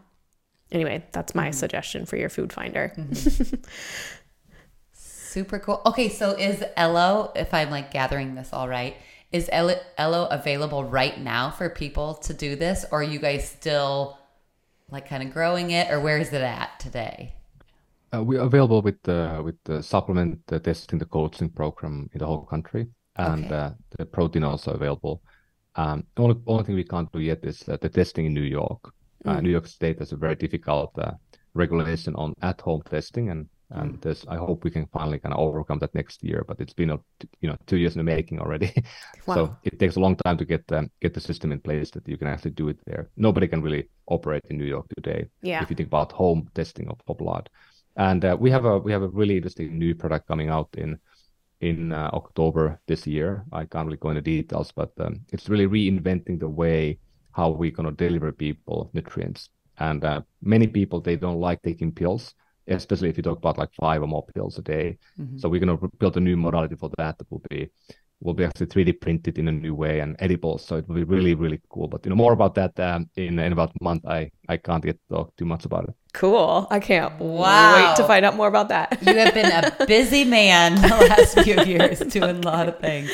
Anyway, 0.73 1.05
that's 1.13 1.35
my 1.35 1.49
mm-hmm. 1.49 1.53
suggestion 1.53 2.07
for 2.07 2.17
your 2.17 2.29
food 2.29 2.53
finder. 2.53 2.93
Mm-hmm. 2.97 3.63
Super 4.93 5.59
cool. 5.59 5.83
Okay, 5.87 6.09
so 6.09 6.31
is 6.31 6.63
Elo, 6.77 7.33
if 7.35 7.53
I'm 7.53 7.71
like 7.71 7.91
gathering 7.91 8.35
this 8.35 8.53
all 8.53 8.69
right, 8.69 8.97
is 9.33 9.49
Elo, 9.53 9.77
Elo 9.99 10.27
available 10.27 10.85
right 10.85 11.21
now 11.21 11.51
for 11.51 11.69
people 11.69 12.15
to 12.15 12.33
do 12.33 12.55
this, 12.55 12.85
or 12.91 13.01
are 13.01 13.03
you 13.03 13.19
guys 13.19 13.49
still 13.49 14.19
like 14.91 15.09
kind 15.09 15.23
of 15.23 15.33
growing 15.33 15.71
it, 15.71 15.91
or 15.91 16.01
where 16.01 16.19
is 16.19 16.33
it 16.33 16.43
at 16.43 16.79
today? 16.79 17.35
Uh, 18.15 18.23
we're 18.23 18.41
available 18.41 18.83
with 18.83 19.03
the 19.03 19.41
with 19.45 19.57
the 19.65 19.83
supplement 19.83 20.39
the 20.47 20.61
testing 20.61 20.99
the 20.99 21.05
coaching 21.07 21.49
program 21.51 22.09
in 22.12 22.19
the 22.19 22.27
whole 22.27 22.45
country, 22.45 22.87
and 23.17 23.45
Okay. 23.47 23.55
uh, 23.55 23.71
the 23.99 24.07
protein 24.07 24.45
also 24.45 24.73
available. 24.73 25.23
Um, 25.77 26.05
only 26.17 26.37
only 26.47 26.65
thing 26.65 26.77
we 26.77 26.85
can't 26.85 27.11
do 27.12 27.21
yet 27.21 27.45
is 27.45 27.69
uh, 27.69 27.77
the 27.81 27.89
testing 27.89 28.27
in 28.27 28.35
New 28.35 28.49
York. 28.61 28.93
Uh, 29.25 29.41
New 29.41 29.51
York 29.51 29.67
State 29.67 29.99
has 29.99 30.12
a 30.12 30.17
very 30.17 30.37
difficult 30.37 30.91
uh, 30.99 31.12
regulation 31.55 32.15
on 32.15 32.35
at 32.43 32.61
home 32.61 32.83
testing, 32.91 33.31
and 33.31 33.49
and 33.71 34.01
there's 34.03 34.25
I 34.29 34.37
hope 34.37 34.65
we 34.65 34.71
can 34.71 34.87
finally 34.87 35.19
kind 35.19 35.35
of 35.35 35.41
overcome 35.41 35.79
that 35.81 35.95
next 35.95 36.23
year. 36.23 36.45
But 36.47 36.61
it's 36.61 36.75
been 36.75 36.91
a 36.91 36.99
you 37.41 37.49
know 37.49 37.57
two 37.67 37.77
years 37.79 37.95
in 37.97 37.99
the 38.07 38.15
making 38.17 38.41
already, 38.41 38.71
Wow. 39.27 39.35
so 39.35 39.57
it 39.65 39.79
takes 39.79 39.97
a 39.97 40.01
long 40.01 40.17
time 40.17 40.37
to 40.39 40.45
get 40.45 40.71
um, 40.73 40.91
get 41.01 41.15
the 41.15 41.21
system 41.21 41.53
in 41.53 41.61
place 41.61 41.91
that 41.91 42.07
you 42.09 42.17
can 42.19 42.29
actually 42.29 42.55
do 42.55 42.69
it 42.69 42.79
there. 42.87 43.09
Nobody 43.17 43.49
can 43.49 43.62
really 43.62 43.89
operate 44.07 44.43
in 44.51 44.59
New 44.59 44.69
York 44.69 44.87
today 44.97 45.27
Yeah. 45.43 45.62
if 45.62 45.71
you 45.71 45.77
think 45.77 45.89
about 45.89 46.12
home 46.12 46.49
testing 46.55 46.89
of, 46.89 47.01
of 47.09 47.17
blood. 47.17 47.49
And 47.97 48.25
uh, 48.25 48.37
we 48.39 48.51
have 48.51 48.65
a 48.65 48.79
we 48.79 48.93
have 48.93 49.03
a 49.03 49.09
really 49.09 49.37
interesting 49.37 49.79
new 49.79 49.95
product 49.95 50.27
coming 50.27 50.49
out 50.49 50.69
in 50.77 50.99
in 51.61 51.93
uh, 51.93 52.11
October 52.13 52.81
this 52.87 53.07
year. 53.07 53.45
I 53.53 53.65
can't 53.65 53.87
really 53.87 53.99
go 53.99 54.11
into 54.11 54.23
details, 54.23 54.73
but 54.73 54.93
um, 54.99 55.21
it's 55.33 55.49
really 55.49 55.67
reinventing 55.67 56.41
the 56.41 56.49
way 56.49 56.99
how 57.33 57.51
we're 57.51 57.71
gonna 57.71 57.93
deliver 57.93 58.33
people 58.33 58.91
nutrients. 58.93 59.51
And 59.79 60.05
uh, 60.05 60.23
many 60.43 60.67
people 60.67 61.01
they 61.01 61.17
don't 61.17 61.41
like 61.41 61.63
taking 61.63 61.93
pills, 61.93 62.35
especially 62.69 63.09
if 63.09 63.17
you 63.17 63.23
talk 63.23 63.39
about 63.39 63.59
like 63.59 63.73
five 63.75 64.03
or 64.03 64.07
more 64.07 64.25
pills 64.35 64.59
a 64.59 64.63
day. 64.63 64.99
Mhm. 65.19 65.41
So 65.41 65.49
we're 65.49 65.61
going 65.61 65.77
to 65.79 65.91
build 65.99 66.17
a 66.17 66.21
new 66.21 66.37
modality 66.37 66.77
for 66.77 66.91
that 66.97 67.19
that 67.19 67.31
will 67.31 67.43
be 67.51 67.71
will 68.21 68.35
be 68.35 68.45
actually 68.45 68.67
3D 68.67 69.01
printed 69.01 69.39
in 69.39 69.49
a 69.49 69.53
new 69.53 69.75
way 69.75 70.01
and 70.01 70.17
edible. 70.19 70.59
So 70.59 70.77
it 70.77 70.89
will 70.89 70.95
be 70.97 71.05
really 71.05 71.35
really 71.35 71.61
cool. 71.69 71.89
But 71.89 72.05
you 72.05 72.11
know 72.11 72.17
more 72.17 72.33
about 72.33 72.55
that 72.55 72.79
um, 72.81 73.09
in 73.17 73.39
in 73.39 73.53
about 73.53 73.71
a 73.81 73.85
month. 73.85 74.05
I 74.07 74.31
I 74.49 74.57
can't 74.57 74.83
get 74.85 74.99
to 75.09 75.15
talk 75.17 75.37
too 75.37 75.45
much 75.45 75.65
about 75.65 75.85
it. 75.89 75.95
Cool. 76.15 76.67
I 76.71 76.79
can't 76.81 77.12
Wow. 77.19 77.75
wait 77.75 77.97
to 77.97 78.05
find 78.05 78.25
out 78.25 78.37
more 78.37 78.47
about 78.49 78.69
that. 78.69 78.99
You 79.03 79.19
have 79.19 79.35
been 79.35 79.51
a 79.51 79.87
busy 79.87 80.25
man 80.25 80.77
the 80.77 80.89
last 81.09 81.39
few 81.41 81.61
years 81.65 81.99
doing 82.01 82.37
a 82.39 82.41
lot 82.53 82.69
of 82.69 82.79
things. 82.79 83.11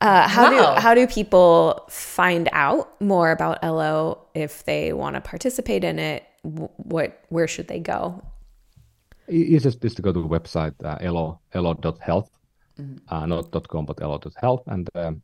Uh, 0.00 0.28
how 0.28 0.50
Wow. 0.50 0.74
do 0.74 0.80
how 0.80 0.94
do 0.94 1.06
people 1.06 1.84
find 1.88 2.48
out 2.52 3.00
more 3.00 3.30
about 3.30 3.58
Elo 3.62 4.18
if 4.34 4.64
they 4.64 4.92
want 4.92 5.14
to 5.16 5.20
participate 5.20 5.84
in 5.84 5.98
it? 5.98 6.24
What 6.42 7.18
where 7.28 7.46
should 7.48 7.68
they 7.68 7.78
go? 7.80 8.20
E- 9.30 9.54
Easiest 9.54 9.84
is 9.84 9.94
to 9.94 10.02
go 10.02 10.12
to 10.12 10.20
the 10.20 10.28
website 10.28 10.74
uh, 10.84 10.98
elo 11.00 11.40
elo.health, 13.08 13.22
uh, 13.22 13.26
not 13.26 13.68
.com 13.68 13.86
but 13.86 14.00
elo.health, 14.02 14.62
and 14.66 14.88
um, 14.94 15.22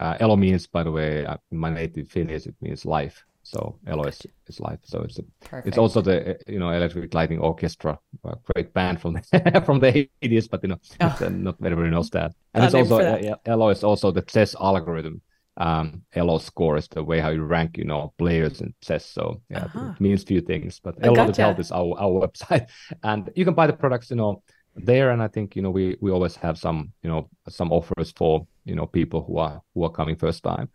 uh, 0.00 0.16
elo 0.20 0.36
means, 0.36 0.66
by 0.66 0.82
the 0.82 0.90
way, 0.90 1.24
uh, 1.26 1.36
in 1.50 1.58
my 1.58 1.70
native 1.70 2.08
Finnish, 2.08 2.46
it 2.46 2.54
means 2.60 2.84
life. 2.84 3.24
So 3.44 3.78
elo 3.86 4.04
is, 4.04 4.20
is 4.46 4.60
life. 4.60 4.78
So 4.84 5.02
it's 5.02 5.18
a, 5.18 5.22
it's 5.64 5.78
also 5.78 6.00
the 6.00 6.30
uh, 6.30 6.34
you 6.46 6.58
know 6.58 6.70
Electric 6.70 7.12
Lighting 7.14 7.40
Orchestra, 7.40 7.98
a 8.24 8.36
great 8.54 8.72
band 8.72 9.00
from 9.00 9.14
the, 9.14 9.62
from 9.66 9.80
the 9.80 10.08
80s, 10.22 10.48
but 10.50 10.62
you 10.62 10.68
know 10.68 10.78
it's, 11.00 11.20
uh, 11.20 11.28
not 11.28 11.56
everybody 11.64 11.90
knows 11.90 12.10
that. 12.10 12.32
And 12.54 12.64
it's 12.64 12.74
also 12.74 12.98
that. 12.98 13.24
uh, 13.24 13.36
elo 13.46 13.68
is 13.70 13.82
also 13.84 14.12
the 14.12 14.22
chess 14.22 14.54
algorithm. 14.60 15.20
Um, 15.56 16.02
elo 16.14 16.38
score 16.38 16.78
is 16.78 16.88
the 16.88 17.02
way 17.04 17.20
how 17.20 17.28
you 17.30 17.42
rank, 17.42 17.76
you 17.76 17.84
know, 17.84 18.14
players 18.16 18.60
in 18.60 18.74
chess. 18.80 19.04
So 19.06 19.42
yeah, 19.50 19.64
Uh-huh. 19.64 19.90
it 19.90 20.00
means 20.00 20.22
few 20.24 20.40
things. 20.40 20.80
But 20.80 20.94
elo.health 21.02 21.36
gotcha. 21.36 21.60
is 21.60 21.72
our 21.72 21.94
our 21.98 22.26
website, 22.28 22.70
and 23.02 23.28
you 23.34 23.44
can 23.44 23.54
buy 23.54 23.66
the 23.66 23.74
products, 23.74 24.10
you 24.10 24.16
know, 24.16 24.42
there. 24.76 25.10
And 25.10 25.22
I 25.22 25.28
think 25.28 25.56
you 25.56 25.62
know 25.62 25.70
we 25.70 25.96
we 26.00 26.10
always 26.10 26.36
have 26.36 26.58
some 26.58 26.92
you 27.02 27.10
know 27.10 27.28
some 27.48 27.72
offers 27.72 28.12
for 28.16 28.46
you 28.64 28.74
know 28.74 28.86
people 28.86 29.22
who 29.24 29.38
are 29.38 29.62
who 29.74 29.84
are 29.84 29.90
coming 29.90 30.16
first 30.16 30.42
time 30.42 30.68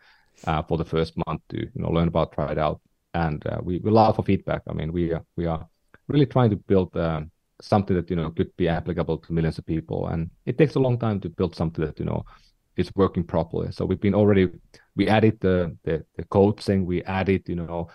uh, 0.46 0.62
for 0.64 0.78
the 0.78 0.86
first 0.86 1.14
month 1.26 1.42
to 1.50 1.60
you 1.60 1.82
know 1.82 1.90
learn 1.90 2.08
about, 2.08 2.32
try 2.32 2.52
it 2.52 2.58
out, 2.58 2.82
and 3.14 3.46
uh, 3.48 3.60
we 3.62 3.80
we 3.80 3.92
love 3.92 4.16
for 4.16 4.24
feedback. 4.24 4.62
I 4.68 4.74
mean, 4.74 4.92
we 4.92 5.14
are 5.14 5.24
we 5.36 5.46
are 5.46 5.68
really 6.08 6.26
trying 6.26 6.50
to 6.52 6.58
build. 6.58 6.96
Um, 6.96 7.32
something 7.62 7.96
that 7.96 8.10
you 8.10 8.16
know 8.16 8.30
could 8.30 8.56
be 8.56 8.68
applicable 8.68 9.18
to 9.18 9.34
millions 9.34 9.58
of 9.58 9.66
people 9.66 10.08
and 10.10 10.30
it 10.46 10.58
takes 10.58 10.76
a 10.76 10.80
long 10.80 10.98
time 11.00 11.20
to 11.20 11.30
build 11.30 11.56
something 11.56 11.84
that 11.84 11.98
you 11.98 12.06
know 12.06 12.24
is 12.76 12.92
working 12.96 13.24
properly 13.24 13.72
so 13.72 13.84
we've 13.84 14.00
been 14.00 14.14
already 14.14 14.48
we 14.96 15.08
added 15.08 15.40
the 15.40 15.76
the, 15.84 16.06
the 16.16 16.24
coaching 16.26 16.86
we 16.86 17.02
added 17.04 17.42
you 17.48 17.56
know 17.56 17.88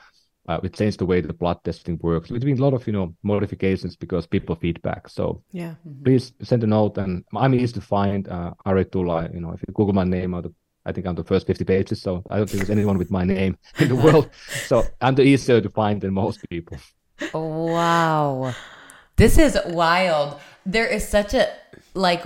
uh, 0.49 0.59
we 0.63 0.69
changed 0.69 0.99
the 0.99 1.07
way 1.07 1.21
the 1.21 1.33
blood 1.33 1.59
testing 1.65 1.99
works 2.03 2.29
there's 2.29 2.45
been 2.45 2.59
a 2.59 2.63
lot 2.63 2.75
of 2.75 2.87
you 2.87 2.93
know 2.93 3.15
modifications 3.23 3.97
because 3.97 4.27
people 4.27 4.55
feedback 4.57 5.09
so 5.09 5.43
Yeah. 5.53 5.75
please 6.05 6.33
send 6.43 6.65
a 6.65 6.67
note 6.67 6.99
and 6.99 7.25
i'm 7.35 7.55
easy 7.55 7.75
to 7.75 7.81
find 7.81 8.29
uh 8.29 8.53
Ari 8.65 8.87
Tulla, 8.87 9.29
you 9.33 9.41
know 9.41 9.53
if 9.53 9.61
you 9.67 9.73
google 9.75 9.95
my 9.95 10.05
name 10.05 10.35
out 10.35 10.47
I 10.85 10.91
think 10.91 11.07
I'm 11.07 11.15
the 11.15 11.23
first 11.23 11.47
50 11.47 11.65
pages, 11.65 12.03
so 12.03 12.25
I 12.29 12.39
don't 12.39 12.51
think 12.51 12.59
there's 12.59 12.77
anyone 12.79 12.99
with 12.99 13.09
my 13.09 13.23
name 13.23 13.57
in 13.79 13.87
the 13.89 13.95
world. 13.95 14.31
So 14.67 14.83
I'm 15.01 15.15
the 15.15 15.23
easier 15.23 15.61
to 15.61 15.69
find 15.69 16.01
than 16.01 16.13
most 16.13 16.41
people. 16.51 16.77
Wow. 17.33 18.53
This 19.17 19.39
is 19.39 19.57
wild. 19.67 20.41
There 20.67 20.87
is 20.87 21.07
such 21.07 21.35
a 21.35 21.49
like 21.95 22.25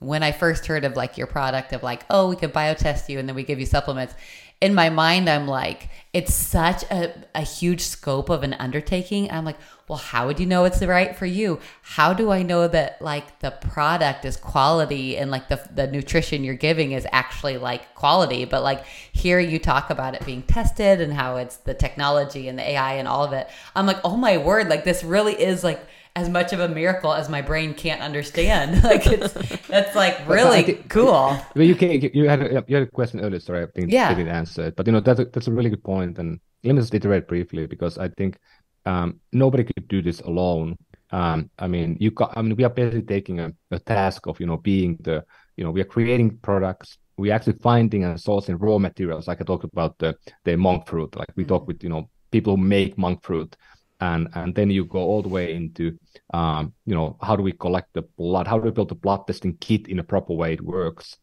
when 0.00 0.22
I 0.22 0.32
first 0.32 0.66
heard 0.66 0.84
of 0.84 0.96
like 0.96 1.16
your 1.16 1.26
product 1.28 1.72
of 1.72 1.82
like, 1.82 2.02
oh, 2.10 2.28
we 2.30 2.36
could 2.36 2.52
biotest 2.52 3.08
you 3.08 3.18
and 3.18 3.28
then 3.28 3.36
we 3.36 3.44
give 3.44 3.60
you 3.60 3.66
supplements. 3.66 4.14
In 4.60 4.74
my 4.74 4.88
mind, 4.88 5.28
I'm 5.28 5.46
like, 5.46 5.90
it's 6.14 6.32
such 6.32 6.84
a, 6.84 7.12
a 7.34 7.42
huge 7.42 7.82
scope 7.82 8.30
of 8.30 8.44
an 8.44 8.54
undertaking. 8.54 9.30
I'm 9.30 9.44
like, 9.44 9.58
well, 9.88 9.98
how 9.98 10.26
would 10.26 10.40
you 10.40 10.46
know 10.46 10.64
it's 10.64 10.78
the 10.78 10.88
right 10.88 11.14
for 11.14 11.26
you? 11.26 11.58
How 11.82 12.14
do 12.14 12.30
I 12.30 12.42
know 12.42 12.68
that 12.68 13.02
like 13.02 13.40
the 13.40 13.50
product 13.50 14.24
is 14.24 14.36
quality 14.36 15.18
and 15.18 15.30
like 15.30 15.48
the 15.48 15.60
the 15.74 15.86
nutrition 15.86 16.44
you're 16.44 16.54
giving 16.54 16.92
is 16.92 17.06
actually 17.12 17.58
like 17.58 17.94
quality? 17.94 18.44
But 18.44 18.62
like 18.62 18.86
here 19.12 19.40
you 19.40 19.58
talk 19.58 19.90
about 19.90 20.14
it 20.14 20.24
being 20.24 20.42
tested 20.42 21.00
and 21.00 21.12
how 21.12 21.36
it's 21.36 21.56
the 21.56 21.74
technology 21.74 22.48
and 22.48 22.58
the 22.58 22.70
AI 22.70 22.94
and 22.94 23.08
all 23.08 23.24
of 23.24 23.32
it. 23.32 23.48
I'm 23.74 23.86
like, 23.86 23.98
oh 24.04 24.16
my 24.16 24.38
word, 24.38 24.68
like 24.68 24.84
this 24.84 25.04
really 25.04 25.34
is 25.34 25.64
like 25.64 25.84
as 26.16 26.28
much 26.28 26.52
of 26.52 26.60
a 26.60 26.68
miracle 26.68 27.12
as 27.12 27.28
my 27.28 27.42
brain 27.42 27.74
can't 27.74 28.00
understand. 28.00 28.82
like 28.90 29.06
it's 29.06 29.32
that's 29.66 29.94
like 29.96 30.26
really 30.28 30.62
think- 30.62 30.88
cool. 30.88 31.36
Well, 31.54 31.64
you 31.64 31.74
can 31.74 31.90
you 31.90 32.28
had 32.28 32.40
a, 32.42 32.64
you 32.68 32.76
had 32.76 32.84
a 32.84 32.90
question 32.90 33.20
earlier, 33.20 33.40
sorry, 33.40 33.64
I 33.64 33.66
think 33.74 33.90
Yeah. 33.90 34.08
I 34.10 34.14
didn't 34.14 34.34
answer 34.34 34.66
it, 34.66 34.76
but 34.76 34.86
you 34.86 34.92
know 34.92 35.00
that's 35.00 35.20
a, 35.20 35.24
that's 35.26 35.48
a 35.48 35.52
really 35.52 35.70
good 35.70 35.82
point, 35.84 36.18
and 36.18 36.40
let 36.62 36.74
me 36.74 36.80
just 36.80 36.94
iterate 36.94 37.26
briefly 37.28 37.66
because 37.66 37.98
I 37.98 38.08
think 38.08 38.38
um, 38.86 39.20
nobody 39.32 39.64
could 39.64 39.88
do 39.88 40.02
this 40.02 40.20
alone. 40.20 40.76
Um, 41.10 41.50
I 41.58 41.68
mean, 41.68 41.96
you 42.00 42.10
got, 42.10 42.36
I 42.36 42.42
mean, 42.42 42.56
we 42.56 42.64
are 42.64 42.70
basically 42.70 43.02
taking 43.02 43.40
a, 43.40 43.52
a 43.70 43.78
task 43.78 44.26
of 44.26 44.38
you 44.40 44.46
know 44.46 44.56
being 44.58 44.96
the 45.00 45.24
you 45.56 45.64
know 45.64 45.70
we 45.70 45.80
are 45.80 45.84
creating 45.96 46.38
products, 46.38 46.98
we 47.16 47.30
are 47.30 47.34
actually 47.34 47.58
finding 47.62 48.04
and 48.04 48.18
sourcing 48.18 48.56
raw 48.60 48.78
materials, 48.78 49.26
like 49.26 49.40
I 49.40 49.44
talked 49.44 49.64
about 49.64 49.98
the 49.98 50.14
the 50.44 50.56
monk 50.56 50.86
fruit, 50.86 51.16
like 51.16 51.28
we 51.36 51.44
talk 51.44 51.66
with 51.66 51.82
you 51.82 51.88
know 51.90 52.08
people 52.30 52.56
who 52.56 52.62
make 52.62 52.98
monk 52.98 53.22
fruit, 53.22 53.56
and 54.04 54.28
and 54.34 54.54
then 54.54 54.70
you 54.70 54.84
go 54.84 54.98
all 55.10 55.22
the 55.22 55.28
way 55.36 55.54
into 55.54 55.84
um, 56.32 56.72
you 56.86 56.94
know 56.94 57.16
how 57.26 57.34
do 57.36 57.42
we 57.42 57.52
collect 57.52 57.88
the 57.94 58.02
blood, 58.18 58.46
how 58.46 58.58
do 58.58 58.64
we 58.64 58.70
build 58.70 58.90
the 58.90 58.94
blood 59.06 59.26
testing 59.26 59.56
kit 59.66 59.88
in 59.88 59.98
a 59.98 60.04
proper 60.04 60.34
way 60.34 60.52
it 60.54 60.60
works. 60.78 61.16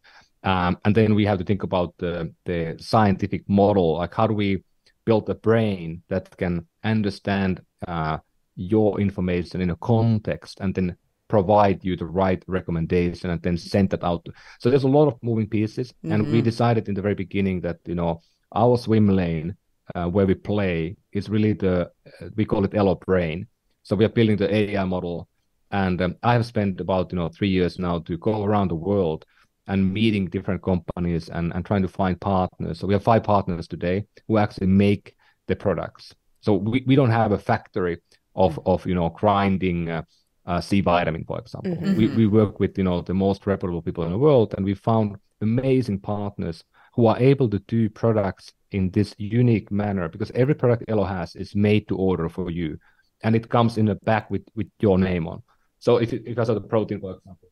Um, 0.44 0.78
and 0.86 0.96
then 0.96 1.14
we 1.16 1.26
have 1.26 1.38
to 1.40 1.46
think 1.46 1.64
about 1.64 1.94
the, 2.00 2.34
the 2.46 2.76
scientific 2.80 3.44
model, 3.48 3.98
like 3.98 4.14
how 4.16 4.28
do 4.28 4.34
we 4.34 4.64
build 5.06 5.30
a 5.30 5.36
brain 5.36 6.02
that 6.10 6.36
can 6.38 6.66
understand 6.84 7.62
uh, 7.88 8.18
your 8.56 9.00
information 9.00 9.62
in 9.62 9.70
a 9.70 9.76
context 9.78 10.60
and 10.62 10.74
then 10.74 10.96
provide 11.28 11.84
you 11.84 11.96
the 11.96 12.06
right 12.06 12.44
recommendation 12.48 13.30
and 13.30 13.42
then 13.42 13.58
send 13.58 13.90
that 13.92 14.04
out. 14.04 14.26
So 14.60 14.70
there's 14.70 14.84
a 14.84 14.88
lot 15.00 15.08
of 15.08 15.18
moving 15.22 15.48
pieces, 15.48 15.94
and 16.10 16.28
we 16.30 16.42
Mhm. 16.42 16.44
decided 16.44 16.90
in 16.90 16.96
the 16.96 17.02
very 17.02 17.16
beginning 17.16 17.62
that 17.62 17.80
you 17.86 17.96
know 17.96 18.22
our 18.54 18.78
swim 18.78 19.08
lane 19.08 19.56
uh, 19.96 20.08
where 20.08 20.26
we 20.26 20.36
play 20.36 20.96
is 21.12 21.30
really 21.30 21.54
the 21.54 21.92
uh, 22.22 22.30
we 22.36 22.46
call 22.46 22.64
it 22.66 22.74
Elo 22.76 22.96
Brain. 22.96 23.48
So 23.84 23.96
we 23.96 24.06
are 24.06 24.10
building 24.10 24.38
the 24.38 24.54
AI 24.54 24.84
model, 24.86 25.28
and 25.72 26.02
um, 26.02 26.16
I 26.24 26.34
have 26.34 26.46
spent 26.46 26.80
about 26.82 27.12
you 27.12 27.18
know 27.18 27.30
three 27.30 27.50
years 27.50 27.80
now 27.80 28.00
to 28.00 28.18
go 28.18 28.44
around 28.44 28.70
the 28.70 28.76
world 28.76 29.26
and 29.68 29.94
meeting 29.94 30.26
different 30.28 30.62
companies 30.64 31.30
and, 31.30 31.54
and 31.54 31.66
trying 31.66 31.82
to 31.84 31.88
find 31.88 32.20
partners. 32.20 32.80
So 32.80 32.88
we 32.88 32.94
have 32.94 33.04
five 33.04 33.24
partners 33.24 33.68
today 33.68 34.06
who 34.28 34.38
actually 34.38 34.68
make 34.68 35.16
the 35.48 35.56
products. 35.56 36.14
So 36.42 36.56
we, 36.56 36.84
we 36.88 36.96
don't 36.96 37.12
have 37.12 37.32
a 37.32 37.38
factory 37.40 37.98
of 38.36 38.60
of 38.66 38.86
you 38.86 38.96
know 38.96 39.10
grinding 39.10 39.90
uh, 39.90 40.04
uh, 40.46 40.62
C 40.62 40.82
vitamin, 40.82 41.24
for 41.26 41.40
example. 41.40 41.88
We 41.94 42.10
we 42.10 42.28
work 42.28 42.60
with 42.60 42.78
you 42.78 42.84
know 42.84 43.02
the 43.02 43.14
most 43.14 43.46
reputable 43.46 43.82
people 43.82 44.04
in 44.04 44.12
the 44.12 44.18
world, 44.18 44.54
and 44.56 44.66
we 44.66 44.74
found 44.74 45.18
amazing 45.42 46.00
partners 46.00 46.64
who 46.94 47.06
are 47.08 47.18
able 47.20 47.50
to 47.50 47.60
do 47.60 47.90
products 47.90 48.54
in 48.72 48.90
this 48.92 49.14
unique 49.18 49.72
manner 49.72 50.08
because 50.10 50.32
every 50.32 50.56
product 50.56 50.84
Elo 50.88 51.04
has 51.04 51.36
is 51.36 51.56
made 51.56 51.88
to 51.88 51.98
order 51.98 52.30
for 52.30 52.50
you, 52.50 52.78
and 53.24 53.36
it 53.36 53.50
comes 53.50 53.78
in 53.78 53.90
a 53.90 53.96
bag 53.96 54.24
with 54.30 54.44
with 54.56 54.68
your 54.80 54.98
name 54.98 55.28
on. 55.28 55.42
So 55.80 55.98
if 55.98 56.14
you, 56.14 56.22
if 56.26 56.38
I 56.38 56.44
saw 56.44 56.54
the 56.54 56.62
protein, 56.62 57.00
for 57.02 57.12
example. 57.18 57.50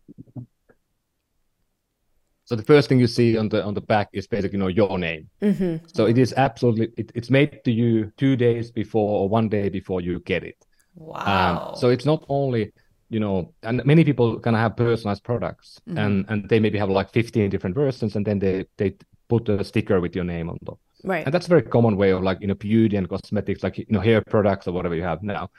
So 2.45 2.55
the 2.55 2.63
first 2.63 2.89
thing 2.89 3.00
you 3.00 3.08
see 3.08 3.37
on 3.37 3.50
the 3.50 3.63
on 3.63 3.74
the 3.75 3.82
back 3.82 4.09
is 4.12 4.28
basically 4.28 4.58
you 4.58 4.63
know 4.63 4.70
your 4.70 4.97
name. 4.97 5.29
hmm 5.41 5.75
So 5.93 6.08
it 6.08 6.17
is 6.17 6.33
absolutely 6.33 6.89
it, 6.97 7.12
it's 7.13 7.29
made 7.29 7.63
to 7.63 7.71
you 7.71 8.12
two 8.17 8.36
days 8.36 8.71
before 8.71 9.20
or 9.21 9.29
one 9.29 9.50
day 9.50 9.70
before 9.70 10.01
you 10.01 10.20
get 10.25 10.43
it. 10.43 10.58
Wow. 10.96 11.70
Um, 11.70 11.75
so 11.75 11.89
it's 11.89 12.05
not 12.05 12.25
only 12.28 12.71
you 13.12 13.20
know, 13.20 13.54
and 13.63 13.83
many 13.86 14.04
people 14.04 14.39
kind 14.39 14.55
of 14.55 14.62
have 14.62 14.75
personalized 14.78 15.24
products, 15.24 15.79
Mhm. 15.89 15.97
and 15.97 16.25
and 16.29 16.50
they 16.50 16.59
maybe 16.59 16.78
have 16.78 16.89
like 16.89 17.09
15 17.12 17.50
different 17.50 17.75
versions, 17.75 18.16
and 18.16 18.25
then 18.25 18.39
they 18.39 18.66
they 18.78 18.96
put 19.28 19.50
a 19.50 19.63
sticker 19.63 20.00
with 20.00 20.16
your 20.16 20.25
name 20.25 20.50
on 20.50 20.58
top. 20.66 20.79
Right. 21.04 21.26
And 21.26 21.34
that's 21.34 21.46
a 21.46 21.50
very 21.50 21.62
common 21.62 21.96
way 21.96 22.12
of 22.12 22.24
like 22.24 22.42
you 22.42 22.47
know 22.47 22.55
beauty 22.55 22.97
and 22.97 23.08
cosmetics, 23.08 23.63
like 23.63 23.78
you 23.78 23.86
know 23.89 24.01
hair 24.01 24.21
products 24.21 24.67
or 24.67 24.74
whatever 24.74 24.96
you 24.96 25.04
have 25.04 25.24
now. 25.24 25.50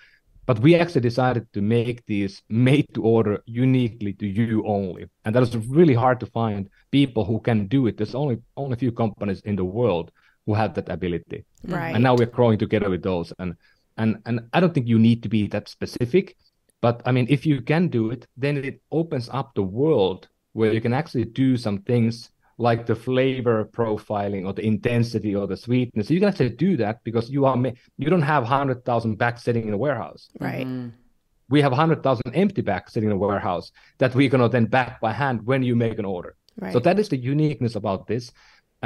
But 0.46 0.58
we 0.58 0.74
actually 0.74 1.02
decided 1.02 1.52
to 1.52 1.60
make 1.60 2.04
these 2.06 2.42
made 2.48 2.92
to 2.94 3.02
order 3.02 3.42
uniquely 3.46 4.12
to 4.14 4.26
you 4.26 4.66
only, 4.66 5.06
and 5.24 5.34
that 5.34 5.42
is 5.42 5.56
really 5.56 5.94
hard 5.94 6.18
to 6.20 6.26
find 6.26 6.68
people 6.90 7.24
who 7.24 7.40
can 7.40 7.66
do 7.68 7.86
it. 7.86 7.96
There's 7.96 8.14
only 8.14 8.38
only 8.56 8.74
a 8.74 8.76
few 8.76 8.92
companies 8.92 9.40
in 9.42 9.56
the 9.56 9.64
world 9.64 10.10
who 10.46 10.54
have 10.54 10.74
that 10.74 10.88
ability 10.88 11.44
right. 11.64 11.94
and 11.94 12.02
now 12.02 12.14
we're 12.14 12.26
growing 12.26 12.58
together 12.58 12.90
with 12.90 13.02
those 13.02 13.32
and 13.38 13.54
and 13.98 14.20
and 14.26 14.40
i 14.52 14.60
don't 14.60 14.74
think 14.74 14.88
you 14.88 14.98
need 14.98 15.22
to 15.22 15.28
be 15.28 15.46
that 15.46 15.68
specific 15.68 16.36
but 16.80 17.02
i 17.06 17.12
mean 17.12 17.26
if 17.28 17.46
you 17.46 17.60
can 17.60 17.88
do 17.88 18.10
it 18.10 18.26
then 18.36 18.56
it 18.56 18.80
opens 18.90 19.28
up 19.32 19.54
the 19.54 19.62
world 19.62 20.28
where 20.52 20.72
you 20.72 20.80
can 20.80 20.92
actually 20.92 21.24
do 21.24 21.56
some 21.56 21.78
things 21.78 22.30
like 22.68 22.80
the 22.90 22.94
flavor 23.08 23.56
profiling 23.78 24.42
or 24.46 24.52
the 24.58 24.66
intensity 24.74 25.32
or 25.40 25.46
the 25.52 25.56
sweetness 25.66 26.10
you 26.10 26.20
can 26.22 26.28
actually 26.30 26.54
do 26.66 26.70
that 26.82 26.96
because 27.08 27.26
you 27.34 27.42
are 27.48 27.56
you 28.02 28.08
don't 28.12 28.28
have 28.34 28.42
100000 28.44 29.16
bags 29.22 29.42
sitting 29.46 29.66
in 29.68 29.74
a 29.78 29.80
warehouse 29.86 30.22
right. 30.48 30.66
Mhm. 30.66 30.92
we 31.54 31.58
have 31.64 31.72
100000 31.72 32.34
empty 32.42 32.62
bags 32.70 32.92
sitting 32.92 33.10
in 33.10 33.16
a 33.18 33.22
warehouse 33.26 33.66
that 34.00 34.14
we're 34.14 34.32
going 34.34 34.44
to 34.46 34.48
then 34.56 34.66
back 34.78 35.00
by 35.06 35.12
hand 35.22 35.36
when 35.50 35.62
you 35.68 35.74
make 35.86 35.98
an 35.98 36.04
order 36.16 36.32
Right. 36.60 36.72
so 36.74 36.78
that 36.86 36.98
is 37.02 37.08
the 37.08 37.16
uniqueness 37.34 37.74
about 37.82 38.00
this. 38.12 38.24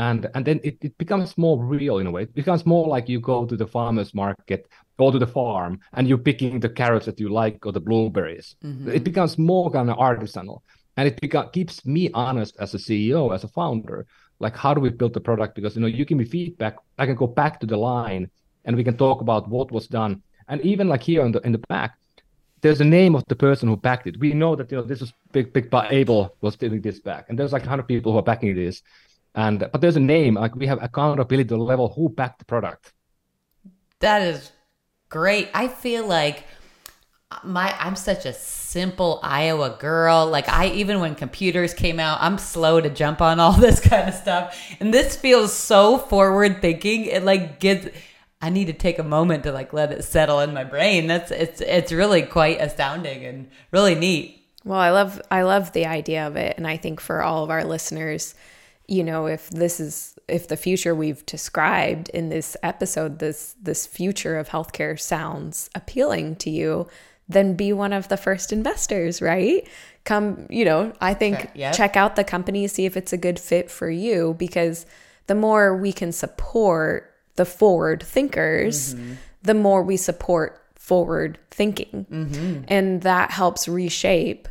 and 0.08 0.20
and 0.34 0.42
then 0.48 0.58
it, 0.68 0.76
it 0.88 0.94
becomes 1.04 1.30
more 1.44 1.56
real 1.76 1.96
in 2.02 2.06
a 2.10 2.12
way 2.14 2.22
it 2.28 2.34
becomes 2.42 2.62
more 2.74 2.86
like 2.94 3.06
you 3.12 3.20
go 3.32 3.38
to 3.50 3.56
the 3.62 3.68
farmers 3.76 4.10
market 4.22 4.60
go 5.02 5.06
to 5.14 5.20
the 5.24 5.32
farm 5.38 5.72
and 5.96 6.02
you're 6.08 6.26
picking 6.30 6.52
the 6.60 6.72
carrots 6.80 7.06
that 7.08 7.18
you 7.22 7.28
like 7.42 7.58
or 7.66 7.72
the 7.78 7.84
blueberries 7.88 8.48
mm-hmm. 8.68 8.88
it 8.98 9.04
becomes 9.10 9.32
more 9.52 9.66
kind 9.76 9.88
of 9.92 9.96
artisanal 10.08 10.58
and 10.96 11.08
it 11.08 11.20
beca- 11.20 11.52
keeps 11.52 11.84
me 11.84 12.10
honest 12.14 12.56
as 12.58 12.74
a 12.74 12.78
ceo 12.78 13.34
as 13.34 13.44
a 13.44 13.48
founder. 13.48 14.06
Like 14.40 14.56
how 14.56 14.74
do 14.74 14.80
we 14.80 14.90
build 14.90 15.14
the 15.14 15.20
product? 15.20 15.54
Because 15.54 15.74
you 15.74 15.82
know 15.82 15.86
you 15.86 16.04
give 16.04 16.18
me 16.18 16.24
feedback 16.24 16.76
i 16.98 17.06
can 17.06 17.14
go 17.14 17.26
back 17.26 17.60
to 17.60 17.66
the 17.66 17.76
line 17.76 18.30
and 18.64 18.76
we 18.76 18.84
can 18.84 18.96
talk 18.96 19.20
about 19.20 19.48
what 19.48 19.70
was 19.70 19.86
done. 19.86 20.22
And 20.48 20.60
even 20.62 20.88
like 20.88 21.02
here 21.02 21.24
in 21.24 21.32
the 21.32 21.40
in 21.40 21.52
the 21.52 21.64
back 21.68 21.98
there's 22.64 22.80
a 22.80 22.84
name 22.84 23.14
of 23.14 23.22
the 23.28 23.36
person 23.36 23.68
who 23.68 23.76
backed 23.76 24.06
it. 24.06 24.18
We 24.18 24.32
know 24.32 24.56
that 24.56 24.70
you 24.70 24.78
know 24.78 24.84
this 24.84 25.02
is 25.02 25.12
big 25.32 25.52
big 25.52 25.68
abel 25.90 26.34
was 26.40 26.56
doing 26.56 26.80
this 26.80 26.98
back. 26.98 27.26
And 27.28 27.38
there's 27.38 27.52
like 27.52 27.62
100 27.62 27.82
people 27.86 28.12
who 28.12 28.18
are 28.18 28.22
backing 28.22 28.56
this. 28.56 28.82
And 29.34 29.58
but 29.58 29.80
there's 29.82 29.96
a 29.96 30.06
name 30.16 30.34
like 30.34 30.54
we 30.56 30.66
have 30.66 30.82
accountability 30.82 31.54
level 31.54 31.92
who 31.94 32.08
backed 32.08 32.38
the 32.38 32.46
product. 32.46 32.92
That 34.00 34.22
is 34.22 34.50
great. 35.10 35.50
I 35.52 35.68
feel 35.68 36.06
like 36.06 36.44
my 37.42 37.74
i'm 37.78 37.96
such 37.96 38.26
a 38.26 38.32
simple 38.32 39.20
iowa 39.22 39.76
girl. 39.78 40.26
Like 40.26 40.48
i 40.48 40.66
even 40.68 41.00
when 41.00 41.14
computers 41.14 41.74
came 41.74 42.00
out 42.00 42.18
i'm 42.20 42.38
slow 42.38 42.80
to 42.80 42.90
jump 42.90 43.20
on 43.20 43.40
all 43.40 43.52
this 43.60 43.80
kind 43.80 44.08
of 44.08 44.14
stuff. 44.14 44.58
And 44.80 44.92
this 44.92 45.16
feels 45.16 45.52
so 45.52 45.98
forward 45.98 46.60
thinking. 46.60 47.06
It 47.06 47.24
like 47.24 47.60
gets 47.60 47.88
i 48.42 48.50
need 48.50 48.66
to 48.66 48.72
take 48.72 48.98
a 48.98 49.04
moment 49.04 49.44
to 49.44 49.52
like 49.52 49.72
let 49.72 49.92
it 49.92 50.04
settle 50.04 50.40
in 50.40 50.54
my 50.54 50.64
brain. 50.64 51.06
That's 51.06 51.30
it's 51.30 51.60
it's 51.60 51.92
really 51.92 52.22
quite 52.22 52.60
astounding 52.60 53.24
and 53.24 53.50
really 53.70 53.94
neat. 53.94 54.46
Well 54.64 54.78
i 54.78 54.90
love 54.90 55.20
i 55.30 55.42
love 55.42 55.72
the 55.72 55.86
idea 55.86 56.26
of 56.26 56.36
it. 56.36 56.56
And 56.56 56.66
i 56.66 56.76
think 56.76 57.00
for 57.00 57.22
all 57.22 57.44
of 57.44 57.50
our 57.50 57.64
listeners 57.64 58.34
you 58.86 59.02
know, 59.02 59.26
if 59.26 59.48
this 59.50 59.80
is 59.80 60.18
if 60.28 60.48
the 60.48 60.56
future 60.56 60.94
we've 60.94 61.24
described 61.26 62.08
in 62.10 62.28
this 62.28 62.56
episode, 62.62 63.18
this 63.18 63.54
this 63.60 63.86
future 63.86 64.38
of 64.38 64.48
healthcare 64.48 64.98
sounds 64.98 65.70
appealing 65.74 66.36
to 66.36 66.50
you, 66.50 66.86
then 67.28 67.54
be 67.54 67.72
one 67.72 67.92
of 67.92 68.08
the 68.08 68.16
first 68.16 68.52
investors, 68.52 69.22
right? 69.22 69.66
Come, 70.04 70.46
you 70.50 70.64
know, 70.64 70.92
I 71.00 71.14
think 71.14 71.50
yep. 71.54 71.74
check 71.74 71.96
out 71.96 72.16
the 72.16 72.24
company, 72.24 72.66
see 72.66 72.84
if 72.84 72.96
it's 72.96 73.12
a 73.12 73.16
good 73.16 73.38
fit 73.38 73.70
for 73.70 73.90
you 73.90 74.34
because 74.38 74.84
the 75.26 75.34
more 75.34 75.76
we 75.76 75.92
can 75.92 76.12
support 76.12 77.14
the 77.36 77.44
forward 77.44 78.02
thinkers, 78.02 78.94
mm-hmm. 78.94 79.14
the 79.42 79.54
more 79.54 79.82
we 79.82 79.96
support 79.96 80.62
forward 80.74 81.38
thinking. 81.50 82.06
Mm-hmm. 82.10 82.64
And 82.68 83.02
that 83.02 83.30
helps 83.30 83.66
reshape 83.66 84.48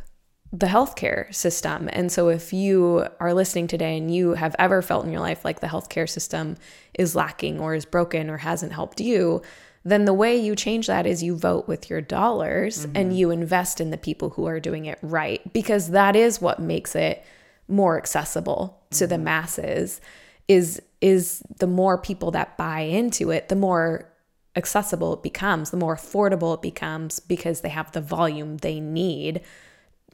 the 0.52 0.66
healthcare 0.66 1.34
system. 1.34 1.88
And 1.92 2.10
so, 2.12 2.28
if 2.28 2.52
you 2.52 3.06
are 3.18 3.34
listening 3.34 3.66
today 3.66 3.96
and 3.96 4.14
you 4.14 4.34
have 4.34 4.54
ever 4.58 4.82
felt 4.82 5.04
in 5.04 5.10
your 5.10 5.20
life 5.20 5.44
like 5.44 5.60
the 5.60 5.66
healthcare 5.66 6.08
system 6.08 6.56
is 6.94 7.16
lacking 7.16 7.58
or 7.58 7.74
is 7.74 7.84
broken 7.84 8.30
or 8.30 8.36
hasn't 8.36 8.72
helped 8.72 9.00
you, 9.00 9.42
then 9.84 10.06
the 10.06 10.14
way 10.14 10.36
you 10.36 10.56
change 10.56 10.86
that 10.86 11.06
is 11.06 11.22
you 11.22 11.36
vote 11.36 11.68
with 11.68 11.90
your 11.90 12.00
dollars 12.00 12.86
mm-hmm. 12.86 12.96
and 12.96 13.18
you 13.18 13.30
invest 13.30 13.80
in 13.80 13.90
the 13.90 13.98
people 13.98 14.30
who 14.30 14.46
are 14.46 14.58
doing 14.58 14.86
it 14.86 14.98
right, 15.02 15.40
because 15.52 15.90
that 15.90 16.16
is 16.16 16.40
what 16.40 16.58
makes 16.58 16.94
it 16.96 17.24
more 17.68 17.96
accessible 17.98 18.78
mm-hmm. 18.78 18.98
to 18.98 19.06
the 19.06 19.14
mm-hmm. 19.16 19.24
masses. 19.24 20.00
Is 20.48 20.80
is 21.00 21.42
the 21.58 21.66
more 21.66 21.98
people 21.98 22.30
that 22.32 22.56
buy 22.56 22.80
into 22.80 23.30
it, 23.30 23.48
the 23.48 23.56
more 23.56 24.10
accessible 24.56 25.14
it 25.14 25.22
becomes, 25.22 25.70
the 25.70 25.76
more 25.76 25.96
affordable 25.96 26.54
it 26.54 26.62
becomes 26.62 27.20
because 27.20 27.60
they 27.60 27.68
have 27.68 27.92
the 27.92 28.00
volume 28.00 28.58
they 28.58 28.80
need 28.80 29.40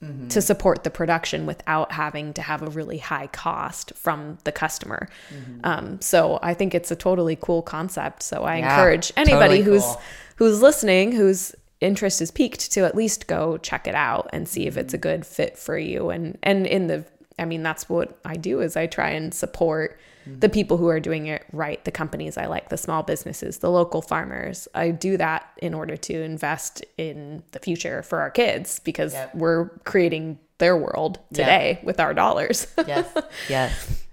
mm-hmm. 0.02 0.28
to 0.28 0.42
support 0.42 0.84
the 0.84 0.90
production 0.90 1.46
without 1.46 1.92
having 1.92 2.32
to 2.34 2.42
have 2.42 2.62
a 2.62 2.70
really 2.70 2.98
high 2.98 3.26
cost 3.28 3.92
from 3.94 4.38
the 4.44 4.52
customer. 4.52 5.08
Mm-hmm. 5.32 5.60
Um, 5.64 6.00
so 6.00 6.38
I 6.42 6.54
think 6.54 6.74
it's 6.74 6.90
a 6.90 6.96
totally 6.96 7.36
cool 7.40 7.62
concept. 7.62 8.22
So 8.22 8.44
I 8.44 8.58
yeah, 8.58 8.74
encourage 8.74 9.12
anybody 9.16 9.58
totally 9.58 9.62
who's 9.62 9.82
cool. 9.82 10.00
who's 10.36 10.62
listening, 10.62 11.12
whose 11.12 11.54
interest 11.80 12.20
is 12.20 12.30
piqued, 12.30 12.72
to 12.72 12.84
at 12.84 12.94
least 12.94 13.26
go 13.26 13.56
check 13.58 13.86
it 13.86 13.94
out 13.94 14.28
and 14.32 14.48
see 14.48 14.66
if 14.66 14.76
it's 14.76 14.94
a 14.94 14.96
mm-hmm. 14.96 15.02
good 15.02 15.26
fit 15.26 15.58
for 15.58 15.78
you. 15.78 16.10
And 16.10 16.38
and 16.42 16.66
in 16.66 16.86
the 16.86 17.04
I 17.38 17.46
mean, 17.46 17.62
that's 17.62 17.88
what 17.88 18.18
I 18.24 18.36
do 18.36 18.60
is 18.60 18.76
I 18.76 18.86
try 18.86 19.10
and 19.10 19.32
support 19.32 19.98
the 20.38 20.48
people 20.48 20.76
who 20.76 20.88
are 20.88 21.00
doing 21.00 21.26
it 21.26 21.44
right, 21.52 21.84
the 21.84 21.90
companies 21.90 22.36
I 22.36 22.46
like, 22.46 22.68
the 22.68 22.76
small 22.76 23.02
businesses, 23.02 23.58
the 23.58 23.70
local 23.70 24.02
farmers. 24.02 24.68
I 24.74 24.90
do 24.90 25.16
that 25.16 25.50
in 25.58 25.74
order 25.74 25.96
to 25.96 26.22
invest 26.22 26.84
in 26.96 27.42
the 27.52 27.58
future 27.58 28.02
for 28.02 28.20
our 28.20 28.30
kids 28.30 28.78
because 28.80 29.12
yep. 29.12 29.34
we're 29.34 29.70
creating 29.84 30.38
their 30.58 30.76
world 30.76 31.18
today 31.32 31.74
yep. 31.76 31.84
with 31.84 32.00
our 32.00 32.14
dollars. 32.14 32.66
yes. 32.86 33.06
Yes. 33.48 34.04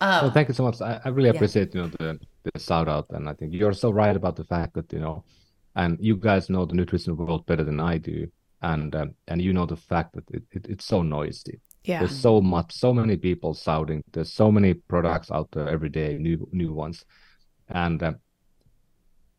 Um, 0.00 0.22
well, 0.22 0.30
thank 0.30 0.48
you 0.48 0.54
so 0.54 0.62
much. 0.62 0.80
I, 0.80 1.00
I 1.04 1.08
really 1.08 1.30
appreciate 1.30 1.74
yeah. 1.74 1.82
you 1.82 1.88
know 1.88 1.92
the, 1.98 2.50
the 2.52 2.58
shout 2.58 2.88
out, 2.88 3.06
and 3.10 3.28
I 3.28 3.32
think 3.32 3.52
you're 3.54 3.72
so 3.72 3.90
right 3.90 4.14
about 4.14 4.36
the 4.36 4.44
fact 4.44 4.74
that 4.74 4.92
you 4.92 5.00
know, 5.00 5.24
and 5.74 5.96
you 6.00 6.16
guys 6.16 6.50
know 6.50 6.64
the 6.64 6.74
nutrition 6.74 7.16
world 7.16 7.46
better 7.46 7.64
than 7.64 7.80
I 7.80 7.98
do, 7.98 8.28
and 8.60 8.94
um, 8.94 9.14
and 9.26 9.40
you 9.40 9.52
know 9.52 9.64
the 9.64 9.76
fact 9.76 10.14
that 10.14 10.24
it, 10.30 10.42
it, 10.52 10.66
it's 10.68 10.84
so 10.84 11.02
noisy 11.02 11.60
yeah. 11.86 12.00
There's 12.00 12.18
so 12.18 12.40
much, 12.40 12.72
so 12.72 12.92
many 12.92 13.16
people 13.16 13.54
shouting. 13.54 14.02
There's 14.12 14.32
so 14.32 14.50
many 14.50 14.74
products 14.74 15.30
out 15.30 15.48
there 15.52 15.68
every 15.68 15.88
day, 15.88 16.18
new 16.18 16.48
new 16.52 16.72
ones, 16.72 17.04
and 17.68 18.02
uh, 18.02 18.14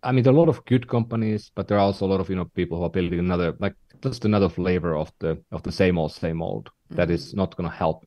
I 0.04 0.12
mean, 0.12 0.24
there 0.24 0.32
are 0.32 0.36
a 0.36 0.40
lot 0.40 0.50
of 0.50 0.64
good 0.66 0.88
companies, 0.88 1.52
but 1.54 1.68
there 1.68 1.78
are 1.78 1.82
also 1.82 2.06
a 2.06 2.08
lot 2.08 2.22
of 2.22 2.30
you 2.30 2.36
know 2.36 2.46
people 2.46 2.78
who 2.78 2.86
are 2.86 2.90
building 2.90 3.20
another 3.20 3.56
like 3.60 3.76
just 4.02 4.26
another 4.26 4.50
flavor 4.50 4.96
of 4.96 5.12
the 5.20 5.42
of 5.52 5.64
the 5.64 5.72
same 5.72 5.98
old 5.98 6.14
same 6.14 6.42
old 6.42 6.66
mm-hmm. 6.66 6.96
that 6.96 7.10
is 7.10 7.30
mm-hmm. 7.30 7.38
not 7.38 7.56
going 7.58 7.70
to 7.70 7.76
help 7.76 8.06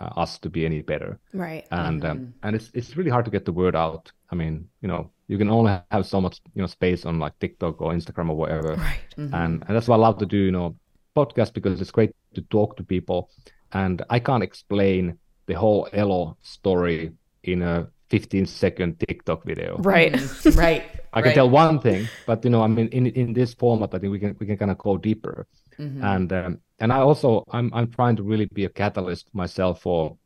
uh, 0.00 0.10
us 0.16 0.38
to 0.38 0.50
be 0.50 0.64
any 0.64 0.82
better. 0.82 1.18
Right. 1.32 1.66
And 1.70 2.04
um, 2.04 2.16
mm-hmm. 2.16 2.24
um, 2.26 2.34
and 2.42 2.56
it's 2.56 2.70
it's 2.74 2.96
really 2.96 3.10
hard 3.10 3.24
to 3.24 3.30
get 3.30 3.44
the 3.44 3.52
word 3.52 3.74
out. 3.74 4.12
I 4.30 4.36
mean, 4.36 4.68
you 4.82 4.88
know, 4.88 5.10
you 5.26 5.38
can 5.38 5.50
only 5.50 5.76
have 5.90 6.06
so 6.06 6.20
much 6.20 6.40
you 6.54 6.62
know 6.62 6.68
space 6.68 7.04
on 7.04 7.18
like 7.18 7.38
TikTok 7.40 7.80
or 7.80 7.92
Instagram 7.92 8.30
or 8.30 8.36
whatever. 8.36 8.74
Right. 8.74 9.00
Mm-hmm. 9.16 9.34
And 9.34 9.64
and 9.66 9.76
that's 9.76 9.88
why 9.88 9.96
I 9.96 9.98
love 9.98 10.18
to 10.18 10.26
do 10.26 10.38
you 10.38 10.52
know 10.52 10.76
podcast 11.16 11.54
because 11.54 11.80
it's 11.80 11.90
great 11.90 12.14
to 12.34 12.42
talk 12.42 12.76
to 12.76 12.84
people 12.84 13.30
and 13.72 14.02
I 14.10 14.18
can't 14.18 14.42
explain 14.42 15.18
the 15.46 15.54
whole 15.54 15.88
Elo 15.92 16.36
story 16.42 17.12
in 17.42 17.62
a 17.62 17.88
15 18.10 18.46
second 18.46 18.98
TikTok 19.00 19.44
video. 19.44 19.78
Right, 19.78 20.12
mm-hmm. 20.12 20.58
right. 20.58 20.84
I 21.12 21.22
can 21.22 21.30
right. 21.30 21.34
tell 21.34 21.50
one 21.50 21.80
thing, 21.80 22.08
but 22.26 22.44
you 22.44 22.50
know, 22.50 22.62
I 22.62 22.68
mean, 22.68 22.88
in 22.88 23.06
in 23.06 23.32
this 23.32 23.54
format, 23.54 23.94
I 23.94 23.98
think 23.98 24.12
we 24.12 24.18
can 24.18 24.36
we 24.38 24.46
can 24.46 24.56
kind 24.56 24.70
of 24.70 24.78
go 24.78 24.96
deeper. 24.96 25.46
Mm-hmm. 25.78 26.04
And 26.04 26.32
um, 26.32 26.58
and 26.78 26.92
I 26.92 26.98
also 26.98 27.44
I'm 27.50 27.72
I'm 27.74 27.90
trying 27.90 28.16
to 28.16 28.22
really 28.22 28.46
be 28.46 28.64
a 28.64 28.68
catalyst 28.68 29.34
myself 29.34 29.82
for 29.82 30.16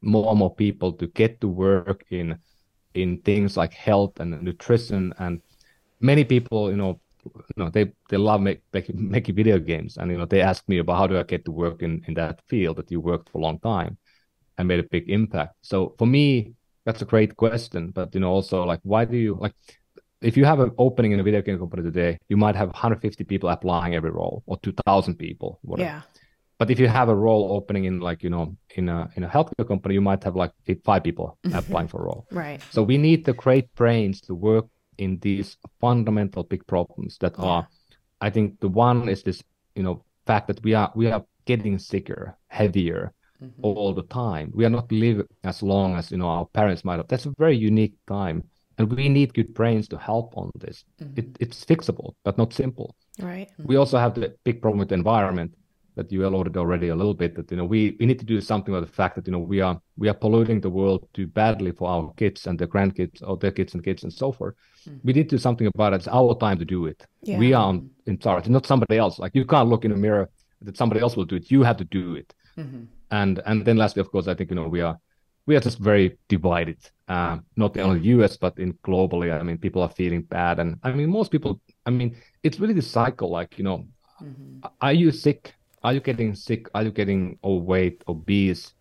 more 0.00 0.30
and 0.30 0.38
more 0.38 0.54
people 0.54 0.92
to 0.92 1.06
get 1.08 1.40
to 1.40 1.48
work 1.48 2.04
in 2.10 2.38
in 2.94 3.18
things 3.22 3.56
like 3.56 3.72
health 3.74 4.20
and 4.20 4.42
nutrition 4.42 5.12
and 5.18 5.40
many 6.00 6.24
people 6.24 6.70
you 6.70 6.76
know 6.76 7.00
you 7.34 7.64
know 7.64 7.70
they 7.70 7.92
they 8.10 8.16
love 8.16 8.40
make, 8.40 8.60
make, 8.72 8.92
making 8.94 9.34
video 9.34 9.58
games. 9.58 9.96
And 9.96 10.10
you 10.10 10.18
know 10.18 10.26
they 10.26 10.40
ask 10.40 10.68
me 10.68 10.78
about 10.78 10.98
how 10.98 11.06
do 11.06 11.18
i 11.18 11.22
get 11.22 11.44
to 11.44 11.52
work 11.52 11.82
in 11.82 12.02
in 12.06 12.14
that 12.14 12.40
field 12.48 12.76
that 12.76 12.90
you 12.90 13.00
worked 13.00 13.30
for 13.30 13.38
a 13.38 13.40
long 13.40 13.58
time 13.60 13.98
and 14.56 14.68
made 14.68 14.80
a 14.80 14.84
big 14.84 15.08
impact. 15.10 15.54
So 15.62 15.94
for 15.98 16.06
me 16.06 16.54
that's 16.84 17.02
a 17.02 17.04
great 17.04 17.36
question. 17.36 17.90
But 17.90 18.14
you 18.14 18.20
know 18.20 18.30
also 18.30 18.64
like 18.64 18.80
why 18.82 19.04
do 19.04 19.16
you 19.16 19.36
like 19.40 19.54
if 20.20 20.36
you 20.36 20.44
have 20.44 20.60
an 20.60 20.72
opening 20.78 21.12
in 21.12 21.20
a 21.20 21.22
video 21.22 21.42
game 21.42 21.58
company 21.58 21.82
today 21.82 22.18
you 22.28 22.36
might 22.36 22.56
have 22.56 22.68
150 22.68 23.24
people 23.24 23.48
applying 23.48 23.94
every 23.94 24.10
role 24.10 24.42
or 24.46 24.58
2000 24.58 25.14
people 25.16 25.58
whatever. 25.62 25.88
yeah. 25.88 26.02
But 26.58 26.72
if 26.72 26.80
you 26.80 26.88
have 26.88 27.08
a 27.08 27.14
role 27.14 27.52
opening 27.52 27.84
in 27.84 28.00
like 28.00 28.22
you 28.24 28.30
know 28.30 28.56
in 28.74 28.88
a 28.88 29.08
in 29.14 29.24
a 29.24 29.28
healthcare 29.28 29.66
company 29.66 29.94
you 29.94 30.00
might 30.00 30.24
have 30.24 30.34
like 30.34 30.52
five 30.84 31.04
people 31.04 31.38
applying 31.52 31.88
for 31.88 32.00
a 32.00 32.04
role. 32.04 32.26
Right. 32.32 32.60
So 32.70 32.82
we 32.82 32.98
need 32.98 33.24
the 33.24 33.32
great 33.32 33.72
brains 33.74 34.20
to 34.22 34.34
work 34.34 34.66
in 34.98 35.18
these 35.20 35.56
fundamental 35.80 36.42
big 36.44 36.66
problems 36.66 37.16
that 37.18 37.38
are 37.38 37.66
i 38.20 38.28
think 38.28 38.58
the 38.60 38.68
one 38.68 39.08
is 39.08 39.22
this 39.22 39.42
you 39.74 39.82
know 39.82 40.04
fact 40.26 40.46
that 40.48 40.62
we 40.62 40.74
are 40.74 40.92
we 40.94 41.10
are 41.10 41.24
getting 41.46 41.78
sicker 41.78 42.36
heavier 42.48 43.12
mm-hmm. 43.42 43.62
all 43.62 43.94
the 43.94 44.02
time. 44.02 44.50
We 44.54 44.64
are 44.64 44.70
not 44.70 44.90
living 44.92 45.26
as 45.44 45.62
long 45.62 45.96
as 45.96 46.10
you 46.10 46.18
know 46.18 46.28
our 46.28 46.46
parents 46.46 46.84
might 46.84 46.98
have. 46.98 47.08
That's 47.08 47.26
a 47.26 47.32
very 47.38 47.56
unique 47.56 47.94
time 48.06 48.44
and 48.76 48.92
we 48.92 49.08
need 49.08 49.34
good 49.34 49.52
brains 49.54 49.88
to 49.88 49.98
help 49.98 50.36
on 50.36 50.50
this. 50.54 50.84
Mm-hmm. 51.00 51.18
it, 51.18 51.26
it's 51.40 51.64
fixable 51.64 52.14
but 52.24 52.38
not 52.38 52.52
simple. 52.52 52.94
Right. 53.18 53.48
We 53.58 53.76
also 53.76 53.98
have 53.98 54.14
the 54.14 54.34
big 54.44 54.60
problem 54.62 54.78
with 54.78 54.90
the 54.90 54.94
environment 54.94 55.54
that 55.98 56.12
you 56.12 56.24
alluded 56.24 56.56
already 56.56 56.88
a 56.90 56.94
little 56.94 57.12
bit 57.12 57.34
that 57.34 57.50
you 57.50 57.56
know 57.56 57.64
we 57.64 57.96
we 57.98 58.06
need 58.06 58.20
to 58.20 58.24
do 58.24 58.40
something 58.40 58.72
about 58.72 58.86
the 58.86 58.96
fact 59.00 59.16
that 59.16 59.26
you 59.26 59.32
know 59.32 59.44
we 59.52 59.60
are 59.60 59.76
we 59.96 60.08
are 60.08 60.14
polluting 60.14 60.60
the 60.60 60.70
world 60.70 61.08
too 61.12 61.26
badly 61.26 61.72
for 61.72 61.88
our 61.90 62.12
kids 62.14 62.46
and 62.46 62.56
their 62.56 62.68
grandkids 62.68 63.20
or 63.26 63.36
their 63.36 63.50
kids 63.50 63.74
and 63.74 63.82
kids 63.82 64.04
and 64.04 64.12
so 64.12 64.30
forth. 64.30 64.54
Mm-hmm. 64.54 64.98
We 65.04 65.12
need 65.12 65.28
to 65.28 65.36
do 65.36 65.42
something 65.46 65.66
about 65.66 65.92
it. 65.92 65.96
It's 65.96 66.08
our 66.08 66.38
time 66.38 66.58
to 66.60 66.64
do 66.64 66.86
it. 66.86 67.04
Yeah. 67.22 67.38
We 67.38 67.52
are 67.52 67.74
in 68.06 68.18
charge, 68.18 68.48
not 68.48 68.64
somebody 68.64 68.96
else. 68.96 69.18
Like 69.18 69.34
you 69.34 69.44
can't 69.44 69.68
look 69.68 69.84
in 69.84 69.90
a 69.90 69.96
mirror 69.96 70.30
that 70.62 70.76
somebody 70.76 71.00
else 71.00 71.16
will 71.16 71.24
do 71.24 71.34
it. 71.34 71.50
You 71.50 71.64
have 71.64 71.78
to 71.78 71.84
do 71.84 72.14
it. 72.14 72.32
Mm-hmm. 72.56 72.84
And 73.10 73.42
and 73.44 73.64
then 73.66 73.76
lastly, 73.76 74.00
of 74.00 74.12
course, 74.12 74.28
I 74.28 74.34
think 74.34 74.50
you 74.50 74.56
know 74.56 74.68
we 74.68 74.82
are 74.82 74.96
we 75.46 75.56
are 75.56 75.60
just 75.60 75.78
very 75.78 76.16
divided. 76.28 76.78
Uh, 77.08 77.38
not 77.56 77.76
only 77.76 77.98
the 77.98 78.10
US 78.18 78.36
but 78.36 78.56
in 78.58 78.74
globally. 78.86 79.32
I 79.32 79.42
mean, 79.42 79.58
people 79.58 79.82
are 79.82 79.88
feeling 79.88 80.22
bad, 80.22 80.60
and 80.60 80.78
I 80.84 80.92
mean 80.92 81.10
most 81.10 81.32
people. 81.32 81.60
I 81.86 81.90
mean, 81.90 82.16
it's 82.44 82.60
really 82.60 82.74
the 82.74 82.88
cycle. 82.98 83.30
Like 83.30 83.58
you 83.58 83.64
know, 83.64 83.78
mm-hmm. 84.22 84.66
are 84.80 84.92
you 84.92 85.10
sick? 85.10 85.54
Are 85.82 85.92
you 85.92 86.00
getting 86.00 86.34
sick? 86.34 86.68
Are 86.74 86.82
you 86.82 86.90
getting 86.90 87.38
overweight, 87.44 88.02
obese? 88.08 88.72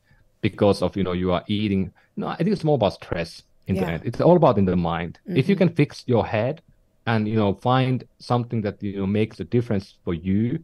because 0.42 0.82
of 0.82 0.96
you 0.96 1.04
know 1.04 1.14
you 1.14 1.32
are 1.32 1.44
eating. 1.48 1.92
No, 2.16 2.28
I 2.28 2.38
think 2.38 2.50
it's 2.50 2.64
more 2.64 2.76
about 2.76 2.94
stress 2.94 3.44
in 3.68 3.76
the 3.76 3.86
end. 3.86 4.04
It's 4.06 4.22
all 4.22 4.38
about 4.38 4.58
in 4.58 4.66
the 4.66 4.76
mind. 4.76 5.20
If 5.26 5.50
you 5.50 5.56
mm-hmm. 5.56 5.68
can 5.68 5.76
fix 5.76 6.04
your 6.08 6.26
head 6.26 6.62
and 7.06 7.28
you 7.28 7.36
know 7.36 7.54
find 7.56 8.04
something 8.20 8.62
that 8.62 8.82
you 8.82 8.98
know 9.00 9.08
makes 9.08 9.40
a 9.40 9.44
difference 9.44 9.96
for 10.04 10.14
you, 10.14 10.64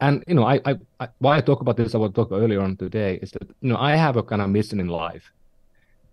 and 0.00 0.24
you 0.26 0.34
know 0.34 0.44
I, 0.44 0.60
I, 0.64 0.78
I 1.00 1.08
why 1.18 1.36
I 1.38 1.40
talk 1.40 1.60
about 1.60 1.76
this, 1.76 1.94
I 1.94 1.98
will 1.98 2.12
talk 2.12 2.32
earlier 2.32 2.60
on 2.60 2.76
today 2.76 3.18
is 3.22 3.30
that 3.32 3.46
you 3.60 3.70
know 3.70 3.76
I 3.76 3.96
have 3.96 4.16
a 4.16 4.22
kind 4.22 4.42
of 4.42 4.50
mission 4.50 4.80
in 4.80 4.88
life, 4.88 5.32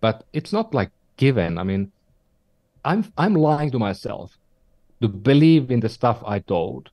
but 0.02 0.26
it's 0.34 0.54
not 0.54 0.74
like 0.74 0.92
given. 1.18 1.58
I 1.58 1.64
mean, 1.64 1.92
I'm 2.84 3.06
I'm 3.18 3.36
lying 3.36 3.72
to 3.72 3.80
myself 3.80 4.38
to 5.02 5.08
believe 5.08 5.70
in 5.70 5.80
the 5.80 5.90
stuff 5.90 6.24
I 6.26 6.40
told, 6.40 6.90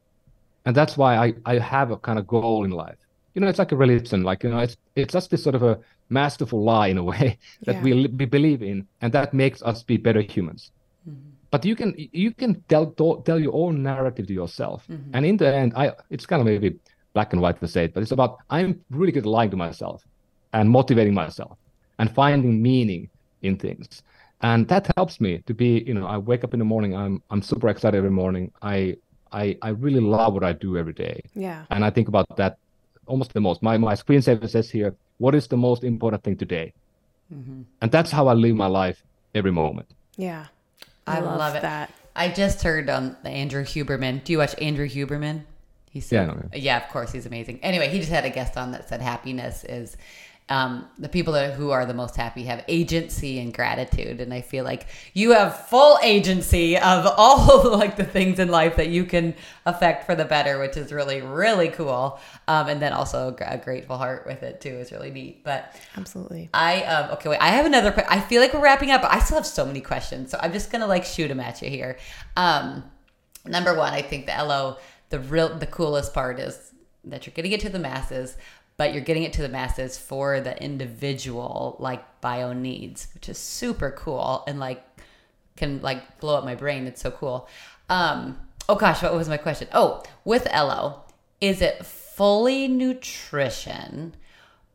and 0.65 0.74
that's 0.74 0.97
why 0.97 1.16
I 1.16 1.35
I 1.45 1.59
have 1.59 1.91
a 1.91 1.97
kind 1.97 2.19
of 2.19 2.27
goal 2.27 2.65
in 2.65 2.70
life. 2.70 2.99
You 3.35 3.41
know, 3.41 3.49
it's 3.49 3.59
like 3.59 3.73
a 3.73 3.77
religion. 3.77 4.23
Like 4.23 4.43
you 4.45 4.51
know, 4.51 4.59
it's 4.59 4.77
it's 4.97 5.12
just 5.12 5.31
this 5.31 5.43
sort 5.43 5.55
of 5.55 5.62
a 5.62 5.78
masterful 6.09 6.62
lie 6.62 6.89
in 6.89 6.99
a 6.99 7.05
way 7.12 7.39
that 7.66 7.77
Yeah. 7.77 7.82
we 7.82 8.07
we 8.07 8.24
believe 8.27 8.62
in, 8.62 8.86
and 9.01 9.12
that 9.12 9.35
makes 9.35 9.62
us 9.62 9.82
be 9.82 9.97
better 9.97 10.20
humans. 10.20 10.70
Mm-hmm. 11.09 11.31
But 11.51 11.65
you 11.65 11.77
can 11.77 11.95
you 11.97 12.32
can 12.32 12.62
tell 12.69 12.86
tell 13.27 13.39
your 13.39 13.55
own 13.55 13.82
narrative 13.82 14.27
to 14.28 14.32
yourself, 14.35 14.86
mm-hmm. 14.89 15.11
and 15.15 15.27
in 15.27 15.36
the 15.36 15.55
end, 15.55 15.73
I 15.77 15.93
it's 16.11 16.27
kind 16.27 16.41
of 16.41 16.47
maybe 16.47 16.78
black 17.15 17.32
and 17.32 17.41
white 17.43 17.61
to 17.61 17.69
say 17.69 17.85
it, 17.85 17.95
but 17.95 18.03
it's 18.03 18.12
about 18.12 18.39
I'm 18.51 18.81
really 18.91 19.12
good 19.12 19.24
at 19.24 19.27
lying 19.27 19.51
to 19.51 19.57
myself 19.57 20.05
and 20.53 20.69
motivating 20.70 21.15
myself 21.15 21.59
and 21.99 22.12
finding 22.12 22.61
meaning 22.62 23.09
in 23.43 23.57
things 23.57 24.03
and 24.41 24.69
that 24.69 24.91
helps 24.97 25.20
me 25.20 25.39
to 25.47 25.55
be 25.55 25.82
you 25.86 25.95
know 25.95 26.07
i 26.07 26.19
wake 26.19 26.45
up 26.45 26.53
in 26.55 26.59
the 26.59 26.65
morning 26.65 26.95
i'm 26.97 27.23
i'm 27.31 27.43
super 27.43 27.69
excited 27.69 27.97
every 27.97 28.11
morning 28.11 28.51
i 28.62 28.97
i 29.43 29.44
i 29.69 29.70
really 29.85 30.01
love 30.16 30.31
what 30.36 30.44
i 30.51 30.52
do 30.66 30.70
every 30.82 30.97
day 31.06 31.16
Yeah. 31.47 31.61
and 31.70 31.85
i 31.85 31.90
think 31.90 32.09
about 32.09 32.27
that 32.36 32.52
almost 33.06 33.32
the 33.35 33.40
most 33.48 33.62
my 33.69 33.77
my 33.77 33.94
screensaver 34.02 34.48
says 34.48 34.70
here 34.70 34.94
what 35.19 35.35
is 35.35 35.47
the 35.55 35.56
most 35.69 35.85
important 35.85 36.23
thing 36.24 36.36
today 36.44 36.73
mm-hmm. 37.32 37.62
and 37.82 37.89
that's 37.90 38.11
how 38.11 38.24
i 38.28 38.35
live 38.44 38.56
my 38.56 38.70
life 38.82 38.98
every 39.35 39.52
moment 39.52 39.89
Yeah. 40.16 40.47
I 41.06 41.20
love 41.20 41.55
it. 41.56 41.62
that. 41.62 41.90
I 42.16 42.27
just 42.31 42.62
heard 42.62 42.89
on 42.89 43.05
the 43.24 43.28
Andrew 43.43 43.62
Huberman. 43.73 44.24
Do 44.24 44.32
you 44.32 44.39
watch 44.39 44.55
Andrew 44.69 44.89
Huberman? 44.89 45.36
He 45.90 46.01
said, 46.01 46.16
Yeah, 46.16 46.23
I 46.23 46.27
know 46.27 46.48
yeah, 46.55 46.77
of 46.82 46.89
course, 46.94 47.12
he's 47.12 47.27
amazing. 47.27 47.56
Anyway, 47.62 47.89
he 47.90 47.98
just 47.98 48.11
had 48.11 48.24
a 48.24 48.31
guest 48.31 48.56
on 48.56 48.73
that 48.73 48.89
said 48.89 49.02
happiness 49.02 49.65
is 49.65 49.97
um, 50.51 50.87
the 50.99 51.09
people 51.09 51.33
that, 51.33 51.55
who 51.55 51.71
are 51.71 51.87
the 51.87 51.95
most 51.95 52.16
happy 52.16 52.45
have 52.45 52.62
agency 52.69 53.39
and 53.39 53.53
gratitude, 53.53 54.21
and 54.21 54.33
I 54.33 54.43
feel 54.43 54.62
like 54.62 54.87
you 55.15 55.33
have 55.33 55.69
full 55.69 55.99
agency 56.03 56.77
of 56.77 57.07
all 57.16 57.77
like 57.79 57.97
the 57.97 58.05
things 58.05 58.39
in 58.39 58.49
life 58.49 58.77
that 58.77 58.89
you 58.89 59.07
can 59.07 59.35
affect 59.65 60.05
for 60.05 60.15
the 60.15 60.27
better, 60.27 60.59
which 60.59 60.77
is 60.77 60.93
really 60.93 61.23
really 61.23 61.69
cool. 61.69 62.21
Um, 62.47 62.69
and 62.69 62.83
then 62.83 62.93
also 62.93 63.35
a 63.41 63.55
a 63.55 63.57
grateful 63.57 63.97
heart 63.97 64.27
with 64.27 64.43
it 64.43 64.61
too 64.61 64.69
is 64.69 64.93
really 64.93 65.11
neat. 65.11 65.45
But 65.45 65.75
Absolutely. 65.97 66.51
I 66.53 66.83
um 66.85 67.12
okay 67.12 67.31
wait 67.31 67.41
I 67.41 67.49
have 67.49 67.66
another 67.66 67.91
que- 67.91 68.05
I 68.09 68.21
feel 68.21 68.41
like 68.43 68.53
we're 68.53 68.61
wrapping 68.61 68.91
up 68.91 69.03
but 69.03 69.12
I 69.12 69.21
still 69.21 69.37
have 69.37 69.47
so 69.47 69.65
many 69.65 69.81
questions 69.81 70.31
so 70.31 70.39
I'm 70.41 70.53
just 70.53 70.71
gonna 70.71 70.87
like 70.87 71.05
shoot 71.05 71.29
them 71.29 71.41
at 71.41 71.62
you 71.62 71.71
here 71.71 71.97
um 72.37 72.85
number 73.47 73.75
one 73.75 73.93
I 73.93 74.03
think 74.03 74.27
the 74.27 74.35
Elo 74.35 74.79
the 75.11 75.21
real 75.21 75.57
the 75.57 75.66
coolest 75.66 76.12
part 76.12 76.39
is 76.39 76.73
that 77.05 77.27
you're 77.27 77.35
getting 77.35 77.53
it 77.53 77.61
to 77.61 77.69
the 77.69 77.79
masses 77.79 78.37
but 78.76 78.92
you're 78.92 79.02
getting 79.02 79.22
it 79.22 79.32
to 79.34 79.42
the 79.42 79.48
masses 79.48 79.98
for 79.98 80.40
the 80.40 80.60
individual 80.62 81.76
like 81.78 82.20
bio 82.20 82.52
needs 82.52 83.09
which 83.14 83.28
is 83.28 83.38
super 83.38 83.90
cool 83.92 84.44
and 84.46 84.59
like 84.59 84.84
can 85.56 85.80
like 85.82 86.20
blow 86.20 86.36
up 86.36 86.44
my 86.44 86.55
brain. 86.55 86.86
It's 86.86 87.01
so 87.01 87.10
cool. 87.10 87.48
Um 87.88 88.38
oh 88.68 88.74
gosh 88.74 89.02
what 89.02 89.14
was 89.14 89.28
my 89.28 89.36
question? 89.36 89.68
Oh 89.72 90.02
with 90.24 90.46
Elo 90.51 91.02
is 91.40 91.60
it 91.60 91.84
fully 91.84 92.68
nutrition 92.68 94.14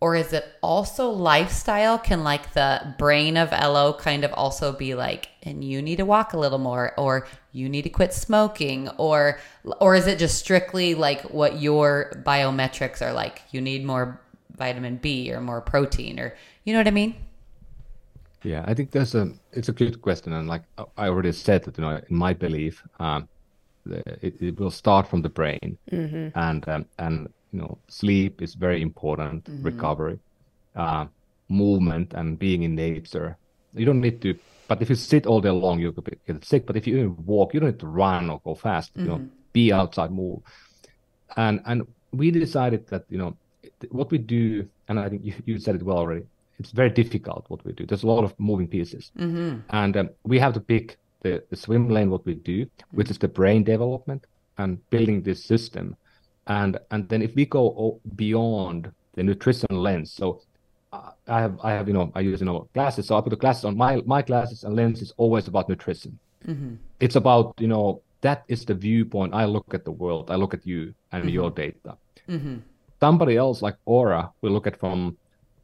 or 0.02 0.16
is 0.16 0.34
it 0.34 0.46
also 0.62 1.10
lifestyle? 1.10 1.98
Can 1.98 2.24
like 2.24 2.54
the 2.54 2.96
brain 2.98 3.38
of 3.38 3.50
Elo 3.52 3.94
kind 3.94 4.24
of 4.24 4.34
also 4.34 4.72
be 4.72 4.96
like 4.96 5.30
and 5.44 5.64
you 5.64 5.82
need 5.82 5.98
to 5.98 6.06
walk 6.06 6.34
a 6.34 6.38
little 6.38 6.58
more 6.58 6.94
or 6.98 7.28
you 7.52 7.70
need 7.70 7.84
to 7.84 7.90
quit 7.90 8.14
smoking 8.14 8.90
or 8.98 9.40
or 9.80 9.96
is 9.96 10.08
it 10.08 10.20
just 10.20 10.38
strictly 10.38 10.96
like 10.96 11.22
what 11.24 11.60
your 11.60 12.12
biometrics 12.26 13.02
are 13.02 13.14
like? 13.14 13.42
You 13.52 13.62
need 13.62 13.86
more 13.86 14.22
vitamin 14.56 14.98
b 14.98 15.32
or 15.34 15.40
more 15.40 15.62
protein 15.62 16.20
or 16.20 16.36
you 16.66 16.74
know 16.74 16.80
what 16.80 16.88
i 16.88 16.92
mean? 16.92 17.16
Yeah, 18.44 18.64
I 18.68 18.74
think 18.74 18.92
there's 18.92 19.16
a 19.16 19.32
it's 19.52 19.70
a 19.70 19.74
good 19.74 20.02
question, 20.02 20.34
and 20.34 20.48
like 20.48 20.64
I 20.98 21.08
already 21.08 21.32
said 21.34 21.64
that 21.66 21.78
you 21.78 21.84
know 21.84 22.00
in 22.10 22.16
my 22.16 22.34
belief, 22.34 22.84
um, 23.00 23.28
it, 23.86 24.42
it 24.42 24.60
will 24.60 24.72
start 24.72 25.08
from 25.08 25.22
the 25.22 25.30
brain, 25.30 25.78
and 26.36 26.68
um, 26.70 26.86
and 26.98 27.34
you 27.52 27.60
know 27.60 27.78
sleep 27.88 28.42
is 28.42 28.56
very 28.56 28.82
important, 28.82 29.48
recovery, 29.62 30.20
uh, 30.76 31.06
movement, 31.48 32.14
and 32.14 32.38
being 32.38 32.64
in 32.64 32.76
nature. 32.76 33.38
You 33.74 33.86
don't 33.86 34.02
need 34.02 34.22
to, 34.22 34.34
but 34.68 34.82
if 34.82 34.90
you 34.90 34.96
sit 34.96 35.26
all 35.26 35.42
day 35.42 35.52
long, 35.52 35.80
you 35.80 35.92
could 35.92 36.18
get 36.28 36.46
sick. 36.46 36.66
But 36.66 36.76
if 36.78 36.88
you 36.88 36.98
even 36.98 37.16
walk, 37.26 37.54
you 37.54 37.60
don't 37.60 37.70
need 37.70 37.80
to 37.80 37.88
run 37.88 38.30
or 38.30 38.42
go 38.44 38.56
fast. 38.56 38.92
You 38.96 39.06
know, 39.06 39.22
be 39.54 39.72
outside, 39.72 40.12
move, 40.12 40.40
and 41.38 41.62
and 41.66 41.88
we 42.12 42.32
decided 42.32 42.88
that 42.88 43.06
you 43.10 43.18
know 43.18 43.36
what 43.92 44.12
we 44.12 44.18
do, 44.18 44.68
and 44.88 45.00
I 45.00 45.10
think 45.10 45.24
you, 45.26 45.34
you 45.46 45.60
said 45.60 45.76
it 45.76 45.84
well 45.84 45.98
already. 45.98 46.26
It's 46.60 46.72
very 46.72 46.90
difficult 46.90 47.46
what 47.48 47.64
we 47.66 47.72
do. 47.72 47.86
There's 47.86 48.04
a 48.04 48.08
lot 48.08 48.24
of 48.24 48.34
moving 48.38 48.68
pieces, 48.68 49.12
and 49.70 49.96
um, 49.98 50.10
we 50.24 50.40
have 50.40 50.54
to 50.54 50.60
pick 50.60 50.98
the, 51.22 51.44
the 51.50 51.56
swim 51.56 51.90
lane 51.90 52.10
what 52.10 52.26
we 52.26 52.34
do, 52.36 52.66
which 52.92 53.10
is 53.10 53.18
the 53.18 53.28
brain 53.28 53.64
development 53.64 54.26
and 54.58 54.78
building 54.90 55.22
this 55.24 55.44
system, 55.44 55.96
and 56.50 56.78
and 56.92 57.08
then 57.10 57.22
if 57.22 57.36
we 57.36 57.46
go 57.46 58.02
beyond 58.16 58.92
the 59.16 59.24
nutrition 59.24 59.70
lens, 59.72 60.12
so 60.12 60.42
uh, 60.92 61.12
I 61.28 61.40
have 61.42 61.60
I 61.64 61.72
have 61.72 61.88
you 61.88 61.94
know 61.94 62.12
I 62.16 62.22
use 62.22 62.42
you 62.42 62.46
know 62.46 62.68
glasses, 62.74 63.08
so 63.08 63.16
I 63.18 63.22
put 63.22 63.30
the 63.30 63.38
glasses 63.38 63.64
on. 63.66 63.78
My 63.78 64.02
my 64.06 64.22
glasses 64.22 64.64
and 64.64 64.76
lens 64.76 65.02
is 65.02 65.14
always 65.18 65.48
about 65.48 65.70
nutrition. 65.70 66.18
It's 67.00 67.16
about 67.16 67.54
you 67.60 67.68
know 67.68 68.02
that 68.22 68.44
is 68.48 68.66
the 68.66 68.74
viewpoint 68.74 69.34
I 69.34 69.46
look 69.46 69.74
at 69.74 69.86
the 69.86 69.92
world. 69.92 70.30
I 70.32 70.36
look 70.36 70.54
at 70.54 70.66
you 70.66 70.94
and 71.12 71.30
your 71.30 71.52
data. 71.52 71.96
Somebody 73.00 73.38
else 73.38 73.62
like 73.62 73.78
Oura 73.88 74.32
will 74.42 74.52
look 74.52 74.68
at 74.68 74.78
from 74.78 75.18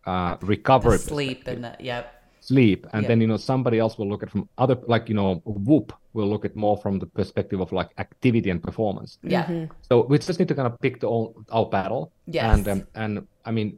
uh, 0.05 0.37
recovery 0.41 0.97
the 0.97 1.03
sleep 1.03 1.47
and 1.47 1.63
the 1.63 1.75
yep 1.79 2.14
sleep 2.47 2.85
and 2.93 3.01
Yeah. 3.03 3.07
then 3.09 3.21
you 3.21 3.27
know 3.31 3.37
somebody 3.51 3.77
else 3.83 3.97
will 3.97 4.09
look 4.13 4.23
at 4.23 4.29
from 4.29 4.43
other 4.63 4.77
like 4.93 5.05
you 5.09 5.15
know 5.19 5.41
whoop 5.67 5.93
will 6.13 6.29
look 6.33 6.45
at 6.45 6.55
more 6.55 6.77
from 6.83 6.99
the 6.99 7.05
perspective 7.19 7.59
of 7.65 7.71
like 7.79 7.89
activity 7.97 8.49
and 8.53 8.61
performance. 8.69 9.17
Yeah. 9.23 9.67
So 9.89 9.93
we 10.09 10.17
just 10.17 10.39
need 10.39 10.47
to 10.53 10.55
kind 10.55 10.67
of 10.71 10.79
pick 10.79 10.99
the 11.01 11.07
all, 11.07 11.27
our 11.57 11.67
battle. 11.77 12.11
Yeah 12.37 12.53
and 12.53 12.67
um, 12.67 12.81
and 12.95 13.13
i 13.49 13.51
mean 13.57 13.69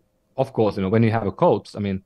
of 0.44 0.48
course 0.54 0.74
you 0.78 0.84
know 0.84 0.90
when 0.96 1.04
you 1.04 1.12
have 1.12 1.28
a 1.28 1.32
coach 1.46 1.68
i 1.76 1.80
mean 1.80 1.98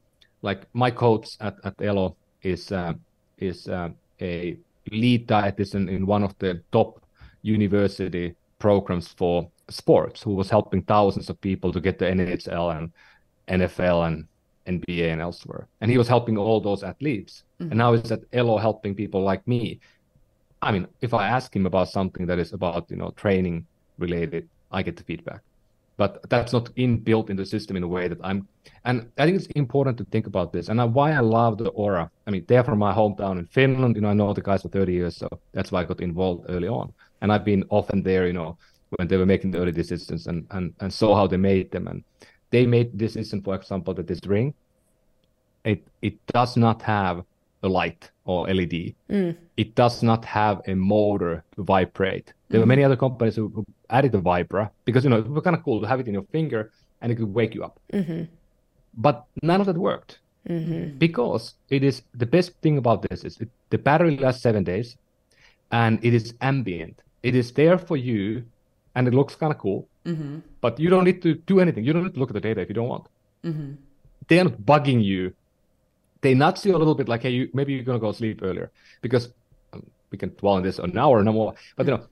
like 0.42 0.62
my 0.74 0.92
coach 0.92 1.28
at, 1.40 1.56
at 1.64 1.76
elo 1.82 2.16
is 2.42 2.72
uh, 2.72 2.94
is 3.38 3.68
uh, 3.68 3.90
a 4.22 4.58
lead 4.92 5.28
dietitian 5.28 5.90
in 5.96 6.02
one 6.16 6.24
of 6.24 6.34
the 6.40 6.62
top 6.72 6.90
university 7.44 8.36
programs 8.60 9.08
for 9.20 9.50
sports 9.70 10.22
who 10.24 10.34
was 10.36 10.50
helping 10.50 10.82
thousands 10.84 11.30
of 11.30 11.36
people 11.42 11.72
to 11.74 11.80
get 11.82 11.98
the 12.00 12.06
nhl 12.06 12.68
and 12.78 12.92
nfl 13.62 14.08
and 14.08 14.26
NBA 14.72 15.12
and 15.12 15.22
elsewhere. 15.22 15.68
And 15.82 15.92
he 15.92 15.98
was 15.98 16.08
helping 16.08 16.38
all 16.38 16.60
those 16.60 16.84
athletes. 16.84 17.44
And 17.60 17.70
mm-hmm. 17.70 17.78
now 17.78 17.94
he's 17.94 18.12
at 18.12 18.22
Elo 18.34 18.58
helping 18.58 18.96
people 18.96 19.22
like 19.22 19.48
me. 19.48 19.80
I 20.62 20.72
mean, 20.72 20.88
if 21.02 21.14
I 21.14 21.28
ask 21.28 21.56
him 21.56 21.66
about 21.66 21.90
something 21.90 22.26
that 22.28 22.40
is 22.40 22.54
about, 22.54 22.90
you 22.92 22.98
know, 22.98 23.12
training 23.12 23.66
related, 23.98 24.48
I 24.72 24.84
get 24.84 24.96
the 24.98 25.04
feedback. 25.04 25.42
But 25.98 26.30
that's 26.30 26.54
not 26.54 26.74
inbuilt 26.76 27.30
in 27.30 27.36
the 27.36 27.46
system 27.46 27.76
in 27.76 27.84
a 27.84 27.88
way 27.88 28.08
that 28.08 28.18
I'm. 28.24 28.48
And 28.86 29.12
I 29.18 29.26
think 29.26 29.38
it's 29.38 29.48
important 29.48 29.98
to 30.00 30.06
think 30.06 30.26
about 30.26 30.52
this. 30.52 30.70
And 30.70 30.94
why 30.94 31.12
I 31.12 31.20
love 31.20 31.58
the 31.58 31.72
Oura. 31.72 32.10
I 32.26 32.32
mean, 32.32 32.46
they're 32.48 32.64
from 32.64 32.80
my 32.80 32.94
hometown 32.94 33.38
in 33.38 33.46
Finland. 33.46 33.96
You 33.96 34.02
know, 34.02 34.10
I 34.10 34.14
know 34.14 34.34
the 34.34 34.42
guys 34.42 34.64
for 34.64 34.70
30 34.70 34.94
years, 34.94 35.18
so 35.18 35.28
that's 35.52 35.72
why 35.72 35.82
I 35.82 35.84
got 35.84 36.02
involved 36.02 36.46
early 36.50 36.68
on. 36.68 36.94
And 37.22 37.32
I've 37.32 37.46
been 37.46 37.64
often 37.70 38.02
there, 38.02 38.26
you 38.26 38.34
know, 38.34 38.58
when 38.98 39.08
they 39.08 39.18
were 39.18 39.26
making 39.26 39.52
the 39.52 39.60
early 39.60 39.72
decisions 39.72 40.28
and 40.28 40.48
and 40.52 40.74
and 40.80 40.92
saw 40.94 41.16
how 41.16 41.28
they 41.28 41.38
made 41.38 41.72
them. 41.72 41.88
And 41.88 42.04
they 42.50 42.66
made 42.66 42.98
decision, 42.98 43.42
for 43.42 43.56
example, 43.56 43.94
that 43.94 44.08
this 44.08 44.20
ring, 44.26 44.54
it 45.64 45.88
it 46.02 46.16
does 46.28 46.58
not 46.58 46.82
have 46.82 47.24
a 47.64 47.70
light 47.70 48.10
or 48.26 48.48
LED. 48.48 48.96
Mm. 49.10 49.36
It 49.58 49.76
does 49.76 50.02
not 50.04 50.26
have 50.26 50.62
a 50.68 50.74
motor 50.76 51.44
to 51.56 51.64
vibrate. 51.64 52.34
There 52.50 52.60
were 52.60 52.66
mm. 52.66 52.70
many 52.70 52.84
other 52.84 52.96
companies 52.96 53.36
who, 53.36 53.66
added 53.90 54.16
a 54.16 54.22
vibra 54.22 54.70
because 54.86 55.04
you 55.04 55.10
know 55.10 55.18
it 55.18 55.28
was 55.28 55.44
kind 55.44 55.56
of 55.56 55.64
cool 55.64 55.82
to 55.82 55.88
have 55.88 56.00
it 56.00 56.08
in 56.08 56.14
your 56.14 56.24
finger 56.32 56.72
and 57.02 57.12
it 57.12 57.16
could 57.16 57.34
wake 57.34 57.54
you 57.54 57.64
up. 57.64 57.78
Mm-hmm. 57.92 58.24
But 58.94 59.26
none 59.44 59.60
of 59.60 59.68
that 59.68 59.78
worked 59.78 60.20
mm-hmm. 60.48 60.98
because 60.98 61.56
it 61.70 61.84
is 61.84 62.02
the 62.14 62.26
best 62.26 62.54
thing 62.62 62.78
about 62.78 63.02
this 63.02 63.24
is 63.24 63.38
it, 63.40 63.50
the 63.70 63.78
battery 63.78 64.18
lasts 64.18 64.42
seven 64.42 64.64
days, 64.64 64.98
and 65.72 66.00
it 66.04 66.14
is 66.14 66.34
ambient. 66.42 67.02
It 67.24 67.36
is 67.36 67.52
there 67.52 67.78
for 67.78 67.98
you, 67.98 68.44
and 68.96 69.08
it 69.08 69.14
looks 69.14 69.36
kind 69.36 69.52
of 69.52 69.60
cool. 69.60 69.88
Mm-hmm. 70.06 70.40
But 70.62 70.80
you 70.80 70.90
don't 70.90 71.04
need 71.04 71.22
to 71.22 71.36
do 71.36 71.60
anything. 71.60 71.84
You 71.84 71.94
don't 71.94 72.04
need 72.04 72.14
to 72.14 72.20
look 72.20 72.30
at 72.30 72.34
the 72.34 72.42
data 72.42 72.62
if 72.62 72.70
you 72.70 72.76
don't 72.76 72.88
want. 72.88 73.08
They 74.28 74.40
are 74.40 74.46
not 74.46 74.62
bugging 74.62 75.04
you. 75.04 75.34
They 76.22 76.34
nudge 76.34 76.66
you 76.66 76.76
a 76.76 76.78
little 76.78 76.96
bit, 76.96 77.10
like, 77.10 77.24
hey, 77.24 77.32
you, 77.32 77.50
maybe 77.54 77.74
you're 77.74 77.84
gonna 77.84 78.00
go 78.00 78.12
sleep 78.12 78.42
earlier 78.44 78.72
because 79.02 79.34
um, 79.74 79.86
we 80.12 80.18
can 80.18 80.30
dwell 80.30 80.54
on 80.54 80.64
this 80.64 80.80
an 80.80 80.98
hour 80.98 81.20
or 81.20 81.24
no 81.24 81.34
more. 81.34 81.56
But 81.76 81.88
you 81.88 81.94
know, 81.94 82.06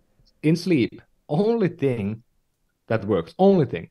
in 0.43 0.55
sleep, 0.55 1.01
only 1.27 1.67
thing 1.67 2.23
that 2.87 3.05
works, 3.05 3.35
only 3.37 3.65
thing, 3.65 3.89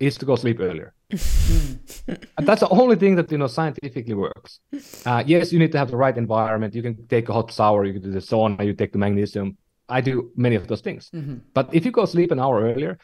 is 0.00 0.18
to 0.18 0.26
go 0.26 0.36
sleep 0.36 0.58
earlier. 0.60 0.92
that's 1.10 2.60
the 2.60 2.68
only 2.70 2.96
thing 2.96 3.14
that 3.14 3.30
you 3.30 3.38
know 3.38 3.46
scientifically 3.46 4.14
works. 4.14 4.60
Uh, 5.06 5.22
yes, 5.26 5.52
you 5.52 5.58
need 5.58 5.72
to 5.72 5.78
have 5.78 5.90
the 5.90 5.96
right 5.96 6.16
environment. 6.16 6.74
You 6.74 6.82
can 6.82 7.06
take 7.06 7.28
a 7.28 7.32
hot 7.32 7.52
shower, 7.52 7.84
you 7.84 7.92
can 7.92 8.02
do 8.02 8.10
the 8.10 8.18
sauna, 8.18 8.64
you 8.64 8.72
take 8.72 8.92
the 8.92 8.98
magnesium. 8.98 9.56
I 9.88 10.00
do 10.00 10.32
many 10.34 10.56
of 10.56 10.66
those 10.66 10.80
things. 10.80 11.10
Mm-hmm. 11.14 11.36
But 11.52 11.72
if 11.72 11.84
you 11.84 11.90
go 11.90 12.04
sleep 12.06 12.30
an 12.30 12.40
hour 12.40 12.62
earlier, 12.62 12.98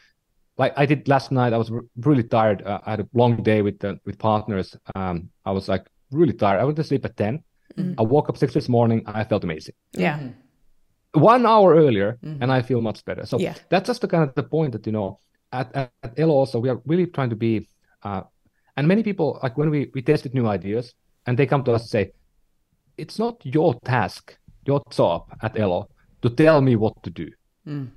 like 0.56 0.72
I 0.76 0.86
did 0.86 1.08
last 1.08 1.30
night, 1.30 1.52
I 1.52 1.58
was 1.58 1.70
really 1.96 2.22
tired. 2.22 2.62
Uh, 2.62 2.80
I 2.84 2.90
had 2.90 3.00
a 3.00 3.08
long 3.12 3.42
day 3.42 3.62
with 3.62 3.78
the, 3.78 4.00
with 4.04 4.18
partners. 4.18 4.76
Um, 4.94 5.30
I 5.44 5.52
was 5.52 5.68
like 5.68 5.86
really 6.10 6.32
tired. 6.32 6.60
I 6.60 6.64
went 6.64 6.76
to 6.76 6.84
sleep 6.84 7.04
at 7.04 7.16
10 7.16 7.42
mm-hmm. 7.76 7.94
I 7.98 8.02
woke 8.02 8.28
up 8.28 8.36
six 8.36 8.54
this 8.54 8.68
morning. 8.68 9.02
I 9.06 9.24
felt 9.24 9.44
amazing. 9.44 9.74
Yeah. 9.92 10.18
Mm-hmm. 10.18 11.20
One 11.20 11.44
hour 11.44 11.74
earlier, 11.74 12.18
mm-hmm. 12.24 12.42
and 12.42 12.52
I 12.52 12.62
feel 12.62 12.80
much 12.80 13.04
better. 13.04 13.26
So 13.26 13.38
Yeah. 13.38 13.54
that's 13.68 13.86
just 13.88 14.00
the 14.00 14.08
kind 14.08 14.24
of 14.28 14.34
the 14.34 14.44
point 14.44 14.72
that 14.72 14.86
you 14.86 14.92
know 14.92 15.18
at 15.52 15.74
at, 15.74 15.92
at 16.02 16.18
Elo 16.18 16.34
also 16.34 16.58
we 16.60 16.68
are 16.68 16.80
really 16.86 17.06
trying 17.06 17.30
to 17.30 17.36
be, 17.36 17.68
uh, 18.02 18.22
and 18.76 18.86
many 18.86 19.02
people 19.02 19.38
like 19.42 19.56
when 19.58 19.70
we 19.70 19.90
we 19.94 20.02
tested 20.02 20.34
new 20.34 20.46
ideas 20.46 20.94
and 21.26 21.36
they 21.38 21.46
come 21.46 21.64
to 21.64 21.72
us 21.72 21.82
and 21.82 21.90
say, 21.90 22.12
it's 22.96 23.18
not 23.18 23.44
your 23.44 23.74
task, 23.84 24.36
your 24.66 24.82
job 24.90 25.24
at 25.42 25.58
Elo 25.58 25.88
to 26.22 26.30
tell 26.30 26.60
me 26.60 26.76
what 26.76 27.02
to 27.02 27.10
do. 27.10 27.28
Mm. 27.66 27.90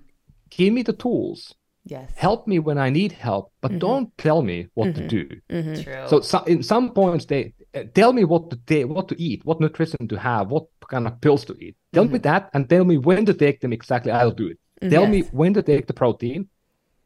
Give 0.50 0.74
me 0.74 0.84
the 0.84 0.94
tools. 0.94 1.54
Yes. 1.86 2.12
Help 2.16 2.48
me 2.48 2.60
when 2.60 2.78
I 2.78 2.90
need 2.90 3.12
help, 3.12 3.52
but 3.62 3.78
don't 3.80 4.18
tell 4.18 4.42
me 4.42 4.68
what 4.74 4.96
to 4.96 5.08
do. 5.08 5.28
True. 5.50 6.08
So, 6.08 6.22
so 6.22 6.44
in 6.46 6.64
some 6.64 6.94
points 6.94 7.26
they 7.26 7.54
Uh, 7.76 7.84
tell 7.94 8.14
me 8.14 8.24
what 8.24 8.50
to 8.52 8.56
take, 8.68 8.88
what 8.88 9.08
to 9.08 9.22
eat, 9.22 9.44
what 9.46 9.60
nutrition 9.60 10.08
to 10.08 10.18
have, 10.18 10.50
what 10.50 10.66
kind 10.90 11.08
of 11.08 11.20
pills 11.22 11.44
to 11.46 11.56
eat. 11.60 11.76
Tell 11.92 12.04
me 12.04 12.20
mm-hmm. 12.20 12.22
that, 12.22 12.50
and 12.54 12.70
tell 12.70 12.86
me 12.86 12.98
when 12.98 13.26
to 13.26 13.34
take 13.34 13.62
them 13.62 13.74
exactly. 13.74 14.12
I'll 14.12 14.32
do 14.32 14.48
it. 14.48 14.60
Mm, 14.82 14.90
tell 14.92 15.08
me 15.08 15.22
when 15.32 15.54
to 15.56 15.64
take 15.64 15.88
the 15.88 15.94
protein. 15.94 16.48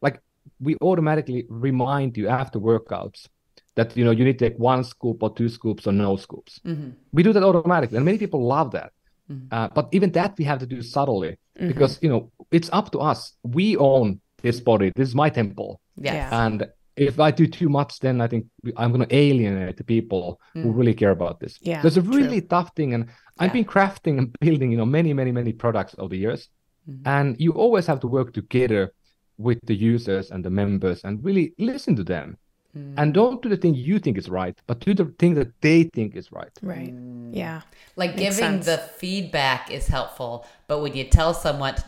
Like 0.02 0.22
we 0.60 0.76
automatically 0.82 1.46
remind 1.50 2.18
you 2.18 2.28
after 2.28 2.60
workouts 2.60 3.28
that 3.76 3.96
you 3.96 4.04
know 4.04 4.12
you 4.12 4.26
need 4.26 4.40
to 4.40 4.50
take 4.50 4.60
one 4.60 4.84
scoop 4.84 5.24
or 5.24 5.34
two 5.34 5.50
scoops 5.50 5.88
or 5.88 5.94
no 5.94 6.18
scoops. 6.18 6.60
Mm-hmm. 6.66 6.90
We 7.14 7.24
do 7.24 7.32
that 7.34 7.44
automatically, 7.44 7.96
and 7.98 8.06
many 8.06 8.18
people 8.18 8.46
love 8.46 8.72
that. 8.72 8.92
Mm-hmm. 9.32 9.48
Uh, 9.52 9.70
but 9.70 9.90
even 9.92 10.12
that 10.14 10.38
we 10.38 10.46
have 10.46 10.60
to 10.60 10.66
do 10.66 10.82
subtly 10.82 11.38
because 11.58 12.00
you 12.02 12.10
know 12.10 12.32
it's 12.52 12.70
up 12.74 12.92
to 12.92 13.00
us. 13.00 13.34
We 13.44 13.78
own 13.78 14.20
this 14.42 14.60
body. 14.60 14.92
This 14.96 15.10
is 15.10 15.16
my 15.16 15.30
temple. 15.30 15.82
yes. 15.96 16.14
Yeah. 16.14 16.46
And 16.46 16.68
if 16.98 17.20
I 17.20 17.32
do 17.32 17.46
too 17.48 17.70
much, 17.70 18.00
then 18.00 18.22
I 18.22 18.28
think 18.28 18.46
I'm 18.76 18.92
going 18.92 19.08
to 19.08 19.16
alienate 19.16 19.78
the 19.78 19.84
people 19.84 20.42
who 20.54 20.72
mm. 20.74 20.78
really 20.78 20.94
care 20.94 21.12
about 21.12 21.40
this. 21.40 21.60
Yeah, 21.62 21.82
so 21.82 21.88
it's 21.88 21.98
a 21.98 22.02
really 22.02 22.42
tough 22.42 22.72
thing, 22.76 22.94
and 22.94 23.06
I've 23.40 23.50
Yeah. 23.50 23.54
been 23.54 23.66
crafting 23.66 24.18
and 24.18 24.36
building, 24.40 24.72
you 24.72 24.78
know, 24.78 24.86
many, 24.86 25.14
many, 25.14 25.32
many 25.32 25.54
products 25.54 25.96
over 25.98 26.10
the 26.10 26.18
years, 26.18 26.50
mm-hmm. 26.90 27.08
and 27.08 27.40
you 27.40 27.52
always 27.54 27.86
have 27.86 28.00
to 28.02 28.08
work 28.08 28.34
together 28.34 28.92
with 29.38 29.60
the 29.66 29.76
users 29.76 30.32
and 30.32 30.44
the 30.44 30.50
members 30.50 31.04
and 31.04 31.24
really 31.24 31.54
listen 31.60 31.96
to 31.96 32.04
them, 32.04 32.38
and 32.74 33.12
mm. 33.12 33.14
don't 33.14 33.42
do 33.42 33.50
the 33.50 33.58
thing 33.58 33.76
you 33.76 34.00
think 34.00 34.18
is 34.18 34.30
right, 34.30 34.58
but 34.68 34.80
do 34.80 34.94
the 34.94 35.06
thing 35.20 35.34
that 35.36 35.50
they 35.62 35.84
think 35.84 36.16
is 36.16 36.32
right. 36.32 36.52
Right. 36.62 36.94
Mm. 36.94 37.36
Yeah. 37.36 37.62
Like 37.96 38.16
Makes 38.16 38.38
giving 38.38 38.64
sense. 38.64 38.66
the 38.66 38.78
feedback 38.78 39.72
is 39.72 39.88
helpful, 39.88 40.46
but 40.68 40.82
when 40.82 40.96
you 40.96 41.04
tell 41.04 41.34
someone 41.34 41.76
t- 41.76 41.84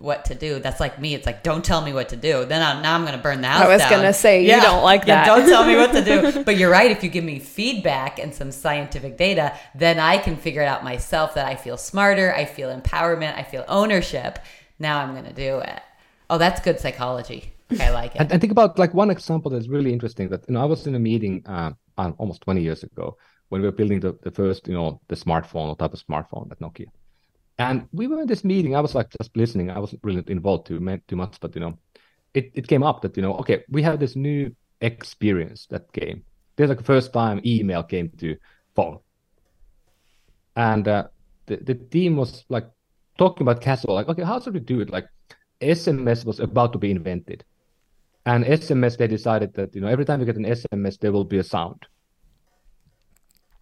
what 0.00 0.24
to 0.24 0.34
do, 0.34 0.58
that's 0.58 0.80
like 0.80 0.98
me. 0.98 1.14
It's 1.14 1.26
like, 1.26 1.42
don't 1.42 1.64
tell 1.64 1.82
me 1.82 1.92
what 1.92 2.08
to 2.08 2.16
do. 2.16 2.44
Then 2.46 2.62
I'm, 2.62 2.82
now 2.82 2.94
I'm 2.94 3.02
going 3.02 3.12
to 3.16 3.22
burn 3.22 3.42
the 3.42 3.48
house 3.48 3.62
I 3.62 3.68
was 3.68 3.82
down. 3.82 3.90
gonna 3.90 4.12
say, 4.14 4.42
you 4.42 4.60
don't 4.60 4.82
like 4.82 5.02
Yeah, 5.06 5.24
that. 5.24 5.26
don't 5.26 5.48
tell 5.48 5.64
me 5.66 5.76
what 5.76 5.92
to 5.92 6.02
do. 6.02 6.42
But 6.48 6.56
you're 6.56 6.70
right. 6.70 6.90
If 6.90 7.04
you 7.04 7.10
give 7.10 7.22
me 7.22 7.38
feedback 7.38 8.18
and 8.18 8.34
some 8.34 8.50
scientific 8.50 9.18
data, 9.18 9.46
then 9.74 9.98
I 9.98 10.16
can 10.18 10.36
figure 10.36 10.62
it 10.62 10.68
out 10.72 10.82
myself 10.84 11.34
that 11.34 11.46
I 11.46 11.54
feel 11.54 11.76
smarter. 11.76 12.34
I 12.34 12.46
feel 12.46 12.68
empowerment. 12.74 13.36
I 13.36 13.42
feel 13.42 13.64
ownership. 13.68 14.38
Now 14.78 15.00
I'm 15.02 15.12
going 15.12 15.26
to 15.26 15.34
do 15.34 15.58
it. 15.58 15.80
Oh, 16.30 16.38
that's 16.38 16.60
good 16.62 16.80
psychology. 16.80 17.52
I 17.78 17.90
like 17.90 18.14
it. 18.14 18.20
And, 18.22 18.32
and 18.32 18.40
think 18.40 18.52
about 18.52 18.78
like 18.78 18.94
one 18.94 19.10
example 19.10 19.50
that's 19.50 19.68
really 19.68 19.92
interesting. 19.92 20.28
That 20.30 20.44
you 20.48 20.54
know, 20.54 20.62
I 20.62 20.64
was 20.64 20.86
in 20.86 20.94
a 20.94 20.98
meeting 20.98 21.42
uh, 21.46 21.72
uh, 21.98 22.12
almost 22.18 22.40
20 22.40 22.62
years 22.62 22.82
ago 22.82 23.16
when 23.50 23.60
we 23.60 23.68
were 23.68 23.72
building 23.72 24.00
the, 24.00 24.16
the 24.22 24.30
first, 24.30 24.66
you 24.66 24.74
know, 24.74 25.00
the 25.08 25.14
smartphone 25.16 25.68
or 25.68 25.76
type 25.76 25.92
of 25.92 26.02
smartphone 26.06 26.50
at 26.50 26.58
Nokia. 26.60 26.86
And 27.60 27.86
we 27.92 28.06
were 28.06 28.18
in 28.22 28.26
this 28.26 28.42
meeting. 28.42 28.74
I 28.74 28.80
was 28.80 28.94
like 28.94 29.10
just 29.20 29.36
listening. 29.36 29.70
I 29.70 29.78
wasn't 29.78 30.02
really 30.02 30.24
involved 30.28 30.66
too 30.66 30.78
too 31.06 31.16
much, 31.16 31.36
but 31.40 31.54
you 31.54 31.60
know, 31.60 31.78
it, 32.32 32.50
it 32.54 32.66
came 32.66 32.82
up 32.82 33.02
that 33.02 33.14
you 33.18 33.22
know, 33.22 33.34
okay, 33.34 33.64
we 33.68 33.82
have 33.82 34.00
this 34.00 34.16
new 34.16 34.50
experience 34.80 35.66
that 35.66 35.92
came. 35.92 36.24
There's 36.56 36.70
like 36.70 36.78
the 36.78 36.84
first 36.84 37.12
time 37.12 37.42
email 37.44 37.82
came 37.82 38.08
to 38.16 38.34
phone, 38.74 39.00
and 40.56 40.88
uh, 40.88 41.08
the 41.44 41.56
the 41.56 41.74
team 41.74 42.16
was 42.16 42.46
like 42.48 42.66
talking 43.18 43.42
about 43.42 43.60
casual, 43.60 43.94
like, 43.94 44.08
okay, 44.08 44.22
how 44.22 44.40
should 44.40 44.54
we 44.54 44.60
do 44.60 44.80
it? 44.80 44.88
Like, 44.88 45.06
SMS 45.60 46.24
was 46.24 46.40
about 46.40 46.72
to 46.72 46.78
be 46.78 46.90
invented, 46.90 47.44
and 48.24 48.42
SMS 48.42 48.96
they 48.96 49.06
decided 49.06 49.52
that 49.52 49.74
you 49.74 49.82
know 49.82 49.88
every 49.88 50.06
time 50.06 50.18
you 50.18 50.24
get 50.24 50.36
an 50.36 50.46
SMS 50.46 50.98
there 50.98 51.12
will 51.12 51.24
be 51.24 51.36
a 51.36 51.44
sound 51.44 51.84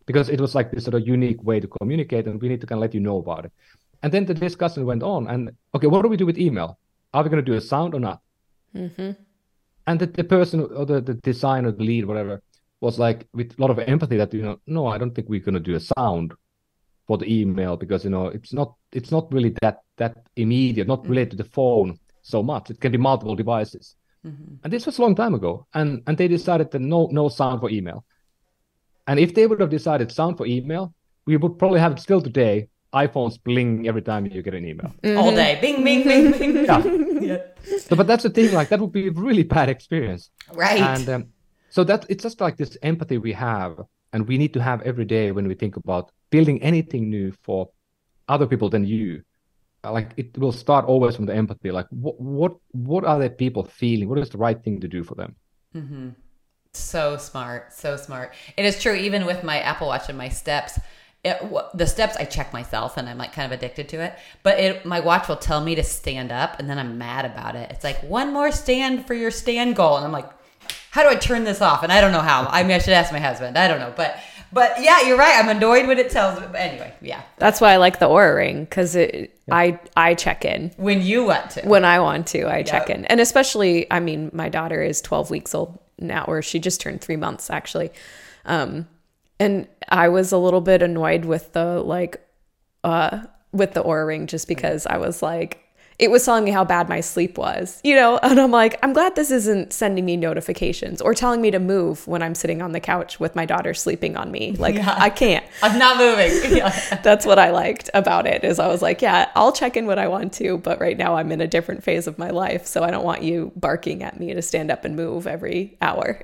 because 0.06 0.28
it 0.30 0.40
was 0.40 0.54
like 0.54 0.70
this 0.70 0.84
sort 0.84 0.94
of 0.94 1.06
unique 1.06 1.42
way 1.42 1.58
to 1.58 1.66
communicate, 1.80 2.28
and 2.28 2.40
we 2.40 2.48
need 2.48 2.60
to 2.60 2.66
kind 2.66 2.78
of 2.78 2.82
let 2.82 2.94
you 2.94 3.00
know 3.00 3.18
about 3.18 3.44
it. 3.44 3.52
And 4.02 4.12
then 4.12 4.24
the 4.24 4.34
discussion 4.34 4.86
went 4.86 5.02
on, 5.02 5.26
and 5.26 5.50
okay, 5.74 5.88
what 5.88 6.02
do 6.02 6.08
we 6.08 6.16
do 6.16 6.26
with 6.26 6.38
email? 6.38 6.78
Are 7.12 7.22
we 7.22 7.30
going 7.30 7.44
to 7.44 7.50
do 7.50 7.56
a 7.56 7.60
sound 7.60 7.94
or 7.94 8.00
not? 8.00 8.20
Mm-hmm. 8.74 9.10
And 9.86 10.00
the, 10.00 10.06
the 10.06 10.24
person 10.24 10.60
or 10.60 10.86
the, 10.86 11.00
the 11.00 11.14
designer, 11.14 11.72
the 11.72 11.82
lead, 11.82 12.04
whatever, 12.04 12.42
was 12.80 12.98
like 12.98 13.26
with 13.32 13.58
a 13.58 13.60
lot 13.60 13.70
of 13.70 13.78
empathy 13.80 14.16
that 14.16 14.32
you 14.32 14.42
know, 14.42 14.60
no, 14.66 14.86
I 14.86 14.98
don't 14.98 15.14
think 15.14 15.28
we're 15.28 15.40
going 15.40 15.54
to 15.54 15.60
do 15.60 15.74
a 15.74 15.80
sound 15.80 16.32
for 17.06 17.18
the 17.18 17.26
email 17.40 17.76
because 17.76 18.04
you 18.04 18.10
know 18.10 18.26
it's 18.26 18.52
not 18.52 18.74
it's 18.92 19.10
not 19.10 19.32
really 19.32 19.54
that 19.62 19.80
that 19.96 20.26
immediate, 20.36 20.86
not 20.86 21.04
mm. 21.04 21.08
related 21.08 21.30
to 21.30 21.36
the 21.38 21.48
phone 21.48 21.98
so 22.22 22.42
much. 22.42 22.70
It 22.70 22.80
can 22.80 22.92
be 22.92 22.98
multiple 22.98 23.34
devices. 23.34 23.96
Mm-hmm. 24.24 24.54
And 24.62 24.72
this 24.72 24.84
was 24.84 24.98
a 24.98 25.02
long 25.02 25.14
time 25.14 25.34
ago, 25.34 25.66
and 25.74 26.02
and 26.06 26.16
they 26.16 26.28
decided 26.28 26.70
that 26.70 26.80
no 26.80 27.08
no 27.10 27.28
sound 27.28 27.60
for 27.60 27.70
email. 27.70 28.04
And 29.06 29.18
if 29.18 29.34
they 29.34 29.46
would 29.46 29.60
have 29.60 29.70
decided 29.70 30.12
sound 30.12 30.36
for 30.36 30.46
email, 30.46 30.94
we 31.24 31.38
would 31.38 31.58
probably 31.58 31.80
have 31.80 31.92
it 31.92 32.00
still 32.00 32.20
today 32.20 32.68
iPhones 32.94 33.42
bling 33.42 33.86
every 33.86 34.02
time 34.02 34.26
you 34.26 34.42
get 34.42 34.54
an 34.54 34.64
email. 34.64 34.92
All 35.16 35.30
day. 35.30 35.58
Bing, 35.60 35.84
bing, 35.84 36.04
bing, 36.04 36.32
bing. 36.32 37.18
Yeah. 37.22 37.38
So, 37.80 37.96
but 37.96 38.06
that's 38.06 38.22
the 38.22 38.30
thing, 38.30 38.54
like 38.54 38.68
that 38.70 38.80
would 38.80 38.92
be 38.92 39.08
a 39.08 39.10
really 39.10 39.42
bad 39.42 39.68
experience. 39.68 40.30
Right. 40.52 40.80
And 40.80 41.08
um, 41.08 41.26
so 41.68 41.84
that 41.84 42.06
it's 42.08 42.22
just 42.22 42.40
like 42.40 42.56
this 42.56 42.78
empathy 42.82 43.18
we 43.18 43.32
have, 43.32 43.78
and 44.12 44.26
we 44.26 44.38
need 44.38 44.54
to 44.54 44.62
have 44.62 44.80
every 44.82 45.04
day 45.04 45.32
when 45.32 45.46
we 45.48 45.54
think 45.54 45.76
about 45.76 46.10
building 46.30 46.62
anything 46.62 47.10
new 47.10 47.32
for 47.42 47.68
other 48.28 48.46
people 48.46 48.70
than 48.70 48.84
you. 48.84 49.22
Uh, 49.84 49.92
Like 49.92 50.12
it 50.16 50.38
will 50.38 50.52
start 50.52 50.86
always 50.86 51.16
from 51.16 51.26
the 51.26 51.34
empathy. 51.34 51.70
Like 51.70 51.86
what 51.90 52.18
what 52.20 52.52
what 52.72 53.04
are 53.04 53.18
the 53.18 53.30
people 53.30 53.64
feeling? 53.64 54.08
What 54.08 54.18
is 54.18 54.30
the 54.30 54.38
right 54.38 54.62
thing 54.64 54.80
to 54.80 54.88
do 54.88 55.04
for 55.04 55.14
them? 55.14 55.36
Mm-hmm. 55.74 56.08
So 56.72 57.16
smart, 57.16 57.72
so 57.72 57.96
smart. 57.96 58.34
It 58.56 58.64
is 58.64 58.80
true. 58.80 58.94
Even 58.94 59.26
with 59.26 59.42
my 59.42 59.58
Apple 59.60 59.88
Watch 59.88 60.08
and 60.08 60.18
my 60.18 60.28
steps, 60.28 60.78
it, 61.24 61.42
the 61.74 61.86
steps 61.86 62.16
I 62.16 62.24
check 62.24 62.52
myself, 62.52 62.96
and 62.96 63.08
I'm 63.08 63.18
like 63.18 63.32
kind 63.32 63.52
of 63.52 63.56
addicted 63.56 63.88
to 63.90 64.02
it. 64.02 64.16
But 64.42 64.60
it, 64.60 64.86
my 64.86 65.00
watch 65.00 65.28
will 65.28 65.36
tell 65.36 65.62
me 65.62 65.74
to 65.74 65.82
stand 65.82 66.30
up, 66.30 66.58
and 66.58 66.70
then 66.70 66.78
I'm 66.78 66.96
mad 66.98 67.24
about 67.24 67.56
it. 67.56 67.70
It's 67.70 67.84
like 67.84 68.02
one 68.02 68.32
more 68.32 68.52
stand 68.52 69.06
for 69.06 69.14
your 69.14 69.30
stand 69.30 69.76
goal, 69.76 69.96
and 69.96 70.04
I'm 70.04 70.12
like, 70.12 70.30
how 70.90 71.02
do 71.02 71.08
I 71.08 71.16
turn 71.16 71.44
this 71.44 71.60
off? 71.60 71.82
And 71.82 71.92
I 71.92 72.00
don't 72.00 72.12
know 72.12 72.20
how. 72.20 72.46
I 72.46 72.62
mean, 72.62 72.72
I 72.72 72.78
should 72.78 72.92
ask 72.94 73.12
my 73.12 73.18
husband. 73.18 73.58
I 73.58 73.68
don't 73.68 73.80
know, 73.80 73.92
but 73.96 74.18
but 74.52 74.80
yeah, 74.80 75.02
you're 75.02 75.18
right. 75.18 75.38
I'm 75.38 75.48
annoyed 75.48 75.86
when 75.86 75.98
it 75.98 76.10
tells 76.10 76.40
me. 76.40 76.46
But 76.50 76.60
anyway, 76.60 76.94
yeah. 77.02 77.22
That's 77.36 77.60
why 77.60 77.72
I 77.72 77.76
like 77.76 77.98
the 77.98 78.06
Oura 78.06 78.36
ring 78.36 78.64
because 78.64 78.94
it 78.94 79.38
I 79.50 79.78
I 79.96 80.14
check 80.14 80.44
in 80.44 80.72
When 80.76 81.02
you 81.02 81.24
want 81.24 81.50
to, 81.50 81.62
when 81.62 81.84
I 81.84 82.00
want 82.00 82.28
to. 82.28 82.48
I 82.48 82.62
check 82.62 82.90
in, 82.90 83.04
and 83.06 83.20
especially 83.20 83.90
I 83.90 84.00
mean, 84.00 84.30
my 84.32 84.48
daughter 84.48 84.82
is 84.82 85.02
12 85.02 85.30
weeks 85.30 85.54
old 85.54 85.78
now, 85.98 86.24
or 86.26 86.42
she 86.42 86.58
just 86.58 86.80
turned 86.80 87.00
three 87.00 87.16
months 87.16 87.50
actually. 87.50 87.90
Um, 88.44 88.86
and 89.38 89.68
I 89.88 90.08
was 90.08 90.32
a 90.32 90.38
little 90.38 90.60
bit 90.60 90.82
annoyed 90.82 91.24
with 91.24 91.52
the 91.52 91.80
like 91.80 92.24
uh 92.84 93.20
with 93.52 93.74
the 93.74 93.82
Oura 93.82 94.06
ring 94.06 94.26
just 94.26 94.48
because 94.48 94.86
I 94.86 94.98
was 94.98 95.22
like 95.22 95.64
it 95.98 96.12
was 96.12 96.24
telling 96.24 96.44
me 96.44 96.52
how 96.52 96.64
bad 96.64 96.88
my 96.88 97.00
sleep 97.00 97.36
was, 97.36 97.80
you 97.82 97.94
know, 97.94 98.18
and 98.22 98.40
I'm 98.40 98.50
like, 98.50 98.78
I'm 98.82 98.92
glad 98.92 99.16
this 99.16 99.30
isn't 99.30 99.72
sending 99.72 100.04
me 100.04 100.16
notifications 100.16 101.00
or 101.00 101.14
telling 101.14 101.40
me 101.40 101.50
to 101.50 101.58
move 101.58 102.06
when 102.06 102.22
I'm 102.22 102.34
sitting 102.34 102.62
on 102.62 102.72
the 102.72 102.80
couch 102.80 103.18
with 103.18 103.34
my 103.34 103.44
daughter 103.44 103.74
sleeping 103.74 104.16
on 104.16 104.30
me. 104.30 104.52
Like 104.52 104.76
I 104.76 105.10
can't. 105.10 105.44
I'm 105.62 105.78
not 105.78 105.96
moving. 105.96 106.28
Yeah. 106.58 106.98
That's 107.02 107.26
what 107.26 107.38
I 107.38 107.50
liked 107.50 107.90
about 107.94 108.26
it 108.26 108.42
is 108.42 108.58
I 108.58 108.68
was 108.68 108.80
like, 108.80 109.02
yeah, 109.02 109.30
I'll 109.34 109.52
check 109.52 109.76
in 109.76 109.86
when 109.86 109.98
I 109.98 110.08
want 110.08 110.32
to, 110.34 110.58
but 110.58 110.80
right 110.80 110.96
now 110.96 111.14
I'm 111.14 111.30
in 111.30 111.40
a 111.40 111.46
different 111.46 111.84
phase 111.84 112.06
of 112.06 112.18
my 112.18 112.30
life, 112.30 112.66
so 112.66 112.82
I 112.82 112.90
don't 112.90 113.04
want 113.04 113.22
you 113.22 113.52
barking 113.54 114.02
at 114.02 114.18
me 114.18 114.34
to 114.34 114.42
stand 114.42 114.70
up 114.70 114.84
and 114.84 114.96
move 114.96 115.26
every 115.26 115.76
hour. 115.80 116.20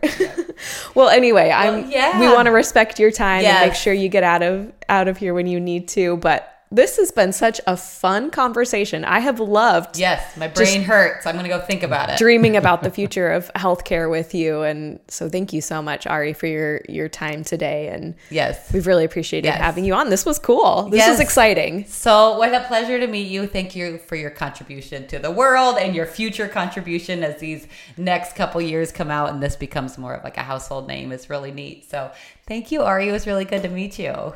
well, 0.94 1.08
anyway, 1.08 1.50
I'm 1.50 1.90
yeah. 1.90 2.18
we 2.18 2.28
want 2.28 2.46
to 2.46 2.52
respect 2.52 2.98
your 2.98 3.10
time 3.10 3.44
and 3.44 3.68
make 3.68 3.76
sure 3.76 3.92
you 3.92 4.08
get 4.08 4.24
out 4.24 4.42
of 4.42 4.72
out 4.88 5.08
of 5.08 5.18
here 5.18 5.34
when 5.34 5.46
you 5.46 5.60
need 5.60 5.88
to, 5.88 6.16
but 6.16 6.53
this 6.74 6.96
has 6.96 7.10
been 7.10 7.32
such 7.32 7.60
a 7.66 7.76
fun 7.76 8.30
conversation. 8.30 9.04
I 9.04 9.20
have 9.20 9.40
loved 9.40 9.98
Yes, 9.98 10.36
my 10.36 10.48
brain 10.48 10.82
hurts. 10.82 11.24
I'm 11.26 11.34
going 11.34 11.44
to 11.44 11.48
go 11.48 11.60
think 11.60 11.82
about 11.82 12.10
it. 12.10 12.18
dreaming 12.18 12.56
about 12.56 12.82
the 12.82 12.90
future 12.98 13.30
of 13.30 13.50
healthcare 13.54 14.10
with 14.10 14.34
you. 14.34 14.62
And 14.62 14.98
so 15.08 15.28
thank 15.28 15.52
you 15.52 15.60
so 15.60 15.80
much, 15.80 16.06
Ari, 16.06 16.32
for 16.32 16.46
your 16.46 16.80
your 16.88 17.08
time 17.08 17.44
today. 17.44 17.88
And 17.88 18.14
Yes. 18.30 18.72
we've 18.72 18.86
really 18.86 19.04
appreciated 19.04 19.48
Yes. 19.48 19.58
having 19.60 19.84
you 19.84 19.94
on. 19.94 20.10
This 20.10 20.26
was 20.26 20.38
cool. 20.38 20.88
This 20.90 20.98
Yes. 20.98 21.10
was 21.10 21.20
exciting. 21.20 21.84
So, 21.86 22.36
what 22.38 22.52
a 22.54 22.60
pleasure 22.60 22.98
to 22.98 23.06
meet 23.06 23.28
you. 23.28 23.46
Thank 23.46 23.76
you 23.76 23.98
for 23.98 24.16
your 24.16 24.30
contribution 24.30 25.06
to 25.08 25.18
the 25.18 25.30
world 25.30 25.78
and 25.78 25.94
your 25.94 26.06
future 26.06 26.48
contribution 26.48 27.22
as 27.22 27.38
these 27.40 27.66
next 27.96 28.34
couple 28.36 28.60
years 28.60 28.90
come 28.92 29.10
out 29.10 29.30
and 29.30 29.42
this 29.42 29.56
becomes 29.56 29.96
more 29.96 30.14
of 30.14 30.24
like 30.24 30.36
a 30.36 30.42
household 30.42 30.88
name. 30.88 31.12
It's 31.12 31.30
really 31.30 31.52
neat. 31.52 31.88
So, 31.90 32.10
thank 32.46 32.72
you, 32.72 32.82
Ari. 32.82 33.08
It 33.08 33.12
was 33.12 33.26
really 33.26 33.44
good 33.44 33.62
to 33.62 33.68
meet 33.68 33.98
you. 33.98 34.34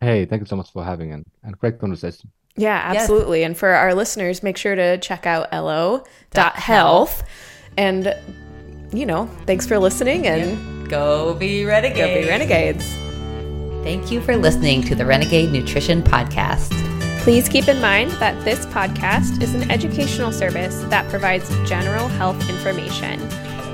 Hey, 0.00 0.24
thank 0.26 0.40
you 0.40 0.46
so 0.46 0.56
much 0.56 0.70
for 0.72 0.84
having 0.84 1.12
and, 1.12 1.24
and 1.42 1.58
great 1.58 1.78
conversation. 1.78 2.30
Yeah, 2.56 2.92
Yes. 2.92 3.02
absolutely. 3.02 3.42
And 3.44 3.56
for 3.56 3.68
our 3.70 3.94
listeners, 3.94 4.42
make 4.42 4.56
sure 4.56 4.74
to 4.74 4.98
check 4.98 5.26
out 5.26 5.48
elo.health. 5.52 7.22
And, 7.76 8.14
you 8.92 9.04
know, 9.06 9.26
thanks 9.46 9.66
for 9.66 9.78
listening 9.78 10.26
and 10.26 10.88
Go 10.88 11.34
be 11.34 11.64
renegades. 11.64 11.98
go 11.98 12.22
be 12.22 12.28
renegades. 12.28 12.84
Thank 13.84 14.10
you 14.10 14.20
for 14.20 14.36
listening 14.36 14.82
to 14.84 14.94
the 14.94 15.04
Renegade 15.06 15.52
Nutrition 15.52 16.02
Podcast. 16.02 16.72
Please 17.22 17.48
keep 17.48 17.68
in 17.68 17.80
mind 17.80 18.10
that 18.12 18.42
this 18.44 18.64
podcast 18.66 19.42
is 19.42 19.54
an 19.54 19.70
educational 19.70 20.32
service 20.32 20.80
that 20.88 21.08
provides 21.10 21.48
general 21.68 22.08
health 22.08 22.48
information. 22.48 23.20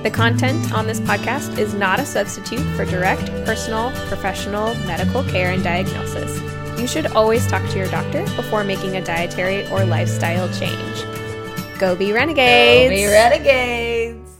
The 0.02 0.10
content 0.10 0.72
on 0.72 0.88
this 0.88 0.98
podcast 0.98 1.58
is 1.58 1.74
not 1.74 2.00
a 2.00 2.04
substitute 2.04 2.64
for 2.74 2.84
direct, 2.84 3.26
personal, 3.44 3.92
professional 4.08 4.74
medical 4.86 5.22
care 5.22 5.52
and 5.52 5.62
diagnosis. 5.62 6.40
You 6.80 6.88
should 6.88 7.06
always 7.12 7.46
talk 7.46 7.62
to 7.70 7.78
your 7.78 7.86
doctor 7.86 8.24
before 8.34 8.64
making 8.64 8.96
a 8.96 9.04
dietary 9.04 9.64
or 9.68 9.84
lifestyle 9.84 10.48
change. 10.58 11.04
Go 11.78 11.94
be 11.94 12.12
renegades! 12.12 12.90
Go 12.90 12.96
be 12.96 13.06
renegades. 13.06 14.31